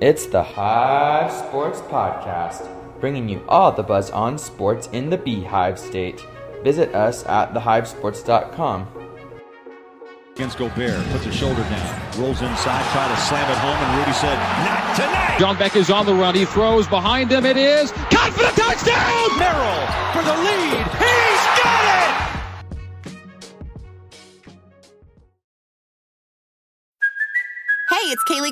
It's 0.00 0.26
the 0.26 0.44
Hive 0.44 1.32
Sports 1.32 1.80
Podcast, 1.80 2.68
bringing 3.00 3.28
you 3.28 3.42
all 3.48 3.72
the 3.72 3.82
buzz 3.82 4.10
on 4.10 4.38
sports 4.38 4.88
in 4.92 5.10
the 5.10 5.18
Beehive 5.18 5.76
State. 5.76 6.24
Visit 6.62 6.94
us 6.94 7.26
at 7.26 7.52
thehivesports.com. 7.52 8.86
Against 10.36 10.56
Gobert, 10.56 11.04
puts 11.10 11.26
a 11.26 11.32
shoulder 11.32 11.62
down, 11.62 12.20
rolls 12.20 12.40
inside, 12.42 12.84
try 12.92 13.08
to 13.08 13.16
slam 13.22 13.50
it 13.50 13.58
home, 13.58 13.74
and 13.74 13.98
Rudy 13.98 14.12
said, 14.12 14.38
"Not 14.38 14.94
tonight." 14.94 15.36
John 15.40 15.56
Beck 15.56 15.74
is 15.74 15.90
on 15.90 16.06
the 16.06 16.14
run. 16.14 16.36
He 16.36 16.44
throws 16.44 16.86
behind 16.86 17.32
him. 17.32 17.44
It 17.44 17.56
is 17.56 17.90
caught 17.90 18.32
for 18.32 18.44
the 18.44 18.60
touchdown. 18.60 19.36
Merrill 19.36 19.86
for 20.12 20.22
the 20.22 20.36
lead. 20.44 20.86
He's 20.96 21.47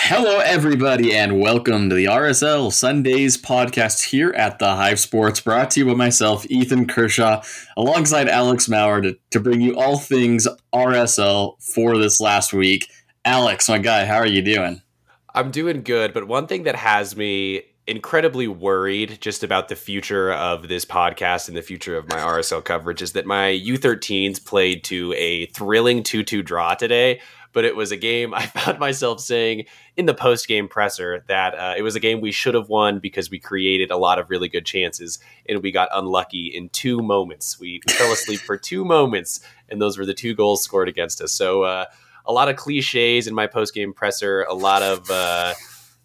Hello, 0.00 0.38
everybody, 0.38 1.14
and 1.14 1.40
welcome 1.40 1.90
to 1.90 1.94
the 1.94 2.06
RSL 2.06 2.72
Sundays 2.72 3.36
podcast 3.36 4.04
here 4.04 4.30
at 4.30 4.58
the 4.58 4.76
Hive 4.76 5.00
Sports, 5.00 5.40
brought 5.40 5.72
to 5.72 5.80
you 5.80 5.86
by 5.86 5.94
myself, 5.94 6.46
Ethan 6.48 6.86
Kershaw, 6.86 7.42
alongside 7.76 8.28
Alex 8.28 8.68
Maurer 8.70 9.02
to, 9.02 9.18
to 9.32 9.40
bring 9.40 9.60
you 9.60 9.76
all 9.76 9.98
things 9.98 10.46
RSL 10.72 11.60
for 11.60 11.98
this 11.98 12.20
last 12.20 12.54
week. 12.54 12.88
Alex, 13.24 13.68
my 13.68 13.78
guy, 13.78 14.06
how 14.06 14.16
are 14.16 14.26
you 14.26 14.40
doing? 14.40 14.80
I'm 15.34 15.50
doing 15.50 15.82
good, 15.82 16.14
but 16.14 16.28
one 16.28 16.46
thing 16.46 16.62
that 16.62 16.76
has 16.76 17.14
me 17.14 17.64
incredibly 17.88 18.46
worried 18.46 19.18
just 19.20 19.42
about 19.42 19.68
the 19.68 19.76
future 19.76 20.32
of 20.32 20.68
this 20.68 20.84
podcast 20.84 21.48
and 21.48 21.56
the 21.56 21.62
future 21.62 21.96
of 21.96 22.08
my 22.08 22.18
RSL 22.18 22.62
coverage 22.62 23.02
is 23.02 23.12
that 23.12 23.26
my 23.26 23.48
U13s 23.48 24.44
played 24.44 24.84
to 24.84 25.12
a 25.14 25.46
thrilling 25.46 26.02
2 26.02 26.22
2 26.22 26.42
draw 26.42 26.74
today 26.74 27.20
but 27.52 27.64
it 27.64 27.76
was 27.76 27.92
a 27.92 27.96
game 27.96 28.34
I 28.34 28.46
found 28.46 28.78
myself 28.78 29.20
saying 29.20 29.64
in 29.96 30.06
the 30.06 30.14
post 30.14 30.48
game 30.48 30.68
presser 30.68 31.24
that 31.28 31.54
uh, 31.54 31.74
it 31.76 31.82
was 31.82 31.96
a 31.96 32.00
game 32.00 32.20
we 32.20 32.32
should 32.32 32.54
have 32.54 32.68
won 32.68 32.98
because 32.98 33.30
we 33.30 33.38
created 33.38 33.90
a 33.90 33.96
lot 33.96 34.18
of 34.18 34.30
really 34.30 34.48
good 34.48 34.66
chances 34.66 35.18
and 35.48 35.62
we 35.62 35.70
got 35.70 35.88
unlucky 35.92 36.46
in 36.46 36.68
two 36.70 37.00
moments. 37.00 37.58
We, 37.58 37.80
fell 37.88 38.12
asleep 38.12 38.40
for 38.40 38.56
two 38.56 38.84
moments, 38.84 39.40
and 39.68 39.80
those 39.80 39.98
were 39.98 40.06
the 40.06 40.14
two 40.14 40.34
goals 40.34 40.62
scored 40.62 40.88
against 40.88 41.20
us. 41.20 41.32
So, 41.32 41.62
uh, 41.62 41.86
a 42.26 42.32
lot 42.32 42.48
of 42.48 42.56
cliches 42.56 43.26
in 43.26 43.34
my 43.34 43.46
post 43.46 43.74
game 43.74 43.92
presser, 43.92 44.42
a 44.42 44.54
lot 44.54 44.82
of. 44.82 45.10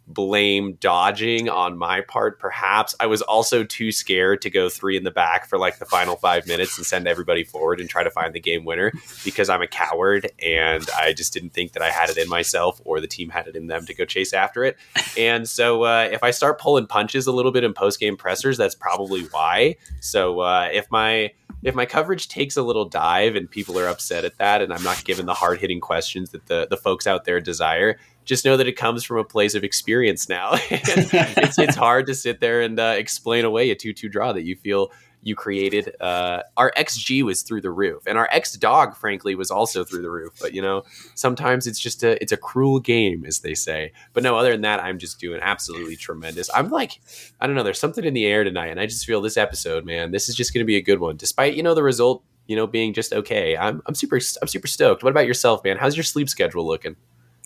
Blame 0.06 0.73
dodging 0.82 1.48
on 1.48 1.78
my 1.78 2.02
part 2.02 2.40
perhaps. 2.40 2.94
I 3.00 3.06
was 3.06 3.22
also 3.22 3.64
too 3.64 3.92
scared 3.92 4.42
to 4.42 4.50
go 4.50 4.68
three 4.68 4.98
in 4.98 5.04
the 5.04 5.12
back 5.12 5.48
for 5.48 5.58
like 5.58 5.80
the 5.80 5.86
final 5.86 6.16
five 6.16 6.46
minutes 6.46 6.78
and 6.78 6.86
send 6.86 7.08
everybody 7.08 7.44
forward 7.44 7.80
and 7.80 7.90
try 7.90 8.04
to 8.04 8.12
find 8.12 8.34
the 8.34 8.40
game 8.40 8.66
winner 8.66 8.92
because 9.24 9.50
i'm 9.50 9.62
a 9.62 9.68
coward 9.68 10.30
and 10.42 10.90
i 10.98 11.14
just 11.14 11.34
didn't 11.34 11.52
think 11.52 11.72
that 11.74 11.81
i 11.81 11.90
had 11.90 12.09
it 12.09 12.18
in 12.18 12.28
myself 12.28 12.81
or 12.86 13.00
the 13.00 13.08
team 13.08 13.30
had 13.30 13.48
it 13.48 13.56
in 13.56 13.68
them 13.68 13.86
to 13.86 13.94
go 13.94 14.06
chase 14.06 14.34
after 14.34 14.64
it. 14.64 14.78
And 15.18 15.48
so 15.48 15.84
uh, 15.84 16.09
if 16.12 16.24
i 16.24 16.31
start 16.31 16.59
pulling 16.59 16.88
punches 16.88 17.28
a 17.28 17.31
little 17.31 17.52
bit 17.52 17.64
in 17.64 17.74
post-game 17.74 18.18
pressers 18.18 18.58
that's 18.58 18.75
probably 18.75 19.24
why. 19.24 19.75
So 20.00 20.41
uh, 20.41 20.70
if 20.72 20.90
my 20.91 21.31
if 21.64 21.75
my 21.75 21.85
coverage 21.85 22.28
takes 22.28 22.58
a 22.58 22.62
little 22.62 22.85
dive 22.85 23.35
and 23.35 23.50
people 23.50 23.80
are 23.80 23.88
upset 23.88 24.25
at 24.25 24.38
that 24.38 24.62
and 24.62 24.74
i'm 24.74 24.84
not 24.84 25.03
given 25.06 25.25
the 25.25 25.34
hard-hitting 25.34 25.80
questions 25.80 26.31
that 26.31 26.46
the, 26.47 26.68
the 26.70 26.78
folks 26.78 27.08
out 27.08 27.25
there 27.25 27.40
desire 27.40 27.97
just 28.25 28.45
know 28.45 28.57
that 28.57 28.67
it 28.67 28.73
comes 28.73 29.03
from 29.03 29.17
a 29.17 29.23
place 29.23 29.56
of 29.56 29.63
experience 29.63 30.29
now. 30.29 30.51
it's, 30.69 31.57
it's 31.59 31.75
hard 31.75 32.07
to 32.07 32.16
sit 32.16 32.39
there 32.39 32.61
and 32.61 32.79
uh, 32.79 32.95
explain 32.97 33.45
away 33.45 33.69
a 33.72 33.75
2 33.75 33.94
2 33.94 34.09
draw 34.09 34.34
that 34.34 34.44
you 34.44 34.56
feel 34.56 34.91
you 35.23 35.35
created. 35.35 35.95
Uh, 36.00 36.41
our 36.57 36.72
XG 36.78 37.23
was 37.23 37.41
through 37.41 37.61
the 37.61 37.72
roof, 37.72 38.03
and 38.06 38.17
our 38.17 38.28
X 38.31 38.53
dog, 38.53 38.95
frankly, 38.95 39.35
was 39.35 39.50
also 39.50 39.84
through 39.84 40.01
the 40.01 40.09
roof. 40.09 40.34
But 40.39 40.53
you 40.53 40.61
know, 40.61 40.84
sometimes 41.16 41.66
it's 41.66 41.79
just 41.79 42.03
a 42.03 42.22
it's 42.22 42.31
a 42.31 42.38
cruel 42.38 42.79
game, 42.79 43.25
as 43.25 43.39
they 43.39 43.56
say. 43.56 43.94
But 44.13 44.23
no, 44.23 44.38
other 44.38 44.51
than 44.51 44.61
that, 44.61 44.84
I'm 44.84 45.00
just 45.00 45.19
doing 45.19 45.40
absolutely 45.41 45.95
tremendous. 45.95 46.50
I'm 46.53 46.69
like, 46.69 47.01
I 47.40 47.47
don't 47.47 47.55
know, 47.55 47.63
there's 47.63 47.79
something 47.79 48.03
in 48.03 48.13
the 48.13 48.25
air 48.25 48.44
tonight, 48.44 48.67
and 48.67 48.79
I 48.79 48.85
just 48.85 49.05
feel 49.05 49.22
this 49.22 49.38
episode, 49.38 49.85
man, 49.85 50.11
this 50.11 50.29
is 50.29 50.35
just 50.35 50.53
going 50.53 50.63
to 50.63 50.67
be 50.67 50.78
a 50.78 50.81
good 50.81 51.00
one, 51.00 51.17
despite 51.17 51.55
you 51.55 51.63
know 51.63 51.73
the 51.73 51.84
result, 51.84 52.23
you 52.47 52.55
know, 52.55 52.67
being 52.67 52.94
just 52.94 53.13
okay. 53.13 53.57
I'm 53.57 53.81
I'm 53.85 53.95
super 53.95 54.19
I'm 54.41 54.47
super 54.47 54.67
stoked. 54.67 55.03
What 55.03 55.11
about 55.11 55.28
yourself, 55.28 55.63
man? 55.63 55.78
How's 55.78 55.95
your 55.95 56.03
sleep 56.03 56.29
schedule 56.29 56.67
looking? 56.67 56.95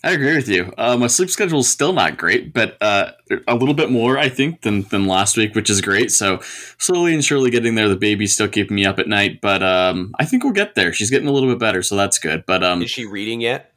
I 0.04 0.12
agree 0.12 0.36
with 0.36 0.48
you. 0.48 0.72
Uh, 0.78 0.96
my 0.96 1.08
sleep 1.08 1.28
schedule 1.28 1.58
is 1.58 1.68
still 1.68 1.92
not 1.92 2.16
great, 2.16 2.52
but 2.52 2.76
uh, 2.80 3.12
a 3.48 3.56
little 3.56 3.74
bit 3.74 3.90
more, 3.90 4.16
I 4.16 4.28
think, 4.28 4.62
than, 4.62 4.82
than 4.82 5.06
last 5.06 5.36
week, 5.36 5.56
which 5.56 5.68
is 5.68 5.80
great. 5.80 6.12
So 6.12 6.38
slowly 6.78 7.14
and 7.14 7.24
surely 7.24 7.50
getting 7.50 7.74
there. 7.74 7.88
The 7.88 7.96
baby's 7.96 8.32
still 8.32 8.48
keeping 8.48 8.76
me 8.76 8.86
up 8.86 9.00
at 9.00 9.08
night, 9.08 9.40
but 9.40 9.60
um, 9.62 10.14
I 10.20 10.24
think 10.24 10.44
we'll 10.44 10.52
get 10.52 10.76
there. 10.76 10.92
She's 10.92 11.10
getting 11.10 11.26
a 11.26 11.32
little 11.32 11.48
bit 11.48 11.58
better, 11.58 11.82
so 11.82 11.96
that's 11.96 12.20
good. 12.20 12.44
But 12.46 12.62
um, 12.62 12.82
is 12.82 12.90
she 12.90 13.06
reading 13.06 13.40
yet? 13.40 13.72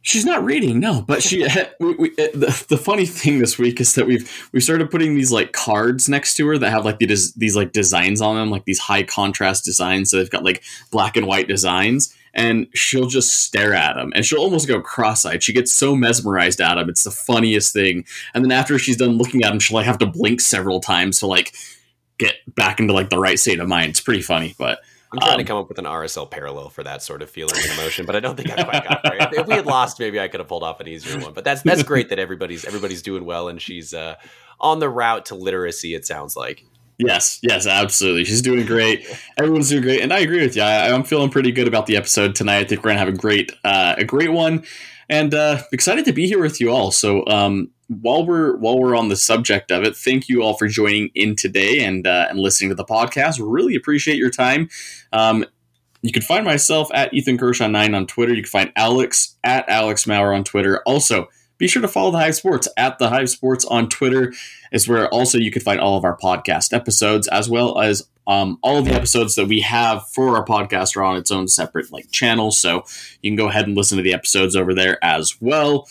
She's 0.00 0.24
not 0.24 0.42
reading, 0.42 0.80
no. 0.80 1.02
But 1.02 1.22
she, 1.22 1.46
we, 1.80 1.94
we, 1.96 2.10
the, 2.10 2.64
the 2.68 2.78
funny 2.78 3.04
thing 3.04 3.38
this 3.38 3.58
week 3.58 3.78
is 3.78 3.94
that 3.96 4.06
we've 4.06 4.48
we 4.52 4.60
started 4.60 4.90
putting 4.90 5.16
these 5.16 5.32
like 5.32 5.52
cards 5.52 6.08
next 6.08 6.34
to 6.36 6.46
her 6.46 6.56
that 6.56 6.70
have 6.70 6.86
like 6.86 6.98
these 6.98 7.34
these 7.34 7.56
like 7.56 7.72
designs 7.72 8.22
on 8.22 8.36
them, 8.36 8.48
like 8.48 8.64
these 8.64 8.78
high 8.78 9.02
contrast 9.02 9.66
designs. 9.66 10.10
So 10.10 10.16
they've 10.16 10.30
got 10.30 10.44
like 10.44 10.62
black 10.90 11.18
and 11.18 11.26
white 11.26 11.46
designs 11.46 12.14
and 12.36 12.68
she'll 12.74 13.08
just 13.08 13.42
stare 13.42 13.74
at 13.74 13.96
him 13.96 14.12
and 14.14 14.24
she'll 14.24 14.40
almost 14.40 14.68
go 14.68 14.80
cross-eyed 14.80 15.42
she 15.42 15.52
gets 15.52 15.72
so 15.72 15.96
mesmerized 15.96 16.60
at 16.60 16.78
him 16.78 16.88
it's 16.88 17.02
the 17.02 17.10
funniest 17.10 17.72
thing 17.72 18.04
and 18.34 18.44
then 18.44 18.52
after 18.52 18.78
she's 18.78 18.96
done 18.96 19.18
looking 19.18 19.42
at 19.42 19.52
him 19.52 19.58
she'll 19.58 19.74
like 19.74 19.86
have 19.86 19.98
to 19.98 20.06
blink 20.06 20.40
several 20.40 20.78
times 20.78 21.18
to 21.18 21.26
like 21.26 21.52
get 22.18 22.34
back 22.54 22.78
into 22.78 22.92
like 22.92 23.10
the 23.10 23.18
right 23.18 23.38
state 23.40 23.58
of 23.58 23.66
mind 23.66 23.90
it's 23.90 24.00
pretty 24.00 24.22
funny 24.22 24.54
but 24.58 24.78
I'm 25.12 25.20
trying 25.20 25.32
um, 25.34 25.38
to 25.38 25.44
come 25.44 25.58
up 25.58 25.68
with 25.68 25.78
an 25.78 25.84
RSL 25.84 26.30
parallel 26.30 26.68
for 26.68 26.82
that 26.82 27.00
sort 27.00 27.22
of 27.22 27.30
feeling 27.30 27.54
and 27.56 27.78
emotion, 27.78 28.06
but 28.06 28.16
I 28.16 28.20
don't 28.20 28.36
think 28.36 28.50
I 28.50 28.64
quite 28.64 28.84
got 28.84 29.02
there. 29.04 29.16
If 29.40 29.46
we 29.46 29.54
had 29.54 29.64
lost, 29.64 30.00
maybe 30.00 30.18
I 30.18 30.26
could 30.26 30.40
have 30.40 30.48
pulled 30.48 30.64
off 30.64 30.80
an 30.80 30.88
easier 30.88 31.20
one. 31.20 31.32
But 31.32 31.44
that's 31.44 31.62
that's 31.62 31.84
great 31.84 32.08
that 32.08 32.18
everybody's 32.18 32.64
everybody's 32.64 33.02
doing 33.02 33.24
well 33.24 33.48
and 33.48 33.62
she's 33.62 33.94
uh, 33.94 34.16
on 34.60 34.80
the 34.80 34.88
route 34.88 35.26
to 35.26 35.36
literacy. 35.36 35.94
It 35.94 36.06
sounds 36.06 36.36
like. 36.36 36.64
Yes, 36.98 37.38
yes, 37.42 37.66
absolutely. 37.66 38.24
She's 38.24 38.40
doing 38.40 38.64
great. 38.64 39.06
Everyone's 39.36 39.68
doing 39.68 39.82
great, 39.82 40.00
and 40.00 40.12
I 40.12 40.20
agree 40.20 40.40
with 40.40 40.56
you. 40.56 40.62
I, 40.62 40.88
am 40.88 41.04
feeling 41.04 41.28
pretty 41.28 41.52
good 41.52 41.68
about 41.68 41.86
the 41.86 41.96
episode 41.96 42.34
tonight. 42.34 42.58
I 42.58 42.64
think 42.64 42.82
we're 42.82 42.90
gonna 42.90 43.00
have 43.00 43.08
a 43.08 43.12
great, 43.12 43.52
uh, 43.64 43.96
a 43.98 44.04
great 44.04 44.32
one, 44.32 44.64
and 45.10 45.34
uh, 45.34 45.62
excited 45.72 46.06
to 46.06 46.12
be 46.12 46.26
here 46.26 46.40
with 46.40 46.58
you 46.58 46.70
all. 46.70 46.90
So, 46.90 47.26
um, 47.26 47.70
while 47.88 48.24
we're 48.24 48.56
while 48.56 48.78
we're 48.78 48.96
on 48.96 49.08
the 49.10 49.16
subject 49.16 49.70
of 49.70 49.84
it, 49.84 49.94
thank 49.94 50.28
you 50.28 50.42
all 50.42 50.54
for 50.54 50.68
joining 50.68 51.10
in 51.14 51.36
today 51.36 51.84
and 51.84 52.06
uh, 52.06 52.28
and 52.30 52.38
listening 52.38 52.70
to 52.70 52.74
the 52.74 52.84
podcast. 52.84 53.36
Really 53.40 53.74
appreciate 53.74 54.16
your 54.16 54.30
time. 54.30 54.70
Um, 55.12 55.44
you 56.00 56.12
can 56.12 56.22
find 56.22 56.44
myself 56.44 56.88
at 56.94 57.12
Ethan 57.12 57.36
Kershaw 57.36 57.66
nine 57.66 57.94
on 57.94 58.06
Twitter. 58.06 58.32
You 58.32 58.42
can 58.42 58.50
find 58.50 58.72
Alex 58.74 59.36
at 59.44 59.68
Alex 59.68 60.06
Maurer 60.06 60.32
on 60.32 60.44
Twitter. 60.44 60.80
Also 60.86 61.28
be 61.58 61.68
sure 61.68 61.82
to 61.82 61.88
follow 61.88 62.10
the 62.10 62.18
Hive 62.18 62.34
Sports 62.34 62.68
at 62.76 62.98
the 62.98 63.08
Hive 63.08 63.30
Sports 63.30 63.64
on 63.64 63.88
Twitter, 63.88 64.32
is 64.72 64.88
where 64.88 65.08
also 65.08 65.38
you 65.38 65.50
can 65.50 65.62
find 65.62 65.80
all 65.80 65.96
of 65.96 66.04
our 66.04 66.16
podcast 66.16 66.72
episodes 66.72 67.28
as 67.28 67.48
well 67.48 67.80
as 67.80 68.08
um, 68.26 68.58
all 68.62 68.78
of 68.78 68.84
the 68.84 68.94
episodes 68.94 69.36
that 69.36 69.46
we 69.46 69.60
have 69.60 70.08
for 70.08 70.36
our 70.36 70.44
podcast 70.44 70.96
are 70.96 71.04
on 71.04 71.16
its 71.16 71.30
own 71.30 71.48
separate 71.48 71.92
like 71.92 72.10
channel. 72.10 72.50
So 72.50 72.84
you 73.22 73.30
can 73.30 73.36
go 73.36 73.48
ahead 73.48 73.66
and 73.66 73.76
listen 73.76 73.96
to 73.98 74.02
the 74.02 74.14
episodes 74.14 74.56
over 74.56 74.74
there 74.74 75.02
as 75.04 75.36
well. 75.40 75.88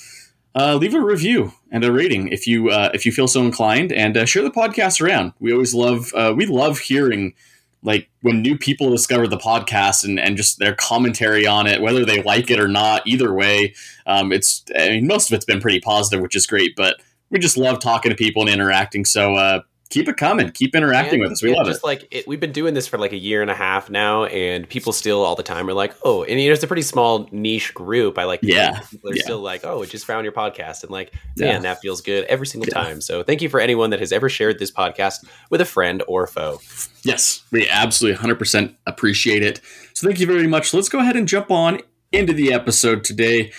Uh, 0.54 0.76
leave 0.76 0.94
a 0.94 1.02
review 1.02 1.52
and 1.72 1.84
a 1.84 1.92
rating 1.92 2.30
if 2.30 2.48
you 2.48 2.70
uh, 2.70 2.90
if 2.94 3.06
you 3.06 3.12
feel 3.12 3.28
so 3.28 3.42
inclined, 3.44 3.92
and 3.92 4.16
uh, 4.16 4.26
share 4.26 4.44
the 4.44 4.50
podcast 4.52 5.02
around. 5.02 5.34
We 5.40 5.52
always 5.52 5.74
love 5.74 6.14
uh, 6.14 6.34
we 6.36 6.46
love 6.46 6.80
hearing 6.80 7.34
like 7.84 8.10
when 8.22 8.42
new 8.42 8.58
people 8.58 8.90
discover 8.90 9.28
the 9.28 9.38
podcast 9.38 10.04
and, 10.04 10.20
and 10.20 10.38
just 10.38 10.60
their 10.60 10.76
commentary 10.76 11.46
on 11.46 11.68
it, 11.68 11.82
whether 11.82 12.04
they 12.04 12.22
like 12.24 12.50
it 12.50 12.60
or 12.60 12.68
not, 12.68 13.06
either 13.06 13.34
way, 13.34 13.74
um, 14.08 14.32
it's 14.32 14.64
I 14.78 14.90
mean 14.90 15.08
most 15.08 15.30
of 15.30 15.36
it's 15.36 15.46
been 15.46 15.62
pretty 15.62 15.80
positive, 15.80 16.22
which 16.22 16.36
is 16.36 16.48
great. 16.48 16.76
But 16.76 16.98
we 17.30 17.40
just 17.40 17.58
love 17.58 17.80
talking 17.80 18.10
to 18.10 18.16
people 18.16 18.42
and 18.42 18.52
interacting. 18.52 19.06
So 19.06 19.36
uh, 19.36 19.62
keep 19.90 20.08
it 20.08 20.18
coming, 20.18 20.52
keep 20.52 20.76
interacting 20.76 21.16
and, 21.16 21.24
with 21.24 21.32
us. 21.34 21.44
We 21.44 21.56
love 21.56 21.68
just 21.68 21.80
it. 21.80 21.86
Like 21.86 22.08
it, 22.12 22.28
we've 22.28 22.40
been 22.40 22.52
doing 22.52 22.74
this 22.74 22.88
for 22.88 22.98
like 22.98 23.14
a 23.14 23.18
year 23.18 23.42
and 23.42 23.52
a 23.52 23.56
half 23.56 23.90
now, 23.90 24.26
and 24.26 24.68
people 24.68 24.94
still 24.94 25.24
all 25.24 25.36
the 25.36 25.44
time 25.44 25.70
are 25.70 25.74
like, 25.74 25.94
"Oh," 26.04 26.24
and 26.24 26.40
you 26.40 26.48
know, 26.48 26.54
it's 26.54 26.64
a 26.64 26.68
pretty 26.68 26.82
small 26.82 27.28
niche 27.32 27.74
group. 27.74 28.18
I 28.18 28.24
like, 28.24 28.42
yeah, 28.44 28.80
people 28.80 29.12
are 29.12 29.16
yeah. 29.16 29.24
still 29.24 29.40
like, 29.40 29.64
"Oh, 29.64 29.82
it 29.82 29.90
just 29.90 30.06
found 30.06 30.24
your 30.24 30.34
podcast," 30.34 30.84
and 30.84 30.92
like, 30.92 31.14
man, 31.38 31.48
yeah. 31.48 31.60
that 31.60 31.82
feels 31.82 32.02
good 32.02 32.26
every 32.26 32.48
single 32.48 32.68
yeah. 32.70 32.84
time. 32.84 33.02
So 33.02 33.24
thank 33.24 33.42
you 33.42 33.50
for 33.50 33.60
anyone 33.60 33.90
that 33.92 34.00
has 34.00 34.12
ever 34.12 34.30
shared 34.30 34.60
this 34.60 34.72
podcast 34.72 35.26
with 35.50 35.62
a 35.62 35.66
friend 35.66 36.04
or 36.08 36.28
foe. 36.28 36.60
Yes, 37.04 37.44
we 37.52 37.70
absolutely 37.70 38.20
100% 38.20 38.76
appreciate 38.88 39.44
it. 39.44 39.62
So 39.94 40.08
thank 40.08 40.20
you 40.20 40.26
very 40.26 40.48
much. 40.48 40.74
Let's 40.74 40.90
go 40.90 41.00
ahead 41.00 41.16
and 41.16 41.28
jump 41.28 41.52
on 41.52 41.80
into 42.12 42.34
the 42.34 42.52
episode 42.54 43.04
today 43.04 43.52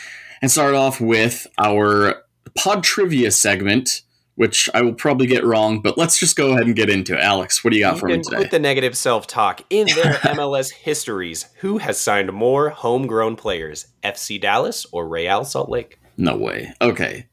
and 0.43 0.51
start 0.51 0.75
off 0.75 1.01
with 1.01 1.47
our 1.59 2.23
pod 2.57 2.83
trivia 2.83 3.31
segment, 3.31 4.03
which 4.37 4.71
I 4.73 4.83
will 4.83 4.95
probably 4.95 5.27
get 5.27 5.45
wrong, 5.45 5.81
but 5.81 5.99
let's 5.99 6.19
just 6.19 6.37
go 6.37 6.53
ahead 6.53 6.67
and 6.67 6.77
get 6.77 6.89
into 6.89 7.15
it. 7.15 7.21
Alex, 7.21 7.65
what 7.65 7.73
do 7.73 7.79
you 7.79 7.85
got 7.85 7.99
for 7.99 8.07
me 8.07 8.21
today? 8.23 8.39
with 8.39 8.51
the 8.51 8.59
negative 8.59 8.97
self-talk 8.97 9.63
in 9.71 9.87
their 9.89 10.13
MLS 10.35 10.71
histories, 10.71 11.47
who 11.61 11.79
has 11.79 11.99
signed 11.99 12.33
more 12.33 12.71
homegrown 12.71 13.37
players, 13.37 13.87
FC 14.05 14.41
Dallas 14.41 14.87
or 14.93 15.09
Real 15.09 15.45
Salt 15.45 15.69
Lake? 15.69 15.99
no 16.19 16.37
way. 16.37 16.73
Okay. 16.81 17.27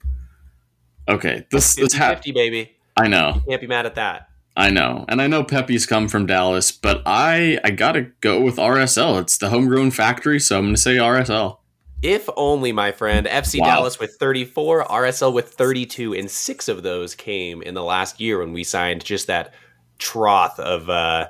Okay. 1.08 1.46
This 1.52 1.76
this 1.76 1.94
50 1.94 1.98
ha- 1.98 2.10
50 2.16 2.32
baby. 2.32 2.72
I 2.98 3.08
know. 3.08 3.34
You 3.36 3.42
Can't 3.50 3.62
be 3.62 3.68
mad 3.68 3.86
at 3.86 3.96
that. 3.96 4.30
I 4.56 4.70
know. 4.70 5.06
And 5.10 5.22
I 5.22 5.28
know 5.28 5.44
Pepe's 5.44 5.86
come 5.86 6.08
from 6.08 6.26
Dallas, 6.26 6.72
but 6.72 7.02
I 7.06 7.60
I 7.64 7.72
got 7.72 7.94
to 7.94 8.04
go 8.22 8.40
with 8.42 8.58
RSL. 8.58 9.20
It's 9.22 9.38
the 9.38 9.50
homegrown 9.50 9.92
factory, 9.92 10.40
so 10.40 10.58
I'm 10.58 10.66
going 10.66 10.76
to 10.76 10.82
say 10.82 10.96
RSL. 10.98 11.58
If 12.04 12.28
only, 12.36 12.74
my 12.74 12.92
friend. 12.92 13.26
FC 13.26 13.62
Wow. 13.62 13.68
Dallas 13.68 13.98
with 13.98 14.16
34, 14.16 14.84
RSL 14.84 15.34
with 15.34 15.54
32, 15.54 16.14
and 16.14 16.30
six 16.30 16.68
of 16.68 16.84
those 16.84 17.16
came 17.16 17.62
in 17.62 17.76
the 17.76 17.84
last 17.84 18.20
year 18.20 18.40
when 18.40 18.52
we 18.52 18.66
signed 18.66 19.06
just 19.06 19.28
that 19.28 19.54
trough 20.00 20.60
of 20.60 20.90
uh, 20.90 21.30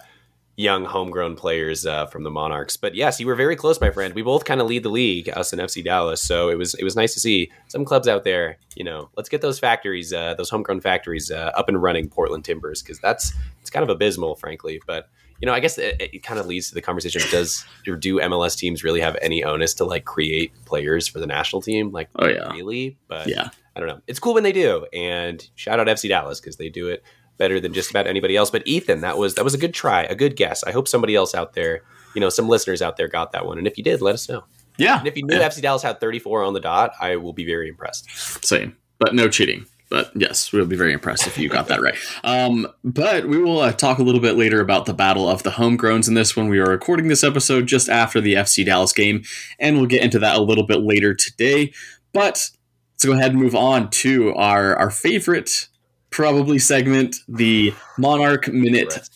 young 0.55 0.83
homegrown 0.83 1.35
players 1.35 1.85
uh, 1.85 2.07
from 2.07 2.23
the 2.23 2.31
Monarchs. 2.31 2.75
But 2.75 2.95
yes, 2.95 3.19
you 3.19 3.27
were 3.27 3.35
very 3.35 3.55
close, 3.55 3.79
my 3.79 3.91
friend. 3.91 4.15
We 4.15 4.23
both 4.23 4.45
kind 4.45 4.61
of 4.61 4.67
lead 4.67 4.81
the 4.81 4.89
league, 4.89 5.29
us 5.29 5.53
and 5.53 5.61
FC 5.61 5.83
Dallas. 5.83 6.21
So 6.21 6.49
it 6.49 6.57
was 6.57 6.73
it 6.73 6.83
was 6.83 6.95
nice 6.95 7.13
to 7.13 7.19
see 7.19 7.51
some 7.67 7.85
clubs 7.85 8.07
out 8.07 8.23
there. 8.23 8.57
You 8.75 8.83
know, 8.83 9.11
let's 9.15 9.29
get 9.29 9.41
those 9.41 9.59
factories, 9.59 10.11
uh, 10.11 10.33
those 10.33 10.49
homegrown 10.49 10.81
factories, 10.81 11.29
uh, 11.29 11.51
up 11.55 11.69
and 11.69 11.83
running. 11.83 12.09
Portland 12.09 12.45
Timbers, 12.45 12.81
because 12.81 12.97
that's 12.97 13.31
it's 13.61 13.69
kind 13.69 13.83
of 13.83 13.89
abysmal, 13.89 14.35
frankly. 14.37 14.81
But 14.87 15.07
you 15.41 15.45
know, 15.45 15.53
I 15.53 15.59
guess 15.59 15.77
it, 15.77 15.95
it 15.99 16.23
kind 16.23 16.39
of 16.39 16.45
leads 16.45 16.69
to 16.69 16.75
the 16.75 16.81
conversation: 16.81 17.21
Does 17.31 17.65
or 17.87 17.95
do 17.95 18.19
MLS 18.19 18.57
teams 18.57 18.83
really 18.83 19.01
have 19.01 19.17
any 19.21 19.43
onus 19.43 19.73
to 19.75 19.85
like 19.85 20.05
create 20.05 20.51
players 20.65 21.07
for 21.07 21.19
the 21.19 21.27
national 21.27 21.61
team? 21.61 21.91
Like, 21.91 22.09
Oh, 22.15 22.27
yeah. 22.27 22.51
really? 22.51 22.97
But 23.07 23.27
Yeah. 23.27 23.49
I 23.75 23.79
don't 23.79 23.89
know. 23.89 24.01
It's 24.07 24.19
cool 24.19 24.35
when 24.35 24.43
they 24.43 24.51
do, 24.51 24.85
and 24.93 25.43
shout 25.55 25.79
out 25.79 25.87
FC 25.87 26.07
Dallas 26.07 26.39
because 26.39 26.57
they 26.57 26.69
do 26.69 26.87
it 26.89 27.03
better 27.37 27.59
than 27.59 27.73
just 27.73 27.89
about 27.89 28.05
anybody 28.05 28.35
else. 28.37 28.51
But 28.51 28.67
Ethan, 28.67 29.01
that 29.01 29.17
was 29.17 29.33
that 29.35 29.43
was 29.43 29.55
a 29.55 29.57
good 29.57 29.73
try, 29.73 30.03
a 30.03 30.13
good 30.15 30.35
guess. 30.35 30.63
I 30.63 30.71
hope 30.71 30.87
somebody 30.87 31.15
else 31.15 31.33
out 31.33 31.53
there, 31.53 31.81
you 32.13 32.21
know, 32.21 32.29
some 32.29 32.47
listeners 32.47 32.81
out 32.83 32.97
there 32.97 33.07
got 33.07 33.31
that 33.31 33.45
one. 33.47 33.57
And 33.57 33.65
if 33.65 33.77
you 33.77 33.83
did, 33.83 33.99
let 34.01 34.13
us 34.13 34.29
know. 34.29 34.43
Yeah. 34.77 34.99
And 34.99 35.07
if 35.07 35.17
you 35.17 35.25
knew 35.25 35.35
Yeah. 35.35 35.47
FC 35.49 35.59
Dallas 35.61 35.81
had 35.81 35.99
34 35.99 36.43
on 36.43 36.53
the 36.53 36.59
dot, 36.59 36.93
I 37.01 37.15
will 37.15 37.33
be 37.33 37.45
very 37.45 37.67
impressed. 37.67 38.07
Same, 38.45 38.77
but 38.99 39.15
no 39.15 39.27
cheating. 39.27 39.65
But 39.93 40.09
yes, 40.15 40.51
we'll 40.51 40.65
be 40.65 40.75
very 40.75 40.91
impressed 40.91 41.27
if 41.27 41.37
you 41.37 41.47
got 41.47 41.67
that 41.67 41.79
right. 41.79 41.95
Um, 42.23 42.67
but 42.83 43.27
we 43.27 43.37
will 43.37 43.59
uh, 43.59 43.71
talk 43.71 43.99
a 43.99 44.01
little 44.01 44.19
bit 44.19 44.35
later 44.35 44.59
about 44.59 44.87
the 44.87 44.93
battle 44.93 45.29
of 45.29 45.43
the 45.43 45.51
homegrowns 45.51 46.07
in 46.07 46.15
this 46.15 46.35
one. 46.35 46.47
We 46.47 46.57
are 46.57 46.67
recording 46.67 47.09
this 47.09 47.23
episode 47.23 47.67
just 47.67 47.89
after 47.89 48.19
the 48.19 48.33
FC 48.33 48.65
Dallas 48.65 48.91
game, 48.91 49.21
and 49.59 49.77
we'll 49.77 49.85
get 49.85 50.01
into 50.01 50.17
that 50.17 50.35
a 50.35 50.41
little 50.41 50.63
bit 50.63 50.81
later 50.81 51.13
today. 51.13 51.73
But 52.11 52.49
let's 52.93 53.05
go 53.05 53.11
ahead 53.11 53.33
and 53.33 53.39
move 53.39 53.53
on 53.53 53.91
to 53.91 54.33
our 54.33 54.75
our 54.77 54.89
favorite 54.89 55.67
probably 56.09 56.57
segment, 56.57 57.17
the 57.27 57.75
Monarch 57.99 58.47
Minute 58.47 59.07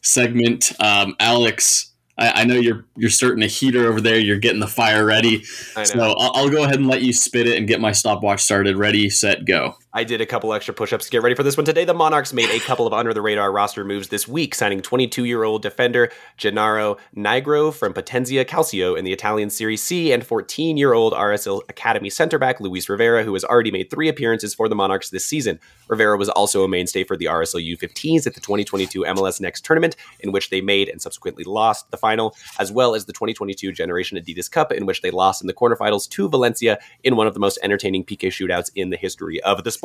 segment. 0.00 0.72
Um, 0.78 1.16
Alex, 1.18 1.92
I, 2.16 2.42
I 2.42 2.44
know 2.44 2.54
you're 2.54 2.84
you're 2.94 3.10
starting 3.10 3.42
a 3.42 3.48
heater 3.48 3.88
over 3.88 4.00
there. 4.00 4.20
You're 4.20 4.38
getting 4.38 4.60
the 4.60 4.68
fire 4.68 5.04
ready. 5.04 5.42
So 5.42 6.00
I'll, 6.00 6.30
I'll 6.36 6.50
go 6.50 6.62
ahead 6.62 6.76
and 6.76 6.86
let 6.86 7.02
you 7.02 7.12
spit 7.12 7.48
it 7.48 7.58
and 7.58 7.66
get 7.66 7.80
my 7.80 7.90
stopwatch 7.90 8.44
started. 8.44 8.76
Ready, 8.76 9.10
set, 9.10 9.44
go. 9.44 9.74
I 9.96 10.02
did 10.02 10.20
a 10.20 10.26
couple 10.26 10.52
extra 10.52 10.74
push-ups 10.74 11.04
to 11.04 11.10
get 11.12 11.22
ready 11.22 11.36
for 11.36 11.44
this 11.44 11.56
one 11.56 11.64
today. 11.64 11.84
The 11.84 11.94
Monarchs 11.94 12.32
made 12.32 12.50
a 12.50 12.58
couple 12.58 12.84
of 12.84 12.92
under-the-radar 12.92 13.52
roster 13.52 13.84
moves 13.84 14.08
this 14.08 14.26
week, 14.26 14.52
signing 14.56 14.80
22-year-old 14.80 15.62
defender 15.62 16.10
Gennaro 16.36 16.96
Nigro 17.16 17.72
from 17.72 17.94
Potenza 17.94 18.44
Calcio 18.44 18.98
in 18.98 19.04
the 19.04 19.12
Italian 19.12 19.50
Serie 19.50 19.76
C, 19.76 20.10
and 20.10 20.24
14-year-old 20.24 21.12
RSL 21.12 21.62
Academy 21.68 22.10
center 22.10 22.40
back 22.40 22.58
Luis 22.58 22.88
Rivera, 22.88 23.22
who 23.22 23.34
has 23.34 23.44
already 23.44 23.70
made 23.70 23.88
three 23.88 24.08
appearances 24.08 24.52
for 24.52 24.68
the 24.68 24.74
Monarchs 24.74 25.10
this 25.10 25.24
season. 25.24 25.60
Rivera 25.86 26.16
was 26.16 26.28
also 26.28 26.64
a 26.64 26.68
mainstay 26.68 27.04
for 27.04 27.16
the 27.16 27.26
RSL 27.26 27.64
U15s 27.76 28.26
at 28.26 28.34
the 28.34 28.40
2022 28.40 29.02
MLS 29.02 29.40
Next 29.40 29.64
tournament, 29.64 29.94
in 30.18 30.32
which 30.32 30.50
they 30.50 30.60
made 30.60 30.88
and 30.88 31.00
subsequently 31.00 31.44
lost 31.44 31.88
the 31.92 31.96
final, 31.96 32.34
as 32.58 32.72
well 32.72 32.96
as 32.96 33.04
the 33.04 33.12
2022 33.12 33.70
Generation 33.70 34.18
Adidas 34.18 34.50
Cup, 34.50 34.72
in 34.72 34.86
which 34.86 35.02
they 35.02 35.12
lost 35.12 35.40
in 35.40 35.46
the 35.46 35.54
quarterfinals 35.54 36.08
to 36.08 36.28
Valencia 36.28 36.80
in 37.04 37.14
one 37.14 37.28
of 37.28 37.34
the 37.34 37.38
most 37.38 37.60
entertaining 37.62 38.04
PK 38.04 38.26
shootouts 38.26 38.72
in 38.74 38.90
the 38.90 38.96
history 38.96 39.40
of 39.42 39.62
the 39.62 39.70
sport. 39.70 39.83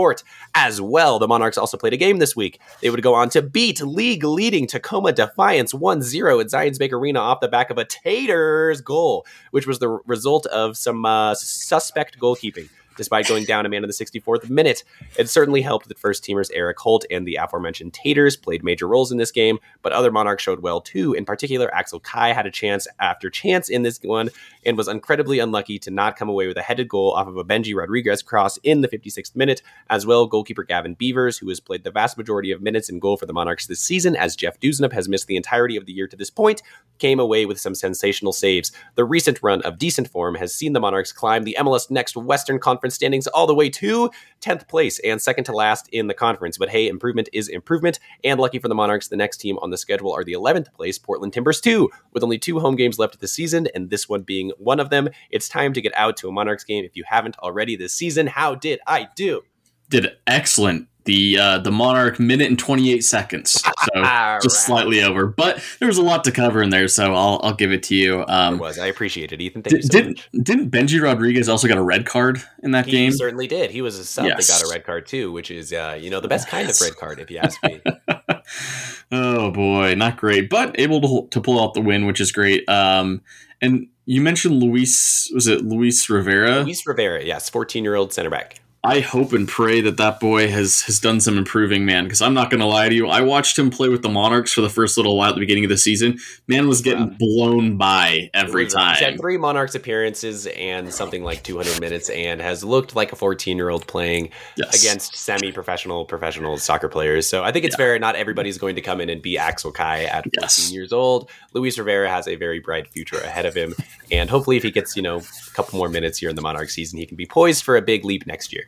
As 0.55 0.79
well, 0.79 1.19
the 1.19 1.27
Monarchs 1.27 1.57
also 1.57 1.77
played 1.77 1.93
a 1.93 1.97
game 1.97 2.19
this 2.19 2.35
week. 2.35 2.59
They 2.81 2.89
would 2.89 3.03
go 3.03 3.13
on 3.13 3.29
to 3.31 3.41
beat 3.41 3.81
league 3.81 4.23
leading 4.23 4.65
Tacoma 4.65 5.11
Defiance 5.11 5.73
1 5.73 6.01
0 6.01 6.39
at 6.39 6.47
Zions 6.47 6.79
Bank 6.79 6.93
Arena 6.93 7.19
off 7.19 7.41
the 7.41 7.47
back 7.49 7.69
of 7.69 7.77
a 7.77 7.85
Taters 7.85 8.79
goal, 8.79 9.25
which 9.51 9.67
was 9.67 9.79
the 9.79 9.89
result 10.05 10.45
of 10.45 10.77
some 10.77 11.05
uh, 11.05 11.35
suspect 11.35 12.17
goalkeeping. 12.17 12.69
Despite 12.99 13.29
going 13.29 13.45
down 13.45 13.65
a 13.65 13.69
man 13.69 13.81
in 13.81 13.87
the 13.87 13.93
64th 13.93 14.49
minute, 14.49 14.83
it 15.17 15.29
certainly 15.29 15.61
helped 15.61 15.87
that 15.87 15.97
first 15.97 16.21
teamers 16.21 16.51
Eric 16.53 16.77
Holt 16.79 17.05
and 17.09 17.25
the 17.25 17.35
aforementioned 17.35 17.93
Taters 17.93 18.35
played 18.35 18.61
major 18.61 18.89
roles 18.89 19.09
in 19.09 19.17
this 19.17 19.31
game, 19.31 19.57
but 19.81 19.93
other 19.93 20.11
Monarchs 20.11 20.43
showed 20.43 20.59
well 20.59 20.81
too. 20.81 21.13
In 21.13 21.23
particular, 21.23 21.73
Axel 21.73 22.01
Kei 22.01 22.33
had 22.33 22.45
a 22.45 22.51
chance 22.51 22.89
after 22.99 23.29
chance 23.29 23.69
in 23.69 23.83
this 23.83 24.01
one 24.03 24.31
and 24.65 24.75
was 24.75 24.89
incredibly 24.89 25.39
unlucky 25.39 25.79
to 25.79 25.89
not 25.89 26.17
come 26.17 26.27
away 26.27 26.45
with 26.45 26.57
a 26.57 26.61
headed 26.61 26.89
goal 26.89 27.13
off 27.13 27.29
of 27.29 27.37
a 27.37 27.45
Benji 27.45 27.73
Rodriguez 27.73 28.21
cross 28.21 28.57
in 28.63 28.81
the 28.81 28.89
56th 28.89 29.33
minute. 29.33 29.61
As 29.89 30.05
well, 30.05 30.27
goalkeeper 30.27 30.63
Gavin 30.63 30.95
Beavers, 30.95 31.37
who 31.37 31.47
has 31.47 31.61
played 31.61 31.85
the 31.85 31.91
vast 31.91 32.17
majority 32.17 32.51
of 32.51 32.61
minutes 32.61 32.89
in 32.89 32.99
goal 32.99 33.15
for 33.15 33.27
the 33.27 33.31
Monarchs 33.31 33.67
this 33.67 33.79
season, 33.79 34.17
as 34.17 34.35
Jeff 34.35 34.59
Dewsnup 34.59 34.91
has 34.91 35.07
missed 35.07 35.27
the 35.27 35.37
entirety 35.37 35.77
of 35.77 35.85
the 35.85 35.93
year 35.93 36.07
to 36.09 36.17
this 36.17 36.29
point, 36.29 36.61
came 36.97 37.21
away 37.21 37.45
with 37.45 37.61
some 37.61 37.75
sensational 37.75 38.33
saves. 38.33 38.73
The 38.95 39.05
recent 39.05 39.41
run 39.41 39.61
of 39.61 39.77
decent 39.77 40.09
form 40.09 40.35
has 40.35 40.53
seen 40.53 40.73
the 40.73 40.81
Monarchs 40.81 41.13
climb 41.13 41.43
the 41.43 41.55
MLS 41.59 41.89
Next 41.89 42.17
Western 42.17 42.59
Conference 42.59 42.88
standings 42.91 43.27
all 43.27 43.47
the 43.47 43.53
way 43.53 43.69
to 43.69 44.09
10th 44.41 44.67
place 44.67 44.99
and 44.99 45.21
second 45.21 45.43
to 45.45 45.51
last 45.51 45.89
in 45.89 46.07
the 46.07 46.13
conference. 46.13 46.57
But 46.57 46.69
hey, 46.69 46.87
improvement 46.87 47.29
is 47.33 47.47
improvement. 47.47 47.99
And 48.23 48.39
lucky 48.39 48.59
for 48.59 48.67
the 48.67 48.75
Monarchs, 48.75 49.07
the 49.07 49.17
next 49.17 49.37
team 49.37 49.57
on 49.61 49.69
the 49.69 49.77
schedule 49.77 50.13
are 50.13 50.23
the 50.23 50.33
11th 50.33 50.73
place 50.73 50.97
Portland 50.97 51.33
Timbers 51.33 51.61
2, 51.61 51.89
with 52.13 52.23
only 52.23 52.37
two 52.37 52.59
home 52.59 52.75
games 52.75 52.99
left 52.99 53.19
this 53.19 53.33
season, 53.33 53.67
and 53.75 53.89
this 53.89 54.07
one 54.07 54.21
being 54.21 54.51
one 54.57 54.79
of 54.79 54.89
them. 54.89 55.09
It's 55.29 55.49
time 55.49 55.73
to 55.73 55.81
get 55.81 55.93
out 55.95 56.17
to 56.17 56.29
a 56.29 56.31
Monarchs 56.31 56.63
game 56.63 56.85
if 56.85 56.95
you 56.95 57.03
haven't 57.07 57.37
already 57.39 57.75
this 57.75 57.93
season. 57.93 58.27
How 58.27 58.55
did 58.55 58.79
I 58.87 59.07
do? 59.15 59.41
Did 59.89 60.11
excellent. 60.27 60.87
The 61.09 61.39
uh, 61.39 61.57
the 61.57 61.71
Monarch 61.71 62.19
minute 62.19 62.49
and 62.49 62.59
twenty 62.59 62.91
eight 62.93 63.03
seconds, 63.03 63.51
so 63.63 63.65
just 63.95 63.95
right. 63.95 64.51
slightly 64.51 65.01
over. 65.03 65.25
But 65.25 65.59
there 65.79 65.87
was 65.87 65.97
a 65.97 66.03
lot 66.03 66.23
to 66.25 66.31
cover 66.31 66.61
in 66.61 66.69
there, 66.69 66.87
so 66.87 67.15
I'll 67.15 67.39
I'll 67.41 67.55
give 67.55 67.71
it 67.71 67.81
to 67.83 67.95
you. 67.95 68.21
It 68.21 68.29
Um, 68.29 68.59
was. 68.59 68.77
I 68.77 68.85
appreciate 68.85 69.31
it, 69.31 69.41
Ethan. 69.41 69.63
Thank 69.63 69.71
you 69.73 69.79
did, 69.81 69.91
so 69.91 69.97
didn't 69.97 70.17
much. 70.35 70.43
didn't 70.45 70.69
Benji 70.69 71.01
Rodriguez 71.01 71.49
also 71.49 71.67
got 71.67 71.79
a 71.79 71.81
red 71.81 72.05
card 72.05 72.43
in 72.61 72.71
that 72.71 72.85
game? 72.85 72.93
He 72.93 73.01
game? 73.07 73.11
certainly 73.13 73.47
did. 73.47 73.71
He 73.71 73.81
was 73.81 73.97
a 73.97 74.05
sub 74.05 74.25
Yes. 74.27 74.47
that 74.47 74.61
got 74.61 74.69
a 74.69 74.71
red 74.71 74.85
card 74.85 75.07
too, 75.07 75.31
which 75.31 75.49
is, 75.49 75.73
uh, 75.73 75.97
you 75.99 76.11
know, 76.11 76.19
the 76.19 76.27
best 76.27 76.47
kind 76.47 76.69
of 76.69 76.79
red 76.79 76.95
card, 76.95 77.19
if 77.19 77.31
you 77.31 77.39
ask 77.39 77.57
me. 77.63 77.81
oh 79.11 79.51
boy, 79.51 79.95
not 79.95 80.17
great, 80.17 80.49
but 80.49 80.79
able 80.79 81.01
to 81.01 81.27
to 81.31 81.41
pull 81.41 81.59
out 81.59 81.73
the 81.73 81.81
win, 81.81 82.05
which 82.05 82.21
is 82.21 82.31
great. 82.31 82.67
Um, 82.69 83.21
and 83.61 83.87
you 84.05 84.21
mentioned 84.21 84.61
Luis, 84.61 85.31
was 85.33 85.47
it 85.47 85.65
Luis 85.65 86.09
Rivera? 86.09 86.61
Luis 86.61 86.85
Rivera, 86.85 87.23
yes, 87.23 87.49
fourteen-year-old 87.49 88.13
center 88.13 88.29
back. 88.29 88.61
I 88.81 89.01
hope 89.01 89.33
and 89.33 89.45
pray 89.45 89.81
that 89.81 89.97
that 89.97 90.21
boy 90.21 90.47
has 90.47 90.83
has 90.83 90.99
done 91.01 91.19
some 91.19 91.37
improving, 91.37 91.83
man. 91.83 92.05
Because 92.05 92.21
I'm 92.21 92.33
not 92.33 92.49
going 92.49 92.61
to 92.61 92.65
lie 92.65 92.87
to 92.87 92.95
you, 92.95 93.07
I 93.07 93.19
watched 93.19 93.59
him 93.59 93.69
play 93.69 93.89
with 93.89 94.03
the 94.03 94.09
Monarchs 94.09 94.53
for 94.53 94.61
the 94.61 94.69
first 94.69 94.95
little 94.95 95.17
while 95.17 95.29
at 95.29 95.35
the 95.35 95.41
beginning 95.41 95.65
of 95.65 95.69
the 95.69 95.77
season. 95.77 96.17
Man 96.47 96.65
was 96.65 96.81
getting 96.81 97.09
blown 97.19 97.75
by 97.75 98.29
every 98.33 98.67
time. 98.67 98.95
He's 98.95 99.03
had 99.05 99.19
three 99.19 99.37
Monarchs 99.37 99.75
appearances 99.75 100.47
and 100.47 100.93
something 100.93 101.25
like 101.25 101.43
200 101.43 101.81
minutes, 101.81 102.09
and 102.09 102.39
has 102.39 102.63
looked 102.63 102.95
like 102.95 103.11
a 103.11 103.17
14-year-old 103.17 103.85
playing 103.85 104.29
Yes. 104.55 104.81
against 104.81 105.13
semi-professional, 105.13 106.05
professional 106.05 106.57
soccer 106.57 106.87
players. 106.87 107.27
So 107.27 107.43
I 107.43 107.51
think 107.51 107.65
it's 107.65 107.75
fair. 107.75 107.99
Not 107.99 108.15
everybody's 108.15 108.57
going 108.57 108.75
to 108.75 108.81
come 108.81 109.01
in 109.01 109.09
and 109.09 109.21
be 109.21 109.37
Axel 109.37 109.73
Kei 109.73 110.05
at 110.05 110.23
14 110.23 110.31
Yes. 110.41 110.71
years 110.71 110.93
old. 110.93 111.29
Luis 111.53 111.77
Rivera 111.77 112.09
has 112.09 112.29
a 112.29 112.37
very 112.37 112.59
bright 112.59 112.87
future 112.87 113.17
ahead 113.17 113.45
of 113.45 113.55
him, 113.55 113.75
and 114.09 114.29
hopefully, 114.29 114.55
if 114.55 114.63
he 114.63 114.71
gets 114.71 114.95
you 114.95 115.01
know 115.01 115.17
a 115.17 115.51
couple 115.53 115.77
more 115.77 115.89
minutes 115.89 116.17
here 116.19 116.29
in 116.29 116.37
the 116.37 116.41
Monarch 116.41 116.69
season, 116.69 116.97
he 116.97 117.05
can 117.05 117.17
be 117.17 117.25
poised 117.25 117.65
for 117.65 117.75
a 117.75 117.81
big 117.81 118.05
leap 118.05 118.25
next 118.25 118.53
year. 118.53 118.63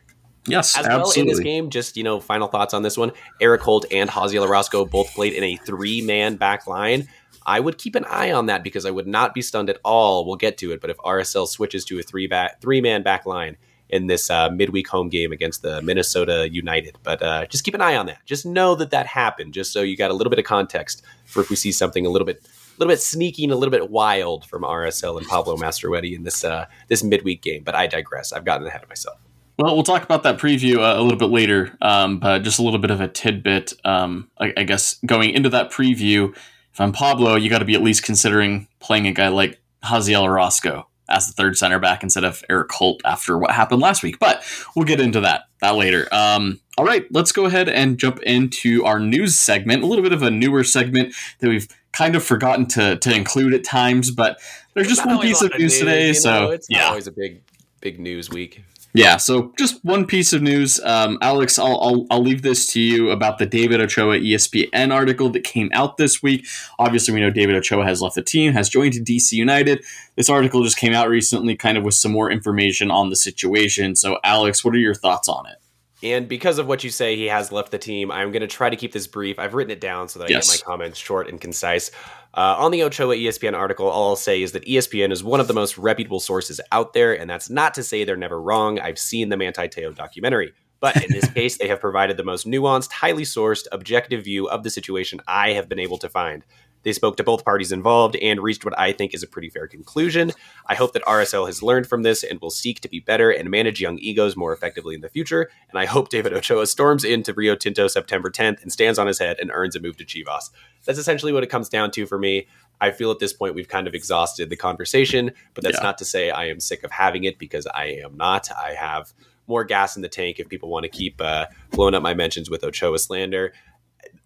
Yes, 0.48 0.76
As 0.78 0.88
well 0.88 1.12
in 1.12 1.28
this 1.28 1.40
game, 1.40 1.70
just 1.70 1.98
you 1.98 2.04
know, 2.04 2.20
final 2.20 2.48
thoughts 2.48 2.74
on 2.74 2.82
this 2.82 2.98
one. 2.98 3.12
Eric 3.40 3.62
Holt 3.62 3.86
and 3.92 4.10
Haziel 4.10 4.48
Orozco 4.48 4.86
both 4.86 5.14
played 5.14 5.34
in 5.34 5.44
a 5.44 5.56
three-man 5.58 6.36
back 6.36 6.66
line. 6.66 7.08
I 7.46 7.60
would 7.60 7.78
keep 7.78 7.96
an 7.96 8.06
eye 8.06 8.32
on 8.32 8.48
that 8.48 8.64
because 8.64 8.86
I 8.86 8.92
would 8.92 9.08
not 9.08 9.34
be 9.34 9.42
stunned 9.42 9.70
at 9.70 9.80
all. 9.84 10.26
We'll 10.26 10.36
get 10.36 10.58
to 10.60 10.72
it, 10.72 10.82
but 10.82 10.90
if 10.90 10.98
RSL 10.98 11.48
switches 11.48 11.86
to 11.86 12.00
a 12.00 12.04
three 12.04 12.28
back 12.28 12.62
three 12.62 12.82
man 12.82 13.04
back 13.04 13.26
line 13.26 13.58
in 13.90 14.08
this 14.08 14.30
uh, 14.30 14.50
midweek 14.50 14.88
home 14.88 15.10
game 15.10 15.32
against 15.32 15.62
the 15.62 15.82
Minnesota 15.82 16.50
United, 16.50 16.98
but 17.04 17.22
uh, 17.22 17.46
just 17.48 17.64
keep 17.64 17.74
an 17.74 17.82
eye 17.82 17.96
on 17.96 18.06
that. 18.08 18.26
Just 18.26 18.46
know 18.46 18.74
that 18.76 18.92
that 18.92 19.06
happened, 19.06 19.54
just 19.54 19.74
so 19.74 19.82
you 19.82 19.98
got 19.98 20.12
a 20.12 20.14
little 20.14 20.30
bit 20.30 20.40
of 20.40 20.46
context 20.46 21.04
for 21.26 21.42
if 21.42 21.50
we 21.50 21.56
see 21.56 21.72
something 21.72 22.06
a 22.06 22.10
little 22.10 22.26
bit. 22.26 22.44
A 22.44 22.80
little 22.82 22.94
bit 22.94 23.02
sneaky 23.02 23.44
and 23.44 23.54
a 23.54 23.56
little 23.56 23.72
bit 23.72 23.92
wild 23.92 24.46
from 24.46 24.64
RSL 24.64 25.18
and 25.18 25.28
Pablo 25.28 25.56
Mastroeni 25.56 26.16
in 26.16 26.24
this 26.24 26.44
uh, 26.44 26.66
this 26.88 27.04
midweek 27.04 27.44
game, 27.44 27.64
but 27.64 27.76
I 27.76 27.86
digress. 27.86 28.34
I've 28.34 28.46
gotten 28.46 28.66
ahead 28.66 28.82
of 28.82 28.90
myself. 28.90 29.20
Well, 29.62 29.76
we'll 29.76 29.84
talk 29.84 30.02
about 30.02 30.24
that 30.24 30.40
preview 30.40 30.78
uh, 30.78 31.00
a 31.00 31.04
little 31.04 31.20
bit 31.20 31.30
later, 31.30 31.78
um, 31.82 32.18
but 32.18 32.40
just 32.40 32.58
a 32.58 32.64
little 32.64 32.80
bit 32.80 32.90
of 32.90 33.00
a 33.00 33.08
tidbit. 33.08 33.74
Um, 33.86 34.32
I, 34.40 34.52
I 34.58 34.64
guess 34.64 34.96
going 35.06 35.30
into 35.30 35.50
that 35.50 35.72
preview, 35.72 36.36
if 36.74 36.82
I'm 36.82 36.92
Pablo, 36.92 37.36
you 37.36 37.48
got 37.48 37.60
to 37.60 37.66
be 37.66 37.76
at 37.76 37.84
least 37.84 38.02
considering 38.02 38.68
playing 38.80 39.06
a 39.06 39.12
guy 39.12 39.28
like 39.28 39.62
Haziel 39.84 40.24
Orozco 40.24 40.88
as 41.10 41.28
the 41.28 41.34
third 41.34 41.58
center 41.58 41.78
back 41.78 42.02
instead 42.02 42.24
of 42.24 42.44
Eric 42.50 42.72
Holt 42.72 43.02
after 43.06 43.38
what 43.38 43.52
happened 43.52 43.82
last 43.82 44.02
week. 44.02 44.18
But 44.18 44.44
we'll 44.76 44.86
get 44.86 45.00
into 45.00 45.20
that 45.20 45.44
that 45.60 45.76
later. 45.76 46.08
Um, 46.12 46.60
all 46.76 46.86
right, 46.86 47.06
let's 47.12 47.32
go 47.32 47.46
ahead 47.46 47.70
and 47.70 48.00
jump 48.00 48.20
into 48.24 48.84
our 48.84 49.00
news 49.00 49.38
segment. 49.38 49.84
A 49.84 49.86
little 49.86 50.04
bit 50.04 50.14
of 50.14 50.24
a 50.24 50.32
newer 50.32 50.64
segment 50.64 51.14
that 51.38 51.50
we've 51.50 51.68
kind 51.92 52.16
of 52.16 52.24
forgotten 52.24 52.66
to 52.70 52.96
to 52.96 53.16
include 53.16 53.54
at 53.54 53.64
times, 53.64 54.10
but 54.10 54.40
there's 54.74 54.88
just 54.88 55.06
one 55.06 55.20
piece 55.20 55.44
of 55.44 55.52
news, 55.60 55.78
today. 55.78 56.08
You 56.08 56.14
know, 56.14 56.20
so 56.20 56.50
it's 56.50 56.66
yeah. 56.68 56.88
always 56.88 57.06
a 57.06 57.12
big 57.12 57.44
big 57.80 58.00
news 58.00 58.28
week. 58.32 58.64
Yeah, 58.94 59.18
so 59.18 59.54
just 59.58 59.84
one 59.86 60.06
piece 60.06 60.34
of 60.34 60.42
news, 60.42 60.80
um, 60.82 61.18
Alex. 61.22 61.58
I'll, 61.58 61.80
I'll 61.80 62.06
I'll 62.12 62.22
leave 62.22 62.42
this 62.42 62.68
to 62.74 62.82
you 62.82 63.10
about 63.10 63.38
the 63.38 63.46
David 63.46 63.80
Ochoa 63.80 64.20
ESPN 64.20 64.94
article 64.94 65.30
that 65.30 65.46
came 65.46 65.70
out 65.74 65.96
this 65.96 66.22
week. 66.22 66.46
Obviously, 66.78 67.14
we 67.14 67.22
know 67.22 67.30
David 67.30 67.56
Ochoa 67.56 67.86
has 67.86 68.02
left 68.02 68.16
the 68.16 68.22
team, 68.22 68.52
has 68.52 68.68
joined 68.68 68.94
DC 68.94 69.32
United. 69.32 69.84
This 70.16 70.30
article 70.30 70.64
just 70.64 70.78
came 70.78 70.94
out 70.94 71.08
recently, 71.08 71.56
kind 71.56 71.78
of 71.78 71.86
with 71.86 71.94
some 71.94 72.12
more 72.12 72.30
information 72.30 72.92
on 72.92 73.10
the 73.10 73.16
situation. 73.16 73.96
So, 73.96 74.20
Alex, 74.26 74.66
what 74.66 74.76
are 74.76 74.80
your 74.80 74.96
thoughts 74.96 75.30
on 75.30 75.46
it? 75.46 75.56
And 76.04 76.28
because 76.28 76.58
of 76.58 76.68
what 76.68 76.84
you 76.84 76.90
say, 76.90 77.16
he 77.16 77.28
has 77.28 77.52
left 77.52 77.72
the 77.72 77.78
team. 77.78 78.12
I'm 78.12 78.32
going 78.32 78.42
to 78.42 78.48
try 78.48 78.70
to 78.70 78.76
keep 78.76 78.92
this 78.92 79.08
brief. 79.08 79.38
I've 79.38 79.54
written 79.54 79.72
it 79.72 79.80
down 79.80 80.08
so 80.08 80.20
that 80.20 80.26
I 80.26 80.30
yes. 80.30 80.50
get 80.50 80.66
my 80.66 80.72
comments 80.72 80.98
short 80.98 81.30
and 81.30 81.40
concise. 81.40 81.92
Uh, 82.34 82.56
on 82.58 82.72
the 82.72 82.84
Ochoa 82.84 83.16
ESPN 83.16 83.54
article, 83.54 83.88
all 83.88 84.10
I'll 84.10 84.16
say 84.16 84.42
is 84.42 84.54
that 84.54 84.66
ESPN 84.66 85.12
is 85.12 85.24
one 85.24 85.42
of 85.42 85.48
the 85.48 85.54
most 85.54 85.78
reputable 85.78 86.22
sources 86.22 86.62
out 86.72 86.94
there, 86.94 87.14
and 87.18 87.30
that's 87.30 87.50
not 87.50 87.74
to 87.74 87.84
say 87.84 88.04
they're 88.04 88.16
never 88.16 88.42
wrong. 88.42 88.80
I've 88.80 89.00
seen 89.00 89.30
the 89.30 89.38
Manti 89.38 89.68
Te'o 89.68 89.94
documentary. 89.94 90.54
But 90.80 91.04
in 91.04 91.12
this 91.12 91.30
case, 91.34 91.58
they 91.58 91.68
have 91.68 91.82
provided 91.82 92.18
the 92.18 92.24
most 92.24 92.48
nuanced, 92.48 92.92
highly 92.92 93.24
sourced, 93.24 93.68
objective 93.72 94.24
view 94.24 94.48
of 94.48 94.64
the 94.64 94.70
situation 94.70 95.22
I 95.28 95.52
have 95.52 95.68
been 95.68 95.80
able 95.80 95.98
to 96.00 96.10
find. 96.10 96.46
They 96.84 96.94
spoke 96.94 97.18
to 97.18 97.24
both 97.24 97.46
parties 97.46 97.72
involved 97.72 98.16
and 98.18 98.42
reached 98.42 98.66
what 98.66 98.78
I 98.78 98.92
think 98.92 99.14
is 99.14 99.24
a 99.24 99.28
pretty 99.28 99.50
fair 99.50 99.68
conclusion. 99.68 100.32
I 100.68 100.76
hope 100.76 100.94
that 100.94 101.04
RSL 101.04 101.46
has 101.46 101.62
learned 101.62 101.88
from 101.88 102.04
this 102.04 102.24
and 102.24 102.40
will 102.42 102.50
seek 102.50 102.80
to 102.82 102.90
be 102.90 103.00
better 103.00 103.30
and 103.30 103.50
manage 103.50 103.82
young 103.82 103.98
egos 104.00 104.36
more 104.36 104.54
effectively 104.54 104.96
in 104.96 105.02
the 105.02 105.10
future. 105.10 105.50
And 105.70 105.80
I 105.80 105.86
hope 105.86 106.10
David 106.10 106.34
Ochoa 106.34 106.68
storms 106.68 107.04
into 107.04 107.34
Rio 107.34 107.56
Tinto 107.56 107.88
September 107.88 108.30
10th 108.30 108.62
and 108.62 108.72
stands 108.72 109.00
on 109.00 109.08
his 109.08 109.20
head 109.20 109.38
and 109.40 109.52
earns 109.54 109.76
a 109.76 109.80
move 109.80 109.98
to 109.98 110.06
Chivas. 110.06 110.50
That's 110.86 111.00
essentially 111.00 111.34
what 111.34 111.44
it 111.44 111.48
comes 111.48 111.70
down 111.70 111.92
to 111.92 112.06
for 112.06 112.18
me. 112.18 112.48
I 112.80 112.92
feel 112.92 113.12
at 113.12 113.20
this 113.20 113.34
point 113.34 113.54
we've 113.54 113.68
kind 113.68 113.88
of 113.88 113.94
exhausted 113.94 114.50
the 114.50 114.56
conversation, 114.56 115.32
but 115.54 115.64
that's 115.64 115.78
yeah. 115.78 115.84
not 115.84 116.00
to 116.00 116.06
say 116.06 116.32
I 116.32 116.46
am 116.46 116.60
sick 116.60 116.84
of 116.84 116.92
having 116.92 117.24
it 117.26 117.38
because 117.38 117.68
I 117.68 117.86
am 118.04 118.18
not. 118.18 118.50
I 118.52 118.74
have 118.74 119.14
more 119.48 119.64
gas 119.64 119.96
in 119.96 120.02
the 120.02 120.10
tank 120.10 120.40
if 120.40 120.50
people 120.50 120.70
want 120.70 120.84
to 120.84 120.90
keep 120.90 121.22
uh, 121.22 121.46
blowing 121.72 121.94
up 121.94 122.02
my 122.02 122.14
mentions 122.14 122.50
with 122.50 122.64
Ochoa 122.64 122.98
slander 122.98 123.54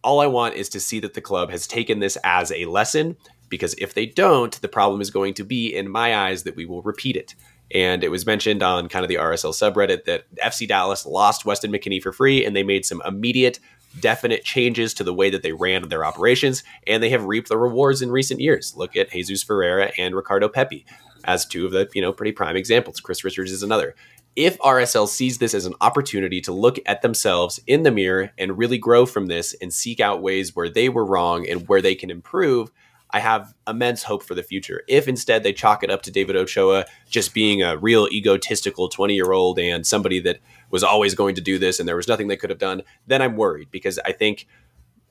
all 0.06 0.22
I 0.22 0.28
want 0.28 0.54
is 0.54 0.70
to 0.70 0.80
see 0.80 1.00
that 1.00 1.16
the 1.16 1.22
club 1.22 1.50
has 1.50 1.66
taken 1.66 2.00
this 2.00 2.16
as 2.24 2.52
a 2.52 2.66
lesson 2.66 3.18
because 3.50 3.74
if 3.80 3.96
they 3.96 4.06
don't, 4.06 4.54
the 4.62 4.68
problem 4.68 5.02
is 5.02 5.10
going 5.10 5.34
to 5.34 5.44
be, 5.44 5.76
in 5.76 5.90
my 5.90 6.16
eyes, 6.16 6.44
that 6.44 6.56
we 6.56 6.66
will 6.66 6.84
repeat 6.84 7.16
it. 7.16 7.34
And 7.74 8.04
it 8.04 8.12
was 8.12 8.26
mentioned 8.26 8.62
on 8.62 8.88
kind 8.88 9.04
of 9.04 9.10
the 9.10 9.16
RSL 9.16 9.52
subreddit 9.52 10.06
that 10.06 10.26
FC 10.36 10.68
Dallas 10.68 11.08
lost 11.08 11.44
Weston 11.44 11.72
McKennie 11.72 12.02
for 12.02 12.12
free 12.12 12.46
and 12.46 12.56
they 12.56 12.62
made 12.62 12.86
some 12.86 13.02
immediate, 13.04 13.60
definite 14.00 14.44
changes 14.44 14.94
to 14.94 15.04
the 15.04 15.14
way 15.14 15.32
that 15.32 15.42
they 15.42 15.54
ran 15.54 15.90
their 15.90 16.06
operations. 16.06 16.64
And 16.86 17.02
they 17.02 17.10
have 17.10 17.26
reaped 17.26 17.50
the 17.50 17.58
rewards 17.58 18.04
in 18.04 18.12
recent 18.12 18.40
years. 18.40 18.76
Look 18.78 18.96
at 18.96 19.10
Jesus 19.10 19.42
Ferreira 19.42 19.92
and 19.98 20.16
Ricardo 20.16 20.50
Pepi 20.50 20.86
as 21.24 21.48
two 21.48 21.66
of 21.66 21.72
the, 21.72 21.90
you 21.96 22.02
know, 22.04 22.14
pretty 22.14 22.32
prime 22.32 22.56
examples. 22.56 23.00
Chris 23.00 23.24
Richards 23.24 23.52
is 23.52 23.64
another 23.64 23.96
if 24.36 24.58
RSL 24.60 25.08
sees 25.08 25.38
this 25.38 25.54
as 25.54 25.66
an 25.66 25.76
opportunity 25.80 26.42
to 26.42 26.52
look 26.52 26.78
at 26.86 27.02
themselves 27.02 27.60
in 27.68 27.84
the 27.84 27.92
mirror 27.92 28.32
and 28.38 28.58
really 28.58 28.78
grow 28.78 29.06
from 29.06 29.28
this 29.28 29.56
and 29.62 29.74
seek 29.74 30.00
out 30.00 30.22
ways 30.22 30.56
where 30.56 30.70
they 30.70 30.90
were 30.90 31.06
wrong 31.06 31.48
and 31.48 31.68
where 31.68 31.82
they 31.82 31.96
can 31.96 32.12
improve, 32.12 32.70
I 33.12 33.20
have 33.20 33.54
immense 33.66 34.04
hope 34.04 34.24
for 34.24 34.36
the 34.36 34.44
future. 34.44 34.84
If 34.90 35.08
instead 35.08 35.44
they 35.44 35.54
chalk 35.54 35.84
it 35.84 35.90
up 35.90 36.02
to 36.02 36.12
David 36.12 36.36
Ochoa 36.36 36.86
just 37.10 37.34
being 37.34 37.64
a 37.64 37.78
real 37.78 38.10
egotistical 38.12 38.90
20 38.90 39.16
year 39.16 39.32
old 39.32 39.58
and 39.58 39.88
somebody 39.88 40.20
that 40.22 40.40
was 40.70 40.84
always 40.84 41.16
going 41.16 41.36
to 41.36 41.42
do 41.42 41.58
this 41.58 41.80
and 41.80 41.88
there 41.88 41.96
was 41.96 42.10
nothing 42.10 42.28
they 42.28 42.36
could 42.36 42.50
have 42.50 42.60
done, 42.60 42.82
then 43.08 43.22
I'm 43.22 43.38
worried 43.38 43.70
because 43.72 44.00
I 44.00 44.12
think 44.12 44.48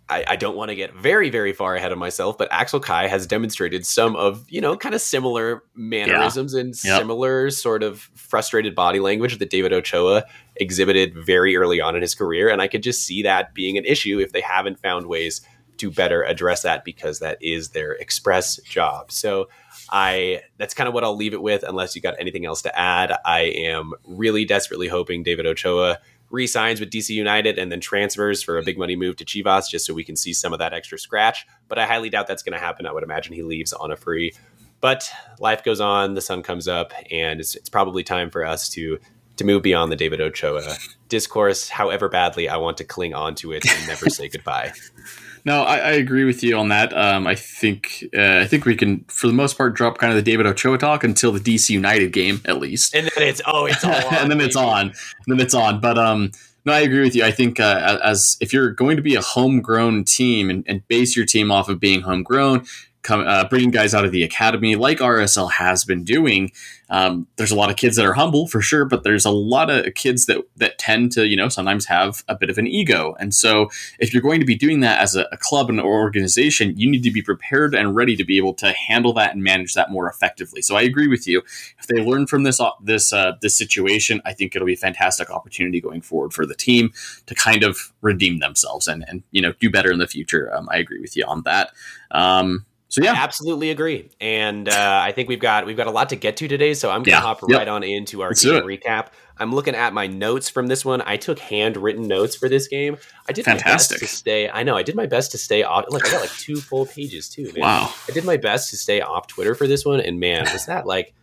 I, 0.09 0.25
I, 0.29 0.37
don't 0.37 0.55
want 0.55 0.69
to 0.69 0.75
get 0.75 0.95
very, 0.95 1.31
very 1.31 1.53
far 1.53 1.75
ahead 1.75 1.91
of 1.91 1.99
myself, 1.99 2.37
but 2.37 2.49
Axel 2.51 2.79
Kei 2.79 3.09
has 3.09 3.27
demonstrated 3.27 3.87
some 3.87 4.17
of, 4.17 4.45
you 4.51 4.61
know, 4.61 4.77
kind 4.77 4.95
of 4.95 5.01
similar 5.01 5.65
mannerisms 5.75 6.53
yeah. 6.53 6.61
and 6.61 6.69
yep. 6.85 6.99
similar 6.99 7.51
sort 7.51 7.83
of 7.83 8.11
frustrated 8.15 8.75
body 8.75 9.01
language 9.01 9.39
that 9.39 9.49
David 9.49 9.73
Ochoa 9.73 10.25
exhibited 10.57 11.15
very 11.17 11.57
early 11.57 11.81
on 11.81 11.97
in 11.97 12.03
his 12.03 12.15
career. 12.15 12.51
And 12.51 12.61
I 12.61 12.69
could 12.69 12.83
just 12.83 13.05
see 13.07 13.23
that 13.23 13.55
being 13.55 13.79
an 13.79 13.87
issue 13.87 14.19
if 14.21 14.33
they 14.33 14.43
haven't 14.43 14.79
found 14.79 15.07
ways 15.07 15.41
to 15.79 15.91
better 15.91 16.23
address 16.23 16.63
that 16.63 16.85
because 16.85 17.19
that 17.21 17.39
is 17.41 17.71
their 17.71 17.93
express 17.93 18.57
job. 18.63 19.11
So 19.11 19.49
I 19.91 20.43
that's 20.57 20.75
kind 20.75 20.89
of 20.89 20.95
what 20.95 21.05
I'll 21.05 21.17
leave 21.17 21.35
it 21.35 21.43
with 21.43 21.63
unless 21.63 21.95
you 21.97 22.03
got 22.03 22.15
anything 22.19 22.47
else 22.47 22.63
to 22.63 22.79
add. 22.79 23.13
I 23.25 23.41
am 23.41 23.93
really 24.05 24.45
desperately 24.45 24.89
hoping 24.89 25.23
David 25.23 25.47
Ochoa 25.47 25.99
re-signs 26.35 26.81
with 26.81 26.91
DC 26.91 27.11
United 27.11 27.59
and 27.59 27.71
then 27.71 27.81
transfers 27.81 28.43
for 28.43 28.59
a 28.59 28.63
big 28.63 28.77
money 28.77 28.97
move 28.97 29.17
to 29.17 29.25
Chivas 29.25 29.71
just 29.71 29.87
so 29.87 29.95
we 29.95 30.05
can 30.05 30.17
see 30.17 30.33
some 30.33 30.53
of 30.53 30.59
that 30.59 30.75
extra 30.75 30.99
scratch. 30.99 31.47
But 31.69 31.79
I 31.79 31.87
highly 31.87 32.11
doubt 32.11 32.27
that's 32.27 32.43
going 32.43 32.53
to 32.53 32.59
happen. 32.59 32.87
I 32.87 32.93
would 32.93 33.05
imagine 33.05 33.33
he 33.33 33.43
leaves 33.43 33.73
on 33.73 33.91
a 33.93 33.97
free. 33.97 34.35
But 34.81 35.11
life 35.39 35.65
goes 35.65 35.81
on, 35.81 36.15
the 36.15 36.21
sun 36.21 36.43
comes 36.43 36.69
up, 36.69 36.93
and 37.11 37.41
it's, 37.41 37.55
it's 37.55 37.71
probably 37.71 38.03
time 38.03 38.31
for 38.31 38.45
us 38.45 38.69
to 38.71 38.99
to 39.37 39.45
move 39.45 39.63
beyond 39.63 39.91
the 39.91 39.97
David 39.97 40.21
Ochoa 40.21 40.77
discourse, 41.09 41.69
however 41.69 42.09
badly 42.09 42.49
I 42.49 42.57
want 42.57 42.77
to 42.77 42.85
cling 42.85 43.15
on 43.15 43.35
to 43.37 43.51
it 43.51 43.69
and 43.69 43.87
never 43.89 44.09
say 44.09 44.29
goodbye. 44.29 44.73
No, 45.45 45.63
I, 45.63 45.77
I, 45.77 45.91
agree 45.93 46.25
with 46.25 46.43
you 46.43 46.57
on 46.57 46.69
that. 46.69 46.97
Um, 46.97 47.27
I 47.27 47.35
think 47.35 48.03
uh, 48.17 48.39
I 48.41 48.47
think 48.47 48.65
we 48.65 48.75
can, 48.77 49.05
for 49.09 49.27
the 49.27 49.35
most 49.35 49.59
part, 49.59 49.75
drop 49.75 49.99
kind 49.99 50.11
of 50.11 50.17
the 50.17 50.23
David 50.23 50.47
Ochoa 50.47 50.79
talk 50.79 51.05
until 51.05 51.33
the 51.33 51.41
DC 51.41 51.69
United 51.69 52.13
game, 52.13 52.41
at 52.47 52.59
least. 52.59 52.95
And 52.95 53.11
then 53.15 53.29
it's 53.29 53.43
oh, 53.47 53.67
it's 53.67 53.85
on, 53.85 53.93
and 54.15 54.31
then 54.31 54.41
it's 54.41 54.57
on, 54.57 54.87
and 54.87 54.95
then 55.27 55.41
it's 55.41 55.53
on. 55.53 55.81
But 55.81 55.99
um, 55.99 56.33
no, 56.65 56.73
I 56.73 56.81
agree 56.81 57.03
with 57.03 57.15
you. 57.15 57.25
I 57.25 57.31
think 57.31 57.61
uh, 57.61 57.99
as 58.03 58.39
if 58.41 58.55
you're 58.55 58.71
going 58.71 58.97
to 58.97 59.03
be 59.03 59.17
a 59.17 59.21
homegrown 59.21 60.05
team 60.05 60.49
and, 60.49 60.65
and 60.67 60.87
base 60.89 61.15
your 61.15 61.27
team 61.27 61.51
off 61.51 61.69
of 61.69 61.79
being 61.79 62.01
homegrown, 62.01 62.65
come, 63.05 63.21
uh, 63.27 63.47
bringing 63.49 63.71
guys 63.71 63.95
out 63.95 64.05
of 64.05 64.11
the 64.11 64.25
academy 64.25 64.75
like 64.75 64.99
RSL 64.99 65.53
has 65.53 65.85
been 65.85 66.03
doing. 66.03 66.51
Um, 66.91 67.27
there's 67.37 67.51
a 67.51 67.57
lot 67.57 67.71
of 67.71 67.77
kids 67.77 67.97
that 67.97 68.05
are 68.05 68.15
humble 68.15 68.47
for 68.47 68.61
sure, 68.61 68.85
but 68.85 69.05
there's 69.05 69.25
a 69.25 69.31
lot 69.31 69.71
of 69.71 69.95
kids 69.95 70.27
that 70.27 70.39
that 70.57 70.79
tend 70.79 71.13
to, 71.13 71.27
you 71.27 71.37
know, 71.37 71.49
sometimes 71.49 71.87
have 71.87 72.25
a 72.29 72.35
bit 72.35 72.51
of 72.51 72.59
an 72.59 72.67
ego. 72.67 73.15
And 73.19 73.35
so, 73.35 73.71
if 73.99 74.13
you're 74.13 74.23
going 74.23 74.41
to 74.41 74.47
be 74.47 74.55
doing 74.55 74.81
that 74.81 75.01
as 75.01 75.15
a, 75.15 75.27
a 75.33 75.37
club 75.37 75.71
and 75.71 75.81
organization, 75.81 76.77
you 76.77 76.91
need 76.91 77.03
to 77.05 77.11
be 77.11 77.23
prepared 77.23 77.75
and 77.75 77.95
ready 77.95 78.17
to 78.17 78.25
be 78.25 78.37
able 78.37 78.55
to 78.55 78.73
handle 78.73 79.13
that 79.15 79.33
and 79.35 79.43
manage 79.43 79.75
that 79.75 79.91
more 79.91 80.09
effectively. 80.09 80.63
So, 80.63 80.77
I 80.77 80.83
agree 80.83 81.09
with 81.09 81.27
you. 81.27 81.43
If 81.79 81.87
they 81.87 82.03
learn 82.03 82.27
from 82.27 82.43
this 82.43 82.61
uh, 82.61 82.71
this 82.81 83.13
uh, 83.13 83.33
this 83.41 83.57
situation, 83.57 84.21
I 84.25 84.33
think 84.33 84.55
it'll 84.55 84.67
be 84.67 84.75
a 84.75 84.77
fantastic 84.77 85.31
opportunity 85.31 85.81
going 85.81 86.01
forward 86.01 86.33
for 86.33 86.45
the 86.47 86.55
team 86.55 86.93
to 87.27 87.35
kind 87.35 87.65
of 87.65 87.93
redeem 88.03 88.41
themselves 88.41 88.89
and 88.89 89.05
and 89.09 89.23
you 89.31 89.41
know 89.41 89.53
do 89.59 89.71
better 89.71 89.93
in 89.93 89.99
the 89.99 90.07
future. 90.07 90.55
Um, 90.55 90.69
I 90.71 90.77
agree 90.79 91.01
with 91.01 91.17
you 91.17 91.25
on 91.27 91.43
that. 91.43 91.71
Um, 92.11 92.67
so 92.95 93.03
yeah, 93.03 93.15
I 93.15 93.17
absolutely 93.17 93.71
agree. 93.71 94.09
And 94.21 94.69
uh, 94.69 95.01
I 95.03 95.11
think 95.11 95.29
we've 95.29 95.41
got 95.41 95.67
we've 95.67 95.77
got 95.77 95.89
a 95.89 95.91
lot 95.91 96.11
to 96.11 96.17
get 96.17 96.37
to 96.37 96.47
today, 96.47 96.75
so 96.75 96.91
I'm 96.91 96.99
going 96.99 97.07
to 97.07 97.11
yeah. 97.11 97.21
hop 97.23 97.41
yep. 97.49 97.59
right 97.59 97.67
on 97.67 97.83
into 97.83 98.23
our 98.23 98.29
Let's 98.29 98.45
game 98.45 98.63
recap. 98.63 99.09
I'm 99.37 99.53
looking 99.53 99.75
at 99.75 99.93
my 99.93 100.07
notes 100.07 100.49
from 100.49 100.69
this 100.69 100.85
one. 100.85 101.03
I 101.05 101.17
took 101.17 101.41
handwritten 101.41 102.07
notes 102.07 102.37
for 102.37 102.49
this 102.49 102.69
game. 102.69 102.97
I 103.29 103.33
did 103.33 103.47
Fantastic. 103.47 103.97
my 103.97 104.01
best 104.01 104.13
to 104.13 104.17
stay. 104.17 104.49
I 104.49 104.63
know 104.63 104.77
I 104.77 104.85
did 104.85 104.95
my 104.95 105.07
best 105.07 105.33
to 105.33 105.39
stay 105.39 105.65
off. 105.65 105.87
Look, 105.89 106.07
I 106.07 106.13
got 106.13 106.21
like 106.21 106.31
two 106.31 106.55
full 106.55 106.87
pages 106.87 107.29
too. 107.29 107.47
Man. 107.47 107.63
Wow. 107.63 107.93
I 108.09 108.13
did 108.13 108.25
my 108.25 108.37
best 108.37 108.71
to 108.71 108.77
stay 108.77 109.01
off 109.01 109.27
Twitter 109.27 109.57
for 109.57 109.67
this 109.67 109.85
one, 109.85 109.99
and 109.99 110.21
man, 110.21 110.47
was 110.53 110.67
that 110.67 110.87
like 110.87 111.15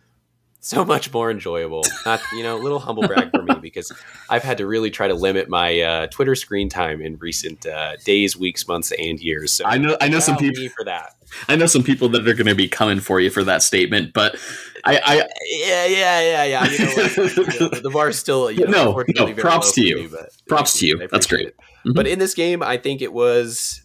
so 0.62 0.84
much 0.84 1.12
more 1.12 1.30
enjoyable. 1.30 1.84
Not 2.06 2.20
you 2.32 2.42
know, 2.42 2.56
a 2.56 2.60
little 2.62 2.78
humble 2.78 3.06
brag 3.06 3.30
for 3.30 3.42
me 3.42 3.54
because 3.60 3.92
I've 4.30 4.42
had 4.42 4.58
to 4.58 4.66
really 4.66 4.90
try 4.90 5.08
to 5.08 5.14
limit 5.14 5.48
my 5.48 5.80
uh, 5.80 6.06
Twitter 6.08 6.34
screen 6.34 6.68
time 6.68 7.02
in 7.02 7.16
recent 7.18 7.66
uh, 7.66 7.96
days, 8.04 8.36
weeks, 8.36 8.66
months, 8.68 8.92
and 8.92 9.20
years. 9.20 9.52
So 9.52 9.64
I 9.64 9.78
know 9.78 9.96
I 10.00 10.08
know 10.08 10.20
some 10.20 10.36
people 10.36 10.68
for 10.76 10.84
that. 10.84 11.14
I 11.48 11.56
know 11.56 11.66
some 11.66 11.82
people 11.82 12.08
that 12.10 12.26
are 12.26 12.34
going 12.34 12.46
to 12.46 12.54
be 12.54 12.68
coming 12.68 13.00
for 13.00 13.20
you 13.20 13.30
for 13.30 13.44
that 13.44 13.62
statement, 13.62 14.12
but 14.12 14.36
I, 14.84 15.00
I 15.04 15.14
yeah 15.44 15.86
yeah 15.86 16.20
yeah 16.20 16.44
yeah. 16.44 16.64
You 16.64 16.78
know, 16.78 17.02
like, 17.02 17.36
you 17.36 17.60
know, 17.60 17.68
the 17.80 17.90
bar's 17.92 18.18
still 18.18 18.50
you 18.50 18.66
know, 18.68 19.02
no 19.16 19.26
no 19.26 19.34
props 19.34 19.72
to 19.72 19.82
you. 19.82 20.08
Me, 20.08 20.18
props 20.48 20.78
to 20.80 20.86
you. 20.86 21.08
That's 21.10 21.26
great. 21.26 21.56
Mm-hmm. 21.56 21.92
But 21.92 22.06
in 22.06 22.18
this 22.18 22.34
game, 22.34 22.62
I 22.62 22.76
think 22.76 23.02
it 23.02 23.12
was 23.12 23.82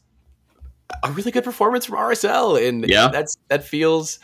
a 1.03 1.11
really 1.11 1.31
good 1.31 1.43
performance 1.43 1.85
from 1.85 1.97
RSL, 1.97 2.67
and 2.67 2.87
yeah, 2.87 3.09
that's 3.09 3.37
that 3.49 3.63
feels 3.63 4.19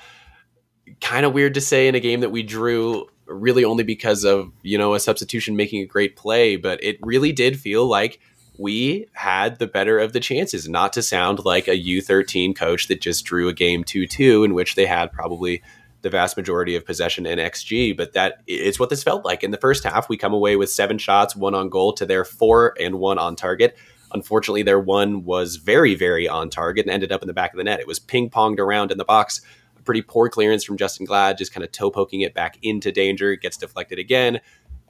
kind 1.02 1.26
of 1.26 1.34
weird 1.34 1.54
to 1.56 1.62
say 1.62 1.88
in 1.88 1.96
a 1.96 2.00
game 2.00 2.22
that 2.22 2.30
we 2.30 2.44
drew 2.44 3.08
really 3.26 3.64
only 3.64 3.84
because 3.84 4.24
of 4.24 4.52
you 4.64 4.78
know 4.78 4.94
a 4.94 5.00
substitution 5.00 5.56
making 5.56 5.82
a 5.82 5.86
great 5.86 6.16
play 6.16 6.56
but 6.56 6.82
it 6.84 6.98
really 7.02 7.32
did 7.32 7.58
feel 7.58 7.86
like 7.86 8.20
we 8.58 9.08
had 9.14 9.58
the 9.58 9.68
better 9.68 9.98
of 9.98 10.14
the 10.14 10.20
chances 10.20 10.70
not 10.70 10.94
to 10.94 11.02
sound 11.02 11.44
like 11.44 11.68
a 11.68 11.72
u13 11.72 12.56
coach 12.56 12.88
that 12.88 13.02
just 13.02 13.26
drew 13.26 13.48
a 13.48 13.54
game 13.54 13.84
2-2 13.84 14.46
in 14.46 14.54
which 14.54 14.76
they 14.76 14.86
had 14.86 15.12
probably 15.12 15.62
the 16.02 16.10
vast 16.10 16.38
majority 16.38 16.76
of 16.76 16.86
possession 16.86 17.26
and 17.26 17.40
xg 17.40 17.96
but 17.96 18.14
that 18.14 18.42
is 18.46 18.80
what 18.80 18.90
this 18.90 19.04
felt 19.04 19.26
like. 19.26 19.44
In 19.44 19.52
the 19.52 19.58
first 19.58 19.84
half 19.84 20.10
we 20.10 20.18
come 20.18 20.34
away 20.34 20.56
with 20.56 20.70
seven 20.70 20.98
shots 20.98 21.36
one 21.36 21.56
on 21.56 21.70
goal 21.70 21.94
to 21.94 22.06
their 22.06 22.26
four 22.26 22.76
and 22.80 23.00
one 23.00 23.18
on 23.18 23.36
target. 23.36 23.76
Unfortunately 24.14 24.64
their 24.64 24.80
one 24.80 25.24
was 25.24 25.56
very 25.56 25.96
very 25.96 26.28
on 26.28 26.50
target 26.50 26.86
and 26.86 26.94
ended 26.94 27.12
up 27.12 27.22
in 27.22 27.28
the 27.28 27.34
back 27.34 27.54
of 27.54 27.58
the 27.58 27.64
net. 27.64 27.80
It 27.80 27.88
was 27.88 28.00
ping-ponged 28.00 28.60
around 28.60 28.92
in 28.92 28.98
the 28.98 29.06
box. 29.06 29.42
A 29.80 29.82
pretty 29.82 30.02
poor 30.02 30.30
clearance 30.30 30.64
from 30.64 30.78
Justen 30.78 31.08
Glad, 31.08 31.38
just 31.38 31.54
kind 31.54 31.64
of 31.64 31.72
toe 31.72 31.90
poking 31.90 32.22
it 32.22 32.34
back 32.34 32.58
into 32.62 32.92
danger. 32.92 33.32
It 33.32 33.42
gets 33.42 33.58
deflected 33.58 33.98
again. 33.98 34.40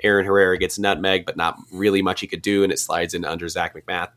Aaron 0.03 0.25
Herrera 0.25 0.57
gets 0.57 0.77
nutmeg, 0.77 1.25
but 1.25 1.37
not 1.37 1.57
really 1.71 2.01
much 2.01 2.21
he 2.21 2.27
could 2.27 2.41
do, 2.41 2.63
and 2.63 2.71
it 2.71 2.79
slides 2.79 3.13
in 3.13 3.25
under 3.25 3.47
Zac 3.47 3.75
MacMath. 3.75 4.09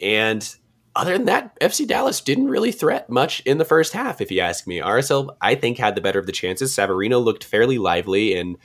And 0.00 0.54
other 0.96 1.12
than 1.12 1.24
that, 1.26 1.58
FC 1.60 1.86
Dallas 1.86 2.20
didn't 2.20 2.48
really 2.48 2.70
threat 2.70 3.10
much 3.10 3.40
in 3.40 3.58
the 3.58 3.64
first 3.64 3.92
half, 3.92 4.20
if 4.20 4.30
you 4.30 4.40
ask 4.40 4.66
me. 4.66 4.78
RSL, 4.78 5.34
I 5.40 5.54
think, 5.56 5.78
had 5.78 5.94
the 5.96 6.00
better 6.00 6.18
of 6.18 6.26
the 6.26 6.32
chances. 6.32 6.74
Savarino 6.74 7.22
looked 7.22 7.42
fairly 7.44 7.78
lively, 7.78 8.34
and 8.34 8.56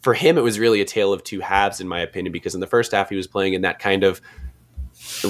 for 0.00 0.14
him, 0.14 0.38
it 0.38 0.42
was 0.42 0.58
really 0.58 0.80
a 0.80 0.84
tale 0.84 1.12
of 1.12 1.24
two 1.24 1.40
halves, 1.40 1.80
in 1.80 1.88
my 1.88 2.00
opinion, 2.00 2.32
because 2.32 2.54
in 2.54 2.60
the 2.60 2.66
first 2.66 2.92
half, 2.92 3.08
he 3.08 3.16
was 3.16 3.26
playing 3.26 3.54
in 3.54 3.62
that 3.62 3.78
kind 3.78 4.04
of 4.04 4.20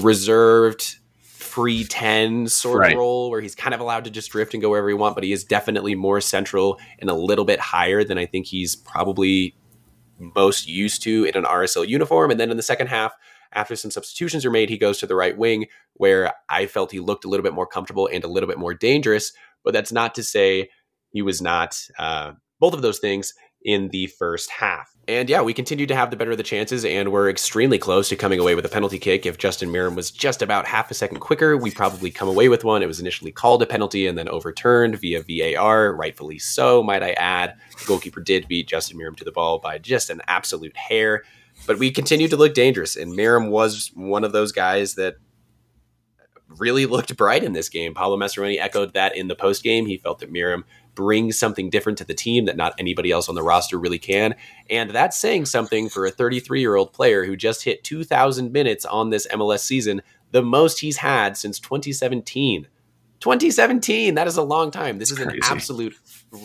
reserved, 0.03 0.97
free 1.23 1.85
10 1.85 2.49
sort 2.49 2.81
Right. 2.81 2.93
of 2.93 2.99
role 2.99 3.31
where 3.31 3.41
he's 3.41 3.55
kind 3.55 3.75
of 3.75 3.81
allowed 3.81 4.05
to 4.05 4.11
just 4.11 4.31
drift 4.31 4.55
and 4.55 4.63
go 4.63 4.71
wherever 4.71 4.89
he 4.89 4.95
want, 4.95 5.15
but 5.15 5.25
he 5.25 5.33
is 5.33 5.45
definitely 5.45 5.95
more 5.95 6.21
central 6.21 6.79
and 6.99 7.11
a 7.11 7.15
little 7.15 7.45
bit 7.45 7.61
higher 7.61 8.05
than 8.05 8.17
I 8.19 8.27
think 8.27 8.47
he's 8.47 8.75
probably 8.75 9.55
most 10.23 10.67
used 10.67 11.03
to 11.03 11.25
in 11.25 11.37
an 11.37 11.45
RSL 11.45 11.87
uniform. 11.87 12.31
And 12.31 12.39
then 12.39 12.51
in 12.51 12.57
the 12.57 12.63
second 12.63 12.87
half, 12.87 13.13
after 13.53 13.77
some 13.77 13.91
substitutions 13.91 14.47
are 14.47 14.51
made, 14.51 14.71
he 14.71 14.79
goes 14.79 14.99
to 14.99 15.07
the 15.07 15.15
right 15.15 15.37
wing 15.37 15.67
where 15.95 16.33
I 16.49 16.67
felt 16.67 16.93
he 16.93 17.01
looked 17.01 17.25
a 17.25 17.29
little 17.29 17.45
bit 17.45 17.53
more 17.53 17.67
comfortable 17.67 18.09
and 18.11 18.25
a 18.25 18.29
little 18.29 18.49
bit 18.49 18.59
more 18.59 18.75
dangerous. 18.75 19.33
But 19.65 19.75
that's 19.75 19.93
not 19.93 20.15
to 20.15 20.23
say 20.23 20.71
he 21.13 21.23
was 21.23 21.43
not 21.43 21.79
uh, 21.99 22.33
both 22.61 22.75
of 22.75 22.83
those 22.83 22.99
things 22.99 23.35
in 23.65 23.89
the 23.89 24.07
first 24.07 24.51
half. 24.51 24.95
And 25.09 25.29
yeah, 25.29 25.43
we 25.43 25.53
continued 25.53 25.89
to 25.89 25.97
have 25.97 26.11
the 26.11 26.17
better 26.17 26.31
of 26.31 26.37
the 26.37 26.45
chances 26.45 26.85
and 26.85 27.11
we're 27.11 27.29
extremely 27.29 27.79
close 27.79 28.09
to 28.09 28.17
coming 28.17 28.39
away 28.39 28.55
with 28.55 28.65
a 28.65 28.69
penalty 28.69 28.99
kick. 29.01 29.27
If 29.27 29.37
Justin 29.37 29.71
Meram 29.71 29.97
was 29.97 30.13
just 30.13 30.43
about 30.43 30.67
half 30.67 30.91
a 30.93 30.95
second 30.95 31.19
quicker, 31.19 31.57
we 31.57 31.73
probably 31.73 32.11
come 32.11 32.29
away 32.29 32.49
with 32.49 32.63
one. 32.63 32.83
It 32.83 32.87
was 32.87 33.01
initially 33.01 33.33
called 33.33 33.63
a 33.63 33.67
penalty 33.67 34.07
and 34.07 34.17
then 34.17 34.29
overturned 34.29 34.99
via 35.01 35.23
VAR, 35.23 35.93
rightfully 35.95 36.39
so, 36.39 36.83
might 36.85 37.03
I 37.03 37.13
add. 37.13 37.57
The 37.81 37.85
goalkeeper 37.85 38.21
did 38.21 38.47
beat 38.47 38.69
Justin 38.69 38.97
Meram 38.97 39.17
to 39.17 39.25
the 39.25 39.33
ball 39.33 39.59
by 39.59 39.79
just 39.79 40.09
an 40.09 40.23
absolute 40.29 40.77
hair. 40.77 41.25
But 41.67 41.79
we 41.79 41.91
continued 41.91 42.31
to 42.31 42.37
look 42.37 42.55
dangerous, 42.55 42.97
and 42.97 43.13
Meram 43.13 43.51
was 43.51 43.91
one 43.95 44.25
of 44.25 44.33
those 44.33 44.53
guys 44.53 44.95
that 44.95 45.17
really 46.59 46.87
looked 46.87 47.17
bright 47.17 47.45
in 47.45 47.53
this 47.53 47.69
game. 47.69 47.95
Pablo 47.95 48.17
Mastroeni 48.17 48.59
echoed 48.59 48.95
that 48.95 49.17
in 49.17 49.29
the 49.29 49.35
post 49.35 49.63
game. 49.63 49.87
He 49.87 49.97
felt 49.97 50.19
that 50.21 50.33
Meram 50.33 50.65
brings 50.95 51.39
something 51.39 51.71
different 51.71 51.99
to 51.99 52.05
the 52.05 52.15
team 52.15 52.45
that 52.45 52.57
not 52.57 52.75
anybody 52.79 53.11
else 53.11 53.29
on 53.29 53.35
the 53.35 53.43
roster 53.43 53.79
really 53.79 53.99
can. 53.99 54.35
And 54.69 54.91
that's 54.91 55.17
saying 55.17 55.47
something 55.47 55.89
for 55.89 56.07
a 56.07 56.11
33 56.11 56.61
year 56.61 56.77
old 56.77 56.93
player 56.93 57.25
who 57.25 57.37
just 57.37 57.65
hit 57.65 57.85
2,000 57.85 58.53
minutes 58.53 58.85
on 58.85 59.11
this 59.11 59.27
MLS 59.29 59.61
season, 59.61 60.03
the 60.31 60.43
most 60.43 60.81
he's 60.81 60.99
had 60.99 61.37
since 61.37 61.59
2017. 61.59 62.69
2017, 63.21 64.15
that 64.15 64.27
is 64.27 64.37
a 64.37 64.43
long 64.43 64.71
time. 64.71 64.99
This 64.99 65.11
is 65.11 65.21
an 65.21 65.29
Crazy. 65.29 65.41
absolute 65.45 65.95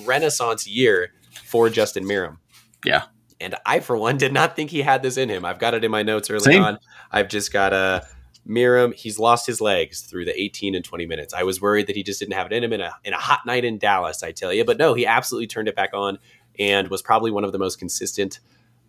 renaissance 0.05 0.67
year 0.67 1.11
for 1.43 1.69
Justin 1.69 2.05
Meram. 2.05 2.37
Yeah. 2.85 3.03
And 3.39 3.55
I, 3.65 3.79
for 3.79 3.97
one, 3.97 4.17
did 4.17 4.33
not 4.33 4.55
think 4.55 4.69
he 4.69 4.81
had 4.81 5.03
this 5.03 5.17
in 5.17 5.29
him. 5.29 5.45
I've 5.45 5.59
got 5.59 5.73
it 5.73 5.83
in 5.83 5.91
my 5.91 6.03
notes 6.03 6.29
early 6.29 6.53
Same. 6.53 6.63
on. 6.63 6.79
I've 7.11 7.29
just 7.29 7.51
got 7.51 7.73
a 7.73 8.07
Meram. 8.47 8.93
He's 8.93 9.19
lost 9.19 9.45
his 9.45 9.61
legs 9.61 10.01
through 10.01 10.25
the 10.25 10.39
18 10.39 10.75
and 10.75 10.83
20 10.83 11.05
minutes. 11.05 11.33
I 11.33 11.43
was 11.43 11.61
worried 11.61 11.87
that 11.87 11.95
he 11.95 12.03
just 12.03 12.19
didn't 12.19 12.33
have 12.33 12.47
it 12.47 12.53
in 12.53 12.63
him 12.63 12.73
in 12.73 12.81
a, 12.81 12.93
in 13.03 13.13
a 13.13 13.17
hot 13.17 13.45
night 13.45 13.65
in 13.65 13.77
Dallas, 13.77 14.23
I 14.23 14.31
tell 14.31 14.53
you. 14.53 14.63
But 14.63 14.77
no, 14.77 14.93
he 14.93 15.05
absolutely 15.05 15.47
turned 15.47 15.67
it 15.67 15.75
back 15.75 15.93
on 15.93 16.19
and 16.59 16.87
was 16.89 17.01
probably 17.01 17.31
one 17.31 17.43
of 17.43 17.51
the 17.51 17.59
most 17.59 17.79
consistent 17.79 18.39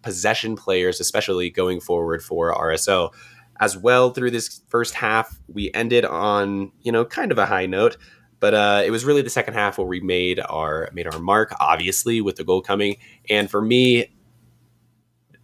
possession 0.03 0.57
players, 0.57 1.01
especially 1.01 1.51
going 1.51 1.81
forward 1.81 2.23
for 2.23 2.55
RSO. 2.55 3.13
As 3.61 3.77
well, 3.77 4.11
through 4.11 4.31
this 4.31 4.61
first 4.69 4.95
half, 4.95 5.37
we 5.49 5.73
ended 5.75 6.05
on, 6.05 6.71
you 6.83 6.93
know, 6.93 7.05
kind 7.05 7.33
of 7.33 7.39
a 7.39 7.47
high 7.47 7.67
note. 7.67 7.97
But 8.41 8.55
uh, 8.55 8.83
it 8.87 8.91
was 8.91 9.05
really 9.05 9.23
the 9.23 9.31
second 9.31 9.55
half 9.55 9.79
where 9.79 9.87
we 9.87 9.99
made 9.99 10.39
our 10.39 10.89
made 10.93 11.13
our 11.13 11.19
mark, 11.19 11.53
obviously, 11.59 12.21
with 12.21 12.37
the 12.37 12.45
goal 12.45 12.63
coming. 12.63 12.99
And 13.29 13.51
for 13.51 13.61
me, 13.61 14.15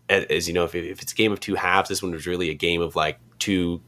as 0.09 0.47
you 0.47 0.55
know, 0.55 0.65
if, 0.65 0.77
if 0.77 1.03
it's 1.03 1.13
a 1.13 1.17
game 1.17 1.33
of 1.33 1.41
two 1.41 1.57
halves, 1.57 1.89
this 1.89 2.03
one 2.03 2.13
was 2.13 2.27
really 2.27 2.51
a 2.51 2.55
game 2.55 2.81
of 2.81 2.95
like 2.95 3.19
two 3.39 3.83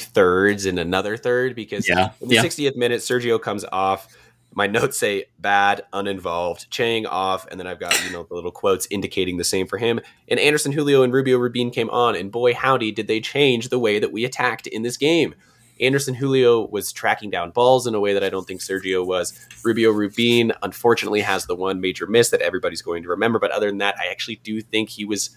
thirds 0.00 0.66
and 0.66 0.78
another 0.78 1.16
third 1.16 1.54
because 1.54 1.88
Yeah, 1.88 2.10
in 2.20 2.28
the 2.28 2.36
yeah. 2.36 2.44
60th 2.44 2.76
minute, 2.76 3.00
Sergio 3.00 3.40
comes 3.40 3.64
off. 3.72 4.08
My 4.54 4.66
notes 4.66 4.98
say 4.98 5.26
bad, 5.38 5.82
uninvolved, 5.92 6.70
Chang 6.70 7.06
off, 7.06 7.46
and 7.48 7.60
then 7.60 7.66
I've 7.66 7.78
got 7.78 8.02
you 8.04 8.10
know 8.12 8.24
the 8.24 8.34
little 8.34 8.50
quotes 8.50 8.88
indicating 8.90 9.36
the 9.36 9.44
same 9.44 9.66
for 9.66 9.78
him. 9.78 10.00
And 10.26 10.40
Anderson 10.40 10.72
Julio 10.72 11.02
and 11.02 11.12
Rubio 11.12 11.38
Rubin 11.38 11.70
came 11.70 11.90
on, 11.90 12.16
and 12.16 12.32
boy 12.32 12.54
howdy 12.54 12.90
did 12.90 13.06
they 13.06 13.20
change 13.20 13.68
the 13.68 13.78
way 13.78 13.98
that 13.98 14.12
we 14.12 14.24
attacked 14.24 14.66
in 14.66 14.82
this 14.82 14.96
game. 14.96 15.34
Anderson 15.80 16.14
Julio 16.14 16.66
was 16.66 16.92
tracking 16.92 17.30
down 17.30 17.50
balls 17.50 17.86
in 17.86 17.94
a 17.94 18.00
way 18.00 18.12
that 18.12 18.24
I 18.24 18.30
don't 18.30 18.46
think 18.46 18.60
Sergio 18.60 19.06
was. 19.06 19.38
Rubio 19.64 19.90
Rubin 19.92 20.52
unfortunately 20.62 21.20
has 21.20 21.46
the 21.46 21.54
one 21.54 21.80
major 21.80 22.06
miss 22.06 22.30
that 22.30 22.40
everybody's 22.40 22.82
going 22.82 23.02
to 23.04 23.08
remember, 23.10 23.38
but 23.38 23.52
other 23.52 23.68
than 23.68 23.78
that, 23.78 23.94
I 23.98 24.06
actually 24.10 24.36
do 24.42 24.60
think 24.60 24.88
he 24.88 25.04
was. 25.04 25.30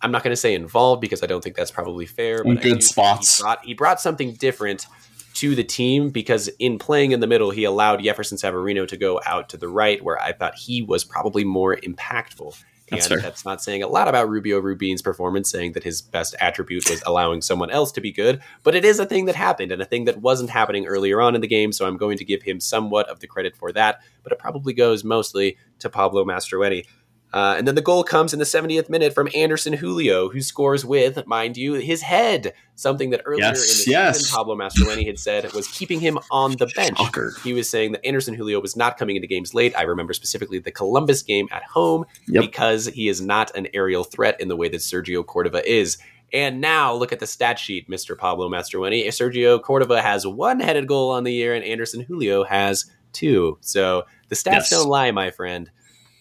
I'm 0.00 0.12
not 0.12 0.22
going 0.22 0.32
to 0.32 0.36
say 0.36 0.54
involved 0.54 1.00
because 1.00 1.22
I 1.22 1.26
don't 1.26 1.42
think 1.42 1.56
that's 1.56 1.70
probably 1.70 2.06
fair. 2.06 2.44
But 2.44 2.62
good 2.62 2.82
spots. 2.82 3.38
He 3.38 3.42
brought, 3.42 3.64
he 3.64 3.74
brought 3.74 4.00
something 4.00 4.34
different 4.34 4.86
to 5.34 5.54
the 5.54 5.64
team 5.64 6.10
because 6.10 6.48
in 6.58 6.78
playing 6.78 7.12
in 7.12 7.20
the 7.20 7.26
middle, 7.26 7.50
he 7.50 7.64
allowed 7.64 8.02
Jefferson 8.02 8.38
Savarino 8.38 8.86
to 8.88 8.96
go 8.96 9.20
out 9.26 9.48
to 9.50 9.56
the 9.56 9.68
right, 9.68 10.02
where 10.02 10.20
I 10.20 10.32
thought 10.32 10.56
he 10.56 10.82
was 10.82 11.04
probably 11.04 11.44
more 11.44 11.76
impactful. 11.76 12.60
That's 12.90 13.06
and 13.06 13.20
fair. 13.20 13.30
that's 13.30 13.44
not 13.44 13.62
saying 13.62 13.82
a 13.82 13.88
lot 13.88 14.08
about 14.08 14.28
Rubio 14.28 14.58
Rubin's 14.60 15.02
performance, 15.02 15.50
saying 15.50 15.72
that 15.72 15.84
his 15.84 16.00
best 16.00 16.34
attribute 16.40 16.88
was 16.88 17.02
allowing 17.06 17.42
someone 17.42 17.70
else 17.70 17.92
to 17.92 18.00
be 18.00 18.10
good, 18.10 18.40
but 18.62 18.74
it 18.74 18.84
is 18.84 18.98
a 18.98 19.06
thing 19.06 19.26
that 19.26 19.34
happened 19.34 19.72
and 19.72 19.82
a 19.82 19.84
thing 19.84 20.06
that 20.06 20.22
wasn't 20.22 20.50
happening 20.50 20.86
earlier 20.86 21.20
on 21.20 21.34
in 21.34 21.40
the 21.40 21.46
game. 21.46 21.70
So 21.72 21.86
I'm 21.86 21.98
going 21.98 22.18
to 22.18 22.24
give 22.24 22.42
him 22.42 22.60
somewhat 22.60 23.08
of 23.08 23.20
the 23.20 23.26
credit 23.26 23.54
for 23.56 23.72
that, 23.72 24.00
but 24.22 24.32
it 24.32 24.38
probably 24.38 24.72
goes 24.72 25.04
mostly 25.04 25.58
to 25.80 25.90
Pablo 25.90 26.24
Mastroeni. 26.24 26.86
Uh, 27.32 27.54
and 27.58 27.68
then 27.68 27.74
the 27.74 27.82
goal 27.82 28.02
comes 28.04 28.32
in 28.32 28.38
the 28.38 28.44
70th 28.46 28.88
minute 28.88 29.12
from 29.12 29.28
Anderson 29.34 29.74
Julio, 29.74 30.30
who 30.30 30.40
scores 30.40 30.84
with, 30.84 31.26
mind 31.26 31.56
you, 31.58 31.74
his 31.74 32.00
head. 32.02 32.54
Something 32.74 33.10
that 33.10 33.20
earlier 33.26 33.40
Yes, 33.44 33.84
in 33.86 33.90
the 33.90 33.98
yes. 33.98 34.18
season, 34.20 34.34
Pablo 34.34 34.56
Mastroeni 34.56 35.04
had 35.06 35.18
said 35.18 35.52
was 35.52 35.68
keeping 35.68 36.00
him 36.00 36.18
on 36.30 36.52
the 36.52 36.66
bench. 36.74 36.96
Shocker. 36.96 37.34
He 37.44 37.52
was 37.52 37.68
saying 37.68 37.92
that 37.92 38.06
Anderson 38.06 38.34
Julio 38.34 38.60
was 38.60 38.76
not 38.76 38.96
coming 38.96 39.16
into 39.16 39.26
games 39.28 39.52
late. 39.52 39.76
I 39.76 39.82
remember 39.82 40.12
specifically 40.14 40.58
the 40.58 40.70
Columbus 40.70 41.22
game 41.22 41.48
at 41.50 41.64
home 41.64 42.04
Yep. 42.28 42.40
because 42.42 42.86
he 42.86 43.08
is 43.08 43.20
not 43.20 43.54
an 43.56 43.66
aerial 43.74 44.04
threat 44.04 44.40
in 44.40 44.48
the 44.48 44.56
way 44.56 44.68
that 44.68 44.78
Sergio 44.78 45.26
Cordova 45.26 45.68
is. 45.70 45.98
And 46.32 46.60
now 46.60 46.94
look 46.94 47.12
at 47.12 47.20
the 47.20 47.26
stat 47.26 47.58
sheet, 47.58 47.90
Mr. 47.90 48.16
Pablo 48.16 48.48
Mastroeni. 48.48 49.06
Sergio 49.08 49.60
Cordova 49.60 50.00
has 50.00 50.26
one 50.26 50.60
headed 50.60 50.86
goal 50.86 51.10
on 51.10 51.24
the 51.24 51.32
year, 51.32 51.54
and 51.54 51.64
Anderson 51.64 52.00
Julio 52.02 52.44
has 52.44 52.84
two. 53.12 53.58
So 53.60 54.04
the 54.28 54.34
stats 54.36 54.52
Yes. 54.52 54.70
don't 54.70 54.88
lie, 54.88 55.10
my 55.10 55.30
friend. 55.30 55.70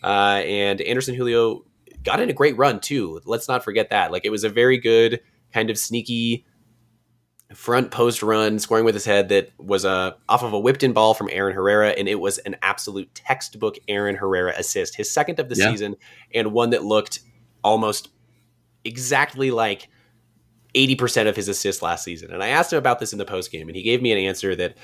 Uh, 0.07 0.41
and 0.45 0.79
Anderson 0.81 1.15
Julio 1.15 1.65
got 2.03 2.21
in 2.21 2.29
a 2.29 2.33
great 2.33 2.57
run 2.57 2.79
too. 2.79 3.19
Let's 3.25 3.49
not 3.49 3.63
forget 3.63 3.89
that. 3.89 4.11
Like 4.11 4.23
it 4.25 4.29
was 4.29 4.45
a 4.45 4.49
very 4.49 4.77
good 4.77 5.19
kind 5.53 5.69
of 5.69 5.77
sneaky 5.77 6.45
front 7.53 7.91
post 7.91 8.23
run, 8.23 8.59
scoring 8.59 8.85
with 8.85 8.93
his 8.93 9.03
head 9.05 9.29
that 9.29 9.51
was 9.57 9.83
uh, 9.85 10.11
off 10.29 10.43
of 10.43 10.53
a 10.53 10.59
whipped 10.59 10.83
in 10.83 10.93
ball 10.93 11.13
from 11.13 11.29
Aaron 11.31 11.53
Herrera, 11.53 11.89
and 11.89 12.07
it 12.07 12.19
was 12.19 12.37
an 12.39 12.55
absolute 12.61 13.13
textbook 13.15 13.75
Aaron 13.87 14.15
Herrera 14.15 14.53
assist, 14.57 14.95
his 14.95 15.11
second 15.11 15.39
of 15.39 15.49
the 15.49 15.55
Yeah. 15.55 15.71
season, 15.71 15.95
and 16.33 16.53
one 16.53 16.69
that 16.71 16.83
looked 16.85 17.19
almost 17.63 18.09
exactly 18.85 19.51
like 19.51 19.89
80% 20.75 21.27
of 21.27 21.35
his 21.35 21.47
assists 21.47 21.81
last 21.81 22.03
season. 22.03 22.31
And 22.31 22.43
I 22.43 22.49
asked 22.49 22.71
him 22.71 22.79
about 22.79 22.99
this 22.99 23.11
in 23.11 23.17
the 23.19 23.25
post 23.25 23.51
game, 23.51 23.67
and 23.67 23.75
he 23.75 23.81
gave 23.83 24.01
me 24.01 24.11
an 24.11 24.17
answer 24.19 24.55
that 24.55 24.77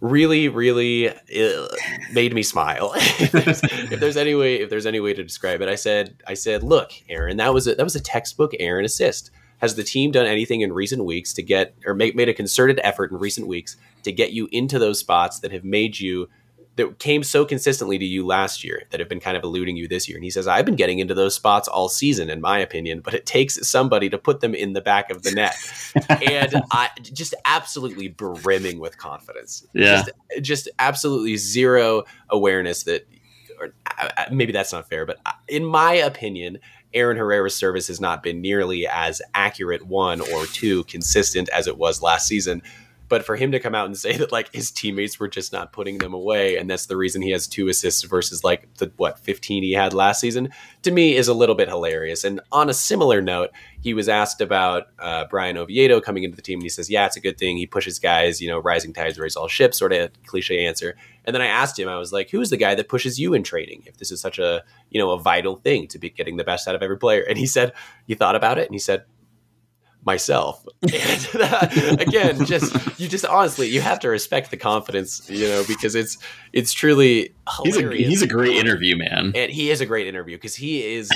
really, 0.00 0.48
really 0.48 1.08
uh, 1.08 1.68
made 2.12 2.34
me 2.34 2.42
smile. 2.42 2.92
if, 2.96 3.32
there's, 3.32 3.60
if 3.62 4.00
there's 4.00 4.16
any 4.16 4.34
way, 4.34 4.56
if 4.60 4.70
there's 4.70 4.86
any 4.86 5.00
way 5.00 5.14
to 5.14 5.22
describe 5.22 5.60
it, 5.60 5.68
I 5.68 5.74
said, 5.74 6.16
I 6.26 6.34
said, 6.34 6.62
look, 6.62 6.92
Aaron, 7.08 7.36
that 7.36 7.52
was 7.54 7.66
a, 7.66 7.74
that 7.74 7.84
was 7.84 7.96
a 7.96 8.00
textbook 8.00 8.52
Aaron 8.58 8.84
assist. 8.84 9.30
Has 9.58 9.74
the 9.74 9.84
team 9.84 10.10
done 10.10 10.24
anything 10.24 10.62
in 10.62 10.72
recent 10.72 11.04
weeks 11.04 11.34
to 11.34 11.42
get, 11.42 11.74
or 11.84 11.92
make, 11.92 12.16
made 12.16 12.30
a 12.30 12.34
concerted 12.34 12.80
effort 12.82 13.10
in 13.10 13.18
recent 13.18 13.46
weeks 13.46 13.76
to 14.04 14.12
get 14.12 14.32
you 14.32 14.48
into 14.50 14.78
those 14.78 14.98
spots 14.98 15.40
that 15.40 15.52
have 15.52 15.64
made 15.64 16.00
you, 16.00 16.30
that 16.76 16.98
came 16.98 17.22
so 17.22 17.44
consistently 17.44 17.98
to 17.98 18.04
you 18.04 18.24
last 18.24 18.64
year, 18.64 18.82
that 18.90 19.00
have 19.00 19.08
been 19.08 19.20
kind 19.20 19.36
of 19.36 19.42
eluding 19.42 19.76
you 19.76 19.88
this 19.88 20.08
year? 20.08 20.16
And 20.16 20.24
he 20.24 20.30
says, 20.30 20.46
I've 20.46 20.64
been 20.64 20.76
getting 20.76 20.98
into 20.98 21.14
those 21.14 21.34
spots 21.34 21.68
all 21.68 21.88
season, 21.88 22.30
in 22.30 22.40
my 22.40 22.58
opinion, 22.58 23.00
but 23.00 23.14
it 23.14 23.26
takes 23.26 23.68
somebody 23.68 24.08
to 24.10 24.18
put 24.18 24.40
them 24.40 24.54
in 24.54 24.72
the 24.72 24.80
back 24.80 25.10
of 25.10 25.22
the 25.22 25.32
net. 25.32 25.56
and 26.08 26.62
I 26.70 26.90
just 27.02 27.34
absolutely 27.44 28.08
brimming 28.08 28.78
with 28.78 28.98
confidence. 28.98 29.66
Yeah. 29.72 30.02
Just, 30.02 30.10
just 30.42 30.68
absolutely 30.78 31.36
zero 31.36 32.04
awareness 32.28 32.84
that, 32.84 33.06
or 33.58 33.74
uh, 33.98 34.08
uh, 34.16 34.24
maybe 34.30 34.52
that's 34.52 34.72
not 34.72 34.88
fair, 34.88 35.04
but 35.04 35.18
uh, 35.26 35.32
in 35.48 35.64
my 35.64 35.92
opinion, 35.92 36.58
Aaron 36.92 37.16
Herrera's 37.16 37.54
service 37.54 37.86
has 37.88 38.00
not 38.00 38.22
been 38.22 38.40
nearly 38.40 38.86
as 38.86 39.22
accurate, 39.34 39.86
one 39.86 40.20
or 40.20 40.46
two, 40.46 40.84
consistent 40.84 41.48
as 41.50 41.66
it 41.66 41.78
was 41.78 42.02
last 42.02 42.26
season. 42.26 42.62
But 43.10 43.26
for 43.26 43.36
him 43.36 43.52
to 43.52 43.60
come 43.60 43.74
out 43.74 43.86
and 43.86 43.98
say 43.98 44.16
that 44.16 44.32
like 44.32 44.54
his 44.54 44.70
teammates 44.70 45.20
were 45.20 45.28
just 45.28 45.52
not 45.52 45.72
putting 45.72 45.98
them 45.98 46.14
away, 46.14 46.56
and 46.56 46.70
that's 46.70 46.86
the 46.86 46.96
reason 46.96 47.20
he 47.20 47.32
has 47.32 47.46
two 47.46 47.68
assists 47.68 48.02
versus 48.04 48.42
like 48.42 48.72
the 48.76 48.90
what 48.96 49.18
15 49.18 49.62
he 49.62 49.72
had 49.72 49.92
last 49.92 50.20
season, 50.20 50.48
to 50.82 50.90
me 50.90 51.16
is 51.16 51.28
a 51.28 51.34
little 51.34 51.56
bit 51.56 51.68
hilarious. 51.68 52.24
And 52.24 52.40
on 52.52 52.70
a 52.70 52.74
similar 52.74 53.20
note, 53.20 53.50
he 53.82 53.94
was 53.94 54.08
asked 54.08 54.40
about 54.40 54.84
uh, 54.98 55.24
Brian 55.28 55.56
Oviedo 55.56 56.00
coming 56.00 56.22
into 56.22 56.36
the 56.36 56.42
team, 56.42 56.58
and 56.58 56.62
he 56.62 56.68
says, 56.68 56.88
"Yeah, 56.88 57.04
it's 57.06 57.16
a 57.16 57.20
good 57.20 57.36
thing. 57.36 57.56
He 57.56 57.66
pushes 57.66 57.98
guys. 57.98 58.40
You 58.40 58.48
know, 58.48 58.60
rising 58.60 58.92
tides 58.92 59.18
raise 59.18 59.36
all 59.36 59.48
ships." 59.48 59.78
Sort 59.78 59.92
of 59.92 60.10
cliche 60.24 60.64
answer. 60.64 60.96
And 61.24 61.34
then 61.34 61.42
I 61.42 61.46
asked 61.46 61.78
him, 61.78 61.88
I 61.88 61.96
was 61.96 62.12
like, 62.12 62.30
"Who's 62.30 62.50
the 62.50 62.56
guy 62.56 62.74
that 62.76 62.88
pushes 62.88 63.18
you 63.18 63.34
in 63.34 63.42
training? 63.42 63.82
If 63.86 63.96
this 63.98 64.10
is 64.10 64.20
such 64.20 64.38
a 64.38 64.62
you 64.90 65.00
know 65.00 65.10
a 65.10 65.18
vital 65.18 65.56
thing 65.56 65.88
to 65.88 65.98
be 65.98 66.10
getting 66.10 66.36
the 66.36 66.44
best 66.44 66.68
out 66.68 66.76
of 66.76 66.82
every 66.82 66.96
player?" 66.98 67.24
And 67.28 67.36
he 67.36 67.46
said, 67.46 67.72
"He 68.06 68.14
thought 68.14 68.36
about 68.36 68.58
it, 68.58 68.66
and 68.66 68.74
he 68.74 68.78
said." 68.78 69.04
Myself. 70.04 70.64
And, 70.82 71.28
uh, 71.34 71.68
again, 71.98 72.46
just 72.46 72.74
you 72.98 73.06
just 73.06 73.26
honestly 73.26 73.68
you 73.68 73.80
have 73.82 74.00
to 74.00 74.08
respect 74.08 74.50
the 74.50 74.56
confidence, 74.56 75.28
you 75.28 75.46
know, 75.46 75.62
because 75.68 75.94
it's 75.94 76.16
it's 76.54 76.72
truly 76.72 77.34
he's 77.62 77.76
a 77.76 77.92
he's 77.92 78.22
a 78.22 78.26
great 78.26 78.56
interview 78.56 78.96
man. 78.96 79.32
and 79.34 79.52
he 79.52 79.70
is 79.70 79.82
a 79.82 79.86
great 79.86 80.06
interview 80.06 80.36
because 80.36 80.54
he 80.54 80.82
is 80.82 81.10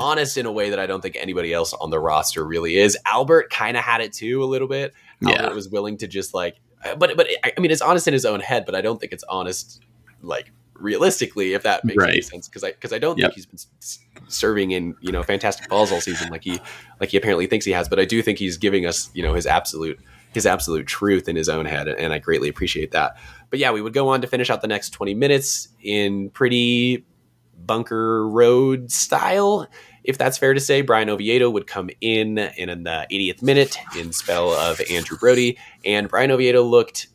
honest 0.00 0.36
in 0.36 0.46
a 0.46 0.52
way 0.52 0.70
that 0.70 0.80
I 0.80 0.86
don't 0.86 1.00
think 1.00 1.16
anybody 1.16 1.52
else 1.52 1.72
on 1.74 1.90
the 1.90 2.00
roster 2.00 2.44
really 2.44 2.76
is. 2.76 2.98
Albert 3.06 3.50
kind 3.50 3.76
of 3.76 3.84
had 3.84 4.00
it 4.00 4.12
too 4.12 4.42
a 4.42 4.46
little 4.46 4.68
bit. 4.68 4.92
Yeah. 5.20 5.42
Albert 5.42 5.54
was 5.54 5.68
willing 5.68 5.96
to 5.98 6.08
just 6.08 6.34
like, 6.34 6.56
but 6.98 7.16
but 7.16 7.28
I 7.44 7.58
mean, 7.60 7.70
it's 7.70 7.82
honest 7.82 8.08
in 8.08 8.12
his 8.12 8.26
own 8.26 8.40
head, 8.40 8.66
but 8.66 8.74
I 8.74 8.80
don't 8.80 9.00
think 9.00 9.12
it's 9.12 9.24
honest 9.24 9.80
like 10.22 10.50
realistically, 10.74 11.54
if 11.54 11.62
that 11.62 11.84
makes 11.84 12.02
any 12.04 12.20
sense. 12.20 12.48
Because 12.48 12.64
I 12.64 12.72
because 12.72 12.92
I 12.92 12.98
don't 12.98 13.18
Yep. 13.18 13.26
think 13.30 13.34
he's 13.34 13.46
been 13.46 13.58
s- 13.80 13.98
serving 14.28 14.70
in 14.72 14.94
you 15.00 15.12
know 15.12 15.22
fantastic 15.22 15.68
balls 15.68 15.92
all 15.92 16.00
season 16.00 16.28
like 16.30 16.44
he 16.44 16.60
like 17.00 17.10
he 17.10 17.16
apparently 17.16 17.46
thinks 17.46 17.64
he 17.64 17.72
has. 17.72 17.88
But 17.88 18.00
I 18.00 18.04
do 18.04 18.22
think 18.22 18.38
he's 18.38 18.56
giving 18.56 18.86
us 18.86 19.10
you 19.14 19.22
know 19.22 19.34
his 19.34 19.46
absolute 19.46 19.98
his 20.32 20.46
absolute 20.46 20.86
truth 20.86 21.28
in 21.28 21.36
his 21.36 21.48
own 21.48 21.64
head, 21.64 21.86
and 21.88 22.12
I 22.12 22.18
greatly 22.18 22.48
appreciate 22.48 22.90
that. 22.90 23.16
But 23.50 23.58
yeah, 23.60 23.70
we 23.70 23.80
would 23.80 23.92
go 23.92 24.08
on 24.08 24.20
to 24.22 24.26
finish 24.26 24.50
out 24.50 24.62
the 24.62 24.68
next 24.68 24.90
twenty 24.90 25.14
minutes 25.14 25.68
in 25.82 26.30
pretty 26.30 27.04
bunker 27.66 28.28
road 28.28 28.90
style. 28.90 29.68
If 30.02 30.18
that's 30.18 30.36
fair 30.36 30.52
to 30.52 30.60
say, 30.60 30.82
Brian 30.82 31.08
Oviedo 31.08 31.48
would 31.48 31.66
come 31.66 31.88
in 32.02 32.36
in 32.36 32.82
the 32.82 33.06
80th 33.10 33.40
minute 33.42 33.78
in 33.98 34.12
spell 34.12 34.50
of 34.52 34.78
Andrew 34.90 35.16
Brody, 35.16 35.56
and 35.84 36.08
Brian 36.10 36.30
Oviedo 36.30 36.62
looked 36.62 37.06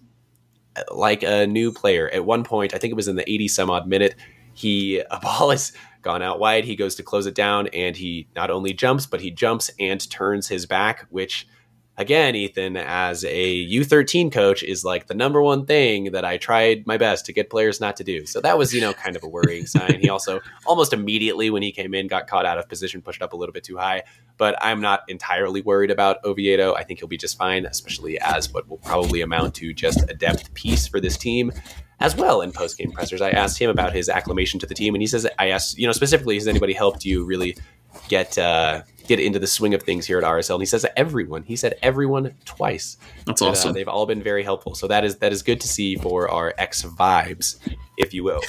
like 0.91 1.23
a 1.23 1.47
new 1.47 1.71
player. 1.71 2.09
At 2.09 2.25
one 2.25 2.43
point, 2.43 2.73
I 2.73 2.77
think 2.77 2.91
it 2.91 2.95
was 2.95 3.07
in 3.07 3.15
the 3.15 3.29
80 3.29 3.47
some 3.47 3.69
odd 3.69 3.87
minute, 3.87 4.15
he 4.53 4.99
a 5.11 5.19
ball 5.19 5.51
is 5.51 5.71
gone 6.01 6.21
out 6.21 6.39
wide. 6.39 6.65
He 6.65 6.75
goes 6.75 6.95
to 6.95 7.03
close 7.03 7.25
it 7.25 7.35
down, 7.35 7.67
and 7.67 7.95
he 7.95 8.27
not 8.35 8.51
only 8.51 8.73
jumps, 8.73 9.05
but 9.05 9.21
he 9.21 9.31
jumps 9.31 9.69
and 9.79 10.09
turns 10.09 10.47
his 10.47 10.65
back, 10.65 11.05
which 11.09 11.47
again, 11.99 12.33
Ethan, 12.33 12.77
as 12.77 13.25
a 13.25 13.67
U13 13.67 14.31
coach, 14.31 14.63
is 14.63 14.85
like 14.85 15.07
the 15.07 15.13
number 15.13 15.41
one 15.41 15.65
thing 15.65 16.05
that 16.13 16.23
I 16.23 16.37
tried 16.37 16.87
my 16.87 16.97
best 16.97 17.25
to 17.25 17.33
get 17.33 17.49
players 17.49 17.81
not 17.81 17.97
to 17.97 18.03
do. 18.05 18.25
So 18.25 18.39
that 18.41 18.57
was, 18.57 18.73
you 18.73 18.79
know, 18.79 18.93
kind 18.93 19.15
of 19.15 19.23
a 19.23 19.27
worrying 19.27 19.65
sign. 19.67 19.99
He 19.99 20.09
also 20.09 20.39
almost 20.65 20.93
immediately 20.93 21.49
when 21.49 21.61
he 21.61 21.71
came 21.71 21.93
in 21.93 22.07
got 22.07 22.27
caught 22.27 22.45
out 22.45 22.57
of 22.57 22.67
position, 22.67 23.01
pushed 23.01 23.21
up 23.21 23.33
a 23.33 23.35
little 23.35 23.53
bit 23.53 23.65
too 23.65 23.77
high. 23.77 24.03
But 24.37 24.55
I'm 24.61 24.79
not 24.79 25.01
entirely 25.09 25.61
worried 25.61 25.91
about 25.91 26.23
Oviedo. 26.23 26.73
I 26.73 26.83
think 26.83 26.99
he'll 26.99 27.09
be 27.09 27.17
just 27.17 27.37
fine, 27.37 27.65
especially 27.65 28.17
as 28.19 28.51
what 28.53 28.67
will 28.69 28.77
probably 28.77 29.21
amount 29.21 29.53
to 29.55 29.73
just 29.73 30.09
a 30.09 30.13
depth 30.13 30.53
piece 30.53 30.87
for 30.87 31.01
this 31.01 31.17
team. 31.17 31.51
As 32.01 32.15
well 32.15 32.41
in 32.41 32.51
post 32.51 32.77
game 32.77 32.91
pressers, 32.91 33.21
I 33.21 33.31
asked 33.31 33.59
him 33.59 33.69
about 33.69 33.93
his 33.93 34.07
acclimation 34.07 34.59
to 34.61 34.65
the 34.65 34.73
team, 34.73 34.95
and 34.95 35.01
he 35.01 35.07
says, 35.07 35.27
"I 35.37 35.49
asked, 35.49 35.77
you 35.77 35.85
know, 35.85 35.91
specifically, 35.91 36.35
has 36.35 36.47
anybody 36.47 36.73
helped 36.73 37.03
you 37.03 37.25
really 37.25 37.57
get 38.07 38.37
uh, 38.37 38.83
get 39.05 39.19
into 39.19 39.37
the 39.39 39.47
swing 39.47 39.73
of 39.73 39.83
things 39.83 40.05
here 40.05 40.17
at 40.17 40.23
RSL?" 40.23 40.55
And 40.55 40.61
he 40.61 40.65
says, 40.65 40.85
"Everyone." 40.95 41.43
He 41.43 41.57
said, 41.57 41.75
"Everyone 41.81 42.33
twice." 42.45 42.95
That's 43.25 43.41
And, 43.41 43.49
uh, 43.49 43.51
awesome. 43.51 43.73
they've 43.73 43.87
all 43.87 44.05
been 44.05 44.23
very 44.23 44.43
helpful. 44.43 44.75
So 44.75 44.87
that 44.87 45.03
is 45.03 45.17
that 45.17 45.33
is 45.33 45.41
good 45.41 45.59
to 45.59 45.67
see 45.67 45.95
for 45.97 46.29
our 46.29 46.53
ex 46.57 46.83
vibes, 46.83 47.57
if 47.97 48.13
you 48.13 48.23
will. 48.23 48.41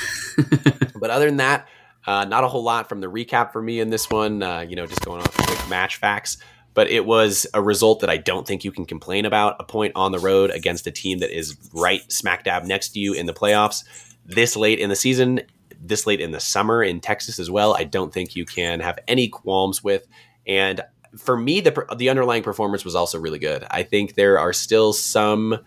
but 1.01 1.11
other 1.11 1.27
than 1.27 1.39
that, 1.39 1.67
uh, 2.07 2.25
not 2.27 2.45
a 2.45 2.49
whole 2.49 2.63
lot 2.63 2.89
from 2.89 3.01
the 3.01 3.09
recap 3.09 3.53
for 3.53 3.61
me 3.61 3.81
in 3.81 3.91
this 3.91 4.09
one. 4.11 4.43
Uh, 4.45 4.61
you 4.61 4.77
know, 4.77 4.87
just 4.87 5.05
going 5.05 5.21
off 5.21 5.37
quick 5.37 5.69
match 5.69 5.97
facts. 5.97 6.39
But 6.73 6.89
it 6.89 7.05
was 7.05 7.47
a 7.53 7.63
result 7.63 8.01
that 8.01 8.11
I 8.11 8.17
don't 8.17 8.47
think 8.47 8.65
you 8.65 8.71
can 8.71 8.87
complain 8.87 9.25
about. 9.25 9.57
A 9.59 9.65
point 9.65 9.93
on 9.97 10.13
the 10.13 10.21
road 10.21 10.51
against 10.51 10.87
a 10.87 10.91
team 10.91 11.19
that 11.19 11.37
is 11.37 11.57
right 11.73 12.01
smack 12.11 12.45
dab 12.45 12.65
next 12.65 12.91
to 12.91 13.01
you 13.01 13.13
in 13.13 13.27
the 13.27 13.35
playoffs 13.35 13.85
this 14.31 14.57
late 14.57 14.79
in 14.79 14.89
the 14.89 14.97
season, 14.97 15.41
this 15.81 16.07
late 16.07 16.21
in 16.21 16.31
the 16.31 16.41
summer 16.41 16.83
in 16.83 17.01
Texas 17.01 17.39
as 17.39 17.51
well. 17.51 17.75
I 17.75 17.85
don't 17.85 18.13
think 18.13 18.37
you 18.37 18.45
can 18.45 18.81
have 18.81 18.99
any 19.09 19.29
qualms 19.29 19.83
with. 19.83 20.07
And 20.47 20.81
for 21.19 21.37
me, 21.37 21.61
the 21.61 21.87
the 21.97 22.09
underlying 22.09 22.43
performance 22.43 22.85
was 22.85 22.95
also 22.95 23.19
really 23.19 23.39
good. 23.39 23.65
I 23.71 23.83
think 23.83 24.15
there 24.15 24.39
are 24.39 24.53
still 24.53 24.93
some 24.93 25.59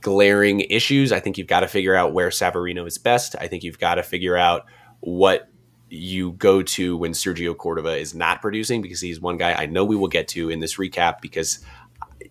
glaring 0.00 0.60
issues. 0.60 1.12
I 1.12 1.20
think 1.20 1.38
you've 1.38 1.46
got 1.46 1.60
to 1.60 1.68
figure 1.68 1.94
out 1.94 2.12
where 2.12 2.28
Savarino 2.28 2.86
is 2.86 2.98
best. 2.98 3.36
I 3.40 3.46
think 3.46 3.62
you've 3.62 3.78
got 3.78 3.94
to 3.94 4.02
figure 4.02 4.36
out 4.36 4.66
what 5.00 5.48
you 5.94 6.32
go 6.32 6.62
to 6.62 6.96
when 6.96 7.12
Sergio 7.12 7.56
Cordova 7.56 7.96
is 7.96 8.14
not 8.14 8.42
producing 8.42 8.82
because 8.82 9.00
he's 9.00 9.20
one 9.20 9.36
guy 9.36 9.54
I 9.54 9.66
know 9.66 9.84
we 9.84 9.96
will 9.96 10.08
get 10.08 10.28
to 10.28 10.50
in 10.50 10.60
this 10.60 10.76
recap 10.76 11.20
because 11.20 11.64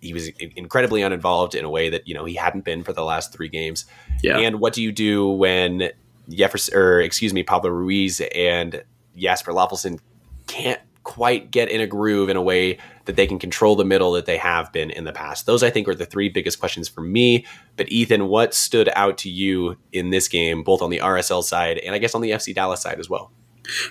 he 0.02 0.14
was 0.14 0.28
incredibly 0.56 1.02
uninvolved 1.02 1.56
in 1.56 1.64
a 1.64 1.70
way 1.70 1.90
that 1.90 2.08
you 2.08 2.14
know 2.14 2.26
he 2.26 2.36
hadn't 2.36 2.66
been 2.66 2.84
for 2.84 2.94
the 2.94 3.04
last 3.04 3.34
three 3.34 3.50
games. 3.50 3.86
Yeah. 4.22 4.40
And 4.40 4.60
what 4.60 4.74
do 4.74 4.82
you 4.82 4.92
do 4.92 5.30
when 5.30 5.90
Jefferson 6.30 6.78
or 6.78 7.00
excuse 7.02 7.34
me 7.34 7.44
Pablo 7.44 7.70
Ruiz 7.70 8.22
and 8.36 8.84
Jasper 9.16 9.52
Löffelsend 9.52 10.00
can't 10.48 10.80
quite 11.04 11.52
get 11.52 11.70
in 11.70 11.82
a 11.82 11.88
groove 11.88 12.30
in 12.30 12.38
a 12.38 12.42
way 12.42 12.78
that 13.06 13.16
they 13.18 13.28
can 13.28 13.38
control 13.38 13.76
the 13.76 13.84
middle 13.84 14.14
that 14.14 14.26
they 14.26 14.38
have 14.38 14.72
been 14.72 14.90
in 14.90 15.04
the 15.04 15.12
past. 15.12 15.46
Those 15.46 15.62
I 15.62 15.70
think 15.70 15.88
are 15.88 15.96
the 15.96 16.06
three 16.06 16.30
biggest 16.30 16.60
questions 16.60 16.88
for 16.88 17.02
me. 17.02 17.46
But 17.76 17.92
Ethan, 17.92 18.28
what 18.28 18.54
stood 18.54 18.90
out 18.96 19.18
to 19.20 19.30
you 19.30 19.78
in 19.92 20.12
this 20.12 20.30
game, 20.30 20.64
both 20.64 20.82
on 20.82 20.90
the 20.90 21.00
RSL 21.00 21.44
side 21.44 21.78
and 21.80 21.94
I 21.94 21.98
guess 21.98 22.16
on 22.16 22.22
the 22.22 22.32
FC 22.32 22.56
Dallas 22.56 22.82
side 22.82 23.00
as 23.00 23.10
well? 23.10 23.32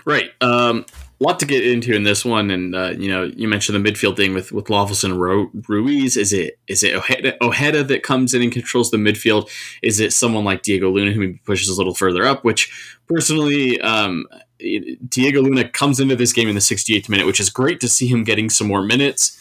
Right. 0.05 0.31
Um, 0.41 0.87
a 1.21 1.25
lot 1.25 1.39
to 1.39 1.47
get 1.47 1.65
into 1.65 1.95
in 1.95 2.03
this 2.03 2.25
one, 2.25 2.51
and 2.51 2.75
uh, 2.75 2.95
you 2.99 3.09
know, 3.09 3.23
you 3.23 3.47
mentioned 3.47 3.83
the 3.83 3.91
midfield 3.91 4.17
thing 4.17 4.35
with 4.35 4.51
with 4.51 4.69
Ru- 4.69 5.51
Ruiz. 5.69 6.17
Is 6.17 6.33
it 6.33 6.59
is 6.67 6.83
it 6.83 6.95
Ojeda, 6.95 7.43
Ojeda 7.43 7.85
that 7.85 8.03
comes 8.03 8.35
in 8.35 8.43
and 8.43 8.51
controls 8.51 8.91
the 8.91 8.97
midfield? 8.97 9.49
Is 9.83 10.01
it 10.01 10.13
someone 10.13 10.45
like 10.45 10.63
Diego 10.63 10.91
Luna 10.91 11.13
who 11.13 11.35
pushes 11.45 11.69
a 11.69 11.75
little 11.75 11.95
further 11.95 12.25
up? 12.27 12.45
Which 12.45 12.99
personally, 13.07 13.81
um, 13.83 14.27
Diego 14.59 15.43
Luna 15.43 15.69
comes 15.69 16.01
into 16.01 16.17
this 16.17 16.33
game 16.33 16.49
in 16.49 16.55
the 16.55 16.61
68th 16.61 17.09
minute, 17.09 17.27
which 17.27 17.41
is 17.41 17.51
great 17.51 17.81
to 17.81 17.89
see 17.89 18.09
him 18.09 18.25
getting 18.25 18.51
some 18.51 18.67
more 18.67 18.83
minutes. 18.83 19.39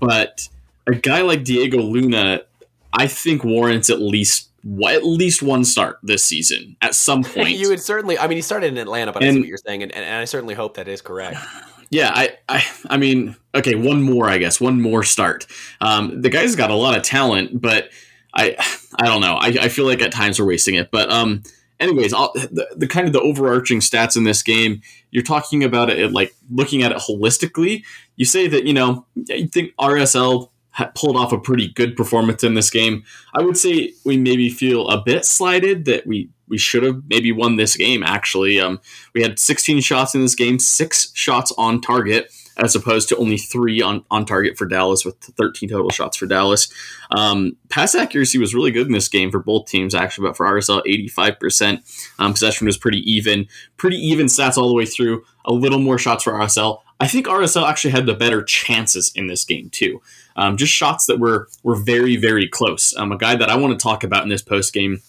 But 0.00 0.48
a 0.86 0.94
guy 0.94 1.22
like 1.22 1.44
Diego 1.44 1.78
Luna, 1.78 2.42
I 2.92 3.06
think 3.06 3.42
warrants 3.42 3.90
at 3.90 4.00
least 4.00 4.50
at 4.88 5.04
least 5.04 5.42
one 5.42 5.64
start 5.64 5.98
this 6.02 6.24
season 6.24 6.76
at 6.80 6.94
some 6.94 7.22
point. 7.24 7.50
you 7.50 7.68
would 7.68 7.80
certainly, 7.80 8.18
I 8.18 8.26
mean, 8.26 8.36
he 8.36 8.42
started 8.42 8.68
in 8.68 8.78
Atlanta, 8.78 9.12
but 9.12 9.22
I 9.22 9.30
see 9.30 9.40
what 9.40 9.48
you're 9.48 9.58
saying, 9.58 9.82
and, 9.82 9.92
and 9.92 10.04
I 10.04 10.24
certainly 10.24 10.54
hope 10.54 10.76
that 10.76 10.88
is 10.88 11.02
correct. 11.02 11.38
Yeah, 11.90 12.10
I, 12.12 12.38
I, 12.48 12.64
I 12.90 12.96
mean, 12.96 13.36
okay, 13.54 13.76
one 13.76 14.02
more, 14.02 14.28
I 14.28 14.38
guess, 14.38 14.60
one 14.60 14.80
more 14.80 15.04
start. 15.04 15.46
Um, 15.80 16.22
the 16.22 16.30
guy's 16.30 16.56
got 16.56 16.70
a 16.70 16.74
lot 16.74 16.96
of 16.96 17.04
talent, 17.04 17.60
but 17.60 17.90
I, 18.32 18.56
I 18.98 19.06
don't 19.06 19.20
know. 19.20 19.34
I, 19.34 19.48
I 19.60 19.68
feel 19.68 19.84
like 19.84 20.02
at 20.02 20.10
times 20.10 20.40
we're 20.40 20.46
wasting 20.46 20.74
it. 20.74 20.90
But, 20.90 21.12
um, 21.12 21.44
anyways, 21.78 22.12
I'll, 22.12 22.32
the, 22.34 22.66
the 22.76 22.88
kind 22.88 23.06
of 23.06 23.12
the 23.12 23.20
overarching 23.20 23.80
stats 23.80 24.16
in 24.16 24.24
this 24.24 24.42
game, 24.42 24.82
you're 25.10 25.22
talking 25.22 25.62
about 25.62 25.90
it 25.90 26.12
like 26.12 26.34
looking 26.50 26.82
at 26.82 26.92
it 26.92 26.98
holistically. 26.98 27.84
You 28.16 28.24
say 28.24 28.46
that 28.48 28.64
you 28.64 28.72
know 28.72 29.06
you 29.14 29.48
think 29.48 29.74
RSL 29.76 30.50
pulled 30.94 31.16
off 31.16 31.32
a 31.32 31.38
pretty 31.38 31.68
good 31.68 31.96
performance 31.96 32.42
in 32.42 32.54
this 32.54 32.70
game. 32.70 33.04
I 33.32 33.42
would 33.42 33.56
say 33.56 33.92
we 34.04 34.16
maybe 34.16 34.48
feel 34.48 34.88
a 34.88 35.00
bit 35.00 35.24
slighted 35.24 35.84
that 35.86 36.06
we 36.06 36.30
we 36.48 36.58
should 36.58 36.82
have 36.82 37.02
maybe 37.08 37.32
won 37.32 37.56
this 37.56 37.76
game. 37.76 38.02
Actually, 38.02 38.60
um, 38.60 38.80
we 39.14 39.22
had 39.22 39.38
16 39.38 39.80
shots 39.80 40.14
in 40.14 40.20
this 40.20 40.34
game, 40.34 40.58
six 40.58 41.10
shots 41.14 41.52
on 41.56 41.80
target, 41.80 42.30
as 42.56 42.74
opposed 42.74 43.08
to 43.08 43.16
only 43.16 43.38
three 43.38 43.80
on, 43.82 44.04
on 44.10 44.26
target 44.26 44.56
for 44.56 44.66
Dallas, 44.66 45.04
with 45.04 45.16
13 45.18 45.68
total 45.68 45.90
shots 45.90 46.16
for 46.16 46.26
Dallas. 46.26 46.68
Um, 47.10 47.56
pass 47.70 47.94
accuracy 47.94 48.38
was 48.38 48.54
really 48.54 48.70
good 48.70 48.86
in 48.86 48.92
this 48.92 49.08
game 49.08 49.30
for 49.30 49.40
both 49.40 49.66
teams, 49.66 49.94
actually, 49.94 50.28
but 50.28 50.36
for 50.36 50.46
RSL, 50.46 50.82
85%. 51.16 52.12
Um, 52.18 52.32
possession 52.32 52.66
was 52.66 52.76
pretty 52.76 52.98
even, 53.10 53.48
pretty 53.76 53.96
even 53.96 54.26
stats 54.26 54.56
all 54.56 54.68
the 54.68 54.74
way 54.74 54.86
through. 54.86 55.24
A 55.46 55.52
little 55.52 55.80
more 55.80 55.98
shots 55.98 56.24
for 56.24 56.32
RSL. 56.34 56.80
I 57.00 57.08
think 57.08 57.26
RSL 57.26 57.68
actually 57.68 57.90
had 57.90 58.06
the 58.06 58.14
better 58.14 58.42
chances 58.42 59.12
in 59.14 59.26
this 59.26 59.44
game 59.44 59.68
too. 59.70 60.00
Um, 60.36 60.56
just 60.56 60.72
shots 60.72 61.06
that 61.06 61.18
were 61.18 61.48
were 61.62 61.76
very 61.76 62.16
very 62.16 62.48
close. 62.48 62.94
Um, 62.96 63.12
a 63.12 63.18
guy 63.18 63.36
that 63.36 63.48
I 63.48 63.56
want 63.56 63.78
to 63.78 63.82
talk 63.82 64.04
about 64.04 64.22
in 64.22 64.28
this 64.28 64.42
post 64.42 64.72
game 64.72 65.00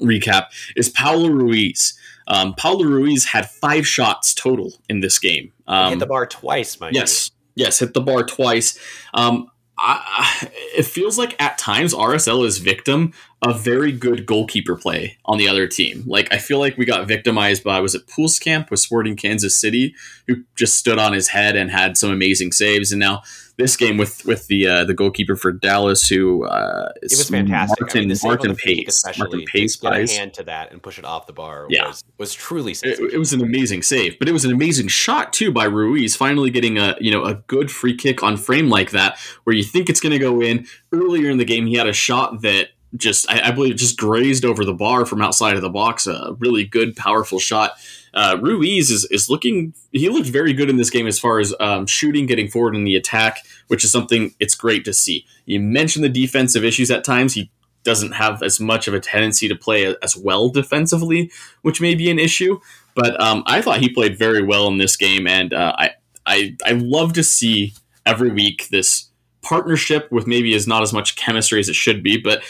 recap 0.00 0.46
is 0.76 0.88
Pablo 0.88 1.28
Ruiz. 1.28 1.98
Um, 2.28 2.54
Pablo 2.54 2.86
Ruiz 2.86 3.26
had 3.26 3.50
five 3.50 3.86
shots 3.86 4.32
total 4.32 4.72
in 4.88 5.00
this 5.00 5.18
game. 5.18 5.52
Um, 5.66 5.90
Hit 5.90 5.98
the 5.98 6.06
bar 6.06 6.26
twice, 6.26 6.78
mind 6.80 6.94
Yes, 6.94 7.30
yes, 7.54 7.78
hit 7.80 7.94
the 7.94 8.00
bar 8.00 8.24
twice. 8.24 8.78
Um, 9.14 9.50
I, 9.78 10.48
it 10.76 10.84
feels 10.84 11.18
like 11.18 11.40
at 11.42 11.58
times 11.58 11.92
RSL 11.94 12.46
is 12.46 12.58
victim 12.58 13.12
of 13.40 13.64
very 13.64 13.90
good 13.90 14.26
goalkeeper 14.26 14.76
play 14.76 15.18
on 15.24 15.38
the 15.38 15.48
other 15.48 15.66
team. 15.66 16.04
Like 16.06 16.32
I 16.32 16.38
feel 16.38 16.58
like 16.58 16.76
we 16.76 16.84
got 16.84 17.08
victimized 17.08 17.64
by 17.64 17.80
was 17.80 17.94
it 17.94 18.06
Pulskamp 18.06 18.70
with 18.70 18.80
Sporting 18.80 19.16
Kansas 19.16 19.58
City, 19.58 19.94
who 20.28 20.44
just 20.54 20.76
stood 20.76 20.98
on 20.98 21.12
his 21.12 21.28
head 21.28 21.56
and 21.56 21.70
had 21.70 21.96
some 21.96 22.10
amazing 22.10 22.52
saves, 22.52 22.92
and 22.92 23.00
now 23.00 23.22
this 23.62 23.76
game 23.76 23.96
with 23.96 24.24
with 24.24 24.46
the 24.48 24.66
uh, 24.66 24.84
the 24.84 24.94
goalkeeper 24.94 25.36
for 25.36 25.52
Dallas, 25.52 26.06
who 26.08 26.44
uh, 26.44 26.92
it 26.96 27.10
was 27.10 27.28
fantastic. 27.28 27.80
Martin, 27.80 27.98
I 27.98 28.04
mean, 28.04 28.16
Maarten 28.16 28.56
Paes, 28.56 29.02
Maarten 29.16 29.44
Paes, 29.46 29.76
to 29.80 29.90
get 29.90 30.10
a 30.10 30.18
hand 30.18 30.34
to 30.34 30.42
that 30.44 30.72
and 30.72 30.82
push 30.82 30.98
it 30.98 31.04
off 31.04 31.26
the 31.26 31.32
bar 31.32 31.66
Yeah. 31.70 31.88
was, 31.88 32.04
was 32.18 32.34
truly 32.34 32.72
it, 32.72 33.00
it 33.14 33.18
was 33.18 33.32
an 33.32 33.40
amazing 33.40 33.82
save, 33.82 34.18
but 34.18 34.28
it 34.28 34.32
was 34.32 34.44
an 34.44 34.52
amazing 34.52 34.88
shot 34.88 35.32
too 35.32 35.50
by 35.52 35.64
Ruiz. 35.64 36.16
Finally 36.16 36.50
getting 36.50 36.78
a 36.78 36.96
you 37.00 37.10
know 37.10 37.24
a 37.24 37.34
good 37.34 37.70
free 37.70 37.96
kick 37.96 38.22
on 38.22 38.36
frame 38.36 38.68
like 38.68 38.90
that, 38.90 39.18
where 39.44 39.56
you 39.56 39.62
think 39.64 39.88
it's 39.88 40.00
going 40.00 40.12
to 40.12 40.18
go 40.18 40.40
in. 40.42 40.66
Earlier 40.92 41.30
in 41.30 41.38
the 41.38 41.44
game, 41.44 41.66
he 41.66 41.74
had 41.76 41.86
a 41.86 41.92
shot 41.92 42.42
that 42.42 42.68
just 42.96 43.30
I, 43.30 43.48
I 43.48 43.50
believe 43.52 43.76
just 43.76 43.98
grazed 43.98 44.44
over 44.44 44.64
the 44.64 44.74
bar 44.74 45.06
from 45.06 45.22
outside 45.22 45.56
of 45.56 45.62
the 45.62 45.70
box. 45.70 46.06
A 46.06 46.36
really 46.38 46.64
good, 46.64 46.96
powerful 46.96 47.38
shot. 47.38 47.72
Uh, 48.14 48.36
Ruiz 48.40 48.90
is, 48.90 49.04
is 49.10 49.30
looking. 49.30 49.74
He 49.92 50.08
looked 50.08 50.28
very 50.28 50.52
good 50.52 50.68
in 50.68 50.76
this 50.76 50.90
game 50.90 51.06
as 51.06 51.18
far 51.18 51.38
as 51.38 51.54
um, 51.60 51.86
shooting, 51.86 52.26
getting 52.26 52.48
forward 52.48 52.74
in 52.74 52.84
the 52.84 52.96
attack, 52.96 53.38
which 53.68 53.84
is 53.84 53.90
something 53.90 54.34
it's 54.38 54.54
great 54.54 54.84
to 54.84 54.92
see. 54.92 55.24
You 55.46 55.60
mentioned 55.60 56.04
the 56.04 56.08
defensive 56.08 56.64
issues 56.64 56.90
at 56.90 57.04
times. 57.04 57.34
He 57.34 57.50
doesn't 57.84 58.12
have 58.12 58.42
as 58.42 58.60
much 58.60 58.86
of 58.86 58.94
a 58.94 59.00
tendency 59.00 59.48
to 59.48 59.56
play 59.56 59.94
as 60.02 60.16
well 60.16 60.48
defensively, 60.48 61.30
which 61.62 61.80
may 61.80 61.94
be 61.94 62.10
an 62.10 62.18
issue. 62.18 62.60
But 62.94 63.20
um, 63.20 63.42
I 63.46 63.62
thought 63.62 63.80
he 63.80 63.88
played 63.88 64.18
very 64.18 64.42
well 64.42 64.68
in 64.68 64.78
this 64.78 64.96
game, 64.96 65.26
and 65.26 65.54
uh, 65.54 65.74
I, 65.78 65.90
I 66.26 66.56
I 66.64 66.72
love 66.72 67.14
to 67.14 67.22
see 67.22 67.72
every 68.04 68.30
week 68.30 68.68
this 68.70 69.08
partnership 69.40 70.10
with 70.12 70.26
maybe 70.26 70.54
is 70.54 70.66
not 70.66 70.82
as 70.82 70.92
much 70.92 71.16
chemistry 71.16 71.58
as 71.58 71.68
it 71.68 71.74
should 71.74 72.02
be, 72.02 72.18
but 72.18 72.42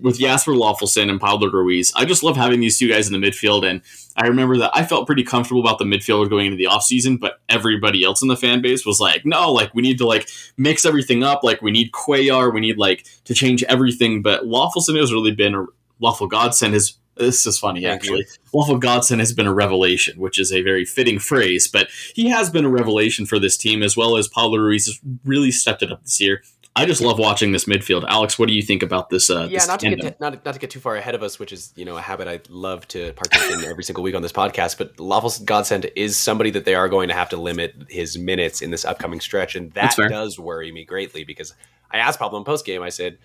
with 0.00 0.18
Jasper 0.18 0.52
Löffelsend 0.52 1.10
and 1.10 1.20
Pablo 1.20 1.50
Ruiz, 1.50 1.92
I 1.94 2.04
just 2.04 2.22
love 2.22 2.36
having 2.36 2.60
these 2.60 2.78
two 2.78 2.88
guys 2.88 3.06
in 3.10 3.18
the 3.18 3.26
midfield. 3.26 3.68
And 3.68 3.82
I 4.16 4.26
remember 4.26 4.56
that 4.58 4.70
I 4.74 4.84
felt 4.84 5.06
pretty 5.06 5.24
comfortable 5.24 5.60
about 5.60 5.78
the 5.78 5.84
midfield 5.84 6.30
going 6.30 6.46
into 6.46 6.56
the 6.56 6.68
offseason, 6.70 7.18
but 7.18 7.40
everybody 7.48 8.04
else 8.04 8.22
in 8.22 8.28
the 8.28 8.36
fan 8.36 8.62
base 8.62 8.84
was 8.84 9.00
like, 9.00 9.24
no, 9.24 9.52
like 9.52 9.74
we 9.74 9.82
need 9.82 9.98
to 9.98 10.06
like 10.06 10.28
mix 10.56 10.84
everything 10.84 11.22
up. 11.22 11.42
Like 11.42 11.62
we 11.62 11.70
need 11.70 11.92
Cuellar, 11.92 12.52
we 12.52 12.60
need 12.60 12.78
like 12.78 13.06
to 13.24 13.34
change 13.34 13.62
everything. 13.64 14.22
But 14.22 14.42
Löffelsend 14.42 14.98
has 14.98 15.12
really 15.12 15.32
been 15.32 15.54
a 15.54 15.66
Lawful 16.00 16.26
Godsend 16.26 16.74
has 16.74 16.98
this 17.16 17.46
is 17.46 17.58
funny 17.58 17.86
actually. 17.86 18.26
Lawful 18.52 18.78
Godsend 18.78 19.20
has 19.20 19.32
been 19.32 19.46
a 19.46 19.54
revelation, 19.54 20.20
which 20.20 20.38
is 20.38 20.52
a 20.52 20.62
very 20.62 20.84
fitting 20.84 21.18
phrase, 21.18 21.66
but 21.66 21.88
he 22.14 22.28
has 22.28 22.50
been 22.50 22.64
a 22.64 22.70
revelation 22.70 23.26
for 23.26 23.38
this 23.38 23.56
team 23.56 23.82
as 23.82 23.96
well 23.96 24.16
as 24.16 24.28
Pablo 24.28 24.58
Ruiz 24.58 24.86
has 24.86 25.00
really 25.24 25.50
stepped 25.50 25.82
it 25.82 25.90
up 25.90 26.02
this 26.02 26.20
year. 26.20 26.42
I 26.76 26.84
just 26.84 27.00
love 27.00 27.18
watching 27.18 27.52
this 27.52 27.64
midfield. 27.64 28.04
Alex, 28.06 28.38
what 28.38 28.48
do 28.48 28.54
you 28.54 28.60
think 28.60 28.82
about 28.82 29.08
this? 29.08 29.30
Uh, 29.30 29.48
yeah, 29.50 29.58
this 29.58 29.68
not 29.68 29.80
to 29.80 29.96
get 29.96 30.20
not, 30.20 30.44
not 30.44 30.54
to 30.54 30.60
get 30.60 30.70
too 30.70 30.78
far 30.78 30.94
ahead 30.96 31.14
of 31.14 31.22
us, 31.22 31.38
which 31.38 31.52
is 31.52 31.72
you 31.74 31.86
know 31.86 31.96
a 31.96 32.02
habit 32.02 32.28
I 32.28 32.40
love 32.50 32.86
to 32.88 33.14
partake 33.14 33.50
in 33.50 33.64
every 33.64 33.82
single 33.82 34.04
week 34.04 34.14
on 34.14 34.20
this 34.20 34.32
podcast. 34.32 34.76
But 34.76 35.00
Lawful 35.00 35.32
Godsend 35.44 35.90
is 35.96 36.18
somebody 36.18 36.50
that 36.50 36.66
they 36.66 36.74
are 36.74 36.88
going 36.88 37.08
to 37.08 37.14
have 37.14 37.30
to 37.30 37.38
limit 37.38 37.74
his 37.88 38.18
minutes 38.18 38.60
in 38.60 38.70
this 38.70 38.84
upcoming 38.84 39.20
stretch, 39.20 39.56
and 39.56 39.72
that 39.72 39.96
does 39.96 40.38
worry 40.38 40.70
me 40.70 40.84
greatly 40.84 41.24
because 41.24 41.54
I 41.90 41.98
asked 41.98 42.18
Pablo 42.18 42.38
in 42.38 42.44
post 42.44 42.66
game. 42.66 42.82
I 42.82 42.90
said, 42.90 43.16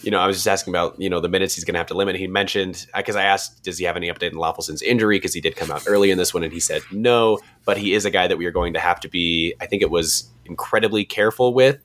you 0.00 0.10
know, 0.10 0.18
I 0.18 0.26
was 0.26 0.36
just 0.36 0.48
asking 0.48 0.72
about 0.72 0.98
you 0.98 1.10
know 1.10 1.20
the 1.20 1.28
minutes 1.28 1.54
he's 1.54 1.64
going 1.64 1.74
to 1.74 1.80
have 1.80 1.88
to 1.88 1.94
limit. 1.94 2.16
He 2.16 2.26
mentioned 2.26 2.86
because 2.96 3.16
I 3.16 3.24
asked, 3.24 3.62
does 3.64 3.76
he 3.76 3.84
have 3.84 3.96
any 3.96 4.10
update 4.10 4.32
on 4.32 4.38
Löffelsend's 4.38 4.82
injury 4.82 5.16
because 5.16 5.34
he 5.34 5.42
did 5.42 5.56
come 5.56 5.70
out 5.70 5.84
early 5.86 6.10
in 6.10 6.16
this 6.16 6.32
one, 6.32 6.42
and 6.42 6.52
he 6.52 6.60
said 6.60 6.80
no, 6.90 7.38
but 7.66 7.76
he 7.76 7.92
is 7.92 8.06
a 8.06 8.10
guy 8.10 8.28
that 8.28 8.38
we 8.38 8.46
are 8.46 8.50
going 8.50 8.72
to 8.72 8.80
have 8.80 8.98
to 9.00 9.08
be. 9.08 9.54
I 9.60 9.66
think 9.66 9.82
it 9.82 9.90
was 9.90 10.30
incredibly 10.46 11.04
careful 11.04 11.52
with 11.52 11.78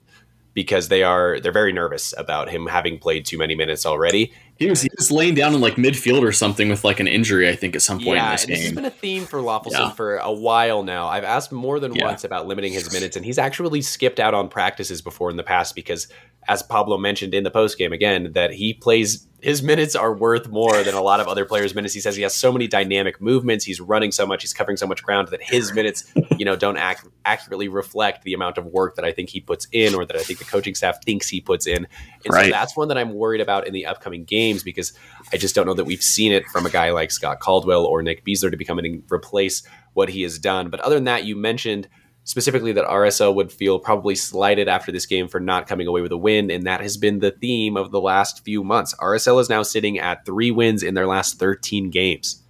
because 0.60 0.89
they 0.89 1.04
are 1.04 1.39
they're 1.39 1.54
very 1.54 1.72
nervous 1.72 2.13
about 2.17 2.50
him 2.50 2.67
having 2.67 3.00
played 3.00 3.26
too 3.26 3.38
many 3.38 3.56
minutes 3.56 3.86
already. 3.86 4.34
He 4.58 4.69
was, 4.69 4.82
he 4.82 4.89
was 4.98 5.10
laying 5.10 5.36
down 5.36 5.56
in 5.56 5.62
like 5.62 5.76
midfield 5.76 6.22
or 6.22 6.34
something 6.34 6.67
with 6.67 6.84
like 6.84 7.00
an 7.00 7.08
injury, 7.08 7.48
I 7.48 7.56
think, 7.56 7.78
at 7.78 7.82
some 7.82 7.98
point 8.00 8.17
yeah, 8.17 8.26
in 8.26 8.32
this 8.34 8.43
and 8.43 8.52
this 8.54 8.63
has 8.63 8.72
been 8.74 8.84
a 8.84 8.89
theme 8.89 9.24
for 9.26 9.39
Löffelsend 9.39 9.72
Yeah. 9.72 9.91
for 9.91 10.17
a 10.17 10.34
while 10.34 10.84
now. 10.84 11.08
I've 11.08 11.24
asked 11.24 11.54
more 11.54 11.80
than 11.80 11.95
Yeah. 11.95 12.08
once 12.08 12.26
about 12.26 12.45
limiting 12.45 12.74
his 12.74 12.91
minutes, 12.91 13.15
and 13.15 13.26
he's 13.26 13.38
actually 13.38 13.82
skipped 13.82 14.19
out 14.19 14.34
on 14.34 14.50
practices 14.50 15.02
before 15.02 15.30
in 15.32 15.38
the 15.38 15.43
past 15.43 15.76
because, 15.76 16.10
as 16.50 16.62
Pablo 16.62 16.98
mentioned 16.98 17.34
in 17.34 17.45
the 17.45 17.52
post 17.52 17.78
game 17.78 17.93
again, 17.93 18.34
that 18.34 18.52
he 18.52 18.74
plays 18.74 19.29
his 19.41 19.63
minutes 19.63 19.95
are 19.95 20.13
worth 20.13 20.49
more 20.49 20.84
than 20.84 20.93
a 20.95 21.02
lot 21.02 21.19
of 21.19 21.28
other 21.28 21.45
players' 21.45 21.73
minutes. 21.73 21.93
He 21.93 21.99
says 22.02 22.15
he 22.15 22.23
has 22.23 22.36
so 22.36 22.52
many 22.52 22.67
dynamic 22.67 23.21
movements, 23.21 23.63
he's 23.65 23.80
running 23.80 24.12
so 24.12 24.25
much, 24.28 24.41
he's 24.43 24.54
covering 24.54 24.78
so 24.78 24.86
much 24.88 25.02
ground 25.04 25.30
that 25.30 25.41
his 25.41 25.73
minutes, 25.73 26.12
you 26.38 26.45
know, 26.45 26.56
don't 26.56 26.78
ac- 26.78 27.08
accurately 27.25 27.67
reflect 27.67 28.23
the 28.23 28.34
amount 28.34 28.58
of 28.58 28.65
work 28.65 28.95
that 28.95 29.06
I 29.06 29.12
think 29.12 29.30
he 29.30 29.39
puts 29.39 29.67
in, 29.71 29.95
or 29.95 30.06
that 30.06 30.15
I 30.15 30.19
think 30.23 30.39
the 30.39 30.45
coaching 30.45 30.75
staff 30.75 31.04
thinks 31.04 31.30
he 31.30 31.39
puts 31.41 31.67
in. 31.67 31.88
And 32.25 32.34
Right. 32.34 32.45
so 32.45 32.52
that's 32.52 32.75
one 32.75 32.88
that 32.89 32.97
I'm 32.97 33.13
worried 33.13 33.41
about 33.41 33.65
in 33.67 33.73
the 33.73 33.86
upcoming 33.86 34.25
games 34.25 34.63
because 34.63 34.93
I 35.32 35.38
just 35.38 35.56
don't 35.56 35.65
know 35.65 35.73
that 35.75 35.86
we've 35.86 36.04
seen 36.04 36.32
it 36.32 36.45
from 36.47 36.65
a 36.65 36.69
guy 36.69 36.91
like 36.91 37.12
Scott 37.12 37.39
Caldwell 37.39 37.86
or 37.86 38.02
Nick 38.02 38.25
Besler 38.25 38.52
to 38.52 38.58
become 38.58 38.78
and 38.80 39.04
replace 39.12 39.63
what 39.93 40.10
he 40.10 40.21
has 40.23 40.38
done. 40.38 40.69
But 40.69 40.80
other 40.82 40.95
than 40.95 41.06
that, 41.06 41.23
you 41.25 41.36
mentioned 41.36 41.88
specifically 42.30 42.72
that 42.72 42.86
RSL 42.86 43.34
would 43.34 43.52
feel 43.52 43.80
probably 43.80 44.13
slighted 44.13 44.68
after 44.68 44.92
this 44.92 45.08
game 45.08 45.28
for 45.28 45.39
not 45.39 45.65
coming 45.65 45.88
away 45.88 46.02
with 46.02 46.12
a 46.12 46.18
win, 46.18 46.52
and 46.52 46.63
that 46.68 46.80
has 46.80 46.96
been 46.96 47.18
the 47.18 47.32
theme 47.32 47.76
of 47.76 47.89
the 47.89 48.00
last 48.00 48.46
few 48.46 48.63
months. 48.63 48.94
RSL 49.00 49.42
is 49.42 49.50
now 49.50 49.63
sitting 49.63 49.98
at 49.98 50.28
three 50.28 50.52
wins 50.52 50.84
in 50.84 50.94
their 50.94 51.08
last 51.08 51.39
13 51.39 51.89
games. 51.89 52.44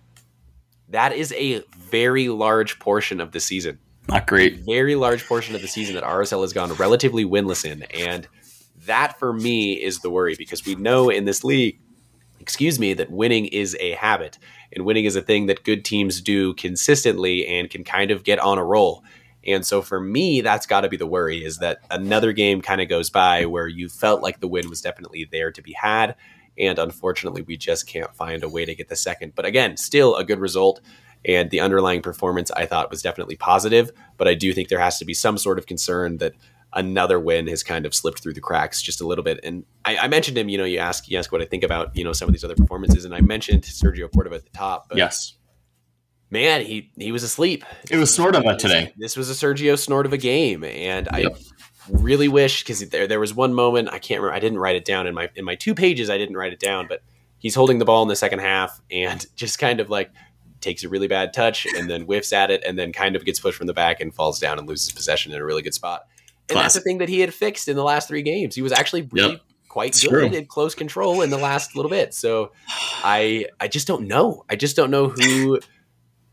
That 0.90 1.14
is 1.14 1.32
a 1.32 1.64
very 1.78 2.28
large 2.28 2.78
portion 2.80 3.22
of 3.22 3.32
the 3.32 3.40
season 3.40 3.80
Not 4.10 4.28
great. 4.28 4.60
very 4.66 4.96
large 4.96 5.26
portion 5.26 5.56
of 5.56 5.62
the 5.62 5.68
season 5.70 5.96
that 5.96 6.04
RSL 6.04 6.42
has 6.42 6.52
gone 6.52 6.74
relatively 6.74 7.24
winless 7.24 7.64
in. 7.64 7.84
And 7.84 8.28
that 8.86 9.18
for 9.18 9.32
me 9.32 9.82
is 9.82 10.00
the 10.00 10.10
worry 10.10 10.36
because 10.38 10.66
we 10.66 10.76
know 10.76 11.10
in 11.10 11.24
this 11.24 11.46
league, 11.46 11.80
excuse 12.42 12.80
me, 12.80 12.94
that 12.96 13.12
winning 13.12 13.46
is 13.46 13.78
a 13.80 13.92
habit 13.92 14.40
and 14.74 14.84
winning 14.84 15.06
is 15.06 15.16
a 15.16 15.22
thing 15.22 15.46
that 15.46 15.64
good 15.64 15.86
teams 15.86 16.20
do 16.20 16.54
consistently 16.56 17.48
and 17.48 17.70
can 17.70 17.86
kind 17.86 18.12
of 18.12 18.26
get 18.26 18.40
on 18.40 18.58
a 18.58 18.64
roll. 18.66 19.06
And 19.46 19.66
so 19.66 19.82
for 19.82 20.00
me, 20.00 20.42
that's 20.42 20.66
got 20.66 20.82
to 20.82 20.90
be 20.90 20.98
the 20.98 21.08
worry 21.08 21.44
is 21.44 21.60
that 21.60 21.80
another 21.90 22.34
game 22.34 22.62
kind 22.62 22.82
of 22.82 22.90
goes 22.90 23.10
by 23.10 23.46
where 23.46 23.68
you 23.68 23.90
felt 23.90 24.22
like 24.22 24.40
the 24.40 24.48
win 24.48 24.70
was 24.70 24.82
definitely 24.82 25.28
there 25.32 25.52
to 25.52 25.62
be 25.62 25.74
had. 25.74 26.16
And 26.58 26.78
unfortunately, 26.78 27.42
we 27.42 27.56
just 27.56 27.88
can't 27.88 28.14
find 28.14 28.44
a 28.44 28.50
way 28.50 28.66
to 28.66 28.76
get 28.76 28.90
the 28.90 28.96
second. 28.96 29.34
But 29.36 29.46
again, 29.46 29.78
still 29.78 30.16
a 30.16 30.26
good 30.26 30.40
result. 30.40 30.82
And 31.26 31.50
the 31.50 31.62
underlying 31.62 32.02
performance 32.02 32.52
I 32.52 32.66
thought 32.66 32.90
was 32.90 33.02
definitely 33.02 33.38
positive. 33.38 33.92
But 34.18 34.28
I 34.28 34.34
do 34.34 34.54
think 34.54 34.68
there 34.68 34.80
has 34.80 35.00
to 35.00 35.06
be 35.06 35.14
some 35.14 35.38
sort 35.38 35.58
of 35.58 35.66
concern 35.66 36.18
that 36.18 36.34
another 36.74 37.20
win 37.20 37.48
has 37.48 37.64
kind 37.64 37.86
of 37.86 37.96
slipped 37.96 38.22
through 38.22 38.34
the 38.34 38.42
cracks 38.42 38.82
just 38.82 39.02
a 39.02 39.08
little 39.08 39.24
bit. 39.24 39.40
And 39.44 39.66
I, 39.86 39.98
I 39.98 40.08
mentioned 40.08 40.38
him, 40.38 40.50
you 40.50 40.58
know, 40.58 40.66
you 40.66 40.80
ask 40.80 41.10
you 41.10 41.18
ask 41.18 41.32
what 41.32 41.42
I 41.42 41.46
think 41.46 41.64
about, 41.64 41.96
you 41.96 42.04
know, 42.04 42.14
some 42.14 42.28
of 42.28 42.34
these 42.34 42.44
other 42.44 42.56
performances. 42.56 43.06
And 43.06 43.16
I 43.16 43.22
mentioned 43.22 43.64
Sergio 43.64 44.12
Cordova 44.12 44.36
at 44.36 44.44
the 44.44 44.52
top. 44.52 44.92
Yes. 44.94 45.36
Man, 46.30 46.66
he 46.66 46.92
he 46.98 47.12
was 47.12 47.24
asleep. 47.24 47.64
It 47.90 47.98
was 47.98 48.14
sort 48.14 48.36
of 48.36 48.46
a 48.46 48.56
today. 48.58 48.94
This 48.98 49.18
was 49.18 49.30
a 49.30 49.34
Sergio 49.34 49.78
snort 49.78 50.06
of 50.06 50.14
a 50.14 50.18
game, 50.18 50.64
and 50.64 51.08
Yep. 51.16 51.36
I 51.38 51.92
really 51.92 52.28
wish 52.28 52.64
because 52.64 52.88
there 52.90 53.08
there 53.08 53.20
was 53.20 53.34
one 53.34 53.54
moment 53.54 53.90
I 53.92 54.00
can't 54.00 54.22
remember. 54.22 54.36
I 54.36 54.40
didn't 54.40 54.60
write 54.60 54.76
it 54.76 54.86
down 54.86 55.08
in 55.08 55.14
my 55.16 55.30
in 55.36 55.46
my 55.46 55.56
two 55.56 55.74
pages. 55.76 56.10
I 56.10 56.18
didn't 56.18 56.38
write 56.38 56.54
it 56.54 56.60
down, 56.60 56.88
but 56.88 57.02
he's 57.40 57.56
holding 57.56 57.80
the 57.80 57.86
ball 57.86 58.02
in 58.04 58.10
the 58.10 58.16
second 58.16 58.40
half 58.40 58.80
and 58.92 59.26
just 59.36 59.60
kind 59.60 59.80
of 59.80 59.90
like 59.90 60.12
takes 60.62 60.84
a 60.84 60.90
really 60.90 61.08
bad 61.08 61.32
touch 61.34 61.66
and 61.66 61.90
then 61.90 62.02
whiffs 62.02 62.34
at 62.34 62.52
it 62.52 62.62
and 62.66 62.78
then 62.78 62.92
kind 62.92 63.16
of 63.16 63.24
gets 63.24 63.40
pushed 63.40 63.58
from 63.58 63.68
the 63.68 63.74
back 63.74 64.02
and 64.02 64.14
falls 64.14 64.40
down 64.40 64.60
and 64.60 64.68
loses 64.68 64.92
possession 64.92 65.32
in 65.32 65.40
a 65.40 65.46
really 65.46 65.62
good 65.62 65.74
spot. 65.74 66.06
And 66.50 66.58
that's 66.58 66.74
the 66.74 66.82
thing 66.82 66.98
that 66.98 67.08
he 67.08 67.22
had 67.22 67.34
fixed 67.34 67.68
in 67.70 67.76
the 67.78 67.84
last 67.84 68.08
three 68.10 68.24
games. 68.24 68.56
He 68.56 68.62
was 68.62 68.72
actually 68.74 69.08
really 69.12 69.34
Yep. 69.34 69.42
quite 69.70 69.90
It's 69.92 70.02
good 70.04 70.10
true. 70.10 70.26
in 70.26 70.46
close 70.48 70.76
control 70.76 71.22
in 71.22 71.30
the 71.30 71.38
last 71.38 71.76
little 71.78 71.90
bit. 71.90 72.14
So 72.14 72.52
I 73.04 73.46
I 73.60 73.68
just 73.70 73.88
don't 73.88 74.08
know. 74.08 74.44
I 74.50 74.56
just 74.58 74.76
don't 74.76 74.92
know 74.92 75.08
who 75.10 75.60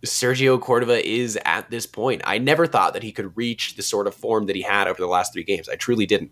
Sergio 0.05 0.61
Cordova 0.61 1.07
is 1.07 1.39
at 1.45 1.71
this 1.71 1.87
point. 1.87 2.23
I 2.25 2.39
never 2.39 2.67
thought 2.67 2.93
that 2.93 3.03
he 3.03 3.13
could 3.13 3.37
reach 3.37 3.77
the 3.77 3.83
sort 3.83 4.07
of 4.07 4.15
form 4.15 4.47
that 4.47 4.57
he 4.57 4.63
had 4.63 4.89
over 4.89 5.01
the 5.01 5.07
last 5.07 5.33
three 5.33 5.45
games. 5.45 5.69
I 5.69 5.77
truly 5.77 6.07
didn't. 6.07 6.31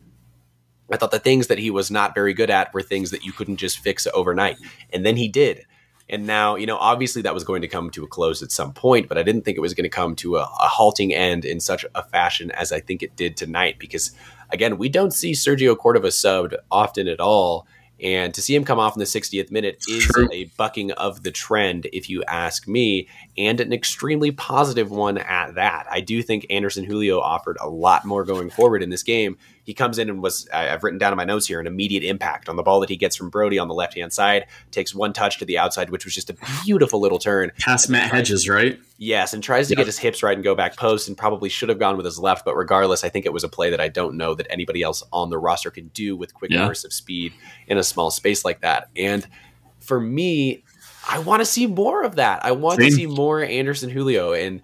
I 0.93 0.97
thought 0.97 1.11
the 1.11 1.19
things 1.19 1.47
that 1.47 1.59
he 1.59 1.71
was 1.71 1.91
not 1.91 2.15
very 2.15 2.35
good 2.35 2.51
at 2.51 2.73
were 2.75 2.83
things 2.83 3.11
that 3.11 3.25
you 3.25 3.33
couldn't 3.33 3.57
just 3.57 3.79
fix 3.79 4.07
overnight. 4.13 4.59
And 4.93 5.05
then 5.05 5.17
he 5.17 5.29
did. 5.29 5.65
And 6.11 6.27
now, 6.27 6.57
you 6.57 6.67
know, 6.67 6.77
obviously 6.77 7.23
that 7.23 7.33
was 7.33 7.45
going 7.45 7.63
to 7.63 7.69
come 7.69 7.89
to 7.91 8.05
a 8.05 8.09
close 8.09 8.43
at 8.43 8.53
some 8.53 8.75
point, 8.75 9.09
but 9.09 9.17
I 9.17 9.23
didn't 9.23 9.43
think 9.43 9.57
it 9.57 9.63
was 9.63 9.73
going 9.73 9.85
to 9.85 9.89
come 9.89 10.15
to 10.17 10.37
a, 10.37 10.43
a 10.43 10.69
halting 10.69 11.15
end 11.15 11.47
in 11.47 11.61
such 11.61 11.87
a 11.95 12.03
fashion 12.03 12.51
as 12.51 12.73
I 12.73 12.81
think 12.81 13.03
it 13.03 13.17
did 13.17 13.37
tonight. 13.37 13.77
Because, 13.79 14.13
again, 14.51 14.77
we 14.77 14.91
don't 14.91 15.15
see 15.15 15.33
Sergio 15.33 15.77
Cordova 15.77 16.09
subbed 16.09 16.55
often 16.71 17.09
at 17.09 17.21
all. 17.21 17.67
And 18.05 18.35
to 18.35 18.43
see 18.43 18.55
him 18.55 18.65
come 18.65 18.79
off 18.79 18.95
in 18.95 19.01
the 19.01 19.07
60th 19.07 19.51
minute 19.51 19.83
is 19.89 20.05
True. 20.05 20.29
a 20.31 20.45
bucking 20.59 20.93
of 20.93 21.23
the 21.23 21.31
trend, 21.31 21.87
if 21.91 22.11
you 22.11 22.23
ask 22.25 22.69
me, 22.69 23.09
and 23.39 23.59
an 23.61 23.73
extremely 23.73 24.31
positive 24.31 24.91
one 24.91 25.17
at 25.17 25.55
that. 25.55 25.87
I 25.91 26.03
do 26.03 26.23
think 26.23 26.47
Anderson 26.51 26.85
Julio 26.85 27.19
offered 27.21 27.57
a 27.61 27.69
lot 27.69 28.05
more 28.05 28.25
going 28.25 28.51
forward 28.51 28.83
in 28.83 28.91
this 28.91 29.03
game. 29.03 29.39
He 29.65 29.75
comes 29.75 29.99
in 29.99 30.09
and 30.11 30.23
was, 30.23 30.47
I- 30.53 30.69
I've 30.71 30.85
written 30.85 30.99
down 30.99 31.13
in 31.13 31.17
my 31.17 31.25
notes 31.25 31.47
here, 31.47 31.59
an 31.59 31.67
immediate 31.67 32.05
impact 32.05 32.49
on 32.49 32.57
the 32.57 32.63
ball 32.63 32.81
that 32.81 32.91
he 32.91 32.97
gets 32.97 33.17
from 33.17 33.31
Brody 33.31 33.59
on 33.59 33.67
the 33.67 33.75
left 33.75 33.95
hand 33.95 34.13
side, 34.13 34.47
takes 34.71 34.95
one 34.95 35.13
touch 35.13 35.39
to 35.39 35.45
the 35.45 35.59
outside, 35.59 35.91
which 35.91 36.05
was 36.05 36.15
just 36.15 36.29
a 36.31 36.37
beautiful 36.65 37.01
little 37.01 37.19
turn. 37.19 37.51
Past 37.59 37.89
Matt 37.89 38.11
Hedges, 38.11 38.49
right? 38.49 38.79
Yes, 38.99 39.33
and 39.33 39.43
tries 39.43 39.69
to 39.69 39.73
Yep. 39.73 39.79
get 39.79 39.87
his 39.87 39.99
hips 39.99 40.23
right 40.23 40.37
and 40.37 40.45
go 40.45 40.55
back 40.55 40.77
post, 40.77 41.09
and 41.09 41.17
probably 41.17 41.49
should 41.49 41.69
have 41.69 41.79
gone 41.79 41.97
with 41.97 42.05
his 42.07 42.19
left. 42.19 42.45
But 42.45 42.57
regardless, 42.57 43.03
I 43.05 43.09
think 43.09 43.25
it 43.27 43.33
was 43.33 43.43
a 43.43 43.49
play 43.49 43.71
that 43.71 43.81
I 43.81 43.89
don't 43.89 44.17
know 44.17 44.35
that 44.35 44.47
anybody 44.51 44.83
else 44.83 45.03
on 45.13 45.31
the 45.31 45.39
roster 45.39 45.71
can 45.71 45.89
do 45.89 46.15
with 46.17 46.35
quick 46.35 46.51
Yeah. 46.51 46.69
of 46.69 46.77
speed 46.77 47.33
in 47.67 47.79
a 47.79 47.83
small 47.83 48.11
space 48.11 48.45
like 48.45 48.61
that. 48.61 48.89
And 48.97 49.27
for 49.81 49.99
me, 50.01 50.63
I 51.09 51.19
want 51.19 51.41
to 51.41 51.47
see 51.47 51.67
more 51.67 52.03
of 52.03 52.17
that. 52.17 52.45
I 52.45 52.53
want 52.53 52.81
to 52.81 52.91
see 52.91 53.07
more 53.07 53.43
Anderson 53.43 53.91
Julio. 53.91 54.33
And 54.33 54.63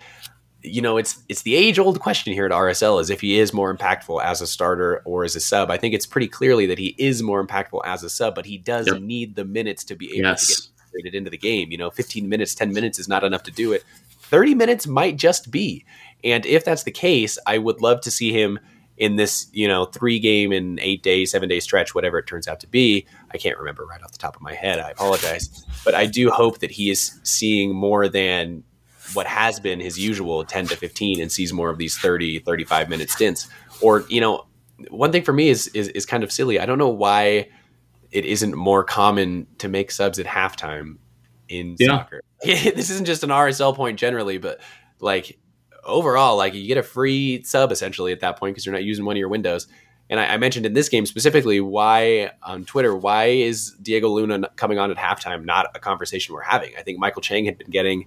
you 0.62 0.82
know, 0.82 0.96
it's 0.98 1.22
it's 1.28 1.42
the 1.42 1.54
age 1.56 1.78
old 1.78 2.00
question 2.00 2.32
here 2.32 2.44
at 2.46 2.52
RSL 2.52 3.00
is 3.00 3.08
if 3.10 3.20
he 3.20 3.38
is 3.38 3.52
more 3.52 3.74
impactful 3.74 4.22
as 4.22 4.40
a 4.40 4.46
starter 4.46 5.00
or 5.04 5.24
as 5.24 5.34
a 5.36 5.40
sub. 5.40 5.70
I 5.70 5.76
think 5.78 5.94
it's 5.94 6.06
pretty 6.06 6.28
clearly 6.28 6.66
that 6.66 6.78
he 6.78 6.94
is 6.98 7.22
more 7.22 7.44
impactful 7.44 7.80
as 7.84 8.02
a 8.02 8.10
sub, 8.10 8.34
but 8.34 8.46
he 8.46 8.58
does 8.58 8.86
Yep. 8.88 9.00
need 9.00 9.34
the 9.36 9.44
minutes 9.44 9.84
to 9.84 9.94
be 9.94 10.06
able 10.18 10.28
Yes. 10.30 10.46
to 10.46 10.54
get 10.54 10.68
integrated 10.84 11.14
into 11.14 11.30
the 11.30 11.38
game. 11.38 11.70
You 11.70 11.78
know, 11.78 11.90
15 11.90 12.28
minutes, 12.28 12.54
10 12.54 12.72
minutes 12.72 12.98
is 12.98 13.08
not 13.08 13.24
enough 13.24 13.42
to 13.44 13.50
do 13.50 13.72
it. 13.72 13.84
30 14.22 14.54
minutes 14.54 14.86
might 14.86 15.16
just 15.16 15.50
be. 15.50 15.84
And 16.22 16.44
if 16.46 16.64
that's 16.64 16.82
the 16.82 16.90
case, 16.92 17.38
I 17.46 17.58
would 17.58 17.80
love 17.80 18.00
to 18.02 18.10
see 18.10 18.32
him 18.32 18.58
in 18.98 19.16
this, 19.16 19.46
you 19.52 19.66
know, 19.66 19.86
three 19.86 20.18
game 20.18 20.52
and 20.52 20.78
eight 20.80 21.02
day, 21.02 21.24
seven 21.24 21.48
day 21.48 21.58
stretch, 21.58 21.94
whatever 21.94 22.18
it 22.18 22.26
turns 22.26 22.46
out 22.46 22.60
to 22.60 22.66
be. 22.66 23.06
I 23.30 23.38
can't 23.38 23.56
remember 23.58 23.86
right 23.86 24.02
off 24.02 24.12
the 24.12 24.18
top 24.18 24.36
of 24.36 24.42
my 24.42 24.52
head. 24.52 24.78
I 24.78 24.90
apologize. 24.90 25.64
But 25.86 25.94
I 25.94 26.04
do 26.04 26.28
hope 26.30 26.58
that 26.58 26.70
he 26.72 26.90
is 26.90 27.18
seeing 27.22 27.74
more 27.74 28.08
than 28.10 28.62
what 29.14 29.26
has 29.26 29.60
been 29.60 29.80
his 29.80 29.98
usual 29.98 30.44
10 30.44 30.66
to 30.68 30.76
15 30.76 31.20
and 31.20 31.30
sees 31.30 31.52
more 31.52 31.70
of 31.70 31.78
these 31.78 31.96
30, 31.98 32.40
35 32.40 32.88
minute 32.88 33.10
stints. 33.10 33.48
Or, 33.80 34.04
you 34.08 34.20
know, 34.20 34.46
one 34.88 35.12
thing 35.12 35.22
for 35.22 35.32
me 35.32 35.48
is, 35.48 35.68
is, 35.68 35.88
is 35.88 36.06
kind 36.06 36.22
of 36.24 36.32
silly. 36.32 36.58
I 36.60 36.66
don't 36.66 36.78
know 36.78 36.88
why 36.88 37.48
it 38.10 38.24
isn't 38.24 38.54
more 38.54 38.82
common 38.84 39.46
to 39.58 39.68
make 39.68 39.90
subs 39.90 40.18
at 40.18 40.26
halftime 40.26 40.96
in 41.48 41.76
Yeah. 41.78 41.98
soccer. 41.98 42.22
this 42.44 42.90
isn't 42.90 43.06
just 43.06 43.22
an 43.22 43.30
RSL 43.30 43.74
point 43.74 43.98
generally, 43.98 44.38
but 44.38 44.60
like 45.00 45.38
overall, 45.84 46.36
like 46.36 46.54
you 46.54 46.66
get 46.66 46.78
a 46.78 46.82
free 46.82 47.42
sub 47.42 47.72
essentially 47.72 48.12
at 48.12 48.20
that 48.20 48.38
point 48.38 48.54
because 48.54 48.66
you're 48.66 48.74
not 48.74 48.84
using 48.84 49.04
one 49.04 49.16
of 49.16 49.18
your 49.18 49.28
windows. 49.28 49.66
And 50.08 50.18
I, 50.18 50.34
I 50.34 50.36
mentioned 50.38 50.66
in 50.66 50.72
this 50.72 50.88
game 50.88 51.06
specifically 51.06 51.60
why 51.60 52.32
on 52.42 52.64
Twitter, 52.64 52.94
why 52.96 53.26
is 53.26 53.76
Diego 53.80 54.08
Luna 54.08 54.48
coming 54.56 54.78
on 54.78 54.90
at 54.90 54.96
halftime 54.96 55.44
not 55.44 55.70
a 55.74 55.78
conversation 55.78 56.34
we're 56.34 56.42
having? 56.42 56.72
I 56.78 56.82
think 56.82 56.98
Michael 56.98 57.22
Chang 57.22 57.44
had 57.44 57.58
been 57.58 57.70
getting, 57.70 58.06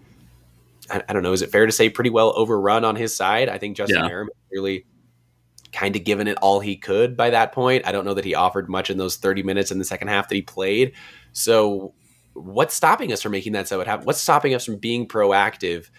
I, 0.90 1.02
I 1.08 1.14
don't 1.14 1.24
know, 1.24 1.34
is 1.34 1.42
it 1.42 1.52
fair 1.52 1.66
to 1.66 1.72
say 1.72 1.90
pretty 1.90 2.10
well 2.10 2.34
overrun 2.36 2.86
on 2.86 2.96
his 2.96 3.16
side? 3.16 3.50
I 3.50 3.58
think 3.58 3.78
Justin 3.78 4.04
Yeah. 4.04 4.10
Aram 4.10 4.30
really 4.52 4.86
kind 5.72 5.96
of 5.96 6.04
given 6.04 6.28
it 6.28 6.38
all 6.38 6.60
he 6.60 6.76
could 6.76 7.18
by 7.18 7.32
that 7.32 7.52
point. 7.52 7.86
I 7.86 7.92
don't 7.92 8.06
know 8.06 8.14
that 8.14 8.26
he 8.26 8.36
offered 8.36 8.70
much 8.70 8.90
in 8.90 8.98
those 8.98 9.18
30 9.18 9.44
minutes 9.44 9.72
in 9.72 9.80
the 9.80 9.86
second 9.86 10.08
half 10.08 10.30
that 10.30 10.36
he 10.36 10.42
played. 10.42 10.94
So 11.32 11.94
what's 12.34 12.76
stopping 12.76 13.12
us 13.12 13.22
from 13.22 13.32
making 13.32 13.54
that 13.54 13.68
sub 13.68 13.86
happen? 13.86 14.06
What's 14.06 14.22
stopping 14.22 14.54
us 14.54 14.66
from 14.66 14.78
being 14.78 15.08
proactive 15.08 15.90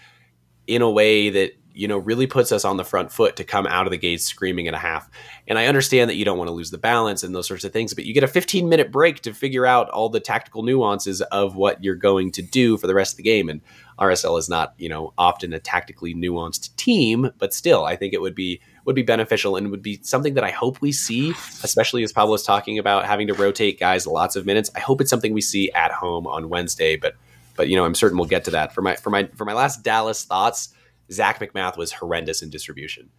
in 0.66 0.83
a 0.83 0.90
way 0.90 1.31
that 1.31 1.53
you 1.77 1.88
know 1.88 1.99
really 1.99 2.29
puts 2.29 2.53
us 2.53 2.64
on 2.64 2.77
the 2.77 2.85
front 2.85 3.11
foot 3.11 3.35
to 3.35 3.42
come 3.42 3.66
out 3.66 3.87
of 3.87 3.90
the 3.90 3.99
gates 3.99 4.25
screaming 4.25 4.68
at 4.68 4.75
a 4.75 4.79
half? 4.79 5.11
And 5.49 5.59
I 5.59 5.66
understand 5.66 6.09
that 6.09 6.16
you 6.16 6.25
don't 6.25 6.38
want 6.38 6.49
to 6.49 6.55
lose 6.55 6.70
the 6.70 6.79
balance 6.79 7.23
and 7.23 7.35
those 7.35 7.49
sorts 7.49 7.64
of 7.64 7.73
things, 7.73 7.94
but 7.94 8.05
you 8.05 8.14
get 8.14 8.25
a 8.25 8.29
15 8.29 8.68
minute 8.68 8.92
break 8.92 9.20
to 9.23 9.35
figure 9.35 9.66
out 9.66 9.90
all 9.90 10.09
the 10.09 10.20
tactical 10.20 10.62
nuances 10.62 11.20
of 11.20 11.57
what 11.57 11.83
you're 11.83 11.97
going 11.97 12.31
to 12.33 12.42
do 12.42 12.77
for 12.77 12.87
the 12.87 12.94
rest 12.94 13.14
of 13.14 13.16
the 13.16 13.23
game. 13.25 13.49
And 13.49 13.61
RSL 13.98 14.38
is 14.38 14.48
not 14.48 14.74
you 14.78 14.88
know 14.88 15.12
often 15.16 15.52
a 15.52 15.61
tactically 15.61 16.14
nuanced 16.14 16.74
team, 16.76 17.30
but 17.38 17.54
still, 17.54 17.85
I 17.85 17.96
think 17.96 18.12
it 18.14 18.20
would 18.20 18.35
be 18.35 18.61
would 18.85 18.96
be 18.96 19.02
beneficial 19.02 19.57
and 19.57 19.70
would 19.70 19.83
be 19.83 20.00
something 20.02 20.35
that 20.35 20.44
I 20.44 20.50
hope 20.50 20.80
we 20.80 20.92
see, 20.92 21.30
especially 21.62 22.02
as 22.02 22.12
Pablo's 22.12 22.42
talking 22.42 22.78
about 22.78 23.07
having 23.07 23.28
to 23.28 23.35
rotate 23.35 23.80
guys 23.80 24.07
lots 24.07 24.37
of 24.37 24.46
minutes. 24.46 24.70
I 24.74 24.80
hope 24.80 25.00
it's 25.00 25.11
something 25.11 25.33
we 25.33 25.40
see 25.40 25.70
at 25.72 25.90
home 25.90 26.26
on 26.26 26.48
Wednesday, 26.48 26.96
but 26.96 27.14
but 27.57 27.68
you 27.68 27.76
know 27.76 27.85
I'm 27.85 27.94
certain 27.94 28.18
we'll 28.18 28.28
get 28.28 28.44
to 28.44 28.50
that. 28.52 28.72
For 28.72 28.83
my 28.83 28.96
for 28.96 29.11
my 29.11 29.28
for 29.35 29.44
my 29.44 29.54
last 29.54 29.83
Dallas 29.83 30.24
thoughts, 30.24 30.74
Zac 31.11 31.40
MacMath 31.40 31.76
was 31.76 31.92
horrendous 31.92 32.42
in 32.42 32.50
distribution, 32.50 33.11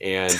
and 0.00 0.36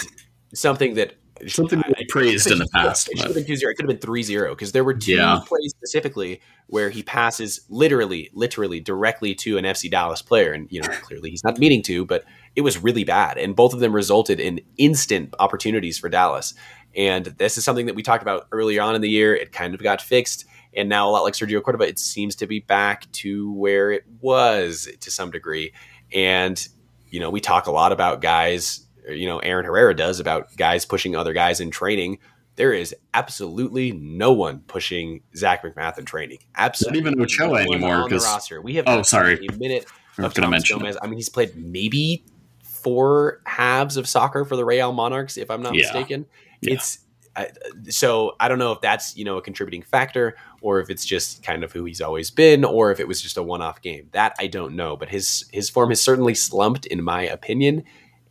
something 0.53 0.95
that 0.95 1.15
Something 1.49 1.81
that 1.81 1.95
we 1.99 2.07
praised 2.07 2.51
in 2.51 2.59
the 2.59 2.69
past, 2.69 3.09
It 3.11 3.19
should 3.19 3.27
have 3.27 3.35
been 3.35 3.45
2-0. 3.45 3.63
It 3.71 3.75
could 3.77 3.91
have 3.91 4.01
been 4.01 4.09
3-0 4.09 4.51
because 4.51 4.73
there 4.73 4.85
were 4.85 4.95
two 4.95 5.15
Yeah. 5.15 5.41
plays 5.47 5.73
specifically 5.77 6.41
where 6.69 6.91
he 6.91 7.03
passes 7.03 7.63
literally, 7.69 8.31
literally 8.33 8.79
directly 8.81 9.35
to 9.37 9.59
an 9.59 9.65
FC 9.65 9.91
Dallas 9.91 10.23
player, 10.23 10.53
and 10.53 10.69
you 10.71 10.81
know 10.81 10.89
clearly 11.03 11.31
he's 11.31 11.43
not 11.45 11.59
meaning 11.59 11.83
to, 11.83 12.05
but 12.05 12.25
it 12.55 12.61
was 12.61 12.79
really 12.79 13.05
bad, 13.05 13.37
and 13.37 13.57
both 13.57 13.75
of 13.75 13.81
them 13.81 13.93
resulted 13.93 14.39
in 14.39 14.61
instant 14.77 15.35
opportunities 15.41 15.99
for 15.99 16.09
Dallas. 16.09 16.55
And 16.97 17.27
this 17.27 17.59
is 17.59 17.65
something 17.65 17.87
that 17.87 17.97
we 17.97 18.03
talked 18.05 18.23
about 18.23 18.47
earlier 18.53 18.81
on 18.81 18.95
in 18.95 19.01
the 19.01 19.11
year. 19.11 19.35
It 19.35 19.51
kind 19.51 19.75
of 19.75 19.83
got 19.83 20.01
fixed, 20.01 20.45
and 20.73 20.89
now 20.89 21.09
a 21.09 21.11
lot 21.11 21.25
like 21.25 21.35
Sergio 21.35 21.61
Cordova, 21.63 21.89
it 21.89 21.99
seems 21.99 22.37
to 22.37 22.47
be 22.47 22.61
back 22.61 23.11
to 23.13 23.53
where 23.53 23.91
it 23.91 24.05
was 24.21 24.89
to 25.01 25.11
some 25.11 25.33
degree. 25.33 25.73
And 26.13 26.67
you 27.11 27.21
know, 27.21 27.31
we 27.31 27.41
talk 27.41 27.67
a 27.67 27.73
lot 27.73 27.93
about 27.93 28.21
guys. 28.21 28.84
You 29.09 29.27
know, 29.27 29.39
Aaron 29.41 29.65
Herrera 29.67 29.95
does 29.95 30.21
about 30.21 30.57
guys 30.57 30.85
pushing 30.85 31.15
other 31.17 31.33
guys 31.33 31.61
in 31.61 31.71
training. 31.71 32.19
There 32.57 32.73
is 32.73 32.95
absolutely 33.15 33.93
no 33.93 34.33
one 34.33 34.61
pushing 34.67 35.21
Zac 35.37 35.63
MacMath 35.65 35.99
in 35.99 36.05
training. 36.05 36.39
Absolutely, 36.57 37.01
not 37.01 37.11
even 37.13 37.23
Ochoa 37.23 37.49
no 37.49 37.57
anymore, 37.73 37.95
on 37.97 38.03
the 38.09 38.17
'cause- 38.17 38.25
roster. 38.25 38.61
We 38.63 38.75
have 38.77 38.85
Oh, 38.87 39.03
sorry. 39.03 39.45
a 39.47 39.53
minute 39.59 39.87
of 40.19 40.33
gonna 40.35 40.47
Thomas 40.47 40.71
mention. 40.71 40.99
I 41.03 41.07
mean, 41.07 41.17
he's 41.17 41.29
played 41.29 41.57
maybe 41.57 42.25
four 42.63 43.41
halves 43.47 43.97
of 43.97 44.07
soccer 44.09 44.45
for 44.45 44.57
the 44.57 44.65
Real 44.65 44.93
Monarchs, 44.93 45.37
if 45.37 45.51
I'm 45.51 45.63
not 45.63 45.75
Yeah. 45.75 45.83
mistaken. 45.83 46.27
Yeah. 46.61 46.75
It's 46.75 46.99
I, 47.37 47.49
so 47.89 48.37
I 48.39 48.47
don't 48.47 48.61
know 48.61 48.71
if 48.71 48.81
that's 48.81 49.17
you 49.17 49.25
know 49.25 49.39
a 49.39 49.43
contributing 49.43 49.83
factor 49.83 50.37
or 50.61 50.79
if 50.79 50.89
it's 50.89 51.05
just 51.05 51.43
kind 51.43 51.65
of 51.65 51.73
who 51.73 51.85
he's 51.85 52.01
always 52.01 52.31
been 52.31 52.65
or 52.65 52.93
if 52.93 53.01
it 53.01 53.09
was 53.09 53.21
just 53.21 53.37
a 53.37 53.43
one-off 53.43 53.83
game. 53.83 54.09
That 54.13 54.37
I 54.39 54.47
don't 54.47 54.77
know, 54.77 54.97
but 54.97 55.09
his 55.09 55.45
his 55.51 55.69
form 55.69 55.89
has 55.91 56.01
certainly 56.01 56.35
slumped 56.37 56.87
in 56.87 57.03
my 57.03 57.23
opinion, 57.23 57.83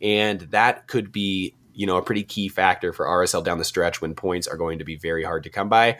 and 0.04 0.40
that 0.52 0.86
could 0.86 1.10
be 1.10 1.54
you 1.72 1.86
know 1.86 1.96
a 1.96 2.02
pretty 2.02 2.22
key 2.22 2.48
factor 2.48 2.92
for 2.92 3.06
RSL 3.06 3.42
down 3.42 3.58
the 3.58 3.64
stretch 3.64 4.00
when 4.00 4.14
points 4.14 4.46
are 4.46 4.56
going 4.56 4.78
to 4.78 4.84
be 4.84 4.94
very 4.94 5.24
hard 5.24 5.42
to 5.42 5.50
come 5.50 5.68
by. 5.68 5.98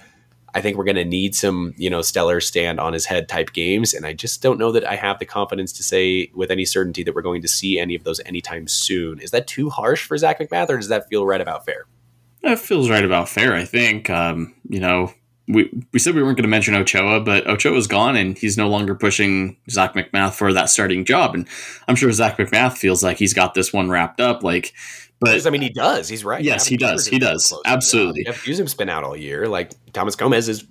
I 0.57 0.61
think 0.61 0.77
we're 0.77 0.85
going 0.85 0.95
to 0.95 1.05
need 1.05 1.35
some, 1.35 1.75
you 1.77 1.91
know, 1.91 2.01
stellar 2.01 2.41
stand 2.41 2.79
on 2.79 2.93
his 2.93 3.07
head 3.07 3.29
type 3.29 3.53
games. 3.53 3.93
And 3.93 4.07
I 4.07 4.13
just 4.13 4.41
don't 4.41 4.57
know 4.57 4.71
that 4.71 4.89
I 4.89 4.95
have 4.95 5.19
the 5.19 5.25
confidence 5.25 5.73
to 5.73 5.83
say 5.83 6.31
with 6.33 6.53
any 6.53 6.65
certainty 6.65 7.03
that 7.03 7.13
we're 7.13 7.23
going 7.23 7.43
to 7.43 7.49
see 7.49 7.81
any 7.81 7.97
of 7.97 8.05
those 8.05 8.21
anytime 8.25 8.69
soon. 8.69 9.19
Is 9.19 9.33
that 9.33 9.49
too 9.49 9.69
harsh 9.69 10.07
for 10.07 10.17
Zac 10.17 10.39
MacMath 10.39 10.69
or 10.69 10.77
does 10.77 10.89
that 10.89 11.09
feel 11.09 11.27
right 11.27 11.41
about 11.41 11.67
fair? 11.67 11.87
That 12.45 12.61
feels 12.61 12.89
right 12.89 13.05
about 13.05 13.29
fair, 13.29 13.53
I 13.53 13.65
think. 13.65 14.09
Um, 14.11 14.55
you 14.69 14.79
know, 14.79 15.13
we 15.47 15.71
we 15.93 15.99
said 15.99 16.15
we 16.15 16.23
weren't 16.23 16.37
going 16.37 16.45
to 16.45 16.49
mention 16.49 16.75
Ochoa, 16.75 17.21
but 17.21 17.47
Ochoa's 17.47 17.87
gone 17.87 18.17
and 18.17 18.37
he's 18.39 18.57
no 18.57 18.69
longer 18.69 18.95
pushing 18.95 19.57
Zac 19.71 19.95
MacMath 19.95 20.35
for 20.35 20.53
that 20.53 20.71
starting 20.71 21.05
job. 21.05 21.35
And 21.35 21.47
I'm 21.87 21.97
sure 21.97 22.11
Zac 22.13 22.39
MacMath 22.39 22.79
feels 22.79 23.03
like 23.03 23.19
he's 23.19 23.35
got 23.35 23.55
this 23.55 23.73
one 23.73 23.91
wrapped 23.91 24.21
up. 24.21 24.43
Like, 24.43 24.73
but 25.21 25.47
I 25.47 25.51
mean, 25.51 25.63
he 25.63 25.71
does. 25.71 26.09
He's 26.09 26.25
right. 26.25 26.43
Yes, 26.43 26.67
he 26.67 26.77
does. 26.77 27.07
He 27.07 27.19
does. 27.19 27.53
Absolutely. 27.67 28.25
Jeff 28.25 28.43
Hughes 28.45 28.75
been 28.75 28.89
out 28.89 29.05
all 29.05 29.17
year. 29.17 29.47
Like 29.47 29.73
Thomas 29.93 30.17
Gomez 30.17 30.49
is 30.49 30.67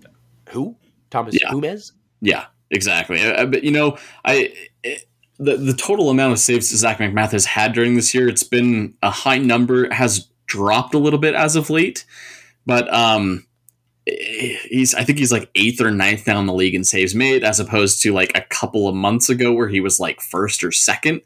who? 0.49 0.75
Thomas 1.11 1.37
Yeah. 1.39 1.51
Gomez? 1.51 1.93
Yeah, 2.21 2.45
exactly. 2.71 3.21
Uh, 3.21 3.45
but 3.45 3.63
you 3.63 3.71
know, 3.71 3.97
I 4.25 4.53
it, 4.83 5.05
the 5.37 5.57
the 5.57 5.73
total 5.73 6.09
amount 6.09 6.33
of 6.33 6.39
saves 6.39 6.69
Zac 6.69 6.97
MacMath 6.97 7.31
has 7.31 7.45
had 7.45 7.73
during 7.73 7.95
this 7.95 8.13
year, 8.13 8.27
it's 8.27 8.43
been 8.43 8.95
a 9.03 9.11
high 9.11 9.37
number. 9.37 9.93
Has 9.93 10.27
dropped 10.47 10.93
a 10.93 10.99
little 10.99 11.19
bit 11.19 11.35
as 11.35 11.55
of 11.55 11.69
late, 11.69 12.05
but 12.65 12.91
um, 12.93 13.45
he's 14.05 14.93
I 14.95 15.03
think 15.03 15.19
he's 15.19 15.31
like 15.31 15.49
eighth 15.55 15.81
or 15.81 15.91
ninth 15.91 16.27
now 16.27 16.39
in 16.39 16.45
the 16.45 16.53
league 16.53 16.75
in 16.75 16.83
saves 16.83 17.15
made, 17.15 17.43
as 17.43 17.59
opposed 17.59 18.01
to 18.03 18.13
like 18.13 18.31
a 18.35 18.41
couple 18.41 18.87
of 18.87 18.95
months 18.95 19.29
ago 19.29 19.53
where 19.53 19.69
he 19.69 19.79
was 19.79 19.99
like 19.99 20.21
first 20.21 20.63
or 20.63 20.71
second. 20.71 21.21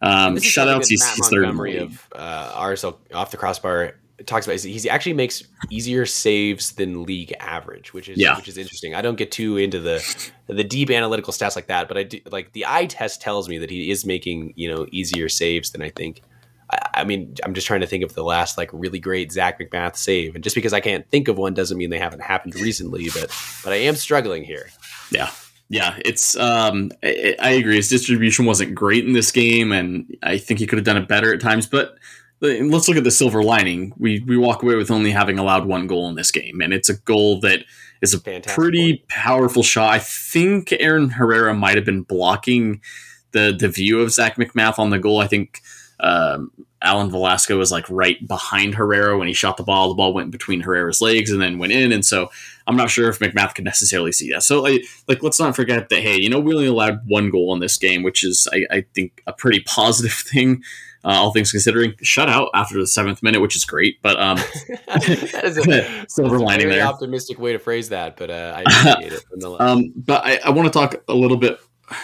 Um, 0.00 0.34
This 0.34 0.44
is 0.46 0.54
something 0.54 0.80
shutouts, 0.80 0.88
he's, 0.88 1.00
Matt 1.00 1.14
he's 1.16 1.28
third 1.28 1.42
Montgomery 1.42 1.78
of 1.78 2.08
uh, 2.14 2.52
RSL 2.60 2.96
off 3.14 3.30
the 3.30 3.36
crossbar 3.36 3.94
talks 4.26 4.46
about. 4.46 4.60
He 4.60 4.88
actually 4.90 5.14
makes 5.14 5.42
easier 5.70 6.06
saves 6.06 6.72
than 6.72 7.04
league 7.04 7.34
average, 7.40 7.92
which 7.92 8.08
is 8.08 8.18
Yeah. 8.18 8.36
which 8.36 8.48
is 8.48 8.56
interesting. 8.58 8.94
I 8.94 9.02
don't 9.02 9.16
get 9.16 9.32
too 9.32 9.56
into 9.56 9.80
the 9.80 10.02
the 10.46 10.64
deep 10.64 10.90
analytical 10.90 11.32
stats 11.32 11.56
like 11.56 11.66
that, 11.68 11.88
but 11.88 11.96
I 11.96 12.02
do 12.04 12.20
like 12.30 12.52
the 12.52 12.66
eye 12.66 12.86
test 12.86 13.20
tells 13.20 13.48
me 13.48 13.58
that 13.58 13.70
he 13.70 13.90
is 13.90 14.04
making 14.04 14.54
you 14.56 14.68
know 14.68 14.86
easier 14.92 15.28
saves 15.28 15.70
than 15.70 15.82
I 15.82 15.90
think. 15.90 16.22
I, 17.02 17.04
mean, 17.04 17.34
I'm 17.44 17.54
just 17.54 17.66
trying 17.66 17.80
to 17.80 17.86
think 17.86 18.04
of 18.04 18.14
the 18.14 18.22
last 18.22 18.56
like 18.56 18.70
really 18.72 18.98
great 18.98 19.32
Zac 19.32 19.58
MacMath 19.58 19.96
save, 19.96 20.34
and 20.34 20.42
just 20.42 20.54
because 20.54 20.72
I 20.72 20.80
can't 20.80 21.08
think 21.10 21.28
of 21.28 21.36
one 21.36 21.54
doesn't 21.54 21.76
mean 21.76 21.90
they 21.90 21.98
haven't 21.98 22.22
happened 22.22 22.54
recently. 22.54 23.08
But 23.12 23.34
but 23.64 23.72
I 23.72 23.76
am 23.76 23.96
struggling 23.96 24.44
here. 24.44 24.70
Yeah. 25.10 25.30
Yeah, 25.68 25.98
it's 26.04 26.36
um 26.36 26.92
I, 27.02 27.34
I 27.40 27.50
agree. 27.52 27.76
His 27.76 27.88
distribution 27.88 28.44
wasn't 28.44 28.74
great 28.74 29.06
in 29.06 29.14
this 29.14 29.30
game 29.30 29.72
and 29.72 30.14
I 30.22 30.36
think 30.36 30.60
he 30.60 30.66
could 30.66 30.76
have 30.76 30.84
done 30.84 30.98
it 30.98 31.08
better 31.08 31.32
at 31.32 31.40
times, 31.40 31.66
but 31.66 31.96
let's 32.42 32.88
look 32.88 32.98
at 32.98 33.04
the 33.04 33.10
silver 33.10 33.42
lining. 33.42 33.94
We 33.96 34.20
we 34.20 34.36
walk 34.36 34.62
away 34.62 34.74
with 34.74 34.90
only 34.90 35.12
having 35.12 35.38
allowed 35.38 35.64
one 35.64 35.86
goal 35.86 36.10
in 36.10 36.14
this 36.14 36.30
game 36.30 36.60
and 36.60 36.74
it's 36.74 36.90
a 36.90 36.98
goal 36.98 37.40
that 37.40 37.64
is 38.02 38.12
a 38.12 38.20
Fantastic 38.20 38.54
pretty 38.54 39.04
powerful 39.08 39.62
shot. 39.62 39.94
I 39.94 39.98
think 39.98 40.74
Aaron 40.78 41.08
Herrera 41.08 41.54
might 41.54 41.76
have 41.76 41.86
been 41.86 42.02
blocking 42.02 42.82
the 43.30 43.56
the 43.58 43.68
view 43.68 44.00
of 44.00 44.12
Zac 44.12 44.36
MacMath 44.36 44.78
on 44.78 44.90
the 44.90 44.98
goal. 44.98 45.20
I 45.20 45.26
think 45.26 45.62
um, 46.00 46.50
Alan 46.82 47.10
Velasco 47.10 47.56
was 47.56 47.70
like 47.70 47.88
right 47.88 48.26
behind 48.26 48.74
Herrera 48.74 49.16
when 49.18 49.28
he 49.28 49.34
shot 49.34 49.56
the 49.56 49.62
ball. 49.62 49.88
The 49.88 49.94
ball 49.94 50.12
went 50.12 50.30
between 50.30 50.60
Herrera's 50.60 51.00
legs 51.00 51.30
and 51.30 51.40
then 51.40 51.58
went 51.58 51.72
in. 51.72 51.92
And 51.92 52.04
so 52.04 52.30
I'm 52.66 52.76
not 52.76 52.90
sure 52.90 53.08
if 53.08 53.18
MacMath 53.18 53.54
could 53.54 53.64
necessarily 53.64 54.12
see 54.12 54.30
that. 54.32 54.42
So 54.42 54.60
like, 54.60 54.84
like 55.08 55.22
let's 55.22 55.40
not 55.40 55.56
forget 55.56 55.88
that 55.88 56.02
hey, 56.02 56.20
you 56.20 56.28
know, 56.28 56.40
we 56.40 56.54
only 56.54 56.66
allowed 56.66 57.00
one 57.06 57.30
goal 57.30 57.54
in 57.54 57.60
this 57.60 57.76
game, 57.76 58.02
which 58.02 58.24
is 58.24 58.48
I, 58.52 58.66
I 58.70 58.84
think 58.94 59.22
a 59.26 59.32
pretty 59.32 59.60
positive 59.60 60.12
thing. 60.32 60.62
Uh, 61.04 61.08
all 61.08 61.32
things 61.32 61.50
considering, 61.50 61.90
shutout 61.94 62.48
after 62.54 62.78
the 62.78 62.86
seventh 62.86 63.24
minute, 63.24 63.40
which 63.40 63.56
is 63.56 63.64
great. 63.64 64.00
But 64.02 64.20
um, 64.20 64.36
that 64.86 65.42
is 65.44 65.58
a, 65.58 66.06
Silver 66.08 66.38
lining 66.38 66.68
very 66.68 66.78
there. 66.78 66.86
optimistic 66.86 67.40
way 67.40 67.52
to 67.52 67.58
phrase 67.58 67.88
that, 67.88 68.16
but 68.16 68.30
uh, 68.30 68.54
I 68.56 68.60
appreciate 68.60 69.12
it 69.14 69.24
nonetheless. 69.32 69.68
Um, 69.68 69.92
but 69.96 70.24
I, 70.24 70.38
I 70.44 70.50
want 70.50 70.72
to 70.72 70.78
talk 70.78 70.94
a 71.08 71.14
little 71.14 71.38
bit, 71.38 71.58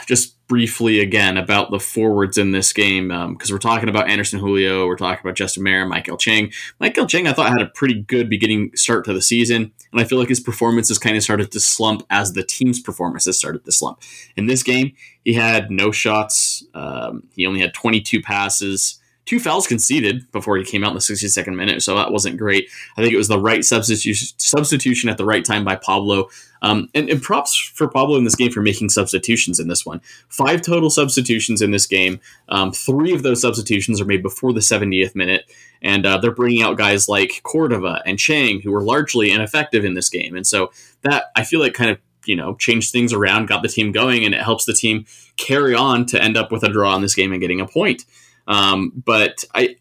just 0.07 0.35
briefly 0.49 0.99
again 1.01 1.37
about 1.37 1.71
the 1.71 1.79
forwards 1.79 2.39
in 2.39 2.53
this 2.53 2.73
game 2.73 3.09
because 3.09 3.51
um, 3.51 3.55
we're 3.55 3.59
talking 3.59 3.89
about 3.89 4.09
Anderson 4.09 4.41
Julio, 4.41 4.87
we're 4.87 4.97
talking 4.97 5.21
about 5.23 5.37
Justin 5.37 5.63
Meram, 5.63 5.93
Maikel 5.93 6.19
Chang. 6.19 6.51
Maikel 6.81 7.09
Chang, 7.09 7.27
I 7.27 7.33
thought 7.33 7.51
had 7.51 7.61
a 7.61 7.67
pretty 7.67 8.03
good 8.03 8.29
beginning 8.29 8.73
start 8.75 9.05
to 9.05 9.13
the 9.13 9.23
season, 9.23 9.73
and 9.93 10.01
I 10.01 10.05
feel 10.05 10.19
like 10.19 10.29
his 10.29 10.41
performance 10.41 10.89
has 10.89 10.99
kind 10.99 11.17
of 11.17 11.23
started 11.23 11.53
to 11.53 11.61
slump 11.61 12.05
as 12.11 12.33
the 12.33 12.43
team's 12.43 12.81
performance 12.81 13.27
has 13.27 13.37
started 13.37 13.65
to 13.65 13.73
slump. 13.73 14.01
In 14.37 14.47
this 14.47 14.63
game, 14.63 14.93
he 15.25 15.35
had 15.35 15.71
no 15.71 15.93
shots. 15.93 16.65
Um, 16.75 17.25
he 17.37 17.47
only 17.47 17.61
had 17.61 17.75
22 17.75 18.23
passes 18.23 18.99
two 19.29 19.39
fouls 19.39 19.67
conceded 19.67 20.31
before 20.33 20.57
he 20.57 20.65
came 20.65 20.83
out 20.83 20.89
in 20.89 20.95
the 20.95 21.01
62nd 21.01 21.55
minute, 21.55 21.83
so 21.83 21.95
that 21.95 22.11
wasn't 22.11 22.39
great. 22.39 22.71
I 22.97 23.03
think 23.03 23.13
it 23.13 23.19
was 23.19 23.29
the 23.29 23.39
right 23.39 23.63
substitution 23.63 24.39
substitution 24.39 25.11
at 25.11 25.19
the 25.19 25.27
right 25.27 25.45
time 25.45 25.67
by 25.67 25.77
Pablo. 25.77 26.31
Um, 26.63 26.89
and, 26.95 27.11
and, 27.11 27.23
props 27.23 27.55
for 27.57 27.87
Pablo 27.87 28.17
in 28.17 28.25
this 28.25 28.35
game 28.35 28.51
for 28.51 28.63
making 28.63 28.89
substitutions 28.89 29.61
in 29.61 29.69
this 29.69 29.87
one. 29.87 30.01
Five 30.29 30.63
total 30.63 30.91
substitutions 30.91 31.63
in 31.63 31.71
this 31.71 31.87
game. 31.87 32.19
Um, 32.49 32.73
three 32.73 33.15
of 33.15 33.23
those 33.23 33.41
substitutions 33.41 34.01
are 34.01 34.07
made 34.07 34.25
before 34.25 34.53
the 34.53 34.59
70th 34.59 35.15
minute, 35.15 35.45
and 35.83 36.05
uh, 36.05 36.19
they're 36.19 36.33
bringing 36.33 36.63
out 36.63 36.77
guys 36.77 37.09
like 37.09 37.43
Cordova 37.45 38.03
and 38.07 38.19
Chang, 38.19 38.61
who 38.63 38.73
were 38.73 38.83
largely 38.83 39.31
ineffective 39.31 39.85
in 39.85 39.95
this 39.95 40.09
game. 40.09 40.35
And 40.35 40.45
so 40.45 40.73
that 41.03 41.27
I 41.37 41.45
feel 41.45 41.61
like 41.61 41.75
kind 41.75 41.91
of 41.91 41.99
you 42.25 42.35
know 42.35 42.55
changed 42.57 42.93
things 42.93 43.13
around, 43.13 43.47
got 43.47 43.63
the 43.63 43.69
team 43.69 43.93
going, 43.93 44.25
and 44.25 44.35
it 44.35 44.43
helps 44.43 44.65
the 44.65 44.73
team 44.73 45.05
carry 45.37 45.75
on 45.75 46.07
to 46.07 46.21
end 46.21 46.37
up 46.37 46.51
with 46.51 46.65
a 46.65 46.69
draw 46.69 46.97
in 46.97 47.03
this 47.03 47.15
game 47.15 47.31
and 47.31 47.43
getting 47.43 47.61
a 47.61 47.69
point. 47.69 48.05
Um, 48.49 48.93
but 49.05 49.45
I 49.55 49.77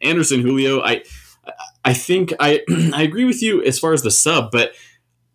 Anderson 0.00 0.40
Julio, 0.40 0.80
I 0.80 1.02
I 1.84 1.92
think 1.92 2.32
I 2.40 2.62
I 2.94 3.02
agree 3.02 3.24
with 3.24 3.42
you 3.42 3.62
as 3.62 3.78
far 3.78 3.92
as 3.92 4.02
the 4.02 4.10
sub, 4.10 4.50
but 4.50 4.72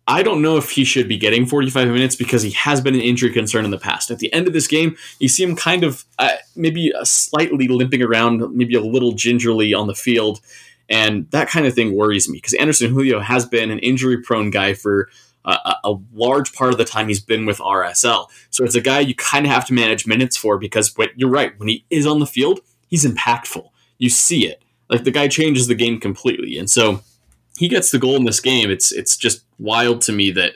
I 0.08 0.22
don't 0.22 0.40
know 0.40 0.56
if 0.56 0.70
he 0.70 0.84
should 0.84 1.06
be 1.06 1.18
getting 1.18 1.44
45 1.44 1.88
minutes 1.88 2.16
because 2.16 2.42
he 2.42 2.52
has 2.52 2.80
been 2.80 2.94
an 2.94 3.02
injury 3.02 3.30
concern 3.30 3.66
in 3.66 3.70
the 3.70 3.78
past. 3.78 4.10
At 4.10 4.20
the 4.20 4.32
end 4.32 4.46
of 4.46 4.54
this 4.54 4.66
game, 4.66 4.96
you 5.18 5.28
see 5.28 5.42
him 5.42 5.54
kind 5.54 5.84
of 5.84 6.06
uh, 6.18 6.36
maybe 6.56 6.90
slightly 7.02 7.68
limping 7.68 8.02
around, 8.02 8.56
maybe 8.56 8.74
a 8.74 8.80
little 8.80 9.12
gingerly 9.12 9.74
on 9.74 9.86
the 9.86 9.94
field, 9.94 10.40
and 10.88 11.30
that 11.30 11.50
kind 11.50 11.66
of 11.66 11.74
thing 11.74 11.94
worries 11.94 12.26
me 12.26 12.38
because 12.38 12.54
Anderson 12.54 12.90
Julio 12.90 13.20
has 13.20 13.44
been 13.44 13.70
an 13.70 13.80
injury 13.80 14.22
prone 14.22 14.48
guy 14.48 14.72
for 14.72 15.10
a, 15.44 15.76
a, 15.84 15.96
large 16.12 16.52
part 16.52 16.72
of 16.72 16.78
the 16.78 16.84
time 16.84 17.08
he's 17.08 17.20
been 17.20 17.46
with 17.46 17.58
RSL. 17.58 18.28
So 18.50 18.64
it's 18.64 18.74
a 18.74 18.80
guy 18.80 19.00
you 19.00 19.14
kind 19.14 19.46
of 19.46 19.52
have 19.52 19.66
to 19.66 19.74
manage 19.74 20.06
minutes 20.06 20.36
for 20.36 20.58
because 20.58 20.94
you're 21.16 21.30
right 21.30 21.58
when 21.58 21.68
he 21.68 21.84
is 21.90 22.06
on 22.06 22.18
the 22.18 22.26
field, 22.26 22.60
he's 22.88 23.06
impactful. 23.06 23.68
You 23.98 24.10
see 24.10 24.46
it. 24.46 24.62
Like 24.90 25.04
the 25.04 25.10
guy 25.10 25.28
changes 25.28 25.66
the 25.66 25.74
game 25.74 26.00
completely. 26.00 26.58
And 26.58 26.68
so 26.70 27.00
he 27.58 27.68
gets 27.68 27.90
the 27.90 27.98
goal 27.98 28.16
in 28.16 28.24
this 28.24 28.40
game. 28.40 28.70
It's 28.70 28.92
it's 28.92 29.16
just 29.16 29.44
wild 29.58 30.00
to 30.02 30.12
me 30.12 30.30
that 30.32 30.52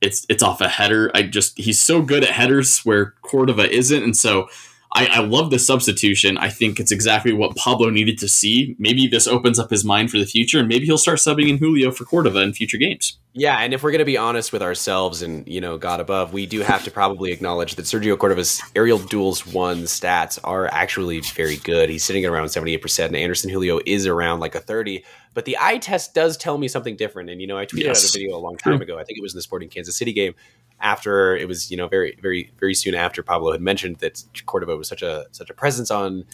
it's 0.00 0.26
it's 0.28 0.42
off 0.42 0.60
a 0.60 0.68
header. 0.68 1.10
I 1.14 1.22
just 1.22 1.56
he's 1.58 1.80
so 1.80 2.02
good 2.02 2.24
at 2.24 2.30
headers 2.30 2.80
where 2.80 3.14
Cordova 3.22 3.70
isn't, 3.70 4.02
and 4.02 4.16
so 4.16 4.48
I, 4.92 5.06
I 5.06 5.18
love 5.20 5.50
the 5.50 5.58
substitution. 5.58 6.36
I 6.38 6.48
think 6.48 6.80
it's 6.80 6.90
exactly 6.90 7.32
what 7.32 7.54
Pablo 7.56 7.90
needed 7.90 8.18
to 8.18 8.28
see. 8.28 8.74
Maybe 8.78 9.06
this 9.06 9.28
opens 9.28 9.58
up 9.58 9.70
his 9.70 9.84
mind 9.84 10.10
for 10.10 10.18
the 10.18 10.26
future, 10.26 10.58
and 10.58 10.68
maybe 10.68 10.86
he'll 10.86 10.98
start 10.98 11.18
subbing 11.18 11.48
in 11.48 11.58
Julio 11.58 11.92
for 11.92 12.04
Cordova 12.04 12.40
in 12.40 12.52
future 12.52 12.78
games. 12.78 13.18
Yeah, 13.32 13.58
and 13.58 13.72
if 13.72 13.84
we're 13.84 13.92
going 13.92 14.00
to 14.00 14.04
be 14.04 14.16
honest 14.16 14.52
with 14.52 14.60
ourselves 14.60 15.22
and 15.22 15.46
you 15.46 15.60
know 15.60 15.78
God 15.78 16.00
above, 16.00 16.32
we 16.32 16.46
do 16.46 16.62
have 16.62 16.82
to 16.84 16.90
probably 16.90 17.30
acknowledge 17.30 17.76
that 17.76 17.84
Sergio 17.84 18.18
Cordova's 18.18 18.60
aerial 18.74 18.98
duels 18.98 19.46
one 19.46 19.82
stats 19.82 20.38
are 20.42 20.66
actually 20.66 21.20
very 21.20 21.56
good. 21.58 21.90
He's 21.90 22.02
sitting 22.02 22.24
at 22.24 22.30
around 22.32 22.48
seventy 22.48 22.74
eight 22.74 22.82
percent, 22.82 23.10
and 23.10 23.16
Anderson 23.16 23.48
Julio 23.48 23.78
is 23.86 24.04
around 24.06 24.40
like 24.40 24.56
a 24.56 24.60
thirty. 24.60 25.04
But 25.32 25.44
the 25.44 25.56
eye 25.60 25.78
test 25.78 26.12
does 26.12 26.36
tell 26.36 26.58
me 26.58 26.66
something 26.66 26.96
different. 26.96 27.30
And 27.30 27.40
you 27.40 27.46
know, 27.46 27.56
I 27.56 27.66
tweeted 27.66 27.84
yes. 27.84 28.04
out 28.04 28.10
a 28.10 28.18
video 28.18 28.36
a 28.36 28.40
long 28.40 28.56
time 28.56 28.82
ago. 28.82 28.98
I 28.98 29.04
think 29.04 29.16
it 29.16 29.22
was 29.22 29.32
in 29.32 29.38
the 29.38 29.42
Sporting 29.42 29.68
Kansas 29.68 29.94
City 29.94 30.12
game, 30.12 30.34
after 30.80 31.36
it 31.36 31.46
was 31.46 31.70
you 31.70 31.76
know 31.76 31.86
very 31.86 32.18
very 32.20 32.50
very 32.58 32.74
soon 32.74 32.94
after 32.94 33.22
Pablo 33.22 33.52
had 33.52 33.60
mentioned 33.60 33.96
that 33.98 34.24
Cordova 34.46 34.76
was 34.76 34.88
such 34.88 35.02
a 35.02 35.26
such 35.30 35.50
a 35.50 35.54
presence 35.54 35.90
on 35.90 36.24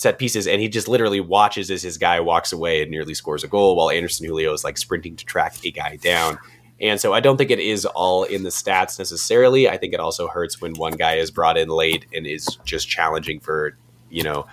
set 0.00 0.18
pieces 0.18 0.46
and 0.46 0.62
he 0.62 0.68
just 0.68 0.88
literally 0.88 1.20
watches 1.20 1.70
as 1.70 1.82
his 1.82 1.98
guy 1.98 2.20
walks 2.20 2.54
away 2.54 2.80
and 2.80 2.90
nearly 2.90 3.12
scores 3.12 3.44
a 3.44 3.46
goal 3.46 3.76
while 3.76 3.90
Anderson 3.90 4.24
Julio 4.24 4.50
is 4.54 4.64
like 4.64 4.78
sprinting 4.78 5.14
to 5.16 5.26
track 5.26 5.62
a 5.62 5.70
guy 5.70 5.96
down. 5.96 6.38
And 6.80 6.98
so 6.98 7.12
I 7.12 7.20
don't 7.20 7.36
think 7.36 7.50
it 7.50 7.58
is 7.58 7.84
all 7.84 8.24
in 8.24 8.42
the 8.42 8.48
stats 8.48 8.98
necessarily. 8.98 9.68
I 9.68 9.76
think 9.76 9.92
it 9.92 10.00
also 10.00 10.26
hurts 10.26 10.58
when 10.58 10.72
one 10.72 10.94
guy 10.94 11.16
is 11.16 11.30
brought 11.30 11.58
in 11.58 11.68
late 11.68 12.06
and 12.14 12.26
is 12.26 12.46
just 12.64 12.88
challenging 12.88 13.40
for, 13.40 13.76
you 14.08 14.22
know, 14.22 14.46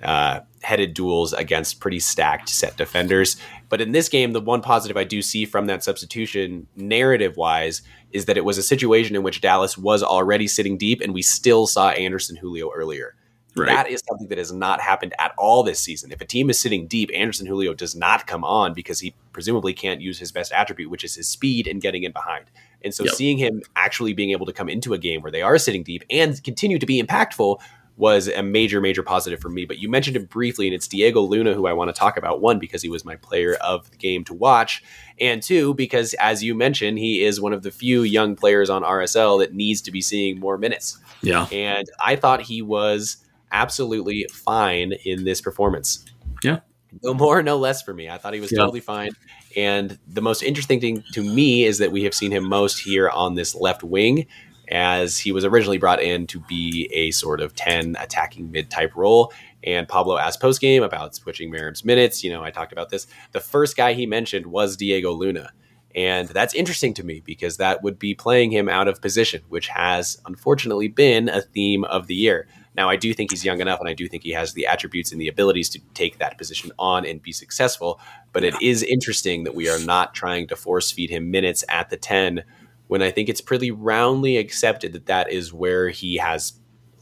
uh, 0.00 0.42
headed 0.62 0.94
duels 0.94 1.32
against 1.32 1.80
pretty 1.80 1.98
stacked 1.98 2.48
set 2.48 2.76
defenders. 2.76 3.36
But 3.70 3.80
in 3.80 3.90
this 3.90 4.08
game, 4.08 4.32
the 4.32 4.40
one 4.40 4.60
positive 4.60 4.96
I 4.96 5.02
do 5.02 5.22
see 5.22 5.44
from 5.44 5.66
that 5.66 5.82
substitution, 5.82 6.68
narrative 6.76 7.36
wise, 7.36 7.82
is 8.12 8.26
that 8.26 8.36
it 8.36 8.44
was 8.44 8.58
a 8.58 8.62
situation 8.62 9.16
in 9.16 9.24
which 9.24 9.40
Dallas 9.40 9.76
was 9.76 10.04
already 10.04 10.46
sitting 10.46 10.78
deep 10.78 11.00
and 11.00 11.12
we 11.12 11.22
still 11.22 11.66
saw 11.66 11.88
Anderson 11.90 12.36
Julio 12.36 12.70
earlier. 12.70 13.16
Right. 13.56 13.68
That 13.68 13.88
is 13.88 14.02
something 14.08 14.28
that 14.28 14.38
has 14.38 14.52
not 14.52 14.80
happened 14.80 15.14
at 15.18 15.32
all 15.38 15.62
this 15.62 15.78
season. 15.78 16.10
If 16.10 16.20
a 16.20 16.24
team 16.24 16.50
is 16.50 16.58
sitting 16.58 16.88
deep, 16.88 17.10
Anderson 17.14 17.46
Julio 17.46 17.72
does 17.72 17.94
not 17.94 18.26
come 18.26 18.42
on 18.42 18.74
because 18.74 18.98
he 18.98 19.14
presumably 19.32 19.72
can't 19.72 20.00
use 20.00 20.18
his 20.18 20.32
best 20.32 20.52
attribute, 20.52 20.90
which 20.90 21.04
is 21.04 21.14
his 21.14 21.28
speed 21.28 21.68
and 21.68 21.80
getting 21.80 22.02
in 22.02 22.10
behind. 22.10 22.46
And 22.82 22.92
so 22.92 23.04
yep. 23.04 23.14
seeing 23.14 23.38
him 23.38 23.62
actually 23.76 24.12
being 24.12 24.32
able 24.32 24.46
to 24.46 24.52
come 24.52 24.68
into 24.68 24.92
a 24.92 24.98
game 24.98 25.22
where 25.22 25.30
they 25.30 25.42
are 25.42 25.56
sitting 25.58 25.84
deep 25.84 26.04
and 26.10 26.42
continue 26.42 26.78
to 26.78 26.86
be 26.86 27.00
impactful 27.00 27.60
was 27.96 28.26
a 28.28 28.42
major, 28.42 28.80
major 28.80 29.02
positive 29.02 29.40
for 29.40 29.48
me. 29.48 29.64
But 29.64 29.78
you 29.78 29.88
mentioned 29.88 30.16
him 30.16 30.24
briefly, 30.24 30.66
and 30.66 30.74
it's 30.74 30.88
Diego 30.88 31.20
Luna 31.20 31.54
who 31.54 31.66
I 31.66 31.72
want 31.72 31.94
to 31.94 31.98
talk 31.98 32.16
about. 32.16 32.40
One, 32.40 32.58
because 32.58 32.82
he 32.82 32.88
was 32.88 33.04
my 33.04 33.16
player 33.16 33.54
of 33.60 33.88
the 33.90 33.96
game 33.96 34.24
to 34.24 34.34
watch, 34.34 34.82
and 35.20 35.42
two, 35.42 35.74
because 35.74 36.14
as 36.14 36.42
you 36.42 36.54
mentioned, 36.54 36.98
he 36.98 37.22
is 37.22 37.40
one 37.40 37.52
of 37.52 37.62
the 37.62 37.70
few 37.70 38.02
young 38.02 38.34
players 38.34 38.68
on 38.68 38.82
RSL 38.82 39.38
that 39.40 39.54
needs 39.54 39.80
to 39.82 39.92
be 39.92 40.00
seeing 40.00 40.40
more 40.40 40.58
minutes. 40.58 40.98
Yeah. 41.22 41.46
And 41.52 41.88
I 42.04 42.16
thought 42.16 42.42
he 42.42 42.62
was 42.62 43.23
absolutely 43.52 44.26
fine 44.32 44.92
in 45.04 45.24
this 45.24 45.40
performance. 45.40 46.04
Yeah. 46.42 46.60
No 47.02 47.14
more, 47.14 47.42
no 47.42 47.56
less 47.56 47.82
for 47.82 47.92
me. 47.92 48.08
I 48.08 48.18
thought 48.18 48.34
he 48.34 48.40
was 48.40 48.52
yeah. 48.52 48.60
totally 48.60 48.80
fine. 48.80 49.10
And 49.56 49.98
the 50.06 50.22
most 50.22 50.42
interesting 50.42 50.80
thing 50.80 51.02
to 51.12 51.22
me 51.22 51.64
is 51.64 51.78
that 51.78 51.92
we 51.92 52.04
have 52.04 52.14
seen 52.14 52.30
him 52.30 52.48
most 52.48 52.78
here 52.78 53.08
on 53.08 53.34
this 53.34 53.54
left 53.54 53.82
wing 53.82 54.26
as 54.68 55.18
he 55.18 55.32
was 55.32 55.44
originally 55.44 55.78
brought 55.78 56.02
in 56.02 56.26
to 56.28 56.40
be 56.40 56.88
a 56.92 57.10
sort 57.10 57.40
of 57.40 57.54
10 57.54 57.96
attacking 57.98 58.50
mid 58.50 58.70
type 58.70 58.94
role. 58.96 59.32
And 59.62 59.88
Pablo 59.88 60.18
asked 60.18 60.40
post 60.40 60.60
game 60.60 60.82
about 60.82 61.14
switching 61.14 61.50
Meram's 61.50 61.84
minutes. 61.84 62.22
You 62.22 62.30
know, 62.30 62.42
I 62.42 62.50
talked 62.50 62.72
about 62.72 62.90
this. 62.90 63.06
The 63.32 63.40
first 63.40 63.76
guy 63.76 63.92
he 63.94 64.06
mentioned 64.06 64.46
was 64.46 64.76
Diego 64.76 65.12
Luna. 65.12 65.52
And 65.94 66.28
that's 66.28 66.54
interesting 66.54 66.92
to 66.94 67.04
me 67.04 67.22
because 67.24 67.56
that 67.58 67.82
would 67.82 67.98
be 67.98 68.14
playing 68.14 68.50
him 68.50 68.68
out 68.68 68.88
of 68.88 69.00
position, 69.00 69.42
which 69.48 69.68
has 69.68 70.20
unfortunately 70.26 70.88
been 70.88 71.28
a 71.28 71.40
theme 71.40 71.84
of 71.84 72.08
the 72.08 72.16
year. 72.16 72.48
Now, 72.76 72.90
I 72.90 72.96
do 72.96 73.14
think 73.14 73.30
he's 73.30 73.44
young 73.44 73.60
enough 73.60 73.80
and 73.80 73.88
I 73.88 73.94
do 73.94 74.08
think 74.08 74.22
he 74.22 74.32
has 74.32 74.52
the 74.52 74.66
attributes 74.66 75.12
and 75.12 75.20
the 75.20 75.28
abilities 75.28 75.68
to 75.70 75.80
take 75.94 76.18
that 76.18 76.38
position 76.38 76.72
on 76.78 77.06
and 77.06 77.22
be 77.22 77.32
successful. 77.32 78.00
But 78.32 78.44
it 78.44 78.54
is 78.60 78.82
interesting 78.82 79.44
that 79.44 79.54
we 79.54 79.68
are 79.68 79.78
not 79.78 80.14
trying 80.14 80.48
to 80.48 80.56
force 80.56 80.90
feed 80.90 81.10
him 81.10 81.30
minutes 81.30 81.64
at 81.68 81.90
the 81.90 81.96
10 81.96 82.42
when 82.88 83.00
I 83.00 83.10
think 83.10 83.28
it's 83.28 83.40
pretty 83.40 83.70
roundly 83.70 84.36
accepted 84.36 84.92
that 84.92 85.06
that 85.06 85.30
is 85.30 85.52
where 85.52 85.88
he 85.88 86.16
has 86.16 86.54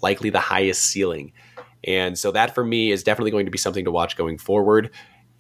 likely 0.03 0.31
the 0.31 0.41
highest 0.41 0.85
ceiling. 0.85 1.33
And 1.85 2.19
so 2.19 2.31
that 2.33 2.55
for 2.55 2.65
me 2.65 2.93
is 2.93 3.03
definitely 3.03 3.31
going 3.31 3.47
to 3.47 3.51
be 3.51 3.59
something 3.59 3.85
to 3.85 3.91
watch 3.91 4.17
going 4.17 4.39
forward. 4.39 4.91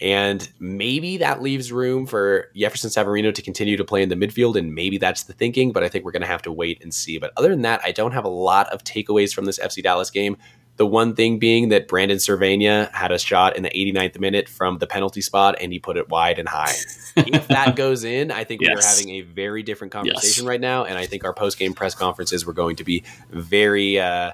And 0.02 0.46
maybe 0.58 1.18
that 1.18 1.42
leaves 1.42 1.70
room 1.70 2.06
for 2.06 2.48
Jefferson 2.56 2.90
Savarino 2.90 3.32
to 3.32 3.40
continue 3.40 3.76
to 3.76 3.84
play 3.84 4.02
in 4.02 4.08
the 4.08 4.16
midfield, 4.16 4.56
and 4.56 4.74
maybe 4.74 4.98
that's 4.98 5.22
the 5.22 5.32
thinking, 5.32 5.70
but 5.70 5.84
I 5.84 5.88
think 5.88 6.04
we're 6.04 6.10
going 6.10 6.22
to 6.22 6.28
have 6.28 6.42
to 6.42 6.50
wait 6.50 6.82
and 6.82 6.92
see. 6.92 7.18
But 7.18 7.32
other 7.36 7.50
than 7.50 7.62
that, 7.62 7.80
I 7.84 7.92
don't 7.92 8.10
have 8.10 8.24
a 8.24 8.28
lot 8.28 8.68
of 8.70 8.82
takeaways 8.82 9.32
from 9.32 9.44
this 9.44 9.60
FC 9.60 9.80
Dallas 9.80 10.10
game. 10.10 10.36
The 10.76 10.86
one 10.86 11.14
thing 11.14 11.38
being 11.38 11.68
that 11.68 11.86
Brandon 11.86 12.18
Servania 12.18 12.90
had 12.90 13.12
a 13.12 13.18
shot 13.18 13.56
in 13.56 13.62
the 13.62 13.70
89th 13.70 14.18
minute 14.18 14.48
from 14.48 14.78
the 14.78 14.88
penalty 14.88 15.20
spot 15.20 15.54
and 15.60 15.72
he 15.72 15.78
put 15.78 15.96
it 15.96 16.08
wide 16.08 16.40
and 16.40 16.48
high. 16.48 16.74
if 17.14 17.46
that 17.48 17.76
goes 17.76 18.02
in, 18.02 18.32
I 18.32 18.42
think 18.42 18.62
yes. 18.62 18.70
we 18.70 18.80
are 18.80 18.88
having 18.88 19.10
a 19.10 19.20
very 19.20 19.62
different 19.62 19.92
conversation 19.92 20.44
yes. 20.44 20.48
right 20.48 20.60
now. 20.60 20.84
And 20.84 20.98
I 20.98 21.06
think 21.06 21.24
our 21.24 21.34
post 21.34 21.58
game 21.58 21.74
press 21.74 21.94
conferences 21.94 22.46
were 22.46 22.54
going 22.54 22.76
to 22.76 22.84
be 22.84 23.04
very 23.30 24.00
uh, 24.00 24.32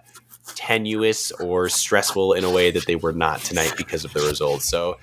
tenuous 0.55 1.33
or 1.33 1.69
stressful 1.69 2.33
in 2.35 2.45
a 2.45 2.51
way 2.51 2.71
that 2.71 2.87
they 2.87 2.97
were 2.97 3.13
not 3.13 3.41
tonight 3.41 3.75
because 3.77 4.05
of 4.05 4.13
the 4.15 4.21
results. 4.21 4.65
So 4.65 4.97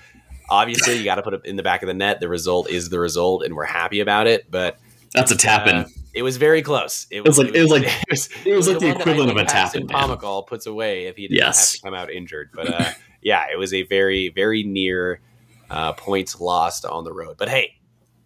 obviously, 0.48 0.96
you 0.96 1.04
got 1.04 1.16
to 1.16 1.22
put 1.22 1.34
it 1.34 1.44
in 1.44 1.56
the 1.56 1.62
back 1.62 1.82
of 1.82 1.86
the 1.86 1.94
net. 1.94 2.20
The 2.20 2.28
result 2.28 2.70
is 2.70 2.88
the 2.88 2.98
result, 2.98 3.44
and 3.44 3.54
we're 3.54 3.64
happy 3.64 4.00
about 4.00 4.26
it. 4.26 4.50
But 4.50 4.78
that's 5.12 5.30
a 5.30 5.36
tap 5.36 5.66
in. 5.66 5.76
Uh, 5.76 5.88
it 6.14 6.22
was 6.22 6.38
very 6.38 6.62
close. 6.62 7.06
It 7.10 7.24
was, 7.24 7.38
it 7.38 7.52
was 7.52 7.52
like 7.52 7.54
it 7.54 7.62
was 7.62 7.70
like 7.70 7.82
it 7.84 8.10
was, 8.10 8.28
it 8.46 8.56
was 8.56 8.68
like 8.68 8.78
the, 8.78 8.86
the 8.86 8.98
equivalent 8.98 9.30
of 9.30 9.36
a 9.36 9.44
tap 9.44 9.74
in. 9.74 9.86
Pomykal 9.86 10.46
puts 10.46 10.66
away 10.66 11.06
if 11.06 11.16
he 11.16 11.28
didn't 11.28 11.38
yes. 11.38 11.72
have 11.72 11.80
to 11.80 11.86
come 11.86 11.94
out 11.94 12.10
injured. 12.10 12.50
But 12.54 12.72
uh, 12.72 12.90
yeah, 13.22 13.46
it 13.52 13.58
was 13.58 13.74
a 13.74 13.82
very 13.82 14.30
very 14.30 14.62
near 14.62 15.20
uh, 15.70 15.92
points 15.92 16.40
lost 16.40 16.84
on 16.84 17.04
the 17.04 17.12
road. 17.12 17.36
But 17.38 17.48
hey, 17.48 17.76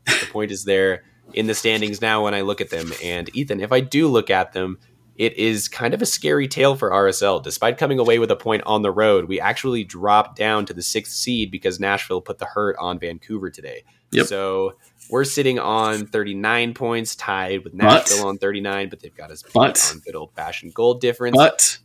the 0.07 0.27
point 0.31 0.53
is 0.53 0.65
there 0.65 1.05
in 1.33 1.47
the 1.47 1.55
standings 1.55 2.01
now. 2.01 2.25
When 2.25 2.35
I 2.35 2.43
look 2.43 2.61
at 2.61 2.71
them, 2.71 2.93
and 3.03 3.35
Ethan, 3.35 3.61
if 3.61 3.73
I 3.73 3.81
do 3.81 4.09
look 4.09 4.31
at 4.31 4.53
them, 4.53 4.79
it 5.21 5.37
is 5.37 5.69
kind 5.69 5.93
of 5.93 6.01
a 6.01 6.07
scary 6.07 6.49
tale 6.49 6.75
for 6.75 6.91
RSL. 6.91 7.43
Despite 7.43 7.77
coming 7.77 7.99
away 7.99 8.19
with 8.19 8.31
a 8.31 8.37
point 8.37 8.63
on 8.65 8.81
the 8.81 8.91
road, 8.91 9.27
we 9.27 9.39
actually 9.39 9.85
dropped 9.85 10.35
down 10.35 10.65
to 10.65 10.73
the 10.73 10.81
sixth 10.81 11.13
seed 11.13 11.51
because 11.51 11.79
Nashville 11.79 12.23
put 12.23 12.39
the 12.39 12.47
hurt 12.47 12.75
on 12.81 12.99
Vancouver 12.99 13.51
today. 13.51 13.85
Yep. 14.13 14.27
So 14.29 14.77
we're 15.11 15.25
sitting 15.25 15.59
on 15.59 16.07
39 16.07 16.73
points, 16.73 17.15
tied 17.17 17.65
with 17.65 17.75
Nashville 17.75 18.23
but, 18.23 18.29
on 18.29 18.39
39, 18.39 18.89
but 18.89 19.01
they've 19.01 19.15
got 19.15 19.31
us 19.31 19.43
but, 19.53 19.93
on 19.93 20.01
good 20.01 20.15
old 20.15 20.33
fashioned 20.33 20.73
goal 20.73 20.95
difference. 20.95 21.37
But 21.37 21.79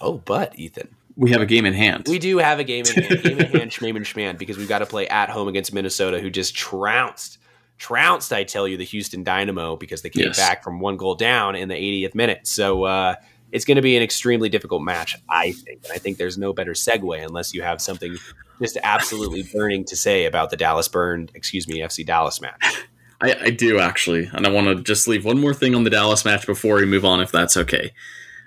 Oh, 0.00 0.14
but 0.24 0.58
Ethan, 0.58 0.88
we 1.14 1.30
have 1.32 1.42
a 1.42 1.46
game 1.46 1.66
in 1.66 1.74
hand. 1.74 2.06
We 2.08 2.18
do 2.18 2.38
have 2.38 2.58
a 2.58 2.64
game 2.64 2.86
in 2.86 3.02
hand. 3.02 3.22
game 3.22 3.38
in 3.38 3.46
hand, 3.50 3.70
Schmaman 3.70 4.00
Schman, 4.00 4.38
because 4.38 4.56
we've 4.56 4.68
got 4.68 4.78
to 4.78 4.86
play 4.86 5.06
at 5.08 5.28
home 5.28 5.48
against 5.48 5.74
Minnesota, 5.74 6.20
who 6.20 6.30
just 6.30 6.54
trounced, 6.54 7.36
trounced, 7.78 8.32
I 8.32 8.44
tell 8.44 8.68
you, 8.68 8.76
the 8.76 8.84
Houston 8.84 9.22
Dynamo 9.22 9.76
because 9.76 10.02
they 10.02 10.10
came 10.10 10.26
yes. 10.26 10.36
back 10.36 10.62
from 10.62 10.80
one 10.80 10.96
goal 10.96 11.14
down 11.14 11.54
in 11.54 11.68
the 11.68 11.74
80th 11.74 12.14
minute. 12.14 12.46
So 12.46 12.84
uh, 12.84 13.14
it's 13.52 13.64
going 13.64 13.76
to 13.76 13.82
be 13.82 13.96
an 13.96 14.02
extremely 14.02 14.48
difficult 14.48 14.82
match, 14.82 15.16
I 15.28 15.52
think. 15.52 15.84
And 15.84 15.92
I 15.92 15.98
think 15.98 16.18
there's 16.18 16.36
no 16.36 16.52
better 16.52 16.72
segue 16.72 17.24
unless 17.24 17.54
you 17.54 17.62
have 17.62 17.80
something 17.80 18.16
just 18.60 18.76
absolutely 18.82 19.42
burning 19.54 19.84
to 19.86 19.96
say 19.96 20.26
about 20.26 20.50
the 20.50 20.56
Dallas 20.56 20.88
Burn, 20.88 21.30
excuse 21.34 21.66
me, 21.68 21.78
FC 21.78 22.04
Dallas 22.04 22.40
match. 22.40 22.84
I, 23.20 23.34
I 23.40 23.50
do 23.50 23.78
actually, 23.78 24.30
and 24.32 24.46
I 24.46 24.50
want 24.50 24.68
to 24.68 24.82
just 24.82 25.08
leave 25.08 25.24
one 25.24 25.40
more 25.40 25.54
thing 25.54 25.74
on 25.74 25.84
the 25.84 25.90
Dallas 25.90 26.24
match 26.24 26.46
before 26.46 26.76
we 26.76 26.84
move 26.84 27.04
on, 27.04 27.20
if 27.20 27.32
that's 27.32 27.56
okay. 27.56 27.92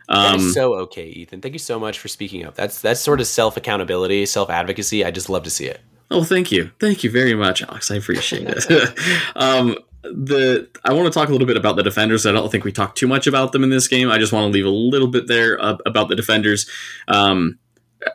Um, 0.07 0.39
so 0.39 0.73
okay, 0.75 1.07
Ethan. 1.07 1.41
Thank 1.41 1.53
you 1.53 1.59
so 1.59 1.79
much 1.79 1.99
for 1.99 2.09
speaking 2.09 2.45
up. 2.45 2.55
That's 2.55 2.82
that's 2.82 2.99
sort 2.99 3.21
of 3.21 3.27
self 3.27 3.55
accountability, 3.55 4.25
self 4.25 4.49
advocacy. 4.49 5.05
I 5.05 5.11
just 5.11 5.29
love 5.29 5.43
to 5.43 5.49
see 5.49 5.65
it. 5.65 5.79
Oh, 6.12 6.24
thank 6.26 6.51
you, 6.51 6.72
thank 6.80 7.03
you 7.03 7.09
very 7.09 7.34
much, 7.34 7.64
Alex. 7.64 7.89
I 7.89 7.95
appreciate 7.95 8.45
it. 8.45 8.99
um, 9.36 9.78
the 10.03 10.68
I 10.84 10.93
want 10.93 11.12
to 11.12 11.18
talk 11.18 11.30
a 11.30 11.32
little 11.32 11.47
bit 11.47 11.57
about 11.57 11.78
the 11.78 11.84
defenders. 11.84 12.26
I 12.26 12.32
don't 12.32 12.51
think 12.51 12.64
we 12.64 12.72
talked 12.72 12.97
too 12.97 13.07
much 13.07 13.28
about 13.28 13.53
them 13.53 13.64
in 13.64 13.70
this 13.70 13.88
game. 13.88 14.12
I 14.12 14.18
just 14.18 14.34
want 14.34 14.45
to 14.45 14.51
leave 14.51 14.66
a 14.66 14.70
little 14.70 15.07
bit 15.07 15.28
there 15.28 15.62
uh, 15.62 15.78
about 15.86 16.09
the 16.09 16.16
defenders. 16.16 16.70
Um, 17.07 17.59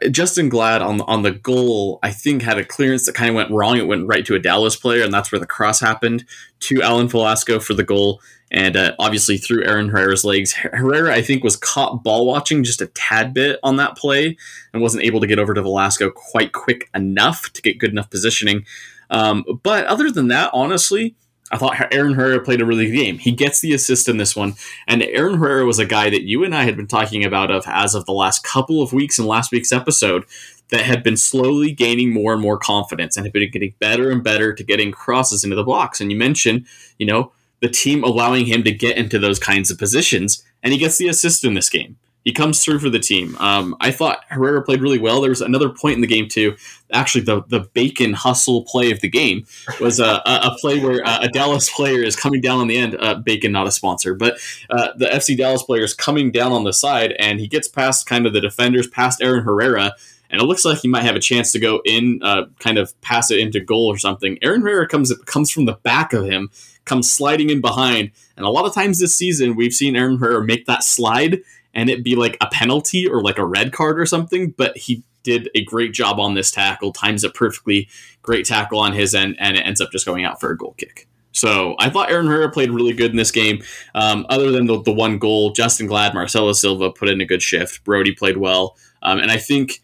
Justen 0.05 0.49
Glad 0.49 0.82
on 0.82 1.01
on 1.03 1.22
the 1.22 1.30
goal, 1.30 1.99
I 2.03 2.11
think 2.11 2.43
had 2.43 2.59
a 2.59 2.64
clearance 2.64 3.07
that 3.07 3.14
kind 3.14 3.30
of 3.30 3.37
went 3.37 3.51
wrong. 3.51 3.76
It 3.76 3.87
went 3.87 4.09
right 4.09 4.26
to 4.26 4.34
a 4.34 4.39
Dallas 4.39 4.76
player, 4.76 5.05
and 5.05 5.12
that's 5.12 5.30
where 5.30 5.39
the 5.39 5.47
cross 5.47 5.80
happened 5.80 6.24
to 6.61 6.82
Alan 6.82 7.09
Velasco 7.09 7.61
for 7.61 7.74
the 7.74 7.84
goal 7.84 8.20
and 8.51 8.76
uh, 8.76 8.95
obviously 8.99 9.37
through 9.37 9.64
Aaron 9.64 9.89
Herrera's 9.89 10.24
legs. 10.24 10.53
Herrera, 10.53 11.12
I 11.12 11.22
think, 11.22 11.43
was 11.43 11.57
caught 11.57 12.03
ball 12.03 12.26
watching 12.26 12.64
just 12.64 12.80
a 12.80 12.87
tad 12.87 13.34
bit 13.34 13.59
on 13.62 13.76
that 13.76 13.97
play 13.97 14.37
and 14.72 14.82
wasn't 14.82 15.05
able 15.05 15.20
to 15.20 15.26
get 15.26 15.39
over 15.39 15.55
to 15.55 15.62
Velasco 15.62 16.11
quite 16.11 16.53
quick 16.53 16.89
enough 16.95 17.53
to 17.53 17.62
get 17.62 17.78
good 17.78 17.91
enough 17.91 18.11
positioning. 18.11 18.64
Um, 19.11 19.45
but 19.62 19.87
other 19.87 20.11
than 20.11 20.28
that, 20.28 20.51
honestly, 20.53 21.16
I 21.53 21.59
thought 21.59 21.92
Aaron 21.92 22.14
Herrera 22.14 22.40
played 22.40 22.61
a 22.61 22.66
really 22.66 22.86
good 22.86 22.97
game. 22.97 23.18
He 23.18 23.32
gets 23.32 23.61
the 23.61 23.72
assist 23.72 24.09
in 24.09 24.16
this 24.16 24.34
one, 24.34 24.55
and 24.86 25.03
Aaron 25.03 25.38
Herrera 25.38 25.64
was 25.64 25.78
a 25.78 25.86
guy 25.86 26.11
that 26.11 26.22
you 26.22 26.42
and 26.44 26.55
I 26.55 26.64
had 26.64 26.76
been 26.76 26.88
talking 26.88 27.24
about 27.24 27.51
of 27.51 27.64
as 27.66 27.94
of 27.94 28.05
the 28.05 28.12
last 28.12 28.42
couple 28.42 28.82
of 28.82 28.92
weeks 28.92 29.18
in 29.18 29.26
last 29.26 29.53
week's 29.53 29.72
episode 29.72 30.24
that 30.70 30.82
had 30.82 31.03
been 31.03 31.16
slowly 31.16 31.70
gaining 31.70 32.12
more 32.12 32.32
and 32.32 32.42
more 32.42 32.59
confidence 32.59 33.16
and 33.16 33.24
had 33.24 33.32
been 33.32 33.51
getting 33.51 33.74
better 33.78 34.11
and 34.11 34.24
better 34.24 34.53
to 34.53 34.64
getting 34.64 34.90
crosses 34.90 35.44
into 35.44 35.55
the 35.55 35.62
box. 35.62 36.01
And 36.01 36.11
you 36.11 36.18
mentioned, 36.18 36.66
you 36.99 37.07
know, 37.07 37.32
the 37.61 37.68
team 37.68 38.03
allowing 38.03 38.47
him 38.47 38.64
to 38.64 38.72
get 38.72 38.97
into 38.97 39.18
those 39.18 39.38
kinds 39.38 39.70
of 39.70 39.78
positions, 39.78 40.44
and 40.62 40.72
he 40.72 40.78
gets 40.78 40.99
the 40.99 41.09
assist 41.09 41.44
in 41.44 41.55
this 41.55 41.70
game. 41.70 41.97
He 42.26 42.32
comes 42.32 42.64
through 42.64 42.80
for 42.80 42.90
the 42.90 42.98
team. 42.98 43.36
Um, 43.38 43.76
I 43.80 43.92
thought 43.92 44.24
Herrera 44.30 44.60
played 44.60 44.82
really 44.82 44.98
well. 44.98 45.20
There 45.20 45.30
was 45.30 45.40
another 45.40 45.68
point 45.68 45.94
in 45.94 46.00
the 46.00 46.08
game 46.08 46.26
too. 46.26 46.56
Actually, 46.92 47.22
the 47.22 47.44
the 47.44 47.60
bacon 47.72 48.14
hustle 48.14 48.64
play 48.64 48.90
of 48.90 49.00
the 49.00 49.08
game 49.08 49.46
was 49.80 50.00
a, 50.00 50.20
a 50.26 50.56
play 50.60 50.80
where 50.80 51.02
a 51.06 51.28
Dallas 51.28 51.70
player 51.70 52.02
is 52.02 52.16
coming 52.16 52.40
down 52.40 52.58
on 52.58 52.66
the 52.66 52.76
end. 52.76 52.96
Uh, 52.98 53.14
bacon, 53.14 53.52
not 53.52 53.68
a 53.68 53.70
sponsor, 53.70 54.12
but 54.12 54.40
uh, 54.70 54.88
the 54.96 55.06
FC 55.06 55.36
Dallas 55.36 55.62
player 55.62 55.84
is 55.84 55.94
coming 55.94 56.32
down 56.32 56.50
on 56.50 56.64
the 56.64 56.72
side, 56.72 57.12
and 57.20 57.38
he 57.38 57.46
gets 57.46 57.68
past 57.68 58.06
kind 58.06 58.26
of 58.26 58.32
the 58.32 58.40
defenders, 58.40 58.88
past 58.88 59.22
Aaron 59.22 59.44
Herrera, 59.44 59.92
and 60.28 60.42
it 60.42 60.46
looks 60.46 60.64
like 60.64 60.78
he 60.78 60.88
might 60.88 61.04
have 61.04 61.14
a 61.14 61.20
chance 61.20 61.52
to 61.52 61.60
go 61.60 61.80
in, 61.84 62.18
uh, 62.24 62.46
kind 62.58 62.76
of 62.76 63.00
pass 63.02 63.30
it 63.30 63.38
into 63.38 63.60
goal 63.60 63.86
or 63.86 63.98
something. 63.98 64.36
Aaron 64.42 64.62
Herrera 64.62 64.88
comes 64.88 65.16
comes 65.26 65.52
from 65.52 65.66
the 65.66 65.74
back 65.84 66.12
of 66.12 66.24
him 66.24 66.50
comes 66.86 67.10
sliding 67.10 67.50
in 67.50 67.60
behind. 67.60 68.12
And 68.36 68.46
a 68.46 68.48
lot 68.48 68.64
of 68.64 68.72
times 68.72 68.98
this 68.98 69.14
season, 69.14 69.56
we've 69.56 69.74
seen 69.74 69.94
Aaron 69.94 70.18
Herrera 70.18 70.42
make 70.42 70.64
that 70.66 70.82
slide 70.82 71.42
and 71.76 71.88
it 71.88 72.02
be 72.02 72.16
like 72.16 72.36
a 72.40 72.48
penalty 72.50 73.06
or 73.06 73.22
like 73.22 73.38
a 73.38 73.46
red 73.46 73.72
card 73.72 74.00
or 74.00 74.06
something. 74.06 74.50
But 74.56 74.76
he 74.76 75.04
did 75.22 75.50
a 75.54 75.62
great 75.64 75.92
job 75.92 76.18
on 76.18 76.34
this 76.34 76.50
tackle, 76.50 76.92
times 76.92 77.22
it 77.22 77.34
perfectly. 77.34 77.88
Great 78.22 78.46
tackle 78.46 78.80
on 78.80 78.92
his 78.92 79.14
end, 79.14 79.36
and 79.38 79.56
it 79.56 79.60
ends 79.60 79.80
up 79.80 79.92
just 79.92 80.06
going 80.06 80.24
out 80.24 80.40
for 80.40 80.50
a 80.50 80.56
goal 80.56 80.74
kick. 80.78 81.06
So 81.32 81.76
I 81.78 81.90
thought 81.90 82.10
Aaron 82.10 82.26
Herrera 82.26 82.50
played 82.50 82.70
really 82.70 82.94
good 82.94 83.10
in 83.10 83.18
this 83.18 83.30
game. 83.30 83.62
Um, 83.94 84.24
other 84.30 84.50
than 84.50 84.66
the, 84.66 84.80
the, 84.80 84.92
one 84.92 85.18
goal, 85.18 85.52
Justen 85.52 85.86
Glad, 85.86 86.14
Marcelo 86.14 86.54
Silva 86.54 86.90
put 86.90 87.10
in 87.10 87.20
a 87.20 87.26
good 87.26 87.42
shift. 87.42 87.84
Brody 87.84 88.12
played 88.12 88.38
well, 88.38 88.76
um, 89.02 89.18
and 89.18 89.30
I 89.30 89.36
think 89.36 89.82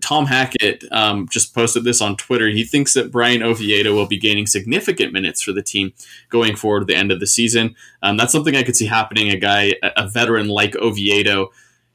Tom 0.00 0.26
Hackett 0.26 0.84
um, 0.92 1.28
just 1.28 1.54
posted 1.54 1.84
this 1.84 2.00
on 2.00 2.16
Twitter. 2.16 2.48
He 2.48 2.64
thinks 2.64 2.94
that 2.94 3.10
Brian 3.10 3.42
Oviedo 3.42 3.94
will 3.94 4.06
be 4.06 4.18
gaining 4.18 4.46
significant 4.46 5.12
minutes 5.12 5.42
for 5.42 5.52
the 5.52 5.62
team 5.62 5.92
going 6.28 6.56
forward 6.56 6.80
to 6.80 6.86
the 6.86 6.94
end 6.94 7.10
of 7.10 7.20
the 7.20 7.26
season. 7.26 7.74
Um, 8.02 8.16
that's 8.16 8.32
something 8.32 8.56
I 8.56 8.62
could 8.62 8.76
see 8.76 8.86
happening. 8.86 9.30
A 9.30 9.36
guy, 9.36 9.74
a 9.82 10.08
veteran 10.08 10.48
like 10.48 10.76
Oviedo, 10.76 11.50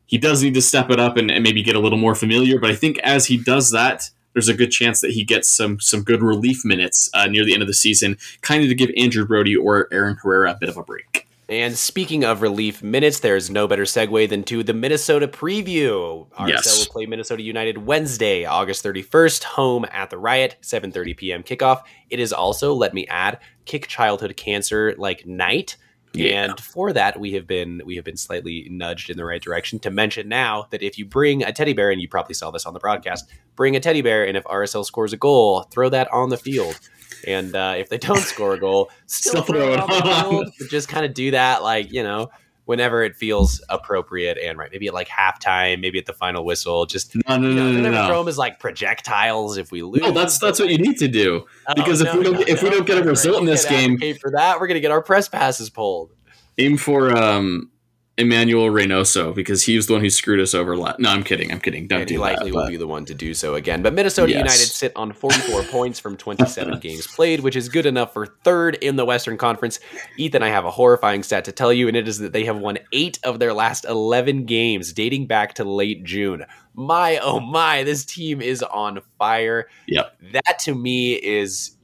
he 0.05 0.17
does 0.17 0.43
need 0.43 0.53
to 0.53 0.61
step 0.61 0.89
it 0.89 0.99
up 0.99 1.17
and, 1.17 1.31
and 1.31 1.43
maybe 1.43 1.63
get 1.63 1.75
a 1.75 1.79
little 1.79 1.97
more 1.97 2.15
familiar. 2.15 2.59
But 2.59 2.71
I 2.71 2.75
think 2.75 2.99
as 2.99 3.27
he 3.27 3.37
does 3.37 3.71
that, 3.71 4.09
there's 4.33 4.49
a 4.49 4.53
good 4.53 4.71
chance 4.71 4.99
that 5.01 5.11
he 5.11 5.23
gets 5.23 5.47
some 5.47 5.79
some 5.79 6.03
good 6.03 6.21
relief 6.21 6.65
minutes 6.65 7.09
uh, 7.13 7.25
near 7.25 7.45
the 7.45 7.53
end 7.53 7.61
of 7.61 7.67
the 7.67 7.73
season, 7.73 8.17
kind 8.41 8.61
of 8.61 8.69
to 8.69 8.75
give 8.75 8.91
Andrew 8.97 9.25
Brody 9.25 9.55
or 9.55 9.87
Aaron 9.93 10.17
Herrera 10.21 10.51
a 10.51 10.57
bit 10.59 10.67
of 10.67 10.77
a 10.77 10.83
break. 10.83 11.24
And 11.47 11.77
speaking 11.77 12.23
of 12.23 12.41
relief 12.41 12.81
minutes, 12.81 13.19
there's 13.19 13.51
no 13.51 13.67
better 13.67 13.83
segue 13.83 14.29
than 14.29 14.43
to 14.45 14.63
the 14.63 14.73
Minnesota 14.73 15.27
preview. 15.27 16.27
RSL 16.31 16.47
yes. 16.47 16.79
will 16.79 16.91
play 16.91 17.05
Minnesota 17.05 17.43
United 17.43 17.77
Wednesday, 17.79 18.45
August 18.45 18.83
31st, 18.83 19.43
home 19.43 19.85
at 19.91 20.09
the 20.09 20.17
Riot, 20.17 20.55
7:30 20.61 21.15
p.m. 21.17 21.43
kickoff. 21.43 21.83
It 22.09 22.19
is 22.19 22.33
also, 22.33 22.73
let 22.73 22.93
me 22.93 23.05
add, 23.07 23.39
Kick 23.65 23.87
Childhood 23.87 24.35
Cancer 24.35 24.95
like 24.97 25.25
night. 25.27 25.77
Yeah. 26.13 26.45
And 26.45 26.59
for 26.59 26.93
that, 26.93 27.19
we 27.19 27.33
have 27.33 27.45
been 27.45 27.81
we 27.85 27.95
have 27.97 28.05
been 28.05 28.17
slightly 28.17 28.67
nudged 28.71 29.09
in 29.09 29.17
the 29.17 29.25
right 29.25 29.41
direction 29.41 29.79
to 29.79 29.91
mention 29.91 30.29
now 30.29 30.67
that 30.71 30.81
if 30.81 30.97
you 30.97 31.05
bring 31.05 31.43
a 31.43 31.51
teddy 31.51 31.73
bear, 31.73 31.91
and 31.91 32.01
you 32.01 32.07
probably 32.07 32.33
saw 32.33 32.51
this 32.51 32.65
on 32.65 32.73
the 32.73 32.79
broadcast, 32.79 33.29
bring 33.55 33.75
a 33.75 33.79
teddy 33.79 34.01
bear, 34.01 34.25
and 34.25 34.37
if 34.37 34.43
RSL 34.45 34.85
scores 34.85 35.13
a 35.13 35.17
goal, 35.17 35.63
throw 35.63 35.89
that 35.89 36.11
on 36.11 36.29
the 36.29 36.37
field. 36.37 36.79
And 37.25 37.55
uh, 37.55 37.75
if 37.77 37.89
they 37.89 37.97
don't 37.97 38.19
score 38.19 38.53
a 38.53 38.59
goal, 38.59 38.91
still, 39.07 39.43
throw 39.43 39.73
it 39.73 39.79
on. 39.79 40.51
Just 40.69 40.89
kind 40.89 41.05
of 41.05 41.13
do 41.13 41.31
that, 41.31 41.63
like 41.63 41.91
you 41.91 42.03
know, 42.03 42.29
whenever 42.65 43.03
it 43.03 43.15
feels 43.15 43.63
appropriate 43.69 44.37
and 44.37 44.57
right. 44.57 44.69
Maybe 44.71 44.87
at 44.87 44.93
like 44.93 45.07
halftime, 45.07 45.79
maybe 45.81 45.97
at 45.97 46.05
the 46.05 46.13
final 46.13 46.45
whistle. 46.45 46.85
Just 46.85 47.15
no, 47.15 47.37
no, 47.37 47.49
you 47.49 47.55
know, 47.55 47.71
no, 47.71 47.81
no, 47.81 47.91
no. 47.91 48.07
Throw 48.07 48.19
them 48.19 48.27
as 48.27 48.37
like 48.37 48.59
projectiles 48.59 49.57
if 49.57 49.71
we 49.71 49.81
lose. 49.81 50.01
No, 50.01 50.11
that's 50.11 50.37
that's 50.37 50.59
what 50.59 50.69
you 50.69 50.77
need 50.77 50.97
to 50.97 51.07
do 51.07 51.45
oh, 51.67 51.73
because 51.73 52.01
oh, 52.01 52.05
if 52.05 52.13
no, 52.13 52.19
we 52.19 52.23
don't 52.23 52.33
no, 52.35 52.41
if 52.47 52.63
we 52.63 52.69
don't 52.69 52.85
get 52.85 52.97
a 52.97 53.03
result 53.03 53.39
in 53.39 53.45
this 53.45 53.65
game, 53.65 53.97
for 54.19 54.31
that 54.31 54.59
we're 54.59 54.67
gonna 54.67 54.79
get 54.79 54.91
our 54.91 55.01
press 55.01 55.27
passes 55.27 55.69
pulled. 55.69 56.11
Aim 56.57 56.77
for 56.77 57.15
um 57.15 57.71
Emmanuel 58.17 58.67
Reynoso 58.67 59.35
because 59.35 59.63
he 59.63 59.75
was 59.75 59.87
the 59.87 59.93
one 59.93 60.01
who 60.01 60.09
screwed 60.09 60.39
us 60.39 60.53
over. 60.53 60.77
La- 60.77 60.95
no, 60.99 61.09
I'm 61.09 61.23
kidding. 61.23 61.51
I'm 61.51 61.59
kidding. 61.59 61.87
Don't 61.87 62.01
and 62.01 62.07
do 62.07 62.13
he 62.13 62.17
likely 62.17 62.49
that, 62.49 62.55
will 62.55 62.63
but... 62.63 62.69
be 62.69 62.77
the 62.77 62.87
one 62.87 63.03
to 63.05 63.13
do 63.13 63.33
so 63.33 63.55
again. 63.55 63.81
But 63.81 63.93
Minnesota 63.93 64.31
yes. 64.31 64.37
United 64.37 64.71
sit 64.71 64.93
on 64.95 65.11
44 65.11 65.63
points 65.71 65.99
from 65.99 66.15
27 66.15 66.79
games 66.79 67.07
played, 67.07 67.41
which 67.41 67.57
is 67.57 67.67
good 67.67 67.85
enough 67.85 68.13
for 68.13 68.25
third 68.25 68.75
in 68.75 68.95
the 68.95 69.03
Western 69.03 69.37
Conference. 69.37 69.81
Ethan, 70.17 70.43
I 70.43 70.47
have 70.47 70.63
a 70.63 70.71
horrifying 70.71 71.23
stat 71.23 71.43
to 71.45 71.51
tell 71.51 71.73
you, 71.73 71.89
and 71.89 71.97
it 71.97 72.07
is 72.07 72.19
that 72.19 72.31
they 72.31 72.45
have 72.45 72.57
won 72.57 72.77
eight 72.93 73.19
of 73.23 73.39
their 73.39 73.53
last 73.53 73.83
11 73.83 74.45
games, 74.45 74.93
dating 74.93 75.27
back 75.27 75.55
to 75.55 75.65
late 75.65 76.05
June. 76.05 76.45
My 76.73 77.19
oh 77.21 77.39
my, 77.41 77.83
this 77.83 78.05
team 78.05 78.41
is 78.41 78.63
on 78.63 79.01
fire. 79.17 79.67
Yep. 79.87 80.17
That 80.33 80.59
to 80.59 80.75
me 80.75 81.13
is 81.13 81.74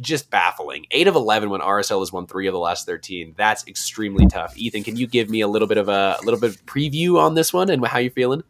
just 0.00 0.30
baffling. 0.30 0.86
Eight 0.90 1.06
of 1.06 1.14
eleven 1.14 1.50
when 1.50 1.60
RSL 1.60 2.00
has 2.00 2.12
won 2.12 2.26
three 2.26 2.46
of 2.46 2.52
the 2.52 2.58
last 2.58 2.86
thirteen. 2.86 3.34
That's 3.36 3.66
extremely 3.66 4.26
tough. 4.26 4.56
Ethan, 4.56 4.84
can 4.84 4.96
you 4.96 5.06
give 5.06 5.30
me 5.30 5.40
a 5.40 5.48
little 5.48 5.68
bit 5.68 5.78
of 5.78 5.88
a, 5.88 6.16
a 6.20 6.24
little 6.24 6.40
bit 6.40 6.50
of 6.50 6.66
preview 6.66 7.18
on 7.18 7.34
this 7.34 7.52
one 7.52 7.70
and 7.70 7.84
how 7.86 7.98
you 7.98 8.10
feeling? 8.10 8.42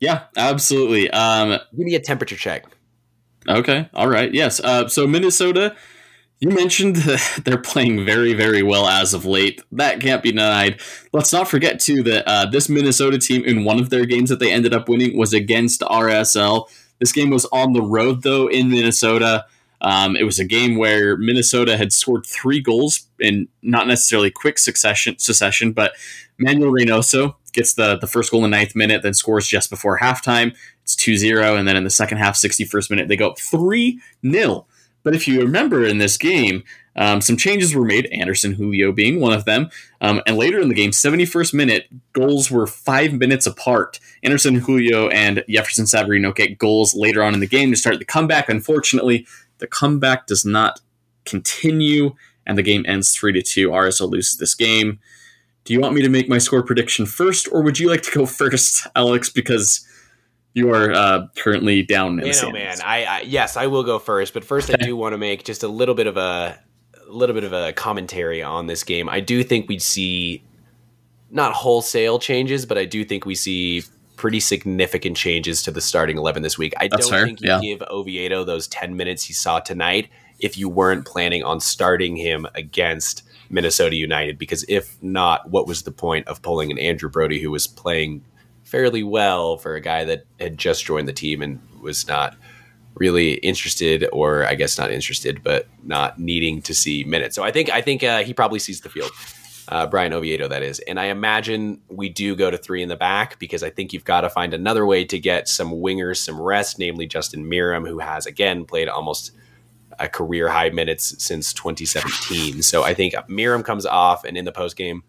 Yeah, 0.00 0.24
absolutely. 0.36 1.10
Um, 1.10 1.50
give 1.50 1.86
me 1.86 1.94
a 1.94 2.00
temperature 2.00 2.36
check. 2.36 2.66
Okay, 3.48 3.88
all 3.94 4.08
right, 4.08 4.32
yes. 4.32 4.60
Uh, 4.60 4.88
so 4.88 5.06
Minnesota, 5.06 5.76
you 6.40 6.50
mentioned 6.50 6.96
they're 7.44 7.58
playing 7.58 8.04
very, 8.04 8.34
very 8.34 8.62
well 8.62 8.86
as 8.86 9.14
of 9.14 9.24
late. 9.24 9.62
That 9.72 10.00
can't 10.00 10.22
be 10.22 10.30
denied. 10.30 10.80
Let's 11.12 11.32
not 11.32 11.48
forget 11.48 11.80
too 11.80 12.02
that 12.04 12.26
uh, 12.26 12.46
this 12.46 12.68
Minnesota 12.68 13.18
team 13.18 13.44
in 13.44 13.64
one 13.64 13.78
of 13.78 13.90
their 13.90 14.06
games 14.06 14.30
that 14.30 14.40
they 14.40 14.52
ended 14.52 14.74
up 14.74 14.88
winning 14.88 15.16
was 15.16 15.32
against 15.32 15.80
RSL. 15.82 16.68
This 16.98 17.12
game 17.12 17.30
was 17.30 17.44
on 17.46 17.72
the 17.72 17.82
road 17.82 18.22
though 18.22 18.46
in 18.48 18.70
Minnesota. 18.70 19.46
Um, 19.80 20.16
it 20.16 20.24
was 20.24 20.38
a 20.38 20.44
game 20.44 20.76
where 20.76 21.16
Minnesota 21.16 21.76
had 21.76 21.92
scored 21.92 22.24
three 22.26 22.60
goals 22.60 23.06
in 23.20 23.48
not 23.62 23.86
necessarily 23.86 24.30
quick 24.30 24.58
succession, 24.58 25.18
succession 25.18 25.72
but 25.72 25.92
Manuel 26.38 26.72
Reynoso 26.72 27.34
gets 27.52 27.74
the, 27.74 27.96
the 27.96 28.06
first 28.06 28.30
goal 28.30 28.44
in 28.44 28.50
the 28.50 28.56
ninth 28.56 28.74
minute, 28.74 29.02
then 29.02 29.14
scores 29.14 29.46
just 29.46 29.70
before 29.70 29.98
halftime. 29.98 30.54
It's 30.82 30.96
2 30.96 31.16
0. 31.16 31.56
And 31.56 31.66
then 31.66 31.76
in 31.76 31.84
the 31.84 31.90
second 31.90 32.18
half, 32.18 32.34
61st 32.34 32.90
minute, 32.90 33.08
they 33.08 33.16
go 33.16 33.30
up 33.30 33.38
3 33.38 34.00
0. 34.28 34.66
But 35.02 35.14
if 35.14 35.28
you 35.28 35.40
remember 35.40 35.84
in 35.84 35.98
this 35.98 36.16
game, 36.16 36.64
um, 36.96 37.20
some 37.20 37.36
changes 37.36 37.74
were 37.74 37.84
made, 37.84 38.06
Anderson 38.06 38.54
Julio 38.54 38.92
being 38.92 39.20
one 39.20 39.32
of 39.32 39.44
them. 39.44 39.68
Um, 40.00 40.22
and 40.26 40.36
later 40.36 40.60
in 40.60 40.68
the 40.68 40.74
game, 40.74 40.92
71st 40.92 41.52
minute, 41.52 41.88
goals 42.12 42.50
were 42.50 42.66
five 42.66 43.12
minutes 43.12 43.46
apart. 43.46 44.00
Anderson 44.22 44.56
Julio 44.56 45.08
and 45.08 45.44
Jefferson 45.48 45.86
Savarino 45.86 46.34
get 46.34 46.58
goals 46.58 46.94
later 46.94 47.22
on 47.22 47.34
in 47.34 47.40
the 47.40 47.46
game 47.46 47.70
to 47.70 47.76
start 47.76 47.98
the 47.98 48.04
comeback. 48.04 48.48
Unfortunately, 48.48 49.26
the 49.58 49.66
comeback 49.66 50.26
does 50.26 50.44
not 50.44 50.80
continue, 51.24 52.14
and 52.46 52.58
the 52.58 52.62
game 52.62 52.84
ends 52.86 53.14
three 53.14 53.32
to 53.32 53.42
two. 53.42 53.70
RSL 53.70 54.10
loses 54.10 54.38
this 54.38 54.54
game. 54.54 54.98
do 55.64 55.72
you 55.72 55.80
want 55.80 55.94
me 55.94 56.02
to 56.02 56.08
make 56.08 56.28
my 56.28 56.38
score 56.38 56.62
prediction 56.62 57.06
first, 57.06 57.48
or 57.50 57.62
would 57.62 57.78
you 57.78 57.88
like 57.88 58.02
to 58.02 58.10
go 58.10 58.26
first, 58.40 58.86
Alex? 58.94 59.28
Because 59.28 59.86
you 60.54 60.70
are 60.70 60.92
uh, 60.92 61.26
currently 61.36 61.82
down 61.82 62.20
in 62.20 62.26
you 62.26 62.32
the 62.32 62.42
know, 62.42 62.52
man. 62.52 62.78
I, 62.84 63.04
I 63.04 63.20
yes, 63.22 63.56
I 63.56 63.66
will 63.66 63.82
go 63.82 63.98
first, 63.98 64.32
but 64.32 64.44
first 64.44 64.70
I 64.70 64.76
do 64.76 64.96
want 64.96 65.12
to 65.12 65.18
make 65.18 65.44
just 65.44 65.62
a 65.62 65.68
little 65.68 65.94
bit 65.94 66.06
of 66.06 66.16
a, 66.16 66.58
a 67.06 67.12
little 67.12 67.34
bit 67.34 67.44
of 67.44 67.52
a 67.52 67.72
commentary 67.72 68.42
on 68.42 68.66
this 68.66 68.84
game. 68.84 69.08
I 69.08 69.20
do 69.20 69.42
think 69.42 69.68
we'd 69.68 69.82
see 69.82 70.44
not 71.30 71.52
wholesale 71.52 72.20
changes, 72.20 72.64
but 72.64 72.78
I 72.78 72.84
do 72.84 73.04
think 73.04 73.26
we 73.26 73.34
see 73.34 73.82
pretty 74.16 74.40
significant 74.40 75.16
changes 75.16 75.62
to 75.62 75.70
the 75.70 75.80
starting 75.80 76.18
eleven 76.18 76.42
this 76.42 76.58
week. 76.58 76.74
I 76.78 76.88
That's 76.88 77.08
don't 77.08 77.10
fair, 77.10 77.26
think 77.26 77.40
you 77.40 77.48
yeah. 77.48 77.60
give 77.60 77.82
Oviedo 77.90 78.44
those 78.44 78.68
ten 78.68 78.96
minutes 78.96 79.24
he 79.24 79.32
saw 79.32 79.60
tonight 79.60 80.08
if 80.38 80.58
you 80.58 80.68
weren't 80.68 81.06
planning 81.06 81.42
on 81.42 81.60
starting 81.60 82.16
him 82.16 82.46
against 82.54 83.22
Minnesota 83.50 83.96
United. 83.96 84.38
Because 84.38 84.64
if 84.68 85.00
not, 85.02 85.50
what 85.50 85.66
was 85.66 85.82
the 85.82 85.92
point 85.92 86.26
of 86.28 86.42
pulling 86.42 86.70
an 86.70 86.78
Andrew 86.78 87.08
Brody 87.08 87.40
who 87.40 87.50
was 87.50 87.66
playing 87.66 88.24
fairly 88.64 89.02
well 89.02 89.56
for 89.56 89.74
a 89.74 89.80
guy 89.80 90.04
that 90.04 90.24
had 90.40 90.58
just 90.58 90.84
joined 90.84 91.06
the 91.06 91.12
team 91.12 91.42
and 91.42 91.60
was 91.80 92.08
not 92.08 92.36
really 92.94 93.34
interested, 93.34 94.08
or 94.12 94.46
I 94.46 94.54
guess 94.54 94.78
not 94.78 94.90
interested, 94.90 95.42
but 95.42 95.66
not 95.82 96.18
needing 96.18 96.62
to 96.62 96.74
see 96.74 97.04
minutes. 97.04 97.36
So 97.36 97.42
I 97.42 97.50
think 97.50 97.70
I 97.70 97.80
think 97.80 98.02
uh, 98.02 98.22
he 98.22 98.32
probably 98.32 98.58
sees 98.58 98.80
the 98.80 98.88
field. 98.88 99.10
Uh, 99.68 99.86
Brian 99.86 100.12
Oviedo, 100.12 100.46
that 100.48 100.62
is. 100.62 100.78
And 100.80 101.00
I 101.00 101.06
imagine 101.06 101.80
we 101.88 102.10
do 102.10 102.36
go 102.36 102.50
to 102.50 102.58
three 102.58 102.82
in 102.82 102.88
the 102.88 102.96
back 102.96 103.38
because 103.38 103.62
I 103.62 103.70
think 103.70 103.92
you've 103.92 104.04
got 104.04 104.20
to 104.20 104.28
find 104.28 104.52
another 104.52 104.84
way 104.84 105.04
to 105.06 105.18
get 105.18 105.48
some 105.48 105.70
wingers 105.70 106.18
some 106.18 106.40
rest, 106.40 106.78
namely 106.78 107.06
Justin 107.06 107.46
Meram, 107.46 107.88
who 107.88 107.98
has, 107.98 108.26
again, 108.26 108.66
played 108.66 108.88
almost 108.88 109.32
a 109.98 110.08
career 110.08 110.48
high 110.48 110.70
minutes 110.70 111.14
since 111.22 111.52
2017. 111.52 112.62
So 112.62 112.82
I 112.82 112.94
think 112.94 113.14
Meram 113.28 113.64
comes 113.64 113.86
off, 113.86 114.24
and 114.24 114.36
in 114.36 114.44
the 114.44 114.52
post 114.52 114.76
game, 114.76 115.02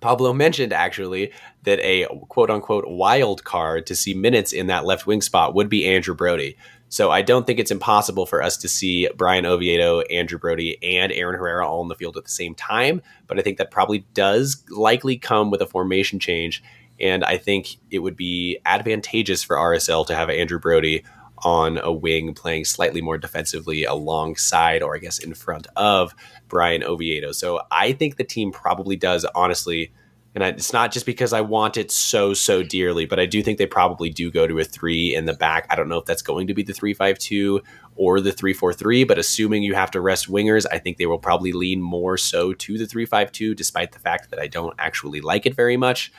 Pablo 0.00 0.32
mentioned 0.32 0.72
actually 0.72 1.32
that 1.62 1.78
a 1.80 2.06
quote 2.28 2.50
unquote 2.50 2.88
wild 2.88 3.44
card 3.44 3.86
to 3.86 3.94
see 3.94 4.14
minutes 4.14 4.52
in 4.52 4.66
that 4.66 4.84
left 4.84 5.06
wing 5.06 5.22
spot 5.22 5.54
would 5.54 5.68
be 5.68 5.86
Andrew 5.86 6.14
Brody. 6.14 6.56
So 6.92 7.10
I 7.10 7.22
don't 7.22 7.46
think 7.46 7.58
it's 7.58 7.70
impossible 7.70 8.26
for 8.26 8.42
us 8.42 8.58
to 8.58 8.68
see 8.68 9.08
Brian 9.16 9.46
Oviedo, 9.46 10.02
Andrew 10.02 10.38
Brody, 10.38 10.76
and 10.82 11.10
Aaron 11.10 11.38
Herrera 11.38 11.66
all 11.66 11.80
in 11.80 11.88
the 11.88 11.94
field 11.94 12.18
at 12.18 12.24
the 12.24 12.30
same 12.30 12.54
time. 12.54 13.00
But 13.26 13.38
I 13.38 13.40
think 13.40 13.56
that 13.56 13.70
probably 13.70 14.00
does 14.12 14.62
likely 14.68 15.16
come 15.16 15.50
with 15.50 15.62
a 15.62 15.66
formation 15.66 16.18
change. 16.18 16.62
And 17.00 17.24
I 17.24 17.38
think 17.38 17.78
it 17.90 18.00
would 18.00 18.14
be 18.14 18.58
advantageous 18.66 19.42
for 19.42 19.56
RSL 19.56 20.06
to 20.08 20.14
have 20.14 20.28
Andrew 20.28 20.58
Brody 20.58 21.02
on 21.38 21.78
a 21.78 21.90
wing 21.90 22.34
playing 22.34 22.66
slightly 22.66 23.00
more 23.00 23.16
defensively 23.16 23.84
alongside, 23.84 24.82
or 24.82 24.94
I 24.94 24.98
guess 24.98 25.18
in 25.18 25.32
front 25.32 25.68
of 25.76 26.14
Brian 26.48 26.84
Oviedo. 26.84 27.32
So 27.32 27.62
I 27.70 27.92
think 27.92 28.18
the 28.18 28.24
team 28.24 28.52
probably 28.52 28.96
does, 28.96 29.24
honestly. 29.34 29.92
And 30.34 30.42
it's 30.42 30.72
not 30.72 30.92
just 30.92 31.04
because 31.04 31.34
I 31.34 31.42
want 31.42 31.76
it 31.76 31.90
so, 31.90 32.32
so 32.32 32.62
dearly, 32.62 33.04
but 33.04 33.20
I 33.20 33.26
do 33.26 33.42
think 33.42 33.58
they 33.58 33.66
probably 33.66 34.08
do 34.08 34.30
go 34.30 34.46
to 34.46 34.58
a 34.58 34.64
three 34.64 35.14
in 35.14 35.26
the 35.26 35.34
back. 35.34 35.66
I 35.68 35.76
don't 35.76 35.90
know 35.90 35.98
if 35.98 36.06
that's 36.06 36.22
going 36.22 36.46
to 36.46 36.54
be 36.54 36.62
the 36.62 36.72
three 36.72 36.94
five 36.94 37.18
two 37.18 37.60
or 37.96 38.18
the 38.20 38.32
three 38.32 38.54
four 38.54 38.72
three, 38.72 39.04
but 39.04 39.18
assuming 39.18 39.62
you 39.62 39.74
have 39.74 39.90
to 39.90 40.00
rest 40.00 40.30
wingers, 40.30 40.64
I 40.72 40.78
think 40.78 40.96
they 40.96 41.04
will 41.04 41.18
probably 41.18 41.52
lean 41.52 41.82
more 41.82 42.16
so 42.16 42.54
to 42.54 42.78
the 42.78 42.86
three 42.86 43.04
five 43.04 43.30
two, 43.30 43.54
despite 43.54 43.92
the 43.92 43.98
fact 43.98 44.30
that 44.30 44.40
I 44.40 44.46
don't 44.46 44.74
actually 44.78 45.20
like 45.20 45.44
it 45.44 45.54
very 45.54 45.76
much. 45.76 46.10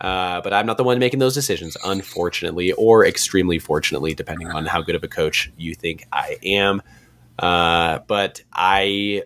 Uh, 0.00 0.40
but 0.42 0.52
I'm 0.52 0.66
not 0.66 0.76
the 0.76 0.84
one 0.84 0.98
making 0.98 1.20
those 1.20 1.34
decisions, 1.34 1.76
unfortunately, 1.84 2.72
or 2.72 3.04
extremely 3.04 3.58
fortunately, 3.58 4.14
depending 4.14 4.48
on 4.48 4.66
how 4.66 4.82
good 4.82 4.94
of 4.94 5.02
a 5.02 5.08
coach 5.08 5.50
you 5.56 5.74
think 5.74 6.04
I 6.12 6.36
am. 6.44 6.82
Uh, 7.38 8.00
but 8.06 8.42
I 8.52 9.22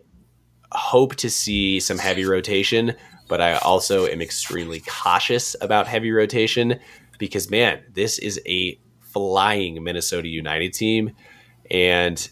hope 0.73 1.17
to 1.17 1.29
see 1.29 1.81
some 1.81 1.99
heavy 1.99 2.25
rotation, 2.25 2.95
but 3.31 3.41
I 3.41 3.55
also 3.59 4.07
am 4.07 4.21
extremely 4.21 4.81
cautious 4.81 5.55
about 5.61 5.87
heavy 5.87 6.11
rotation 6.11 6.81
because, 7.17 7.49
man, 7.49 7.81
this 7.95 8.19
is 8.19 8.41
a 8.45 8.77
flying 8.99 9.83
Minnesota 9.83 10.27
United 10.27 10.75
team, 10.75 11.13
and 11.71 12.29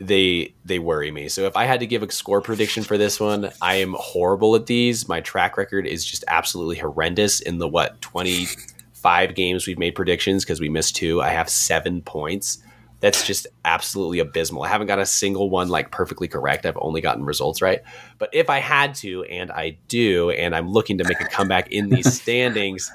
they 0.00 0.54
they 0.64 0.78
worry 0.78 1.10
me. 1.10 1.28
So 1.28 1.44
if 1.44 1.56
I 1.56 1.64
had 1.64 1.80
to 1.80 1.86
give 1.86 2.02
a 2.02 2.10
score 2.10 2.40
prediction 2.40 2.84
for 2.84 2.96
this 2.96 3.20
one, 3.20 3.50
I 3.60 3.76
am 3.76 3.94
horrible 3.98 4.56
at 4.56 4.64
these. 4.64 5.08
My 5.08 5.20
track 5.20 5.58
record 5.58 5.86
is 5.86 6.06
just 6.06 6.24
absolutely 6.26 6.78
horrendous 6.78 7.40
in 7.40 7.58
the 7.58 7.68
what 7.68 8.00
25 8.00 9.34
games 9.34 9.66
we've 9.66 9.78
made 9.78 9.94
predictions 9.94 10.42
because 10.42 10.58
we 10.58 10.70
missed 10.70 10.96
two. 10.96 11.20
I 11.20 11.28
have 11.28 11.50
7 11.50 12.00
points. 12.00 12.62
That's 13.00 13.26
just 13.26 13.46
absolutely 13.64 14.18
abysmal. 14.18 14.64
I 14.64 14.68
haven't 14.68 14.88
got 14.88 14.98
a 14.98 15.06
single 15.06 15.50
one 15.50 15.68
like 15.68 15.90
perfectly 15.92 16.26
correct. 16.26 16.66
I've 16.66 16.78
only 16.80 17.00
gotten 17.00 17.24
results 17.24 17.62
right. 17.62 17.80
But 18.18 18.30
if 18.32 18.50
I 18.50 18.58
had 18.58 18.96
to 18.96 19.22
and 19.24 19.52
I 19.52 19.78
do 19.86 20.30
and 20.30 20.54
I'm 20.54 20.70
looking 20.70 20.98
to 20.98 21.04
make 21.04 21.20
a 21.20 21.26
comeback 21.26 21.70
in 21.70 21.90
these 21.90 22.12
standings, 22.20 22.92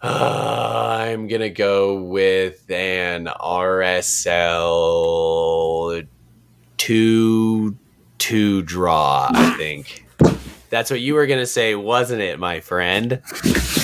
I'm 0.02 1.28
going 1.28 1.42
to 1.42 1.50
go 1.50 2.00
with 2.00 2.70
an 2.70 3.26
RSL 3.26 4.06
2 6.78 7.76
2 8.18 8.62
draw, 8.62 9.30
I 9.30 9.50
think. 9.58 10.06
That's 10.70 10.90
what 10.90 11.00
you 11.00 11.14
were 11.14 11.26
going 11.26 11.40
to 11.40 11.46
say, 11.46 11.74
wasn't 11.74 12.22
it, 12.22 12.38
my 12.38 12.60
friend? 12.60 13.20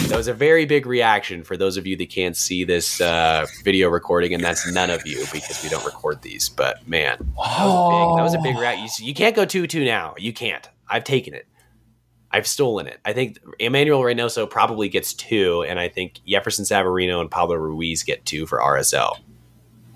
That 0.07 0.15
was 0.17 0.29
a 0.29 0.33
very 0.33 0.67
big 0.67 0.87
reaction 0.87 1.43
for 1.43 1.57
those 1.57 1.77
of 1.77 1.87
you 1.87 1.97
that 1.97 2.11
can't 2.11 2.37
see 2.37 2.63
this 2.63 3.01
uh, 3.01 3.47
video 3.65 3.89
recording, 3.89 4.33
and 4.33 4.43
that's 4.43 4.71
none 4.73 4.91
of 4.91 5.05
you 5.05 5.25
because 5.33 5.63
we 5.65 5.69
don't 5.69 5.85
record 5.85 6.23
these. 6.23 6.49
But 6.49 6.87
man, 6.87 7.17
that 7.19 8.23
was 8.23 8.35
a 8.35 8.39
big, 8.39 8.55
that 8.55 8.61
reaction. 8.61 9.05
You, 9.05 9.09
you 9.09 9.15
can't 9.15 9.35
go 9.35 9.45
2 9.45 9.67
2 9.67 9.85
now. 9.85 10.15
You 10.17 10.33
can't. 10.33 10.69
I've 10.89 11.03
taken 11.03 11.35
it. 11.35 11.49
I've 12.31 12.47
stolen 12.47 12.87
it. 12.87 13.01
I 13.05 13.13
think 13.13 13.39
Emmanuel 13.59 14.01
Reynoso 14.01 14.49
probably 14.49 14.89
gets 14.89 15.15
two, 15.15 15.65
and 15.65 15.81
I 15.81 15.89
think 15.89 16.21
Jefferson 16.27 16.65
Savarino 16.65 17.21
and 17.21 17.31
Pablo 17.31 17.57
Ruiz 17.57 18.03
get 18.03 18.25
two 18.25 18.47
for 18.47 18.59
RSL. 18.59 19.17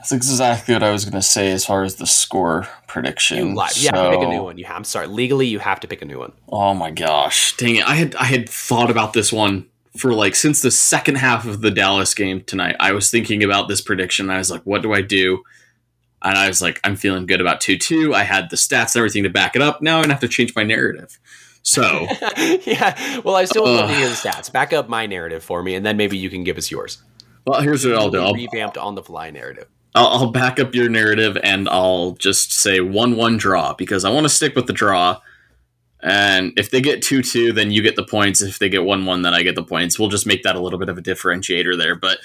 That's 0.01 0.13
exactly 0.13 0.73
what 0.73 0.83
I 0.83 0.93
was 0.93 1.05
going 1.05 1.21
to 1.21 1.23
say 1.23 1.53
as 1.53 1.67
far 1.67 1.83
as 1.83 1.97
the 1.97 2.07
score 2.07 2.67
prediction. 2.87 3.37
You 3.37 3.55
lied. 3.55 3.77
You 3.77 3.91
have 3.93 4.11
to 4.11 4.11
pick 4.17 4.27
a 4.27 4.31
new 4.31 4.43
one. 4.43 4.57
You 4.57 4.65
have, 4.65 4.77
I'm 4.77 4.85
sorry. 4.85 5.07
Legally, 5.07 5.47
you 5.47 5.59
have 5.59 5.79
to 5.81 5.89
pick 5.89 6.01
a 6.01 6.07
new 6.07 6.19
one. 6.19 6.33
Oh 6.49 6.73
my 6.73 6.91
gosh. 6.91 7.55
Dang 7.59 7.77
it! 7.77 7.87
I 7.87 7.97
had 7.97 8.15
I 8.15 8.25
had 8.25 8.49
thought 8.49 8.91
about 8.91 9.13
this 9.13 9.31
one 9.31 9.67
for 9.99 10.15
like 10.15 10.35
since 10.37 10.63
the 10.63 10.71
second 10.71 11.17
half 11.17 11.47
of 11.47 11.61
the 11.61 11.71
Dallas 11.71 12.15
game 12.15 12.41
tonight. 12.43 12.77
I 12.81 12.93
was 12.93 13.11
thinking 13.11 13.45
about 13.45 13.69
this 13.69 13.83
prediction. 13.83 14.31
I 14.31 14.39
was 14.39 14.51
like, 14.51 14.63
what 14.63 14.81
do 14.81 14.95
I 14.95 15.03
do? 15.03 15.43
And 16.23 16.37
I 16.37 16.49
was 16.49 16.63
like, 16.63 16.81
I'm 16.83 16.97
feeling 16.97 17.27
good 17.27 17.43
about 17.43 17.61
two 17.61 17.77
two. 17.77 18.15
I 18.15 18.23
had 18.23 18.49
the 18.49 18.57
stats 18.57 18.95
and 18.95 19.01
everything 19.01 19.25
to 19.25 19.31
back 19.31 19.55
it 19.55 19.61
up. 19.61 19.83
Now 19.83 19.97
I'm 19.97 20.05
gonna 20.05 20.15
have 20.15 20.21
to 20.23 20.29
change 20.29 20.57
my 20.57 20.63
narrative. 20.63 21.19
So 21.61 21.83
yeah. 22.39 23.21
Well, 23.21 23.37
I 23.37 23.45
still 23.45 23.65
would 23.65 23.77
love 23.77 23.91
to 23.91 23.95
hear 23.95 24.09
the 24.09 24.15
stats. 24.15 24.51
Back 24.51 24.73
up 24.73 24.89
my 24.89 25.05
narrative 25.05 25.45
for 25.45 25.63
me, 25.63 25.75
and 25.75 25.85
then 25.85 25.99
maybe 25.99 26.17
you 26.17 26.31
can 26.31 26.43
give 26.43 26.57
us 26.57 26.71
yours. 26.71 27.03
well, 27.47 27.61
here's 27.61 27.85
what 27.85 27.97
I'll 27.97 28.11
do. 28.11 28.23
I'll, 28.23 28.33
revamped 28.33 28.79
on 28.79 28.95
the 28.95 29.03
fly 29.03 29.31
narrative. 29.31 29.69
I'll, 29.95 30.09
I'll 30.09 30.30
back 30.30 30.61
up 30.61 30.74
your 30.74 30.88
narrative 30.88 31.36
and 31.43 31.68
I'll 31.68 32.12
just 32.12 32.53
say 32.53 32.80
one 32.80 33.16
one 33.16 33.36
draw 33.36 33.74
because 33.74 34.05
I 34.05 34.11
want 34.11 34.24
to 34.24 34.28
stick 34.28 34.55
with 34.55 34.66
the 34.66 34.72
draw. 34.72 35.20
And 36.03 36.53
if 36.57 36.70
they 36.70 36.80
get 36.80 37.03
two 37.03 37.22
two, 37.22 37.53
then 37.53 37.70
you 37.70 37.82
get 37.82 37.97
the 37.97 38.05
points. 38.05 38.41
If 38.41 38.59
they 38.59 38.68
get 38.68 38.84
one 38.84 39.05
one, 39.05 39.22
then 39.22 39.34
I 39.34 39.43
get 39.43 39.55
the 39.55 39.62
points. 39.62 39.99
We'll 39.99 40.09
just 40.09 40.26
make 40.26 40.43
that 40.45 40.57
a 40.57 40.61
little 40.61 40.78
bit 40.78 40.88
of 40.88 40.97
a 40.97 41.03
differentiator 41.03 41.76
there. 41.76 41.95
But 41.95 42.18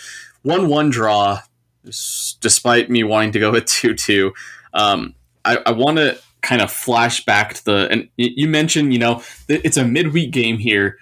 one 0.43 0.69
one 0.69 0.89
draw, 0.89 1.39
despite 1.83 2.89
me 2.89 3.03
wanting 3.03 3.31
to 3.33 3.39
go 3.39 3.51
with 3.51 3.65
two 3.65 3.95
two, 3.95 4.33
um, 4.73 5.15
I, 5.43 5.57
I 5.65 5.71
want 5.71 5.97
to 5.97 6.17
kind 6.41 6.61
of 6.61 6.71
flash 6.71 7.25
back 7.25 7.55
to 7.55 7.65
the 7.65 7.87
and 7.89 8.07
you 8.17 8.47
mentioned 8.47 8.93
you 8.93 8.99
know 8.99 9.23
it's 9.49 9.77
a 9.77 9.85
midweek 9.85 10.31
game 10.31 10.57
here. 10.57 10.97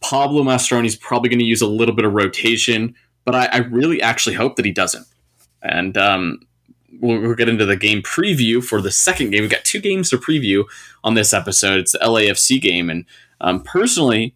Pablo 0.00 0.42
Mastroeni's 0.42 0.96
probably 0.96 1.28
going 1.28 1.38
to 1.38 1.44
use 1.44 1.60
a 1.60 1.66
little 1.66 1.94
bit 1.94 2.04
of 2.04 2.12
rotation, 2.12 2.94
but 3.24 3.34
I, 3.34 3.46
I 3.46 3.56
really 3.58 4.00
actually 4.00 4.36
hope 4.36 4.56
that 4.56 4.64
he 4.64 4.72
doesn't. 4.72 5.06
And 5.62 5.96
um, 5.98 6.40
we'll, 7.00 7.20
we'll 7.20 7.34
get 7.34 7.48
into 7.48 7.66
the 7.66 7.76
game 7.76 8.02
preview 8.02 8.62
for 8.62 8.80
the 8.80 8.90
second 8.90 9.30
game. 9.30 9.42
We've 9.42 9.50
got 9.50 9.64
two 9.64 9.80
games 9.80 10.10
to 10.10 10.18
preview 10.18 10.64
on 11.04 11.14
this 11.14 11.32
episode. 11.32 11.80
It's 11.80 11.92
the 11.92 11.98
LAFC 11.98 12.60
game, 12.60 12.90
and 12.90 13.04
um, 13.40 13.62
personally, 13.62 14.34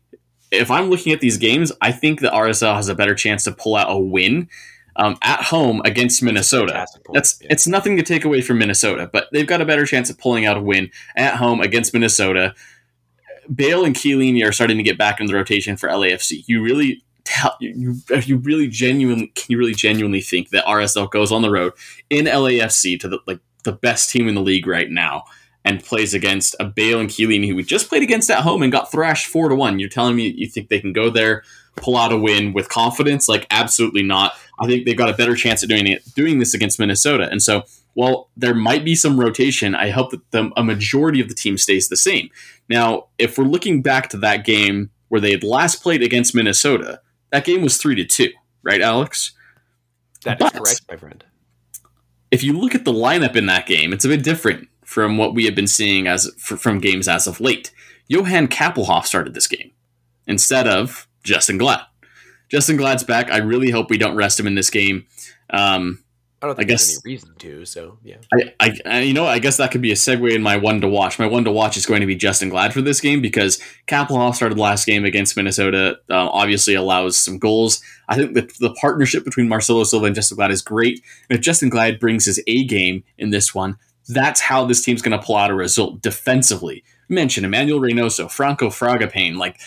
if 0.51 0.71
I'm 0.71 0.91
looking 0.91 1.13
at 1.13 1.21
these 1.21 1.37
games, 1.39 1.73
I 1.81 1.93
think 1.93 2.21
that 2.21 2.33
RSL 2.33 2.75
has 2.75 2.89
a 2.89 2.95
better 2.95 3.15
chance 3.15 3.45
to 3.45 3.53
pull 3.53 3.77
out 3.77 3.91
a 3.91 3.97
win 3.99 4.49
um, 4.97 5.17
at 5.23 5.43
home 5.45 5.81
against 5.85 6.23
Minnesota. 6.23 6.87
That's 7.13 7.39
Yeah. 7.41 7.49
it's 7.51 7.67
nothing 7.67 7.97
to 7.97 8.03
take 8.03 8.25
away 8.25 8.41
from 8.41 8.59
Minnesota, 8.59 9.09
but 9.13 9.29
they've 9.33 9.47
got 9.47 9.61
a 9.61 9.65
better 9.65 9.87
chance 9.87 10.11
of 10.11 10.19
pulling 10.19 10.47
out 10.47 10.57
a 10.57 10.61
win 10.61 10.91
at 11.17 11.37
home 11.37 11.61
against 11.61 11.95
Minnesota. 11.95 12.55
Bale 13.55 13.85
and 13.85 13.95
Chiellini 13.97 14.45
are 14.47 14.53
starting 14.53 14.77
to 14.77 14.83
get 14.83 14.99
back 14.99 15.21
in 15.21 15.27
the 15.27 15.35
rotation 15.35 15.77
for 15.77 15.89
LAFC. 15.89 16.45
You 16.47 16.63
really 16.63 17.03
you 17.61 17.97
you 18.25 18.37
really 18.39 18.69
genuinely 18.69 19.29
can 19.29 19.47
you 19.49 19.59
really 19.59 19.75
genuinely 19.75 20.21
think 20.21 20.51
that 20.51 20.65
RSL 20.65 21.11
goes 21.11 21.33
on 21.33 21.43
the 21.43 21.51
road 21.51 21.73
in 22.09 22.27
LAFC 22.27 22.99
to 23.01 23.09
the 23.09 23.19
like 23.27 23.41
the 23.65 23.73
best 23.73 24.11
team 24.11 24.29
in 24.29 24.35
the 24.35 24.41
league 24.41 24.67
right 24.67 24.91
now 24.91 25.25
and 25.65 25.85
plays 25.85 26.15
against 26.15 26.57
a 26.59 26.65
Bale 26.65 27.01
and 27.01 27.11
Chiellini 27.11 27.49
who 27.49 27.55
we 27.55 27.63
just 27.63 27.89
played 27.89 28.03
against 28.03 28.31
at 28.31 28.39
home 28.39 28.63
and 28.63 28.73
got 28.73 28.91
thrashed 28.91 29.27
four 29.27 29.49
to 29.51 29.55
one. 29.55 29.79
You're 29.79 29.91
telling 29.91 30.17
me 30.17 30.29
you 30.29 30.49
think 30.49 30.69
they 30.69 30.81
can 30.81 30.95
go 30.95 31.11
there 31.11 31.43
pull 31.77 31.97
out 31.97 32.13
a 32.13 32.17
win 32.17 32.53
with 32.53 32.69
confidence? 32.69 33.29
Like, 33.29 33.47
absolutely 33.51 34.03
not. 34.03 34.35
I 34.61 34.67
think 34.67 34.85
they've 34.85 34.97
got 34.97 35.11
a 35.11 35.17
better 35.17 35.35
chance 35.35 35.63
at 35.63 35.69
doing 35.69 35.87
it, 35.87 36.03
doing 36.15 36.39
this 36.39 36.55
against 36.55 36.79
Minnesota. 36.79 37.29
And 37.31 37.43
so, 37.43 37.65
while 37.95 38.31
there 38.37 38.55
might 38.55 38.85
be 38.85 38.95
some 38.95 39.19
rotation, 39.19 39.75
I 39.75 39.91
hope 39.91 40.13
that 40.13 40.31
the, 40.31 40.51
a 40.57 40.63
majority 40.63 41.21
of 41.21 41.29
the 41.29 41.35
team 41.35 41.59
stays 41.59 41.89
the 41.89 41.97
same. 41.97 42.31
Now, 42.69 43.09
if 43.19 43.37
we're 43.37 43.45
looking 43.45 43.83
back 43.83 44.09
to 44.11 44.17
that 44.19 44.45
game 44.45 44.91
where 45.09 45.21
they 45.21 45.33
had 45.33 45.43
last 45.43 45.83
played 45.83 46.03
against 46.03 46.35
Minnesota, 46.35 47.01
that 47.33 47.45
game 47.45 47.63
was 47.63 47.77
three 47.77 47.95
to 47.97 48.05
two, 48.05 48.31
right, 48.63 48.81
Alex? 48.81 49.33
That 50.25 50.39
but 50.39 50.55
is 50.55 50.61
correct, 50.61 50.83
my 50.89 50.97
friend. 50.97 51.25
If 52.31 52.43
you 52.45 52.59
look 52.59 52.75
at 52.75 52.85
the 52.85 52.93
lineup 52.93 53.37
in 53.37 53.47
that 53.47 53.67
game, 53.67 53.93
it's 53.93 54.05
a 54.05 54.09
bit 54.09 54.23
different 54.23 54.69
from 54.85 55.19
what 55.19 55.35
we 55.35 55.45
have 55.45 55.55
been 55.55 55.67
seeing 55.67 56.07
as 56.07 56.31
from 56.37 56.81
games 56.81 57.09
as 57.09 57.27
of 57.27 57.41
late. 57.41 57.73
Johan 58.09 58.49
Kappelhof 58.49 59.07
started 59.07 59.35
this 59.35 59.47
game 59.47 59.71
instead 60.27 60.67
of 60.67 61.09
Justen 61.25 61.59
Glad. 61.59 61.83
Justen 62.51 62.77
Glad's 62.77 63.05
back. 63.05 63.31
I 63.31 63.39
really 63.39 63.71
hope 63.71 63.91
we 63.91 63.99
don't 63.99 64.17
rest 64.17 64.39
him 64.39 64.47
in 64.47 64.57
this 64.57 64.71
game. 64.71 65.07
Um, 65.51 66.03
I 66.43 66.47
don't 66.47 66.57
think 66.57 66.69
I 66.69 66.73
guess, 66.73 66.87
there's 66.87 67.03
any 67.05 67.13
reason 67.15 67.35
to. 67.39 67.65
So 67.67 67.99
yeah, 68.03 68.17
I, 68.33 68.55
I, 68.61 68.77
I, 68.87 69.01
you 69.01 69.13
know, 69.13 69.27
I 69.27 69.39
guess 69.39 69.59
that 69.59 69.71
could 69.71 69.83
be 69.83 69.93
a 69.93 69.95
segue 69.95 70.33
in 70.33 70.43
my 70.43 70.57
one 70.57 70.81
to 70.81 70.89
watch. 70.89 71.19
My 71.19 71.27
one 71.27 71.45
to 71.45 71.53
watch 71.53 71.77
is 71.77 71.85
going 71.85 72.01
to 72.01 72.07
be 72.07 72.17
Justen 72.17 72.49
Glad 72.49 72.73
for 72.73 72.81
this 72.81 73.01
game 73.01 73.21
because 73.21 73.61
Kappelhof 73.87 74.37
started 74.37 74.59
last 74.59 74.87
game 74.87 75.05
against 75.05 75.37
Minnesota. 75.37 75.99
Uh, 76.09 76.31
obviously, 76.31 76.75
allows 76.75 77.19
some 77.19 77.39
goals. 77.39 77.83
I 78.09 78.17
think 78.17 78.33
the, 78.33 78.51
the 78.59 78.73
partnership 78.81 79.23
between 79.23 79.49
Marcelo 79.49 79.85
Silva 79.85 80.07
and 80.07 80.17
Justen 80.17 80.37
Glad 80.37 80.51
is 80.51 80.63
great. 80.63 81.03
And 81.29 81.39
if 81.39 81.45
Justen 81.45 81.69
Glad 81.69 82.01
brings 82.01 82.25
his 82.25 82.43
A 82.47 82.65
game 82.65 83.05
in 83.19 83.31
this 83.31 83.55
one, 83.55 83.77
that's 84.09 84.41
how 84.41 84.65
this 84.65 84.83
team's 84.83 85.03
going 85.03 85.19
to 85.19 85.25
pull 85.25 85.37
out 85.37 85.51
a 85.51 85.55
result 85.55 86.01
defensively. 86.01 86.83
Mention 87.11 87.45
Emmanuel 87.45 87.81
Reynoso, 87.81 88.31
Franco 88.31 88.69
Fragapane, 88.69 89.37
like 89.37 89.61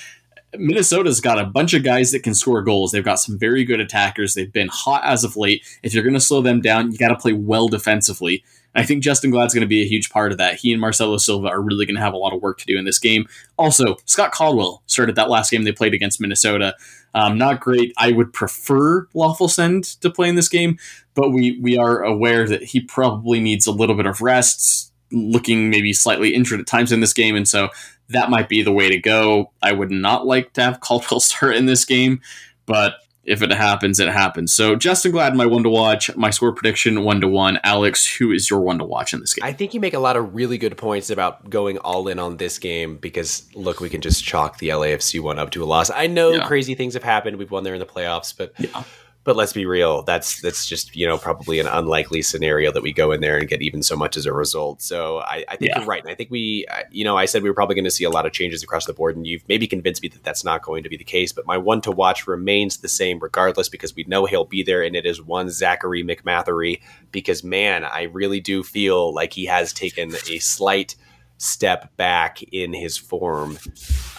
Minnesota's 0.55 1.21
got 1.21 1.39
a 1.39 1.45
bunch 1.45 1.73
of 1.73 1.83
guys 1.83 2.11
that 2.11 2.23
can 2.23 2.33
score 2.33 2.61
goals. 2.61 2.91
They've 2.91 3.03
got 3.03 3.19
some 3.19 3.37
very 3.37 3.63
good 3.63 3.79
attackers. 3.79 4.33
They've 4.33 4.51
been 4.51 4.69
hot 4.69 5.01
as 5.03 5.23
of 5.23 5.35
late. 5.35 5.63
If 5.83 5.93
you're 5.93 6.03
going 6.03 6.13
to 6.13 6.19
slow 6.19 6.41
them 6.41 6.61
down, 6.61 6.91
you 6.91 6.97
got 6.97 7.09
to 7.09 7.15
play 7.15 7.33
well 7.33 7.67
defensively. 7.67 8.43
I 8.75 8.83
think 8.83 9.03
Justen 9.03 9.31
Glad's 9.31 9.53
going 9.53 9.61
to 9.61 9.67
be 9.67 9.81
a 9.81 9.87
huge 9.87 10.09
part 10.09 10.31
of 10.31 10.37
that. 10.39 10.55
He 10.55 10.71
and 10.71 10.81
Marcelo 10.81 11.17
Silva 11.17 11.47
are 11.47 11.61
really 11.61 11.85
going 11.85 11.95
to 11.95 12.01
have 12.01 12.13
a 12.13 12.17
lot 12.17 12.33
of 12.33 12.41
work 12.41 12.57
to 12.59 12.65
do 12.65 12.77
in 12.77 12.85
this 12.85 12.97
game. 12.97 13.27
Also, 13.57 13.97
Scott 14.05 14.31
Caldwell 14.31 14.81
started 14.87 15.15
that 15.15 15.29
last 15.29 15.51
game 15.51 15.63
they 15.63 15.71
played 15.71 15.93
against 15.93 16.19
Minnesota. 16.19 16.75
Um, 17.13 17.37
not 17.37 17.59
great. 17.59 17.93
I 17.97 18.11
would 18.11 18.33
prefer 18.33 19.05
Löffelsend 19.13 19.99
to 19.99 20.09
play 20.09 20.27
in 20.27 20.35
this 20.35 20.49
game, 20.49 20.79
but 21.13 21.29
we 21.29 21.59
we 21.61 21.77
are 21.77 22.01
aware 22.01 22.47
that 22.47 22.63
he 22.63 22.81
probably 22.81 23.39
needs 23.39 23.67
a 23.67 23.71
little 23.71 23.95
bit 23.95 24.07
of 24.07 24.21
rest, 24.21 24.91
looking 25.11 25.69
maybe 25.69 25.93
slightly 25.93 26.33
injured 26.33 26.59
at 26.59 26.65
times 26.65 26.91
in 26.91 27.01
this 27.01 27.13
game, 27.13 27.35
and 27.35 27.47
so 27.47 27.69
that 28.09 28.29
might 28.29 28.49
be 28.49 28.61
the 28.61 28.71
way 28.71 28.89
to 28.89 28.99
go. 28.99 29.51
I 29.61 29.71
would 29.71 29.91
not 29.91 30.25
like 30.25 30.53
to 30.53 30.61
have 30.61 30.79
Caldwell 30.79 31.19
start 31.21 31.55
in 31.55 31.65
this 31.65 31.85
game, 31.85 32.21
but 32.65 32.95
if 33.25 33.41
it 33.41 33.51
happens, 33.51 34.01
it 34.01 34.09
happens. 34.09 34.53
So 34.53 34.75
Justen 34.75 35.11
Glad, 35.11 35.35
my 35.35 35.45
one 35.45 35.63
to 35.63 35.69
watch, 35.69 36.13
my 36.17 36.29
score 36.29 36.51
prediction 36.51 37.03
one 37.03 37.21
to 37.21 37.27
one. 37.27 37.57
Alex, 37.63 38.05
who 38.05 38.31
is 38.31 38.49
your 38.49 38.59
one 38.59 38.79
to 38.79 38.83
watch 38.83 39.13
in 39.13 39.21
this 39.21 39.33
game? 39.33 39.45
I 39.45 39.53
think 39.53 39.73
you 39.73 39.79
make 39.79 39.93
a 39.93 39.99
lot 39.99 40.17
of 40.17 40.35
really 40.35 40.57
good 40.57 40.75
points 40.75 41.09
about 41.09 41.49
going 41.49 41.77
all 41.77 42.09
in 42.09 42.19
on 42.19 42.35
this 42.35 42.59
game 42.59 42.97
because 42.97 43.47
look, 43.55 43.79
we 43.79 43.89
can 43.89 44.01
just 44.01 44.23
chalk 44.25 44.57
the 44.57 44.69
LAFC 44.69 45.21
one 45.21 45.39
up 45.39 45.51
to 45.51 45.63
a 45.63 45.65
loss. 45.65 45.89
I 45.89 46.07
know 46.07 46.31
yeah. 46.31 46.45
crazy 46.45 46.75
things 46.75 46.95
have 46.95 47.03
happened. 47.03 47.37
We've 47.37 47.51
won 47.51 47.63
there 47.63 47.73
in 47.73 47.79
the 47.79 47.85
playoffs, 47.85 48.35
but 48.35 48.53
yeah 48.57 48.83
but 49.23 49.35
let's 49.35 49.53
be 49.53 49.65
real 49.65 50.03
that's 50.03 50.41
that's 50.41 50.65
just 50.65 50.95
you 50.95 51.07
know 51.07 51.17
probably 51.17 51.59
an 51.59 51.67
unlikely 51.67 52.21
scenario 52.21 52.71
that 52.71 52.83
we 52.83 52.91
go 52.91 53.11
in 53.11 53.21
there 53.21 53.37
and 53.37 53.47
get 53.47 53.61
even 53.61 53.81
so 53.81 53.95
much 53.95 54.17
as 54.17 54.25
a 54.25 54.33
result 54.33 54.81
so 54.81 55.19
i, 55.19 55.43
I 55.47 55.55
think 55.55 55.69
yeah. 55.69 55.79
you're 55.79 55.87
right 55.87 56.01
and 56.01 56.11
i 56.11 56.15
think 56.15 56.29
we 56.29 56.65
you 56.91 57.03
know 57.03 57.17
i 57.17 57.25
said 57.25 57.43
we 57.43 57.49
were 57.49 57.55
probably 57.55 57.75
going 57.75 57.85
to 57.85 57.91
see 57.91 58.03
a 58.03 58.09
lot 58.09 58.25
of 58.25 58.31
changes 58.31 58.63
across 58.63 58.85
the 58.85 58.93
board 58.93 59.15
and 59.15 59.25
you've 59.25 59.47
maybe 59.47 59.67
convinced 59.67 60.01
me 60.01 60.09
that 60.09 60.23
that's 60.23 60.43
not 60.43 60.63
going 60.63 60.83
to 60.83 60.89
be 60.89 60.97
the 60.97 61.03
case 61.03 61.31
but 61.31 61.45
my 61.45 61.57
one 61.57 61.81
to 61.81 61.91
watch 61.91 62.27
remains 62.27 62.77
the 62.77 62.89
same 62.89 63.19
regardless 63.19 63.69
because 63.69 63.95
we 63.95 64.03
know 64.05 64.25
he'll 64.25 64.45
be 64.45 64.63
there 64.63 64.83
and 64.83 64.95
it 64.95 65.05
is 65.05 65.21
one 65.21 65.49
zachary 65.49 66.03
mcmathery 66.03 66.81
because 67.11 67.43
man 67.43 67.83
i 67.83 68.03
really 68.03 68.39
do 68.39 68.63
feel 68.63 69.13
like 69.13 69.33
he 69.33 69.45
has 69.45 69.71
taken 69.73 70.13
a 70.29 70.39
slight 70.39 70.95
step 71.37 71.95
back 71.97 72.41
in 72.53 72.73
his 72.73 72.97
form 72.97 73.57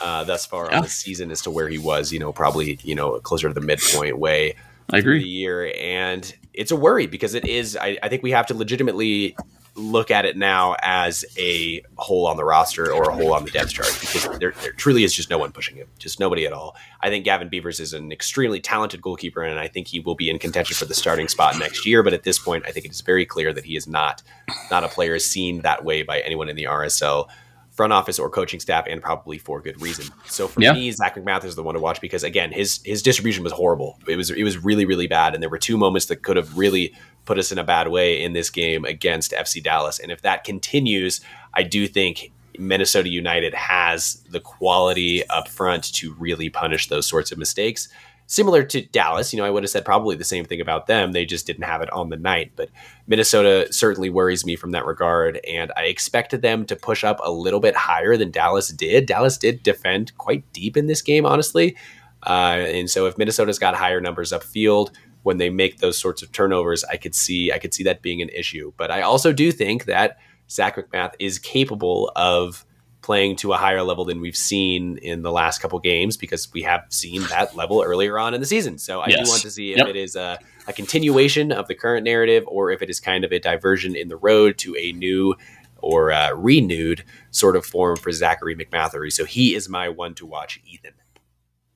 uh, 0.03 0.25
thus 0.25 0.45
far 0.45 0.69
yeah. 0.69 0.77
on 0.77 0.83
the 0.83 0.89
season 0.89 1.31
as 1.31 1.41
to 1.41 1.51
where 1.51 1.69
he 1.69 1.79
was 1.79 2.13
you 2.13 2.19
know 2.19 2.33
probably 2.33 2.79
you 2.83 2.95
know 2.95 3.19
closer 3.21 3.49
to 3.49 3.55
the 3.55 3.61
midpoint 3.61 4.19
way 4.19 4.55
I 4.91 4.99
agree. 4.99 5.19
The 5.19 5.29
year, 5.29 5.73
and 5.79 6.35
it's 6.53 6.71
a 6.71 6.77
worry 6.77 7.07
because 7.07 7.35
it 7.35 7.47
is. 7.47 7.77
I, 7.77 7.99
I 8.03 8.09
think 8.09 8.23
we 8.23 8.31
have 8.33 8.47
to 8.47 8.55
legitimately 8.55 9.37
look 9.77 10.11
at 10.11 10.25
it 10.25 10.37
now 10.37 10.77
as 10.83 11.25
a 11.37 11.83
hole 11.97 12.27
on 12.27 12.37
the 12.37 12.45
roster 12.45 12.93
or 12.93 13.11
a 13.11 13.13
hole 13.13 13.35
on 13.35 13.45
the 13.45 13.51
depth 13.51 13.71
chart 13.71 13.89
because 14.01 14.39
there, 14.39 14.55
there, 14.63 14.73
truly 14.73 15.03
is 15.03 15.13
just 15.13 15.31
no 15.31 15.39
one 15.39 15.51
pushing 15.51 15.77
him, 15.77 15.89
just 15.99 16.21
nobody 16.21 16.47
at 16.47 16.53
all. 16.53 16.77
I 17.01 17.09
think 17.09 17.25
Gavin 17.25 17.49
Beavers 17.49 17.81
is 17.81 17.93
an 17.93 18.13
extremely 18.13 18.61
talented 18.61 19.03
goalkeeper, 19.03 19.43
and 19.43 19.59
I 19.59 19.67
think 19.67 19.89
he 19.89 19.99
will 19.99 20.15
be 20.15 20.31
in 20.31 20.39
contention 20.39 20.77
for 20.77 20.85
the 20.85 20.95
starting 20.95 21.29
spot 21.29 21.59
next 21.59 21.87
year. 21.87 22.03
But 22.03 22.13
at 22.13 22.23
this 22.23 22.39
point, 22.39 22.65
I 22.67 22.71
think 22.71 22.87
it 22.87 22.93
is 22.93 23.01
very 23.01 23.27
clear 23.27 23.53
that 23.53 23.65
he 23.65 23.77
is 23.77 23.89
not 23.89 24.23
not 24.71 24.85
a 24.85 24.89
player 24.89 25.19
seen 25.19 25.63
that 25.63 25.85
way 25.85 26.03
by 26.03 26.21
anyone 26.21 26.49
in 26.49 26.57
the 26.57 26.65
RSL 26.65 27.29
front 27.75 27.93
office 27.93 28.19
or 28.19 28.31
coaching 28.31 28.61
staff, 28.61 28.87
and 28.89 29.03
probably 29.03 29.37
for 29.37 29.61
good 29.61 29.81
reason. 29.83 30.07
So 30.27 30.49
for 30.49 30.63
yeah. 30.63 30.73
me, 30.73 30.91
Zach 30.93 31.17
MacMath 31.17 31.45
is 31.45 31.57
the 31.57 31.63
one 31.63 31.75
to 31.75 31.81
watch 31.81 32.01
because 32.01 32.23
again, 32.23 32.53
his 32.53 32.81
his 32.85 33.03
distribution 33.03 33.43
was 33.43 33.53
horrible. 33.53 33.99
It 34.09 34.17
was 34.17 34.31
it 34.31 34.45
was 34.45 34.57
really 34.59 34.85
really 34.85 35.07
bad, 35.07 35.35
and 35.35 35.43
there 35.43 35.51
were 35.51 35.59
two 35.59 35.77
moments 35.77 36.07
that 36.07 36.23
could 36.23 36.37
have 36.37 36.57
really 36.57 36.95
put 37.25 37.39
us 37.39 37.51
in 37.53 37.59
a 37.59 37.65
bad 37.65 37.89
way 37.89 38.23
in 38.23 38.33
this 38.33 38.51
game 38.51 38.85
against 38.85 39.33
FC 39.33 39.63
Dallas. 39.63 39.99
And 39.99 40.13
if 40.13 40.23
that 40.23 40.45
continues, 40.45 41.21
I 41.53 41.63
do 41.63 41.87
think 41.87 42.33
Minnesota 42.59 43.09
United 43.09 43.55
has 43.55 44.23
the 44.31 44.41
quality 44.41 45.29
up 45.29 45.49
front 45.49 45.93
to 45.95 46.15
really 46.15 46.49
punish 46.51 46.89
those 46.89 47.07
sorts 47.07 47.33
of 47.33 47.39
mistakes 47.39 47.89
similar 48.27 48.63
to 48.65 48.83
Dallas, 48.83 49.33
you 49.33 49.39
know, 49.39 49.45
I 49.45 49.51
would 49.51 49.63
have 49.63 49.71
said 49.71 49.85
probably 49.85 50.17
the 50.17 50.25
same 50.25 50.45
thing 50.45 50.61
about 50.61 50.87
them. 50.87 51.13
They 51.13 51.25
just 51.25 51.47
didn't 51.47 51.65
have 51.65 51.83
it 51.83 51.93
on 51.93 52.09
the 52.09 52.17
night. 52.17 52.53
But 52.57 52.71
Minnesota 53.07 53.73
certainly 53.73 54.11
worries 54.11 54.47
me 54.47 54.57
from 54.57 54.73
that 54.73 54.87
regard. 54.87 55.41
And 55.49 55.73
I 55.77 55.85
expected 55.85 56.43
them 56.43 56.65
to 56.67 56.77
push 56.77 57.05
up 57.05 57.21
a 57.23 57.31
little 57.31 57.61
bit 57.61 57.77
higher 57.77 58.17
than 58.17 58.31
Dallas 58.31 58.69
did. 58.69 59.07
Dallas 59.07 59.39
did 59.39 59.63
defend 59.63 60.17
quite 60.19 60.51
deep 60.53 60.77
in 60.77 60.87
this 60.87 61.03
game, 61.03 61.27
honestly. 61.27 61.77
Uh, 62.23 62.65
and 62.67 62.91
so 62.91 63.07
if 63.07 63.19
Minnesota's 63.19 63.59
got 63.59 63.75
higher 63.75 64.01
numbers 64.01 64.33
upfield 64.33 64.91
when 65.23 65.37
they 65.39 65.51
make 65.51 65.79
those 65.79 65.99
sorts 65.99 66.23
of 66.23 66.33
turnovers, 66.33 66.85
I 66.85 66.97
could 66.97 67.15
see 67.15 67.53
I 67.53 67.59
could 67.59 67.75
see 67.75 67.85
that 67.85 68.03
being 68.03 68.23
an 68.23 68.31
issue. 68.31 68.73
But 68.77 68.91
I 68.91 69.03
also 69.03 69.33
do 69.33 69.53
think 69.53 69.85
that 69.87 70.19
Zac 70.51 70.77
MacMath 70.77 71.15
is 71.19 71.39
capable 71.39 72.13
of 72.17 72.65
playing 73.05 73.37
to 73.37 73.53
a 73.53 73.57
higher 73.59 73.83
level 73.83 74.07
than 74.07 74.19
we've 74.19 74.37
seen 74.37 74.97
in 74.97 75.21
the 75.21 75.31
last 75.31 75.61
couple 75.61 75.79
games 75.79 76.17
because 76.17 76.51
we 76.55 76.63
have 76.63 76.87
seen 76.89 77.23
that 77.25 77.55
level 77.55 77.83
earlier 77.83 78.19
on 78.19 78.33
in 78.33 78.41
the 78.41 78.47
season. 78.47 78.79
So 78.79 79.01
I 79.01 79.09
yes. 79.09 79.27
do 79.27 79.31
want 79.31 79.43
to 79.43 79.51
see 79.51 79.73
if 79.73 79.79
yep. 79.79 79.89
it 79.89 79.97
is 79.97 80.17
a, 80.17 80.39
a, 80.67 80.73
continuation 80.73 81.53
of 81.53 81.69
the 81.69 81.75
current 81.75 82.05
narrative 82.05 82.45
or 82.47 82.71
if 82.71 82.81
it 82.81 82.89
is 82.89 83.01
kind 83.01 83.23
of 83.23 83.31
a 83.31 83.39
diversion 83.39 83.95
in 83.95 84.09
the 84.09 84.17
road 84.17 84.57
to 84.59 84.75
a 84.77 84.93
new 84.93 85.35
or 85.83 86.13
uh, 86.13 86.33
renewed 86.33 87.05
sort 87.31 87.57
of 87.57 87.67
form 87.67 87.97
for 87.97 88.11
Zachary 88.11 88.57
McMathery. 88.57 89.13
So 89.13 89.27
he 89.27 89.55
is 89.55 89.69
my 89.69 89.91
one 89.91 90.15
to 90.15 90.25
watch, 90.25 90.59
Ethan. 90.67 90.95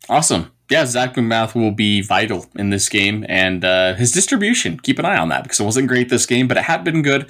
Awesome. 0.08 0.52
Yeah, 0.70 0.84
Zac 0.84 1.14
MacMath 1.14 1.54
will 1.54 1.70
be 1.70 2.02
vital 2.02 2.46
in 2.54 2.68
this 2.68 2.90
game, 2.90 3.24
and 3.28 3.64
uh, 3.64 3.94
his 3.94 4.12
distribution. 4.12 4.78
Keep 4.78 4.98
an 4.98 5.06
eye 5.06 5.16
on 5.16 5.30
that 5.30 5.42
because 5.42 5.60
it 5.60 5.64
wasn't 5.64 5.88
great 5.88 6.10
this 6.10 6.26
game, 6.26 6.46
but 6.46 6.58
it 6.58 6.64
had 6.64 6.84
been 6.84 7.00
good, 7.00 7.22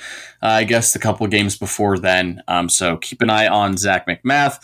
uh, 0.43 0.47
I 0.47 0.65
guess, 0.65 0.93
the 0.93 0.99
couple 0.99 1.27
games 1.29 1.57
before 1.57 1.99
then. 1.99 2.43
Um, 2.49 2.69
so 2.69 2.97
keep 2.97 3.23
an 3.23 3.31
eye 3.31 3.47
on 3.47 3.77
Zac 3.77 4.09
MacMath. 4.09 4.61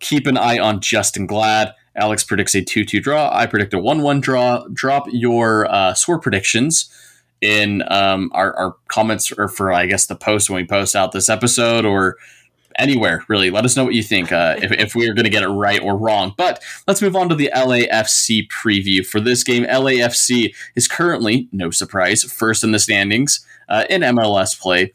Keep 0.00 0.26
an 0.26 0.36
eye 0.36 0.58
on 0.58 0.80
Justen 0.80 1.26
Glad. 1.26 1.74
Alex 1.96 2.22
predicts 2.22 2.54
a 2.54 2.62
2 2.62 2.84
2 2.84 3.00
draw. 3.00 3.30
I 3.34 3.46
predict 3.46 3.72
a 3.72 3.78
1 3.78 4.02
1 4.02 4.20
draw. 4.20 4.64
Drop 4.72 5.06
your 5.10 5.66
uh, 5.70 5.94
score 5.94 6.18
predictions 6.18 6.90
in 7.40 7.82
um, 7.88 8.30
our, 8.34 8.54
our 8.56 8.76
comments 8.88 9.32
or 9.32 9.48
for, 9.48 9.72
I 9.72 9.86
guess, 9.86 10.06
the 10.06 10.16
post 10.16 10.50
when 10.50 10.62
we 10.62 10.66
post 10.66 10.94
out 10.94 11.12
this 11.12 11.28
episode 11.28 11.84
or 11.84 12.16
anywhere 12.78 13.24
really. 13.28 13.50
Let 13.50 13.64
us 13.64 13.76
know 13.76 13.84
what 13.84 13.94
you 13.94 14.02
think 14.02 14.32
uh, 14.32 14.56
if, 14.62 14.72
if 14.72 14.94
we 14.94 15.08
are 15.08 15.14
going 15.14 15.24
to 15.24 15.30
get 15.30 15.42
it 15.42 15.48
right 15.48 15.80
or 15.80 15.96
wrong. 15.96 16.34
But 16.36 16.62
let's 16.86 17.02
move 17.02 17.16
on 17.16 17.28
to 17.28 17.34
the 17.34 17.50
LAFC 17.54 18.48
preview 18.48 19.04
for 19.04 19.20
this 19.20 19.44
game. 19.44 19.64
LAFC 19.64 20.54
is 20.74 20.88
currently, 20.88 21.48
no 21.52 21.70
surprise, 21.70 22.24
first 22.24 22.64
in 22.64 22.72
the 22.72 22.78
standings 22.78 23.44
uh, 23.68 23.84
in 23.90 24.02
MLS 24.02 24.58
play. 24.58 24.92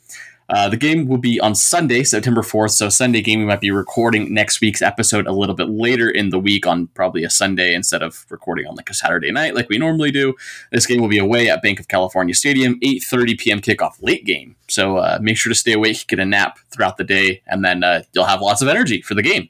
Uh, 0.50 0.70
the 0.70 0.78
game 0.78 1.08
will 1.08 1.18
be 1.18 1.40
on 1.40 1.56
Sunday, 1.56 2.04
September 2.04 2.42
4th. 2.42 2.72
So, 2.72 2.90
Sunday 2.90 3.22
game, 3.22 3.40
we 3.40 3.46
might 3.46 3.62
be 3.62 3.72
recording 3.72 4.34
next 4.34 4.62
week's 4.62 4.82
episode 4.82 5.26
a 5.26 5.32
little 5.32 5.56
bit 5.56 5.70
later 5.70 6.10
in 6.10 6.30
the 6.30 6.40
week 6.40 6.68
on 6.68 6.88
probably 6.88 7.24
a 7.24 7.30
Sunday 7.30 7.74
instead 7.74 8.04
of 8.04 8.26
recording 8.30 8.68
on 8.68 8.76
like 8.76 8.90
a 8.90 8.94
Saturday 8.94 9.32
night 9.32 9.56
like 9.56 9.70
we 9.70 9.78
normally 9.78 10.12
do. 10.12 10.34
This 10.72 10.86
game 10.86 11.02
will 11.02 11.08
be 11.08 11.18
away 11.18 11.50
at 11.50 11.62
Bank 11.62 11.80
of 11.80 11.88
California 11.88 12.36
Stadium, 12.36 12.80
8.30 12.82 13.40
p.m. 13.40 13.62
kickoff, 13.62 14.02
late 14.02 14.26
game. 14.26 14.56
So, 14.68 14.98
uh, 14.98 15.20
make 15.22 15.38
sure 15.38 15.52
to 15.52 15.56
stay 15.56 15.74
awake, 15.74 16.08
get 16.08 16.20
a 16.20 16.26
nap 16.26 16.60
throughout 16.72 16.98
the 16.98 17.04
day, 17.04 17.42
and 17.48 17.64
then 17.64 17.84
uh, 17.84 18.04
you'll 18.14 18.26
have 18.26 18.42
lots 18.42 18.62
of 18.62 18.68
energy 18.68 19.02
for 19.02 19.14
the 19.14 19.24
game. 19.24 19.50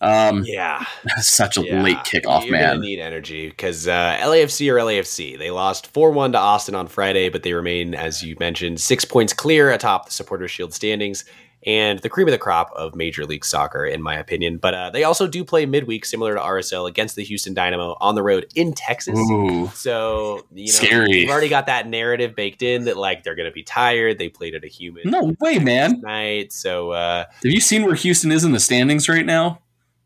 Um, 0.00 0.44
yeah, 0.46 0.84
such 1.18 1.56
a 1.58 1.62
yeah. 1.62 1.82
late 1.82 1.96
kickoff, 1.98 2.44
You're 2.44 2.52
man. 2.52 2.80
need 2.80 3.00
energy 3.00 3.48
because 3.48 3.88
uh, 3.88 4.16
LAFC 4.20 4.70
or 4.70 4.76
LAFC. 4.76 5.38
They 5.38 5.50
lost 5.50 5.88
four 5.88 6.10
one 6.12 6.32
to 6.32 6.38
Austin 6.38 6.74
on 6.74 6.86
Friday, 6.86 7.28
but 7.28 7.42
they 7.42 7.52
remain, 7.52 7.94
as 7.94 8.22
you 8.22 8.36
mentioned, 8.38 8.80
six 8.80 9.04
points 9.04 9.32
clear 9.32 9.70
atop 9.70 10.06
the 10.06 10.12
Supporters 10.12 10.50
Shield 10.50 10.72
standings. 10.72 11.24
and 11.66 11.98
the 11.98 12.08
cream 12.08 12.28
of 12.28 12.32
the 12.32 12.38
crop 12.38 12.70
of 12.76 12.94
Major 12.94 13.26
League 13.26 13.44
Soccer, 13.44 13.84
in 13.84 14.00
my 14.00 14.14
opinion. 14.14 14.58
But 14.58 14.74
uh, 14.74 14.90
they 14.90 15.02
also 15.02 15.26
do 15.26 15.44
play 15.44 15.66
midweek, 15.66 16.04
similar 16.04 16.34
to 16.34 16.40
RSL, 16.40 16.88
against 16.88 17.16
the 17.16 17.24
Houston 17.24 17.52
Dynamo 17.52 17.96
on 18.00 18.14
the 18.14 18.22
road 18.22 18.46
in 18.54 18.74
Texas. 18.74 19.18
Ooh, 19.18 19.66
So 19.74 20.46
you 20.54 20.66
know, 20.66 20.70
Scary. 20.70 21.22
You've 21.22 21.30
already 21.30 21.48
got 21.48 21.66
that 21.66 21.88
narrative 21.88 22.36
baked 22.36 22.62
in 22.62 22.84
that 22.84 22.96
like 22.96 23.24
they're 23.24 23.34
going 23.34 23.48
to 23.48 23.52
be 23.52 23.64
tired. 23.64 24.18
They 24.18 24.28
played 24.28 24.54
at 24.54 24.62
a 24.62 24.68
humid 24.68 25.06
no 25.06 25.34
way, 25.40 25.58
man. 25.58 26.00
night, 26.02 26.52
so 26.52 26.92
uh, 26.92 27.24
Have 27.42 27.52
you 27.52 27.60
seen 27.60 27.84
where 27.84 27.96
Houston 27.96 28.30
is 28.30 28.44
in 28.44 28.52
the 28.52 28.60
standings 28.60 29.08
right 29.08 29.26
now? 29.26 29.60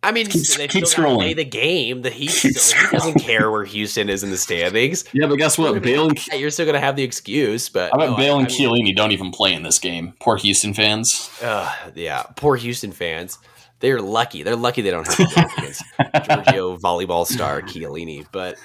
I 0.05 0.11
mean, 0.11 0.27
Keep- 0.27 0.47
they 0.57 0.67
keep 0.69 0.87
still 0.87 1.05
scrolling. 1.05 1.17
play 1.17 1.35
the 1.35 1.45
game. 1.45 2.03
The 2.03 2.11
Heat, 2.11 2.31
Keep 2.31 2.57
he 2.57 2.87
doesn't 2.91 3.21
care 3.21 3.51
where 3.53 3.65
Houston 3.65 4.09
is 4.09 4.25
in 4.25 4.31
the 4.31 4.37
standings. 4.37 5.05
Yeah, 5.15 5.27
but 5.29 5.37
guess 5.37 5.57
what? 5.57 5.81
Bale 5.83 6.09
and 6.09 6.27
You're 6.33 6.51
still 6.51 6.67
going 6.67 6.75
to 6.75 6.81
have 6.81 6.97
the 6.97 7.05
excuse, 7.05 7.69
but 7.69 7.95
I 7.95 7.99
bet 7.99 8.11
no, 8.11 8.17
Bale 8.17 8.39
and 8.39 8.47
I 8.47 8.51
mean- 8.51 8.71
Chiellini 8.91 8.97
don't 8.97 9.13
even 9.13 9.31
play 9.31 9.53
in 9.53 9.63
this 9.63 9.79
game. 9.79 10.15
Poor 10.21 10.37
Houston 10.39 10.75
fans. 10.75 11.31
Uh, 11.43 11.73
yeah, 11.95 12.23
poor 12.37 12.57
Houston 12.57 12.91
fans. 12.93 13.39
They're 13.81 14.01
lucky. 14.01 14.43
They're 14.43 14.57
lucky 14.57 14.81
they 14.83 14.91
don't 14.91 15.07
have 15.07 15.17
to 15.17 15.35
go 15.35 15.43
against 15.59 15.83
Giorgio 16.29 16.77
volleyball 16.79 17.27
star 17.27 17.63
Chiellini. 17.63 18.25
But 18.31 18.57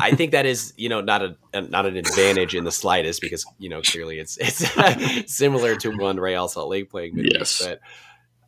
I 0.00 0.12
think 0.16 0.32
that 0.32 0.46
is, 0.46 0.72
you 0.76 0.88
know, 0.88 1.00
not 1.00 1.22
a, 1.22 1.36
a 1.52 1.60
not 1.62 1.86
an 1.86 1.96
advantage 1.96 2.54
in 2.56 2.64
the 2.64 2.72
slightest 2.72 3.20
because 3.20 3.44
you 3.58 3.68
know 3.68 3.82
clearly 3.82 4.18
it's 4.18 4.36
it's 4.36 5.32
similar 5.32 5.76
to 5.76 5.90
one 5.96 6.18
Real 6.18 6.48
Salt 6.48 6.68
Lake 6.70 6.90
playing 6.90 7.14
midweek. 7.14 7.34
Yes. 7.38 7.64
But 7.64 7.80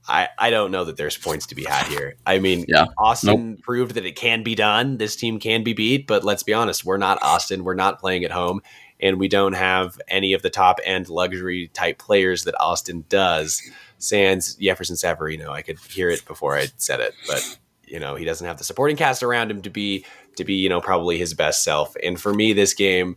I 0.09 0.29
I 0.39 0.51
don't 0.51 0.71
know 0.71 0.85
that 0.85 0.97
there's 0.97 1.17
points 1.17 1.47
to 1.47 1.55
be 1.55 1.65
had 1.65 1.87
here. 1.87 2.17
I 2.27 2.39
mean, 2.39 2.65
Yeah. 2.69 2.87
Austin 2.99 3.57
proved 3.63 3.95
that 3.95 4.07
it 4.07 4.17
can 4.17 4.43
be 4.43 4.55
done. 4.55 4.99
This 4.99 5.17
team 5.17 5.39
can 5.39 5.63
be 5.63 5.73
beat. 5.73 6.07
But 6.07 6.25
let's 6.25 6.43
be 6.43 6.55
honest, 6.55 6.85
we're 6.85 6.97
not 6.97 7.23
Austin. 7.23 7.65
We're 7.65 7.75
not 7.75 7.99
playing 8.01 8.25
at 8.25 8.31
home. 8.31 8.61
And 8.99 9.19
we 9.21 9.29
don't 9.29 9.53
have 9.53 10.01
any 10.09 10.33
of 10.33 10.41
the 10.43 10.49
top 10.49 10.81
end 10.85 11.09
luxury 11.09 11.69
type 11.75 11.99
players 11.99 12.45
that 12.45 12.55
Austin 12.59 13.05
does 13.09 13.61
sans 13.99 14.55
Jefferson 14.55 14.97
Savarino. 14.97 15.51
I 15.51 15.63
could 15.63 15.79
hear 15.79 16.09
it 16.09 16.25
before 16.25 16.57
I 16.57 16.69
said 16.77 17.01
it, 17.01 17.15
but 17.27 17.59
you 17.87 18.01
know 18.01 18.15
he 18.15 18.25
doesn't 18.25 18.47
have 18.47 18.59
the 18.59 18.65
supporting 18.65 18.97
cast 18.97 19.23
around 19.23 19.51
him 19.51 19.63
to 19.63 19.71
be 19.71 20.05
to 20.37 20.45
be 20.45 20.55
you 20.55 20.69
know 20.69 20.81
probably 20.81 21.19
his 21.19 21.35
best 21.35 21.63
self. 21.63 21.95
And 22.03 22.21
for 22.21 22.33
me, 22.33 22.53
this 22.53 22.73
game, 22.75 23.17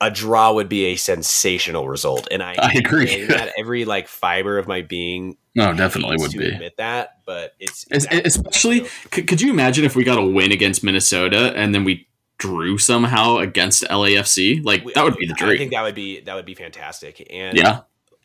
a 0.00 0.10
draw 0.10 0.52
would 0.52 0.68
be 0.68 0.86
a 0.86 0.96
sensational 0.96 1.88
result. 1.88 2.28
And 2.30 2.42
I, 2.42 2.54
I 2.58 2.72
agree. 2.76 3.24
that 3.26 3.52
every 3.58 3.84
like 3.84 4.06
fiber 4.08 4.58
of 4.58 4.68
my 4.68 4.82
being 4.82 5.36
No, 5.56 5.72
definitely 5.74 6.16
would 6.18 6.30
be. 6.32 6.46
admit 6.50 6.76
that, 6.76 7.18
but 7.26 7.54
it's, 7.58 7.84
Es- 7.90 8.06
Especially, 8.10 8.86
could, 9.10 9.26
could 9.26 9.40
you 9.40 9.50
imagine 9.50 9.84
if 9.84 9.96
we 9.96 10.04
got 10.04 10.18
a 10.18 10.24
win 10.24 10.52
against 10.52 10.84
Minnesota 10.84 11.52
and 11.56 11.74
then 11.74 11.82
we 11.84 12.06
drew 12.38 12.78
somehow 12.78 13.38
against 13.38 13.82
LAFC? 13.84 14.64
Like 14.64 14.84
We- 14.84 14.92
that 14.92 15.02
would 15.04 15.16
be 15.16 15.26
the 15.26 15.34
dream. 15.34 15.50
I 15.54 15.58
think 15.58 15.72
that 15.72 15.82
would 15.82 15.96
be 15.96 16.20
that 16.20 16.34
would 16.36 16.46
be 16.46 16.54
fantastic. 16.54 17.26
And 17.30 17.56
yeah, 17.58 17.80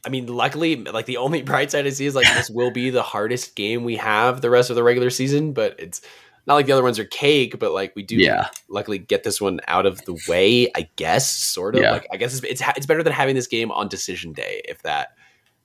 I 0.06 0.10
mean, 0.10 0.28
luckily, 0.28 0.76
like 0.76 1.08
the 1.08 1.18
only 1.18 1.42
bright 1.52 1.72
side 1.72 1.88
I 1.88 1.90
see 1.90 2.06
is 2.06 2.14
like 2.14 2.28
this 2.36 2.50
will 2.52 2.70
be 2.72 2.92
the 2.92 3.02
hardest 3.02 3.56
game 3.56 3.84
we 3.84 3.96
have 3.96 4.42
the 4.42 4.50
rest 4.52 4.70
of 4.70 4.76
the 4.76 4.84
regular 4.84 5.10
season, 5.10 5.54
but 5.54 5.80
it's 5.80 6.02
not 6.46 6.56
like 6.56 6.66
the 6.66 6.72
other 6.74 6.84
ones 6.84 7.00
are 7.00 7.06
cake, 7.06 7.58
but 7.60 7.72
like 7.72 7.96
we 7.96 8.04
do 8.04 8.18
yeah, 8.18 8.50
luckily 8.70 8.98
get 8.98 9.24
this 9.24 9.40
one 9.40 9.60
out 9.68 9.86
of 9.86 10.04
the 10.06 10.20
way, 10.28 10.70
I 10.76 10.90
guess, 10.96 11.30
sort 11.32 11.76
of. 11.76 11.82
Yeah. 11.82 11.92
Like 11.92 12.08
I 12.12 12.18
guess 12.18 12.34
it's, 12.38 12.44
it's 12.44 12.62
it's 12.76 12.86
better 12.86 13.04
than 13.04 13.14
having 13.14 13.36
this 13.36 13.48
game 13.48 13.72
on 13.72 13.88
decision 13.88 14.34
day, 14.34 14.62
if 14.66 14.82
that. 14.84 15.16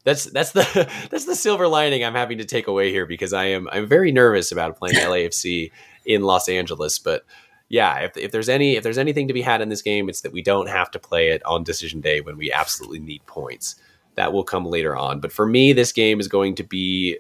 That's 0.05 0.24
that's 0.24 0.53
the 0.53 0.89
that's 1.11 1.24
the 1.24 1.35
silver 1.35 1.66
lining 1.66 2.05
I'm 2.05 2.14
having 2.14 2.39
to 2.39 2.45
take 2.45 2.68
away 2.68 2.91
here 2.91 3.07
because 3.07 3.33
I 3.33 3.47
am 3.47 3.68
I'm 3.72 3.87
very 3.87 4.12
nervous 4.12 4.53
about 4.53 4.76
playing 4.79 4.97
LAFC 4.99 5.72
in 6.05 6.22
Los 6.22 6.49
Angeles, 6.49 6.99
but 6.99 7.24
yeah, 7.68 7.99
if, 7.99 8.16
if 8.16 8.31
there's 8.31 8.49
any 8.49 8.76
if 8.76 8.83
there's 8.83 8.99
anything 8.99 9.29
to 9.29 9.35
be 9.35 9.43
had 9.43 9.61
in 9.61 9.68
this 9.68 9.83
game, 9.83 10.09
it's 10.09 10.22
that 10.22 10.33
we 10.33 10.43
don't 10.43 10.68
have 10.68 10.91
to 10.93 10.99
play 10.99 11.29
it 11.29 11.45
on 11.45 11.64
decision 11.64 12.01
day 12.01 12.20
when 12.20 12.37
we 12.37 12.53
absolutely 12.53 13.01
need 13.01 13.24
points. 13.26 13.76
That 14.14 14.33
will 14.33 14.45
come 14.45 14.64
later 14.64 14.97
on. 14.97 15.20
But 15.20 15.33
for 15.33 15.47
me, 15.47 15.72
this 15.72 15.93
game 15.93 16.18
is 16.18 16.29
going 16.29 16.55
to 16.57 16.64
be 16.64 17.18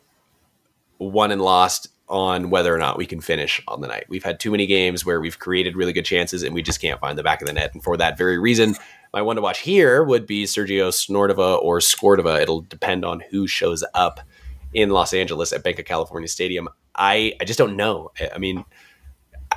won 0.98 1.30
and 1.30 1.42
lost 1.42 1.88
on 2.08 2.50
whether 2.50 2.74
or 2.74 2.78
not 2.78 2.96
we 2.96 3.06
can 3.06 3.20
finish 3.20 3.62
on 3.68 3.80
the 3.80 3.86
night. 3.86 4.06
We've 4.08 4.24
had 4.24 4.40
too 4.40 4.50
many 4.50 4.66
games 4.66 5.04
where 5.04 5.20
we've 5.20 5.38
created 5.38 5.76
really 5.76 5.92
good 5.92 6.04
chances 6.04 6.42
and 6.42 6.54
we 6.54 6.62
just 6.62 6.80
can't 6.80 7.00
find 7.00 7.18
the 7.18 7.22
back 7.22 7.40
of 7.42 7.46
the 7.46 7.52
net. 7.52 7.72
And 7.74 7.82
for 7.82 7.96
that 7.96 8.16
very 8.18 8.38
reason, 8.38 8.74
my 9.12 9.22
one 9.22 9.36
to 9.36 9.42
watch 9.42 9.60
here 9.60 10.02
would 10.04 10.26
be 10.26 10.44
Sergio 10.44 10.88
Snortova 10.90 11.62
or 11.62 11.78
Skortova. 11.80 12.40
It'll 12.40 12.62
depend 12.62 13.04
on 13.04 13.22
who 13.30 13.46
shows 13.46 13.84
up 13.94 14.20
in 14.72 14.90
Los 14.90 15.12
Angeles 15.14 15.52
at 15.52 15.62
Bank 15.62 15.78
of 15.78 15.84
California 15.84 16.28
Stadium. 16.28 16.68
I, 16.94 17.34
I 17.40 17.44
just 17.44 17.58
don't 17.58 17.76
know. 17.76 18.10
I, 18.20 18.30
I 18.34 18.38
mean, 18.38 18.64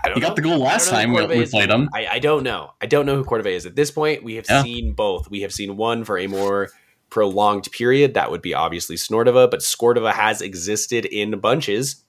I 0.04 0.08
don't 0.08 0.16
he 0.18 0.22
got 0.22 0.36
the 0.36 0.42
goal 0.42 0.60
last 0.60 0.90
time 0.90 1.12
we, 1.12 1.26
we 1.26 1.46
played 1.46 1.70
him. 1.70 1.90
I, 1.94 2.08
I 2.08 2.20
don't 2.20 2.44
know. 2.44 2.72
I 2.82 2.86
don't 2.86 3.06
know 3.06 3.16
who 3.16 3.24
Cordova 3.24 3.50
is. 3.50 3.66
At 3.66 3.76
this 3.76 3.92
point, 3.92 4.24
we 4.24 4.36
have 4.36 4.46
Yeah. 4.50 4.64
seen 4.64 4.94
both. 4.94 5.30
We 5.30 5.42
have 5.42 5.54
seen 5.54 5.76
one 5.78 6.06
for 6.06 6.18
a 6.18 6.28
more 6.28 6.70
prolonged 7.10 7.70
period. 7.72 8.14
That 8.14 8.32
would 8.32 8.42
be 8.42 8.54
obviously 8.54 8.96
Snortova, 8.96 9.52
but 9.52 9.60
Skortova 9.60 10.14
has 10.14 10.42
existed 10.42 11.06
in 11.06 11.40
bunches 11.40 12.04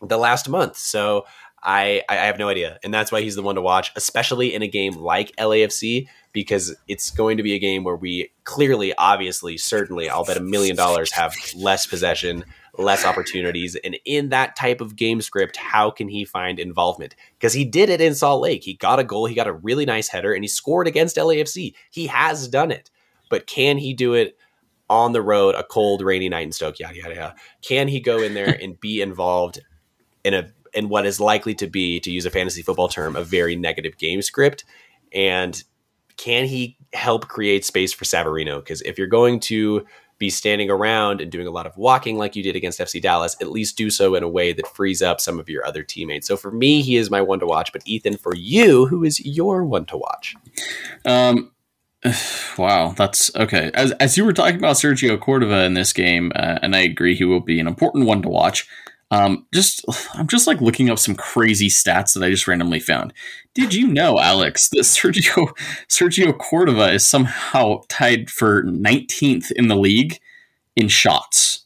the 0.00 0.18
last 0.18 0.48
month. 0.48 0.76
So 0.76 1.24
I, 1.62 2.02
I 2.08 2.14
have 2.14 2.38
no 2.38 2.48
idea. 2.48 2.78
And 2.84 2.94
that's 2.94 3.10
why 3.10 3.22
he's 3.22 3.34
the 3.34 3.42
one 3.42 3.56
to 3.56 3.60
watch, 3.60 3.90
especially 3.96 4.54
in 4.54 4.62
a 4.62 4.68
game 4.68 4.92
like 4.94 5.34
LAFC, 5.36 6.06
because 6.32 6.76
it's 6.86 7.10
going 7.10 7.38
to 7.38 7.42
be 7.42 7.54
a 7.54 7.58
game 7.58 7.82
where 7.82 7.96
we 7.96 8.30
clearly, 8.44 8.94
obviously, 8.94 9.58
certainly, 9.58 10.08
I'll 10.08 10.24
bet 10.24 10.36
a 10.36 10.40
million 10.40 10.76
dollars 10.76 11.10
have 11.12 11.34
less 11.56 11.86
possession, 11.86 12.44
less 12.78 13.04
opportunities. 13.04 13.74
And 13.74 13.96
in 14.04 14.28
that 14.28 14.54
type 14.54 14.80
of 14.80 14.94
game 14.94 15.20
script, 15.20 15.56
how 15.56 15.90
can 15.90 16.08
he 16.08 16.24
find 16.24 16.60
involvement? 16.60 17.16
Because 17.38 17.54
he 17.54 17.64
did 17.64 17.88
it 17.88 18.00
in 18.00 18.14
Salt 18.14 18.42
Lake. 18.42 18.62
He 18.62 18.74
got 18.74 19.00
a 19.00 19.04
goal, 19.04 19.26
he 19.26 19.34
got 19.34 19.48
a 19.48 19.52
really 19.52 19.86
nice 19.86 20.08
header, 20.08 20.32
and 20.32 20.44
he 20.44 20.48
scored 20.48 20.86
against 20.86 21.16
LAFC. 21.16 21.74
He 21.90 22.06
has 22.06 22.46
done 22.46 22.70
it. 22.70 22.90
But 23.28 23.48
can 23.48 23.78
he 23.78 23.92
do 23.92 24.14
it 24.14 24.36
on 24.88 25.10
the 25.10 25.22
road, 25.22 25.56
a 25.56 25.64
cold, 25.64 26.00
rainy 26.00 26.28
night 26.28 26.46
in 26.46 26.52
Stoke? 26.52 26.78
Yada 26.78 26.96
yada 26.96 27.14
yada. 27.14 27.34
Can 27.62 27.88
he 27.88 27.98
go 27.98 28.18
in 28.18 28.34
there 28.34 28.56
and 28.62 28.78
be 28.78 29.00
involved 29.00 29.58
in 30.26 30.34
a 30.34 30.50
in 30.74 30.88
what 30.88 31.06
is 31.06 31.20
likely 31.20 31.54
to 31.54 31.66
be, 31.66 32.00
to 32.00 32.10
use 32.10 32.26
a 32.26 32.30
fantasy 32.30 32.60
football 32.60 32.88
term, 32.88 33.16
a 33.16 33.22
very 33.22 33.56
negative 33.56 33.96
game 33.96 34.20
script? 34.20 34.64
And 35.12 35.62
can 36.16 36.44
he 36.44 36.76
help 36.92 37.28
create 37.28 37.64
space 37.64 37.92
for 37.92 38.04
Savarino? 38.04 38.58
Because 38.58 38.82
if 38.82 38.98
you're 38.98 39.06
going 39.06 39.40
to 39.40 39.86
be 40.18 40.28
standing 40.30 40.70
around 40.70 41.20
and 41.20 41.30
doing 41.30 41.46
a 41.46 41.50
lot 41.50 41.66
of 41.66 41.76
walking 41.76 42.16
like 42.18 42.34
you 42.34 42.42
did 42.42 42.56
against 42.56 42.80
FC 42.80 43.00
Dallas, 43.00 43.36
at 43.40 43.50
least 43.50 43.76
do 43.76 43.90
so 43.90 44.14
in 44.14 44.22
a 44.22 44.28
way 44.28 44.52
that 44.52 44.66
frees 44.66 45.02
up 45.02 45.20
some 45.20 45.38
of 45.38 45.48
your 45.48 45.64
other 45.64 45.82
teammates. 45.82 46.26
So 46.26 46.36
for 46.36 46.50
me, 46.50 46.82
he 46.82 46.96
is 46.96 47.10
my 47.10 47.20
one 47.20 47.38
to 47.40 47.46
watch. 47.46 47.72
But 47.72 47.82
Ethan, 47.86 48.16
for 48.16 48.34
you, 48.34 48.86
who 48.86 49.04
is 49.04 49.24
your 49.24 49.64
one 49.64 49.84
to 49.86 49.96
watch? 49.96 50.34
Um, 51.04 51.52
wow, 52.58 52.94
that's 52.96 53.34
okay. 53.36 53.70
As 53.74 53.92
as 53.92 54.16
you 54.16 54.24
were 54.24 54.32
talking 54.32 54.56
about 54.56 54.76
Sergio 54.76 55.20
Cordova 55.20 55.64
in 55.64 55.74
this 55.74 55.92
game, 55.92 56.32
uh, 56.34 56.58
and 56.62 56.74
I 56.74 56.80
agree, 56.80 57.14
he 57.14 57.24
will 57.24 57.40
be 57.40 57.60
an 57.60 57.66
important 57.66 58.06
one 58.06 58.22
to 58.22 58.28
watch. 58.28 58.66
Um, 59.12 59.46
just 59.54 59.84
I'm 60.14 60.26
just 60.26 60.46
like 60.48 60.60
looking 60.60 60.90
up 60.90 60.98
some 60.98 61.14
crazy 61.14 61.68
stats 61.68 62.14
that 62.14 62.24
I 62.24 62.30
just 62.30 62.48
randomly 62.48 62.80
found. 62.80 63.12
Did 63.54 63.72
you 63.72 63.86
know, 63.86 64.18
Alex, 64.18 64.68
that 64.70 64.80
Sergio 64.80 65.48
Sergio 65.88 66.36
Cordova 66.36 66.92
is 66.92 67.06
somehow 67.06 67.82
tied 67.88 68.30
for 68.30 68.64
19th 68.64 69.52
in 69.52 69.68
the 69.68 69.76
league 69.76 70.18
in 70.74 70.88
shots? 70.88 71.62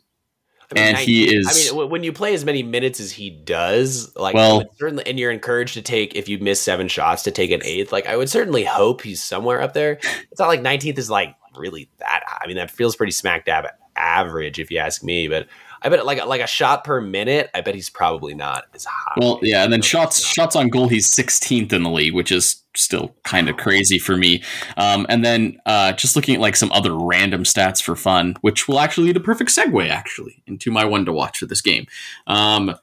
I 0.70 0.74
mean, 0.78 0.84
And 0.88 0.97
I- 0.99 1.01
he 1.01 1.34
is. 1.34 1.49
I 1.49 1.55
mean, 1.55 1.68
w- 1.70 1.88
when 1.88 2.05
you 2.05 2.12
play 2.12 2.32
as 2.34 2.45
many 2.45 2.62
minutes 2.62 3.01
as 3.01 3.11
he 3.11 3.28
does, 3.30 4.14
like, 4.14 4.34
Well- 4.34 4.62
certainly, 4.78 5.05
and 5.07 5.18
you're 5.18 5.32
encouraged 5.32 5.74
to 5.74 5.82
take 5.82 6.14
if 6.14 6.28
you 6.28 6.38
miss 6.38 6.61
seven 6.61 6.86
shots 6.86 7.22
to 7.24 7.32
take 7.32 7.51
an 7.51 7.61
eighth. 7.64 7.91
Like, 7.91 8.07
I 8.07 8.16
would 8.16 8.28
certainly 8.28 8.62
hope 8.64 9.01
he's 9.03 9.20
somewhere 9.22 9.61
up 9.62 9.72
there. 9.74 9.95
It's 10.30 10.38
not 10.38 10.47
like 10.47 10.61
19th 10.62 10.97
is 10.99 11.11
like 11.11 11.34
really 11.57 11.88
that. 11.99 12.22
high. 12.24 12.43
I 12.45 12.47
mean, 12.47 12.57
that 12.57 12.70
feels 12.70 12.95
pretty 12.95 13.11
smack 13.12 13.47
dab 13.47 13.66
average 13.97 14.61
if 14.61 14.70
you 14.70 14.78
ask 14.78 15.03
me. 15.03 15.26
But 15.26 15.49
I 15.83 15.89
bet 15.89 16.05
like 16.05 16.24
like 16.26 16.41
a 16.41 16.47
shot 16.47 16.85
per 16.85 17.01
minute. 17.01 17.51
I 17.55 17.61
bet 17.61 17.74
he's 17.74 17.91
probably 17.91 18.35
not 18.35 18.64
as 18.74 18.85
high. 18.85 19.14
Well, 19.16 19.41
yeah, 19.43 19.64
and 19.64 19.72
then 19.72 19.83
shots 19.83 20.24
shots 20.24 20.57
on 20.57 20.68
goal, 20.68 20.89
he's 20.89 21.07
16th 21.07 21.72
in 21.72 21.83
the 21.83 21.91
league, 21.91 22.14
which 22.14 22.31
is 22.31 22.62
still 22.76 23.14
kind 23.24 23.49
of 23.49 23.57
crazy 23.57 23.99
for 23.99 24.16
me. 24.16 24.43
Um, 24.76 25.07
and 25.09 25.24
then 25.24 25.59
uh, 25.66 25.93
just 25.93 26.16
looking 26.16 26.35
at 26.35 26.41
like 26.41 26.57
some 26.57 26.70
other 26.72 26.97
random 26.97 27.45
stats 27.45 27.83
for 27.83 27.97
fun, 27.97 28.37
which 28.43 28.68
will 28.68 28.78
actually 28.78 29.09
be 29.09 29.12
the 29.12 29.20
perfect 29.20 29.51
segue 29.51 29.89
actually 29.89 30.43
into 30.47 30.70
my 30.70 30.85
one 30.85 31.05
to 31.05 31.12
watch 31.12 31.39
for 31.39 31.47
this 31.47 31.61
game. 31.61 31.87
Um, 32.26 32.74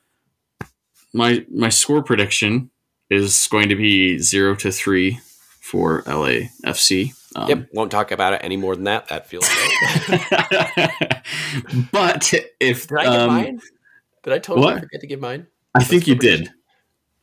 my 1.13 1.45
my 1.51 1.69
score 1.69 2.03
prediction 2.03 2.69
is 3.09 3.47
going 3.49 3.69
to 3.69 3.75
be 3.75 4.17
zero 4.17 4.55
to 4.55 4.71
three 4.71 5.19
for 5.61 6.01
LAFC. 6.03 7.13
Um, 7.37 7.49
Yep, 7.49 7.67
won't 7.73 7.91
talk 7.91 8.11
about 8.11 8.33
it 8.33 8.41
any 8.43 8.57
more 8.57 8.75
than 8.75 8.85
that. 8.85 9.07
That 9.09 9.27
feels 9.27 9.45
right. 9.47 11.23
but 11.91 12.33
if 12.59 12.87
Did 12.87 12.97
I 12.97 13.03
get 13.03 13.19
um, 13.19 13.27
mine? 13.27 13.61
Did 14.23 14.33
I 14.33 14.39
totally 14.39 14.65
what? 14.65 14.79
forget 14.79 15.01
to 15.01 15.07
give 15.07 15.19
mine? 15.19 15.45
I 15.75 15.83
think 15.83 16.07
you 16.07 16.15
did. 16.15 16.49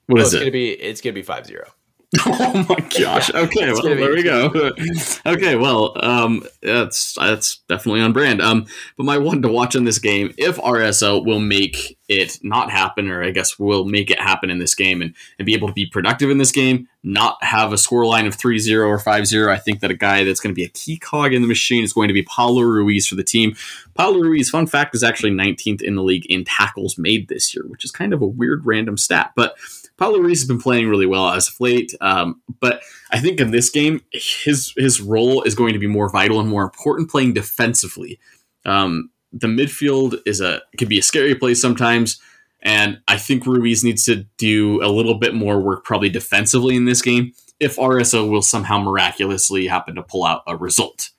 What 0.06 0.20
Oh, 0.20 0.22
is 0.22 0.28
it's 0.28 0.34
it? 0.34 0.38
gonna 0.40 0.50
be 0.52 0.70
it's 0.70 1.00
gonna 1.00 1.14
be 1.14 1.22
five 1.22 1.46
zero. 1.46 1.66
oh 2.26 2.66
my 2.68 2.88
gosh. 2.98 3.32
Okay, 3.32 3.72
well 3.72 3.82
there 3.82 4.12
we 4.12 4.22
go. 4.22 4.72
okay, 5.26 5.56
well, 5.56 5.92
um 6.04 6.44
that's 6.62 7.14
that's 7.14 7.58
definitely 7.68 8.00
on 8.00 8.12
brand. 8.12 8.40
Um 8.40 8.66
but 8.96 9.04
my 9.04 9.18
one 9.18 9.42
to 9.42 9.48
watch 9.48 9.74
in 9.74 9.84
this 9.84 9.98
game, 9.98 10.32
if 10.36 10.56
RSL 10.56 11.24
will 11.24 11.40
make 11.40 11.98
it 12.08 12.38
not 12.42 12.70
happen, 12.70 13.08
or 13.08 13.22
I 13.22 13.30
guess 13.30 13.58
will 13.58 13.86
make 13.86 14.10
it 14.10 14.20
happen 14.20 14.50
in 14.50 14.58
this 14.58 14.74
game 14.74 15.00
and, 15.00 15.14
and 15.38 15.46
be 15.46 15.54
able 15.54 15.68
to 15.68 15.74
be 15.74 15.86
productive 15.86 16.30
in 16.30 16.38
this 16.38 16.52
game, 16.52 16.86
not 17.02 17.42
have 17.42 17.72
a 17.72 17.78
score 17.78 18.04
line 18.04 18.26
of 18.26 18.34
3 18.34 18.58
0 18.58 18.88
or 18.88 18.98
5 18.98 19.26
0. 19.26 19.52
I 19.52 19.56
think 19.56 19.80
that 19.80 19.90
a 19.90 19.96
guy 19.96 20.24
that's 20.24 20.40
going 20.40 20.54
to 20.54 20.58
be 20.58 20.64
a 20.64 20.68
key 20.68 20.98
cog 20.98 21.32
in 21.32 21.42
the 21.42 21.48
machine 21.48 21.82
is 21.82 21.92
going 21.92 22.08
to 22.08 22.14
be 22.14 22.22
Paulo 22.22 22.62
Ruiz 22.62 23.06
for 23.06 23.14
the 23.14 23.24
team. 23.24 23.56
Paulo 23.94 24.20
Ruiz, 24.20 24.50
fun 24.50 24.66
fact, 24.66 24.94
is 24.94 25.02
actually 25.02 25.30
19th 25.30 25.82
in 25.82 25.94
the 25.94 26.02
league 26.02 26.26
in 26.26 26.44
tackles 26.44 26.98
made 26.98 27.28
this 27.28 27.54
year, 27.54 27.66
which 27.66 27.84
is 27.84 27.90
kind 27.90 28.12
of 28.12 28.20
a 28.20 28.26
weird 28.26 28.66
random 28.66 28.98
stat. 28.98 29.32
But 29.34 29.56
Paulo 29.96 30.18
Ruiz 30.18 30.40
has 30.40 30.48
been 30.48 30.60
playing 30.60 30.88
really 30.88 31.06
well 31.06 31.28
as 31.28 31.48
of 31.48 31.60
late, 31.60 31.94
um, 32.00 32.40
but 32.60 32.82
I 33.12 33.20
think 33.20 33.40
in 33.40 33.52
this 33.52 33.70
game, 33.70 34.00
his 34.12 34.72
his 34.76 35.00
role 35.00 35.42
is 35.42 35.54
going 35.54 35.72
to 35.72 35.78
be 35.78 35.86
more 35.86 36.10
vital 36.10 36.40
and 36.40 36.48
more 36.48 36.64
important 36.64 37.10
playing 37.10 37.34
defensively. 37.34 38.18
Um, 38.64 39.10
the 39.32 39.46
midfield 39.46 40.18
is 40.26 40.40
a 40.40 40.62
could 40.78 40.88
be 40.88 40.98
a 40.98 41.02
scary 41.02 41.34
place 41.34 41.60
sometimes. 41.60 42.20
And 42.64 42.98
I 43.08 43.18
think 43.18 43.46
Ruiz 43.46 43.84
needs 43.84 44.06
to 44.06 44.24
do 44.38 44.82
a 44.82 44.88
little 44.88 45.16
bit 45.16 45.34
more 45.34 45.60
work, 45.60 45.84
probably 45.84 46.08
defensively 46.08 46.76
in 46.76 46.86
this 46.86 47.02
game, 47.02 47.32
if 47.60 47.76
RSL 47.76 48.30
will 48.30 48.40
somehow 48.40 48.78
miraculously 48.78 49.66
happen 49.66 49.94
to 49.96 50.02
pull 50.02 50.24
out 50.24 50.42
a 50.46 50.56
result. 50.56 51.10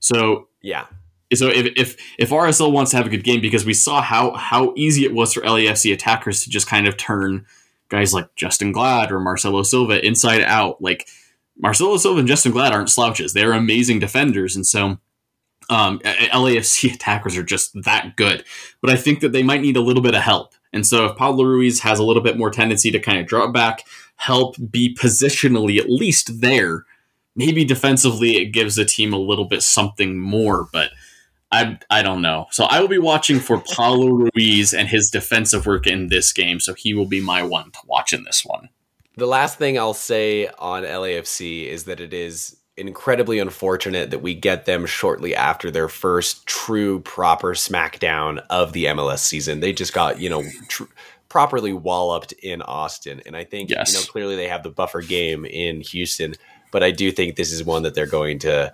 So 0.00 0.48
yeah. 0.62 0.86
So 1.34 1.48
if, 1.48 1.72
if 1.76 1.96
if 2.18 2.30
RSL 2.30 2.72
wants 2.72 2.92
to 2.92 2.96
have 2.96 3.06
a 3.06 3.10
good 3.10 3.24
game, 3.24 3.40
because 3.40 3.66
we 3.66 3.74
saw 3.74 4.00
how 4.00 4.32
how 4.32 4.72
easy 4.76 5.04
it 5.04 5.12
was 5.12 5.34
for 5.34 5.42
LAFC 5.42 5.92
attackers 5.92 6.42
to 6.44 6.50
just 6.50 6.66
kind 6.66 6.86
of 6.86 6.96
turn 6.96 7.44
guys 7.88 8.12
like 8.12 8.34
Justen 8.34 8.72
Glad 8.72 9.12
or 9.12 9.20
Marcelo 9.20 9.62
Silva 9.62 10.04
inside 10.04 10.42
out. 10.42 10.80
Like 10.82 11.08
Marcelo 11.58 11.96
Silva 11.96 12.20
and 12.20 12.28
Justen 12.28 12.52
Glad 12.52 12.72
aren't 12.72 12.90
slouches; 12.90 13.32
they're 13.32 13.52
amazing 13.52 13.98
defenders, 13.98 14.56
and 14.56 14.66
so 14.66 14.98
um, 15.70 15.98
LAFC 16.00 16.94
attackers 16.94 17.36
are 17.36 17.42
just 17.42 17.82
that 17.84 18.16
good. 18.16 18.44
But 18.80 18.90
I 18.90 18.96
think 18.96 19.20
that 19.20 19.32
they 19.32 19.42
might 19.42 19.60
need 19.60 19.76
a 19.76 19.82
little 19.82 20.02
bit 20.02 20.14
of 20.14 20.22
help. 20.22 20.54
And 20.72 20.86
so 20.86 21.06
if 21.06 21.16
Paulo 21.16 21.44
Ruiz 21.44 21.80
has 21.80 21.98
a 21.98 22.04
little 22.04 22.22
bit 22.22 22.36
more 22.36 22.50
tendency 22.50 22.90
to 22.90 22.98
kind 22.98 23.20
of 23.20 23.26
drop 23.26 23.54
back, 23.54 23.84
help 24.16 24.56
be 24.70 24.94
positionally 24.94 25.78
at 25.78 25.88
least 25.88 26.40
there, 26.40 26.84
maybe 27.36 27.64
defensively 27.64 28.36
it 28.36 28.46
gives 28.46 28.74
the 28.74 28.84
team 28.84 29.12
a 29.12 29.18
little 29.18 29.44
bit 29.44 29.62
something 29.62 30.18
more. 30.18 30.68
But 30.72 30.90
I 31.54 31.78
I 31.90 32.02
don't 32.02 32.22
know. 32.22 32.46
So 32.50 32.64
I 32.64 32.80
will 32.80 32.88
be 32.88 32.98
watching 32.98 33.38
for 33.40 33.58
Pablo 33.74 34.28
Ruiz 34.34 34.74
and 34.74 34.88
his 34.88 35.10
defensive 35.10 35.66
work 35.66 35.86
in 35.86 36.08
this 36.08 36.32
game. 36.32 36.60
So 36.60 36.74
he 36.74 36.94
will 36.94 37.06
be 37.06 37.20
my 37.20 37.42
one 37.42 37.70
to 37.70 37.78
watch 37.86 38.12
in 38.12 38.24
this 38.24 38.44
one. 38.44 38.68
The 39.16 39.26
last 39.26 39.58
thing 39.58 39.78
I'll 39.78 39.94
say 39.94 40.48
on 40.58 40.82
LAFC 40.82 41.66
is 41.66 41.84
that 41.84 42.00
it 42.00 42.12
is 42.12 42.56
incredibly 42.76 43.38
unfortunate 43.38 44.10
that 44.10 44.18
we 44.18 44.34
get 44.34 44.64
them 44.64 44.84
shortly 44.84 45.34
after 45.34 45.70
their 45.70 45.88
first 45.88 46.44
true 46.46 46.98
proper 47.00 47.54
smackdown 47.54 48.44
of 48.50 48.72
the 48.72 48.86
MLS 48.86 49.20
season. 49.20 49.60
They 49.60 49.72
just 49.72 49.92
got, 49.92 50.18
you 50.18 50.28
know, 50.28 50.42
tr- 50.68 50.84
properly 51.28 51.72
walloped 51.72 52.32
in 52.32 52.62
Austin. 52.62 53.22
And 53.26 53.36
I 53.36 53.44
think, 53.44 53.70
yes. 53.70 53.92
you 53.92 54.00
know, 54.00 54.04
clearly 54.06 54.34
they 54.34 54.48
have 54.48 54.64
the 54.64 54.70
buffer 54.70 55.02
game 55.02 55.44
in 55.44 55.80
Houston, 55.82 56.34
but 56.72 56.82
I 56.82 56.90
do 56.90 57.12
think 57.12 57.36
this 57.36 57.52
is 57.52 57.62
one 57.62 57.84
that 57.84 57.94
they're 57.94 58.06
going 58.06 58.40
to 58.40 58.72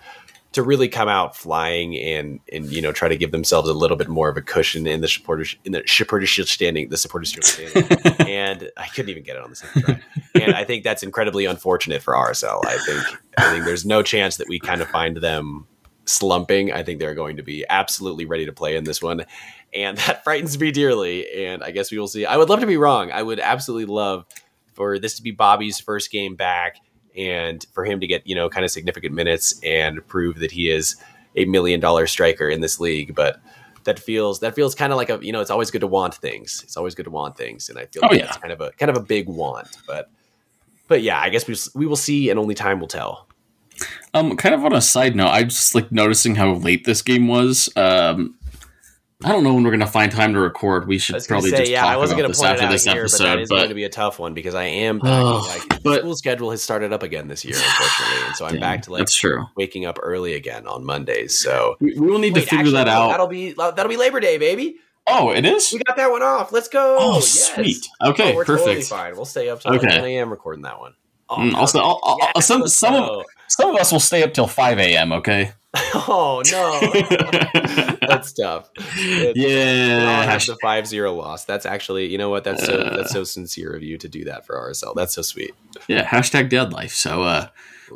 to 0.53 0.63
really 0.63 0.89
come 0.89 1.09
out 1.09 1.37
flying 1.37 1.97
and 1.97 2.41
and 2.53 2.71
you 2.73 2.83
know 2.83 2.93
try 2.93 3.09
to 3.09 3.17
give 3.17 3.31
themselves 3.31 3.69
a 3.69 3.75
little 3.75 3.97
bit 3.97 4.09
more 4.09 4.29
of 4.29 4.37
a 4.37 4.43
cushion 4.43 4.87
in 4.87 5.01
the 5.01 5.09
supporters 5.09 5.57
in 5.65 5.73
the 5.73 5.83
supporters 5.87 6.29
shield 6.29 6.49
standing 6.49 6.89
the 6.89 6.97
supporters 6.97 7.31
shield 7.31 7.45
standing. 7.45 7.99
And 8.31 8.71
I 8.77 8.87
couldn't 8.87 9.09
even 9.11 9.23
get 9.25 9.37
it 9.37 9.43
on 9.43 9.51
the 9.51 9.57
second 9.57 9.83
try. 9.83 10.01
And 10.35 10.55
I 10.55 10.65
think 10.65 10.85
that's 10.85 11.03
incredibly 11.03 11.47
unfortunate 11.47 12.03
for 12.03 12.15
RSL 12.15 12.65
I 12.65 12.79
think 12.79 13.03
I 13.39 13.53
think 13.53 13.65
there's 13.65 13.85
no 13.85 14.03
chance 14.03 14.37
that 14.37 14.49
we 14.49 14.59
kind 14.59 14.81
of 14.81 14.89
find 14.89 15.17
them 15.17 15.67
slumping. 16.05 16.73
I 16.73 16.83
think 16.83 16.99
they're 16.99 17.15
going 17.15 17.37
to 17.37 17.43
be 17.43 17.65
absolutely 17.69 18.25
ready 18.25 18.47
to 18.47 18.53
play 18.53 18.77
in 18.77 18.85
this 18.85 19.03
one. 19.03 19.25
And 19.73 19.97
that 19.99 20.25
frightens 20.25 20.59
me 20.59 20.71
dearly. 20.71 21.47
And 21.47 21.63
I 21.63 21.71
guess 21.71 21.91
we 21.91 21.99
will 21.99 22.09
see. 22.09 22.27
I 22.27 22.37
would 22.37 22.49
love 22.49 22.61
to 22.61 22.67
be 22.67 22.77
wrong. 22.77 23.13
I 23.13 23.23
would 23.23 23.41
absolutely 23.41 23.93
love 23.93 24.27
for 24.75 24.99
this 24.99 25.17
to 25.17 25.23
be 25.23 25.31
Bobby's 25.31 25.81
first 25.81 26.11
game 26.11 26.37
back 26.37 26.77
and 27.17 27.65
for 27.73 27.85
him 27.85 28.01
to 28.01 28.07
get 28.07 28.27
you 28.27 28.35
know 28.35 28.49
kind 28.49 28.65
of 28.65 28.71
significant 28.71 29.15
minutes 29.15 29.61
and 29.63 30.07
prove 30.07 30.39
that 30.39 30.51
he 30.51 30.71
is 30.71 30.97
a 31.37 31.45
million 31.45 31.81
dollar 31.81 32.07
striker 32.07 32.49
in 32.49 32.61
this 32.61 32.81
league. 32.81 33.15
But 33.15 33.41
that 33.85 33.99
feels 33.99 34.41
that 34.41 34.55
feels 34.55 34.75
kind 34.75 34.93
of 34.93 34.97
like 34.97 35.11
a 35.11 35.19
you 35.23 35.33
know 35.33 35.41
it's 35.41 35.51
always 35.51 35.71
good 35.71 35.81
to 35.81 35.87
want 35.87 36.15
things. 36.15 36.61
It's 36.65 36.77
always 36.77 36.95
good 36.95 37.05
to 37.05 37.11
want 37.11 37.37
things. 37.37 37.69
And 37.69 37.79
i 37.79 37.87
feel 37.87 38.03
oh, 38.05 38.09
like 38.09 38.19
yeah. 38.19 38.27
that's 38.27 38.39
kind 38.39 38.53
of 38.53 38.61
a 38.61 38.73
kind 38.73 38.91
of 38.91 38.97
a 38.97 39.01
big 39.01 39.29
want. 39.29 39.77
But 39.87 40.11
but 40.89 41.03
yeah 41.03 41.21
i 41.21 41.29
guess 41.29 41.47
we, 41.47 41.57
we 41.79 41.87
will 41.87 41.97
see 41.97 42.31
and 42.31 42.39
only 42.39 42.55
time 42.55 42.81
will 42.81 42.89
tell. 42.89 43.27
Um 44.13 44.37
kind 44.37 44.55
of 44.55 44.65
on 44.65 44.75
a 44.75 44.81
side 44.81 45.17
note 45.17 45.29
i'm 45.29 45.49
just 45.49 45.75
like 45.75 45.91
noticing 45.91 46.35
how 46.35 46.53
late 46.53 46.85
this 46.85 47.03
game 47.03 47.29
was. 47.29 47.69
Um 47.77 48.37
I 49.23 49.33
don't 49.33 49.45
know 49.45 49.53
when 49.53 49.65
we're 49.65 49.71
going 49.71 49.81
to 49.81 49.87
find 49.87 50.11
time 50.11 50.33
to 50.33 50.41
record. 50.41 50.89
We 50.89 50.99
should 50.99 51.23
probably 51.29 51.51
say, 51.51 51.59
just 51.59 51.71
yeah, 51.71 51.83
talk 51.83 51.91
I 51.91 51.97
wasn't 51.99 52.21
about 52.21 52.29
this 52.29 52.43
after 52.43 52.69
this 52.69 52.85
here, 52.85 53.01
episode. 53.01 53.19
But 53.19 53.25
that 53.25 53.39
is 53.41 53.49
but... 53.51 53.57
going 53.57 53.69
to 53.69 53.75
be 53.75 53.85
a 53.85 53.91
tough 53.91 54.19
one 54.19 54.33
because 54.33 54.55
I 54.55 54.65
am 54.65 54.99
back. 54.99 55.43
like, 55.43 55.83
but, 55.83 56.01
school 56.01 56.17
schedule 56.17 56.51
has 56.51 56.63
started 56.63 56.93
up 56.93 57.03
again 57.03 57.29
this 57.29 57.45
year, 57.45 57.57
unfortunately, 57.57 58.27
and 58.27 58.37
so 58.37 58.47
I'm 58.47 58.59
back 58.59 58.83
to 58.83 58.93
like 58.93 59.01
that's 59.01 59.15
true. 59.15 59.47
waking 59.57 59.85
up 59.85 59.99
early 60.03 60.35
again 60.35 60.67
on 60.67 60.85
Mondays. 60.85 61.37
So 61.39 61.77
we, 61.81 61.99
we 61.99 62.07
will 62.07 62.19
need 62.19 62.35
wait, 62.35 62.43
to 62.43 62.47
figure 62.47 62.59
actually, 62.61 62.73
that 62.73 62.89
out. 62.89 63.09
That'll 63.11 63.27
be 63.27 63.53
that'll 63.53 63.89
be 63.89 63.99
Labor 63.99 64.21
Day, 64.21 64.39
baby. 64.39 64.77
Oh, 65.07 65.31
it 65.31 65.45
is. 65.45 65.73
We 65.73 65.81
got 65.81 65.97
that 65.97 66.11
one 66.11 66.23
off. 66.23 66.53
Let's 66.53 66.69
go. 66.69 66.97
Oh, 66.99 67.15
yes. 67.15 67.53
sweet. 67.53 67.87
Okay, 68.03 68.33
oh, 68.33 68.45
perfect. 68.45 68.59
Totally 68.65 68.83
fine. 68.83 69.17
We'll 69.17 69.25
stay 69.25 69.49
up 69.49 69.61
till 69.61 69.75
okay. 69.75 69.89
10 69.89 70.05
a.m. 70.05 70.31
recording 70.31 70.63
that 70.63 70.79
one. 70.79 70.95
Oh, 71.29 71.37
mm, 71.37 71.55
also, 71.55 71.81
I'll, 71.81 72.01
I'll, 72.03 72.19
yes, 72.19 72.47
some 72.47 72.67
some 72.69 72.95
of, 72.95 73.25
some 73.51 73.71
of 73.71 73.77
us 73.77 73.93
will 73.93 74.01
stay 74.01 74.23
up 74.23 74.33
till 74.33 74.47
5 74.47 74.79
a.m. 74.79 75.13
Okay. 75.13 75.53
oh 75.95 76.43
no, 76.51 76.81
that's 78.09 78.33
tough. 78.33 78.71
It's, 78.77 79.39
yeah, 79.39 80.37
the 80.37 80.59
five 80.61 80.85
zero 80.85 81.15
loss. 81.15 81.45
That's 81.45 81.65
actually, 81.65 82.09
you 82.09 82.19
know 82.19 82.29
what? 82.29 82.43
That's 82.43 82.67
so 82.67 82.77
that's 82.77 83.13
so 83.13 83.23
sincere 83.23 83.77
of 83.77 83.83
you 83.85 83.97
to 83.99 84.09
do 84.09 84.25
that 84.25 84.45
for 84.45 84.57
RSL. 84.57 84.97
That's 84.97 85.15
so 85.15 85.23
sweet. 85.23 85.55
Yeah, 85.87 86.05
hashtag 86.05 86.49
dad 86.49 86.73
life. 86.73 86.93
So, 86.93 87.23
uh, 87.23 87.47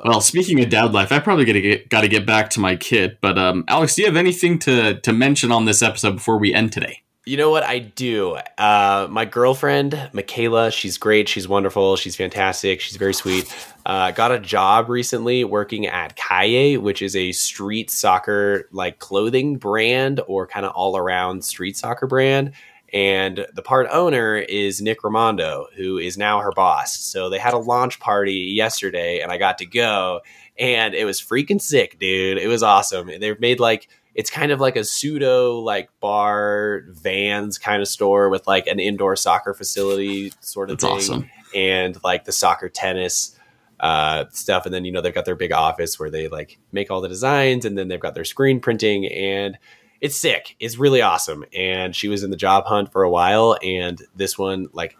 well, 0.04 0.20
speaking 0.20 0.62
of 0.62 0.68
dad 0.68 0.92
life, 0.92 1.10
I 1.10 1.18
probably 1.18 1.44
gotta 1.44 1.60
get 1.60 1.88
got 1.88 2.02
to 2.02 2.08
get 2.08 2.24
back 2.24 2.50
to 2.50 2.60
my 2.60 2.76
kid. 2.76 3.18
But 3.20 3.38
um, 3.38 3.64
Alex, 3.66 3.96
do 3.96 4.02
you 4.02 4.06
have 4.06 4.16
anything 4.16 4.60
to 4.60 5.00
to 5.00 5.12
mention 5.12 5.50
on 5.50 5.64
this 5.64 5.82
episode 5.82 6.12
before 6.12 6.38
we 6.38 6.54
end 6.54 6.72
today? 6.72 7.02
You 7.26 7.38
know 7.38 7.48
what 7.48 7.62
I 7.62 7.78
do? 7.78 8.36
Uh, 8.58 9.06
my 9.08 9.24
girlfriend, 9.24 10.10
Michaela, 10.12 10.70
she's 10.70 10.98
great. 10.98 11.26
She's 11.26 11.48
wonderful. 11.48 11.96
She's 11.96 12.16
fantastic. 12.16 12.82
She's 12.82 12.98
very 12.98 13.14
sweet. 13.14 13.50
Uh, 13.86 14.10
got 14.10 14.30
a 14.30 14.38
job 14.38 14.90
recently 14.90 15.42
working 15.42 15.86
at 15.86 16.16
Calle, 16.16 16.76
which 16.76 17.00
is 17.00 17.16
a 17.16 17.32
street 17.32 17.90
soccer 17.90 18.68
like 18.72 18.98
clothing 18.98 19.56
brand 19.56 20.20
or 20.26 20.46
kind 20.46 20.66
of 20.66 20.72
all 20.72 20.98
around 20.98 21.46
street 21.46 21.78
soccer 21.78 22.06
brand. 22.06 22.52
And 22.92 23.46
the 23.54 23.62
part 23.62 23.88
owner 23.90 24.36
is 24.36 24.82
Nick 24.82 25.00
Rimando, 25.00 25.64
who 25.74 25.96
is 25.96 26.18
now 26.18 26.40
her 26.40 26.52
boss. 26.52 26.94
So 26.94 27.30
they 27.30 27.38
had 27.38 27.54
a 27.54 27.58
launch 27.58 28.00
party 28.00 28.52
yesterday, 28.54 29.20
and 29.20 29.32
I 29.32 29.38
got 29.38 29.56
to 29.58 29.66
go, 29.66 30.20
and 30.58 30.94
it 30.94 31.06
was 31.06 31.22
freaking 31.22 31.60
sick, 31.60 31.98
dude. 31.98 32.36
It 32.36 32.48
was 32.48 32.62
awesome. 32.62 33.06
They've 33.18 33.40
made 33.40 33.60
like 33.60 33.88
it's 34.14 34.30
kind 34.30 34.52
of 34.52 34.60
like 34.60 34.76
a 34.76 34.84
pseudo 34.84 35.58
like 35.58 35.88
bar 36.00 36.82
vans 36.88 37.58
kind 37.58 37.82
of 37.82 37.88
store 37.88 38.28
with 38.28 38.46
like 38.46 38.66
an 38.66 38.78
indoor 38.78 39.16
soccer 39.16 39.54
facility 39.54 40.32
sort 40.40 40.70
of 40.70 40.78
That's 40.78 41.06
thing 41.06 41.14
awesome. 41.14 41.30
and 41.54 41.98
like 42.04 42.24
the 42.24 42.32
soccer 42.32 42.68
tennis 42.68 43.38
uh, 43.80 44.26
stuff. 44.30 44.66
And 44.66 44.74
then 44.74 44.84
you 44.84 44.92
know 44.92 45.00
they've 45.00 45.14
got 45.14 45.24
their 45.24 45.34
big 45.34 45.52
office 45.52 45.98
where 45.98 46.10
they 46.10 46.28
like 46.28 46.58
make 46.72 46.90
all 46.90 47.00
the 47.00 47.08
designs 47.08 47.64
and 47.64 47.76
then 47.76 47.88
they've 47.88 48.00
got 48.00 48.14
their 48.14 48.24
screen 48.24 48.60
printing 48.60 49.06
and 49.06 49.58
it's 50.00 50.16
sick. 50.16 50.56
It's 50.60 50.78
really 50.78 51.02
awesome. 51.02 51.44
And 51.54 51.94
she 51.94 52.08
was 52.08 52.22
in 52.22 52.30
the 52.30 52.36
job 52.36 52.66
hunt 52.66 52.92
for 52.92 53.02
a 53.02 53.10
while 53.10 53.56
and 53.62 54.00
this 54.14 54.38
one 54.38 54.68
like 54.72 54.96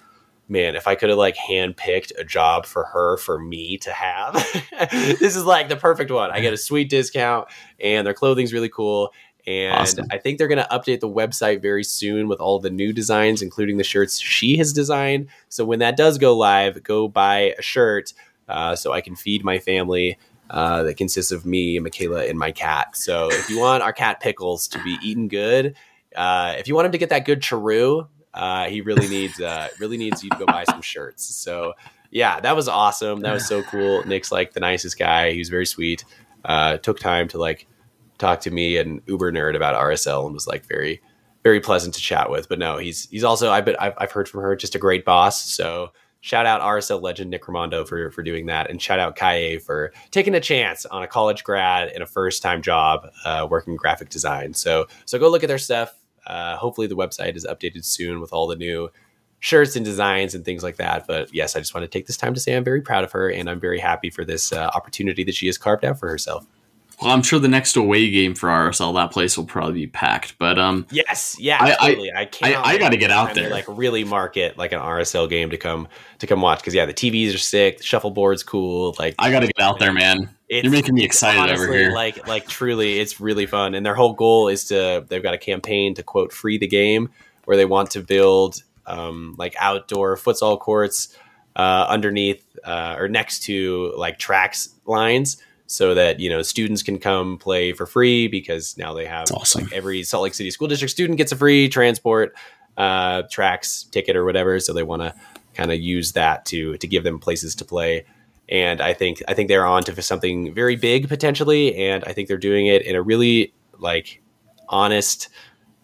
man, 0.49 0.76
if 0.76 0.86
I 0.86 0.95
could 0.95 1.09
have 1.09 1.18
like 1.18 1.36
handpicked 1.36 2.12
a 2.18 2.24
job 2.24 2.66
for 2.66 2.84
her 2.84 3.16
for 3.16 3.38
me 3.38 3.78
to 3.78 3.92
have, 3.92 4.34
this 4.90 5.36
is 5.36 5.45
like 5.45 5.68
the 5.68 5.76
perfect 5.76 6.11
one. 6.11 6.30
I 6.30 6.40
get 6.40 6.53
a 6.53 6.59
sweet 6.59 6.90
discount 6.90 7.49
and 7.80 8.07
their 8.07 8.14
clothing's 8.14 8.53
really 8.53 8.68
cool. 8.68 9.12
And 9.47 9.74
awesome. 9.74 10.07
I 10.11 10.18
think 10.18 10.38
they're 10.38 10.49
going 10.49 10.62
to 10.62 10.68
update 10.70 11.01
the 11.01 11.09
website 11.09 11.61
very 11.61 11.84
soon 11.84 12.28
with 12.28 12.40
all 12.40 12.59
the 12.59 12.70
new 12.70 12.92
designs, 12.92 13.42
including 13.42 13.76
the 13.76 13.84
shirts 13.84 14.18
she 14.18 14.57
has 14.57 14.72
designed. 14.72 15.28
So 15.51 15.64
when 15.64 15.80
that 15.80 15.97
does 15.97 16.16
go 16.16 16.36
live, 16.36 16.82
go 16.82 17.09
buy 17.09 17.55
a 17.59 17.62
shirt 17.62 18.14
uh, 18.49 18.74
so 18.74 18.92
I 18.92 19.01
can 19.01 19.16
feed 19.16 19.45
my 19.45 19.59
family. 19.59 20.18
Uh, 20.51 20.82
that 20.82 20.99
consists 20.99 21.32
of 21.32 21.47
me, 21.47 21.78
Michaela, 21.78 22.26
and 22.26 22.38
my 22.38 22.53
cat. 22.53 22.95
So 22.95 23.28
if 23.30 23.49
you 23.49 23.59
want 23.59 23.82
our 23.82 23.95
cat 23.95 24.20
Pickles 24.20 24.68
to 24.68 24.82
be 24.84 24.99
eaten 25.03 25.26
good, 25.26 25.74
uh, 26.14 26.55
if 26.59 26.68
you 26.68 26.74
want 26.74 26.84
him 26.84 26.92
to 26.92 26.99
get 26.99 27.09
that 27.09 27.24
good 27.24 27.40
Churu, 27.40 28.07
uh, 28.35 28.66
he 28.66 28.80
really 28.80 29.09
needs 29.09 29.41
uh, 29.41 29.68
really 29.78 29.97
needs 29.97 30.22
you 30.22 30.30
to 30.30 30.37
go 30.37 30.47
buy 30.47 30.64
some 30.64 30.82
shirts. 30.82 31.24
So 31.37 31.74
yeah, 32.11 32.41
that 32.41 32.55
was 32.55 32.68
awesome. 32.68 33.20
That 33.20 33.32
was 33.32 33.47
so 33.47 33.62
cool. 33.62 34.05
Nick's 34.05 34.30
like 34.30 34.53
the 34.53 34.61
nicest 34.61 34.99
guy. 34.99 35.32
He 35.32 35.39
was 35.39 35.49
very 35.49 35.66
sweet. 35.66 36.05
Uh, 36.45 36.76
took 36.78 36.99
time 36.99 37.28
to 37.28 37.39
like 37.39 37.66
talk 38.18 38.41
to 38.41 38.51
me 38.51 38.76
and 38.76 39.01
Uber 39.07 39.32
nerd 39.32 39.57
about 39.57 39.74
RSL 39.74 40.24
and 40.26 40.35
was 40.35 40.47
like 40.47 40.66
very 40.66 41.01
very 41.43 41.61
pleasant 41.61 41.95
to 41.95 42.01
chat 42.01 42.30
with. 42.30 42.49
But 42.49 42.59
no, 42.59 42.78
he's 42.78 43.09
he's 43.11 43.24
also 43.24 43.51
I've 43.51 43.64
been 43.64 43.76
I've, 43.78 43.95
I've 43.99 44.12
heard 44.12 44.28
from 44.28 44.43
her 44.43 44.57
just 44.57 44.74
a 44.74 44.78
great 44.78 45.05
boss. 45.05 45.45
So 45.45 45.93
shout 46.20 46.47
out 46.47 46.61
RSL 46.62 47.03
legend 47.03 47.30
Nick 47.30 47.45
Rimando 47.45 47.87
for 47.87 48.11
for 48.11 48.22
doing 48.22 48.47
that, 48.47 48.70
and 48.70 48.80
shout 48.80 48.99
out 48.99 49.16
Kaye 49.16 49.59
for 49.59 49.93
taking 50.11 50.35
a 50.35 50.41
chance 50.41 50.87
on 50.87 51.03
a 51.03 51.07
college 51.07 51.45
grad 51.45 51.93
in 51.93 52.03
a 52.03 52.07
first 52.07 52.43
time 52.43 52.62
job 52.62 53.09
uh, 53.24 53.47
working 53.49 53.76
graphic 53.76 54.09
design. 54.09 54.55
So 54.55 54.87
so 55.05 55.18
go 55.18 55.30
look 55.30 55.45
at 55.45 55.49
their 55.49 55.59
stuff 55.59 55.95
Uh, 56.27 56.57
hopefully, 56.57 56.87
the 56.87 56.97
website 56.97 57.37
is 57.37 57.47
updated 57.47 57.85
soon 57.85 58.20
with 58.20 58.33
all 58.33 58.47
the 58.47 58.57
new 58.57 58.91
shirts 59.41 59.77
and 59.77 59.85
designs 59.85 60.35
and 60.35 60.45
things 60.45 60.62
like 60.62 60.77
that. 60.77 61.07
But 61.07 61.35
yes, 61.35 61.55
I 61.55 61.59
just 61.59 61.75
want 61.75 61.85
to 61.85 61.89
take 61.89 62.07
this 62.07 62.16
time 62.16 62.33
to 62.33 62.41
say 62.41 62.57
I'm 62.57 62.64
very 62.64 62.81
proud 62.81 63.05
of 63.05 63.12
her 63.12 63.31
and 63.31 63.51
I'm 63.51 63.61
very 63.61 63.79
happy 63.79 64.09
for 64.09 64.25
this 64.25 64.53
uh, 64.53 64.70
opportunity 64.75 65.22
that 65.25 65.35
she 65.35 65.47
has 65.47 65.59
carved 65.59 65.85
out 65.85 65.99
for 65.99 66.09
herself. 66.09 66.47
Well, 67.03 67.11
I'm 67.11 67.22
sure 67.22 67.38
the 67.38 67.49
next 67.49 67.76
away 67.76 68.11
game 68.11 68.34
for 68.34 68.49
RSL, 68.49 68.95
that 68.95 69.11
place 69.11 69.36
will 69.36 69.45
probably 69.47 69.74
be 69.74 69.86
packed. 69.86 70.38
But 70.38 70.59
um, 70.59 70.86
yes, 70.90 71.36
yeah, 71.38 71.59
I- 71.61 71.88
totally. 71.88 72.12
I, 72.12 72.24
can't. 72.24 72.57
I- 72.57 72.62
I 72.74 72.78
gotta 72.78 72.97
get 72.97 73.11
out 73.11 73.34
to, 73.34 73.40
there. 73.40 73.51
like 73.51 73.64
really 73.68 74.05
market 74.05 74.57
like 74.57 74.72
an 74.72 74.80
RSL 74.80 75.28
game 75.28 75.51
to 75.51 75.57
come 75.57 75.88
to 76.20 76.26
come 76.26 76.40
watch 76.40 76.61
because 76.61 76.74
yeah, 76.74 76.86
the 76.86 76.95
TVs 76.95 77.34
are 77.34 77.38
sick, 77.38 77.78
the 77.78 77.84
shuffleboard's 77.84 78.42
cool. 78.42 78.95
Like 78.99 79.14
I 79.18 79.30
got 79.30 79.40
to 79.40 79.47
get 79.47 79.61
out 79.61 79.78
there, 79.78 79.92
man. 79.92 80.30
It's- 80.49 80.64
You're 80.64 80.72
making 80.72 80.95
me 80.95 81.05
excited 81.05 81.53
over 81.55 81.72
here. 81.72 81.90
Like, 81.92 82.28
like 82.28 82.47
truly, 82.47 83.01
it's 83.01 83.18
really 83.20 83.47
fun. 83.47 83.74
And 83.74 83.84
their 83.84 83.95
whole 83.95 84.12
goal 84.12 84.49
is 84.49 84.64
to 84.66 85.05
they've 85.09 85.22
got 85.22 85.34
a 85.34 85.38
campaign 85.38 85.95
to 85.95 86.03
quote 86.03 86.32
free 86.32 86.59
the 86.59 86.66
game, 86.68 87.11
where 87.45 87.57
they 87.57 87.64
want 87.64 87.90
to 87.92 88.03
build 88.03 88.62
um, 88.86 89.34
like 89.38 89.55
outdoor 89.59 90.16
futsal 90.16 90.59
courts 90.61 91.16
uh, 91.57 91.86
underneath 91.88 92.45
uh, 92.62 92.97
or 92.99 93.09
next 93.09 93.45
to 93.45 93.95
like 93.97 94.18
tracks 94.18 94.68
lines, 94.84 95.38
so 95.67 95.95
that 95.95 96.21
you 96.21 96.29
know 96.29 96.43
students 96.43 96.83
can 96.83 96.99
come 96.99 97.39
play 97.39 97.73
for 97.73 97.87
free 97.87 98.29
because 98.29 98.77
now 98.77 98.95
they 98.95 99.07
have 99.07 99.31
awesome. 99.33 99.65
like 99.65 99.73
every 99.73 100.03
Salt 100.03 100.25
Lake 100.25 100.35
City 100.35 100.51
school 100.51 100.69
district 100.69 100.93
student 100.93 101.19
gets 101.19 101.33
a 101.33 101.37
free 101.37 101.69
transport 101.69 102.35
uh, 102.77 103.23
tracks 103.31 103.85
ticket 103.85 104.17
or 104.17 104.25
whatever. 104.25 104.61
So 104.61 104.73
they 104.73 104.83
want 104.83 105.03
to 105.03 105.15
kind 105.55 105.71
of 105.71 105.81
use 105.81 106.12
that 106.12 106.45
to 106.47 106.77
to 106.79 106.87
give 106.87 107.05
them 107.05 107.19
places 107.19 107.55
to 107.57 107.65
play. 107.65 108.05
And 108.49 108.81
I 108.81 108.93
think 108.93 109.23
I 109.27 109.35
think 109.35 109.49
they're 109.49 109.67
on 109.67 109.85
to 109.85 110.03
something 110.03 110.53
very 110.53 110.77
big 110.77 111.09
potentially, 111.09 111.75
and 111.77 112.05
I 112.05 112.12
think 112.12 112.29
they're 112.29 112.37
doing 112.37 112.67
it 112.67 112.83
in 112.83 112.95
a 112.95 113.03
really 113.03 113.55
like 113.79 114.21
honest, 114.69 115.29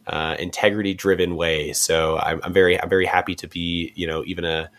uh, 0.07 0.37
integrity 0.39 0.95
driven 0.95 1.37
way. 1.37 1.73
So 1.73 2.19
I'm, 2.19 2.41
I'm 2.43 2.53
very 2.53 2.81
I'm 2.81 2.89
very 2.89 3.07
happy 3.07 3.35
to 3.37 3.49
be 3.49 3.93
you 3.95 4.07
know 4.07 4.23
even 4.27 4.45
a 4.45 4.71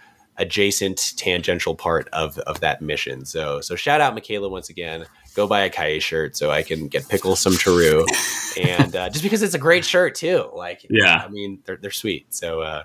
adjacent 0.42 1.14
tangential 1.18 1.76
part 1.76 2.10
of 2.12 2.38
of 2.40 2.60
that 2.62 2.82
mission. 2.82 3.26
So 3.26 3.62
so 3.62 3.76
shout 3.76 4.02
out 4.02 4.14
Michaela 4.14 4.50
once 4.50 4.70
again. 4.70 5.06
Go 5.36 5.48
buy 5.48 5.62
a 5.62 5.70
Kaye 5.70 6.00
shirt 6.00 6.36
so 6.36 6.52
I 6.52 6.64
can 6.64 6.88
get 6.88 7.08
pickle 7.08 7.36
some 7.38 7.54
Taru, 7.54 8.06
and 8.62 8.94
uh, 8.96 9.10
just 9.10 9.24
because 9.24 9.42
it's 9.42 9.54
a 9.54 9.60
great 9.60 9.86
shirt 9.86 10.16
too. 10.16 10.50
Like 10.54 10.86
Yeah. 10.90 11.24
I 11.24 11.30
mean 11.30 11.60
they're 11.66 11.78
they're 11.78 11.92
sweet. 11.92 12.34
So 12.34 12.62
uh, 12.62 12.84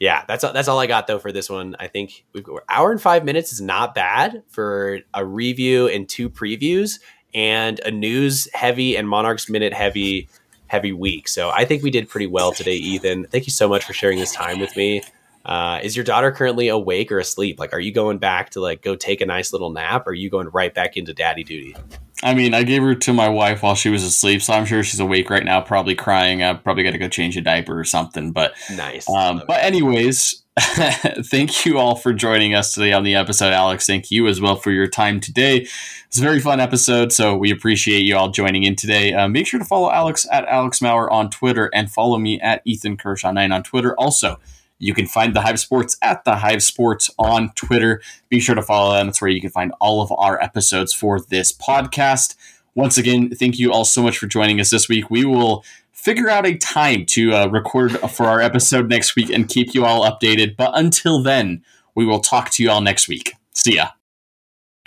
yeah, 0.00 0.24
that's 0.28 0.44
all, 0.44 0.52
that's 0.52 0.68
all 0.68 0.78
I 0.78 0.86
got 0.86 1.06
though 1.06 1.18
for 1.18 1.32
this 1.32 1.48
one. 1.48 1.76
I 1.78 1.86
think 1.86 2.24
we've 2.32 2.44
got 2.44 2.62
hour 2.68 2.90
and 2.90 3.00
five 3.00 3.24
minutes 3.24 3.52
is 3.52 3.60
not 3.60 3.94
bad 3.94 4.42
for 4.48 5.00
a 5.14 5.24
review 5.24 5.88
and 5.88 6.08
two 6.08 6.28
previews 6.28 6.98
and 7.32 7.80
a 7.80 7.90
news 7.90 8.48
heavy 8.54 8.96
and 8.96 9.08
Monarchs 9.08 9.48
minute 9.48 9.72
heavy 9.72 10.28
heavy 10.66 10.92
week. 10.92 11.28
So 11.28 11.50
I 11.50 11.64
think 11.64 11.82
we 11.82 11.90
did 11.90 12.08
pretty 12.08 12.26
well 12.26 12.52
today, 12.52 12.74
Ethan. 12.74 13.26
Thank 13.28 13.46
you 13.46 13.52
so 13.52 13.68
much 13.68 13.84
for 13.84 13.92
sharing 13.92 14.18
this 14.18 14.32
time 14.32 14.60
with 14.60 14.76
me. 14.76 15.02
Uh, 15.44 15.80
is 15.82 15.96
your 15.96 16.04
daughter 16.04 16.30
currently 16.30 16.68
awake 16.68 17.10
or 17.10 17.18
asleep? 17.18 17.58
Like, 17.58 17.72
are 17.72 17.80
you 17.80 17.92
going 17.92 18.18
back 18.18 18.50
to 18.50 18.60
like 18.60 18.82
go 18.82 18.96
take 18.96 19.20
a 19.20 19.26
nice 19.26 19.52
little 19.52 19.70
nap, 19.70 20.06
or 20.06 20.10
are 20.10 20.14
you 20.14 20.30
going 20.30 20.48
right 20.48 20.74
back 20.74 20.96
into 20.96 21.14
daddy 21.14 21.44
duty? 21.44 21.74
I 22.22 22.34
mean, 22.34 22.52
I 22.52 22.64
gave 22.64 22.82
her 22.82 22.94
to 22.96 23.12
my 23.12 23.28
wife 23.28 23.62
while 23.62 23.76
she 23.76 23.90
was 23.90 24.02
asleep, 24.02 24.42
so 24.42 24.52
I'm 24.52 24.64
sure 24.64 24.82
she's 24.82 24.98
awake 24.98 25.30
right 25.30 25.44
now, 25.44 25.60
probably 25.60 25.94
crying. 25.94 26.42
I 26.42 26.52
probably 26.54 26.82
got 26.82 26.90
to 26.90 26.98
go 26.98 27.08
change 27.08 27.36
a 27.36 27.40
diaper 27.40 27.78
or 27.78 27.84
something. 27.84 28.32
But 28.32 28.54
Nice. 28.74 29.08
Um, 29.08 29.42
but 29.46 29.62
anyways, 29.62 30.42
thank 30.58 31.64
you 31.64 31.78
all 31.78 31.94
for 31.94 32.12
joining 32.12 32.54
us 32.54 32.72
today 32.72 32.92
on 32.92 33.04
the 33.04 33.14
episode, 33.14 33.52
Alex. 33.52 33.86
Thank 33.86 34.10
you 34.10 34.26
as 34.26 34.40
well 34.40 34.56
for 34.56 34.72
your 34.72 34.88
time 34.88 35.20
today. 35.20 35.58
It's 36.08 36.18
a 36.18 36.22
very 36.22 36.40
fun 36.40 36.58
episode, 36.58 37.12
so 37.12 37.36
we 37.36 37.52
appreciate 37.52 38.00
you 38.00 38.16
all 38.16 38.30
joining 38.30 38.64
in 38.64 38.74
today. 38.74 39.12
Uh, 39.12 39.28
make 39.28 39.46
sure 39.46 39.60
to 39.60 39.66
follow 39.66 39.90
Alex 39.90 40.26
at 40.32 40.44
Alex 40.46 40.82
Maurer 40.82 41.08
on 41.12 41.30
Twitter 41.30 41.70
and 41.72 41.88
follow 41.88 42.18
me 42.18 42.40
at 42.40 42.62
Ethan 42.64 42.96
Kershaw 42.96 43.30
nine 43.30 43.52
on 43.52 43.62
Twitter. 43.62 43.94
Also, 43.94 44.40
you 44.78 44.94
can 44.94 45.06
find 45.06 45.34
the 45.34 45.40
Hive 45.40 45.60
Sports 45.60 45.96
at 46.02 46.24
the 46.24 46.36
Hive 46.36 46.62
Sports 46.62 47.10
on 47.18 47.50
Twitter. 47.54 48.00
Be 48.28 48.40
sure 48.40 48.54
to 48.54 48.62
follow 48.62 48.94
them. 48.94 49.06
That's 49.06 49.20
where 49.20 49.30
you 49.30 49.40
can 49.40 49.50
find 49.50 49.72
all 49.80 50.00
of 50.00 50.12
our 50.12 50.40
episodes 50.42 50.92
for 50.92 51.20
this 51.20 51.52
podcast. 51.52 52.36
Once 52.74 52.96
again, 52.96 53.30
thank 53.30 53.58
you 53.58 53.72
all 53.72 53.84
so 53.84 54.02
much 54.02 54.18
for 54.18 54.26
joining 54.26 54.60
us 54.60 54.70
this 54.70 54.88
week. 54.88 55.10
We 55.10 55.24
will 55.24 55.64
figure 55.92 56.30
out 56.30 56.46
a 56.46 56.56
time 56.56 57.04
to 57.06 57.34
uh, 57.34 57.46
record 57.48 57.98
for 58.10 58.26
our 58.26 58.40
episode 58.40 58.88
next 58.88 59.16
week 59.16 59.30
and 59.30 59.48
keep 59.48 59.74
you 59.74 59.84
all 59.84 60.08
updated. 60.08 60.56
But 60.56 60.70
until 60.74 61.22
then, 61.22 61.64
we 61.96 62.06
will 62.06 62.20
talk 62.20 62.50
to 62.50 62.62
you 62.62 62.70
all 62.70 62.80
next 62.80 63.08
week. 63.08 63.34
See 63.54 63.74
ya. 63.74 63.97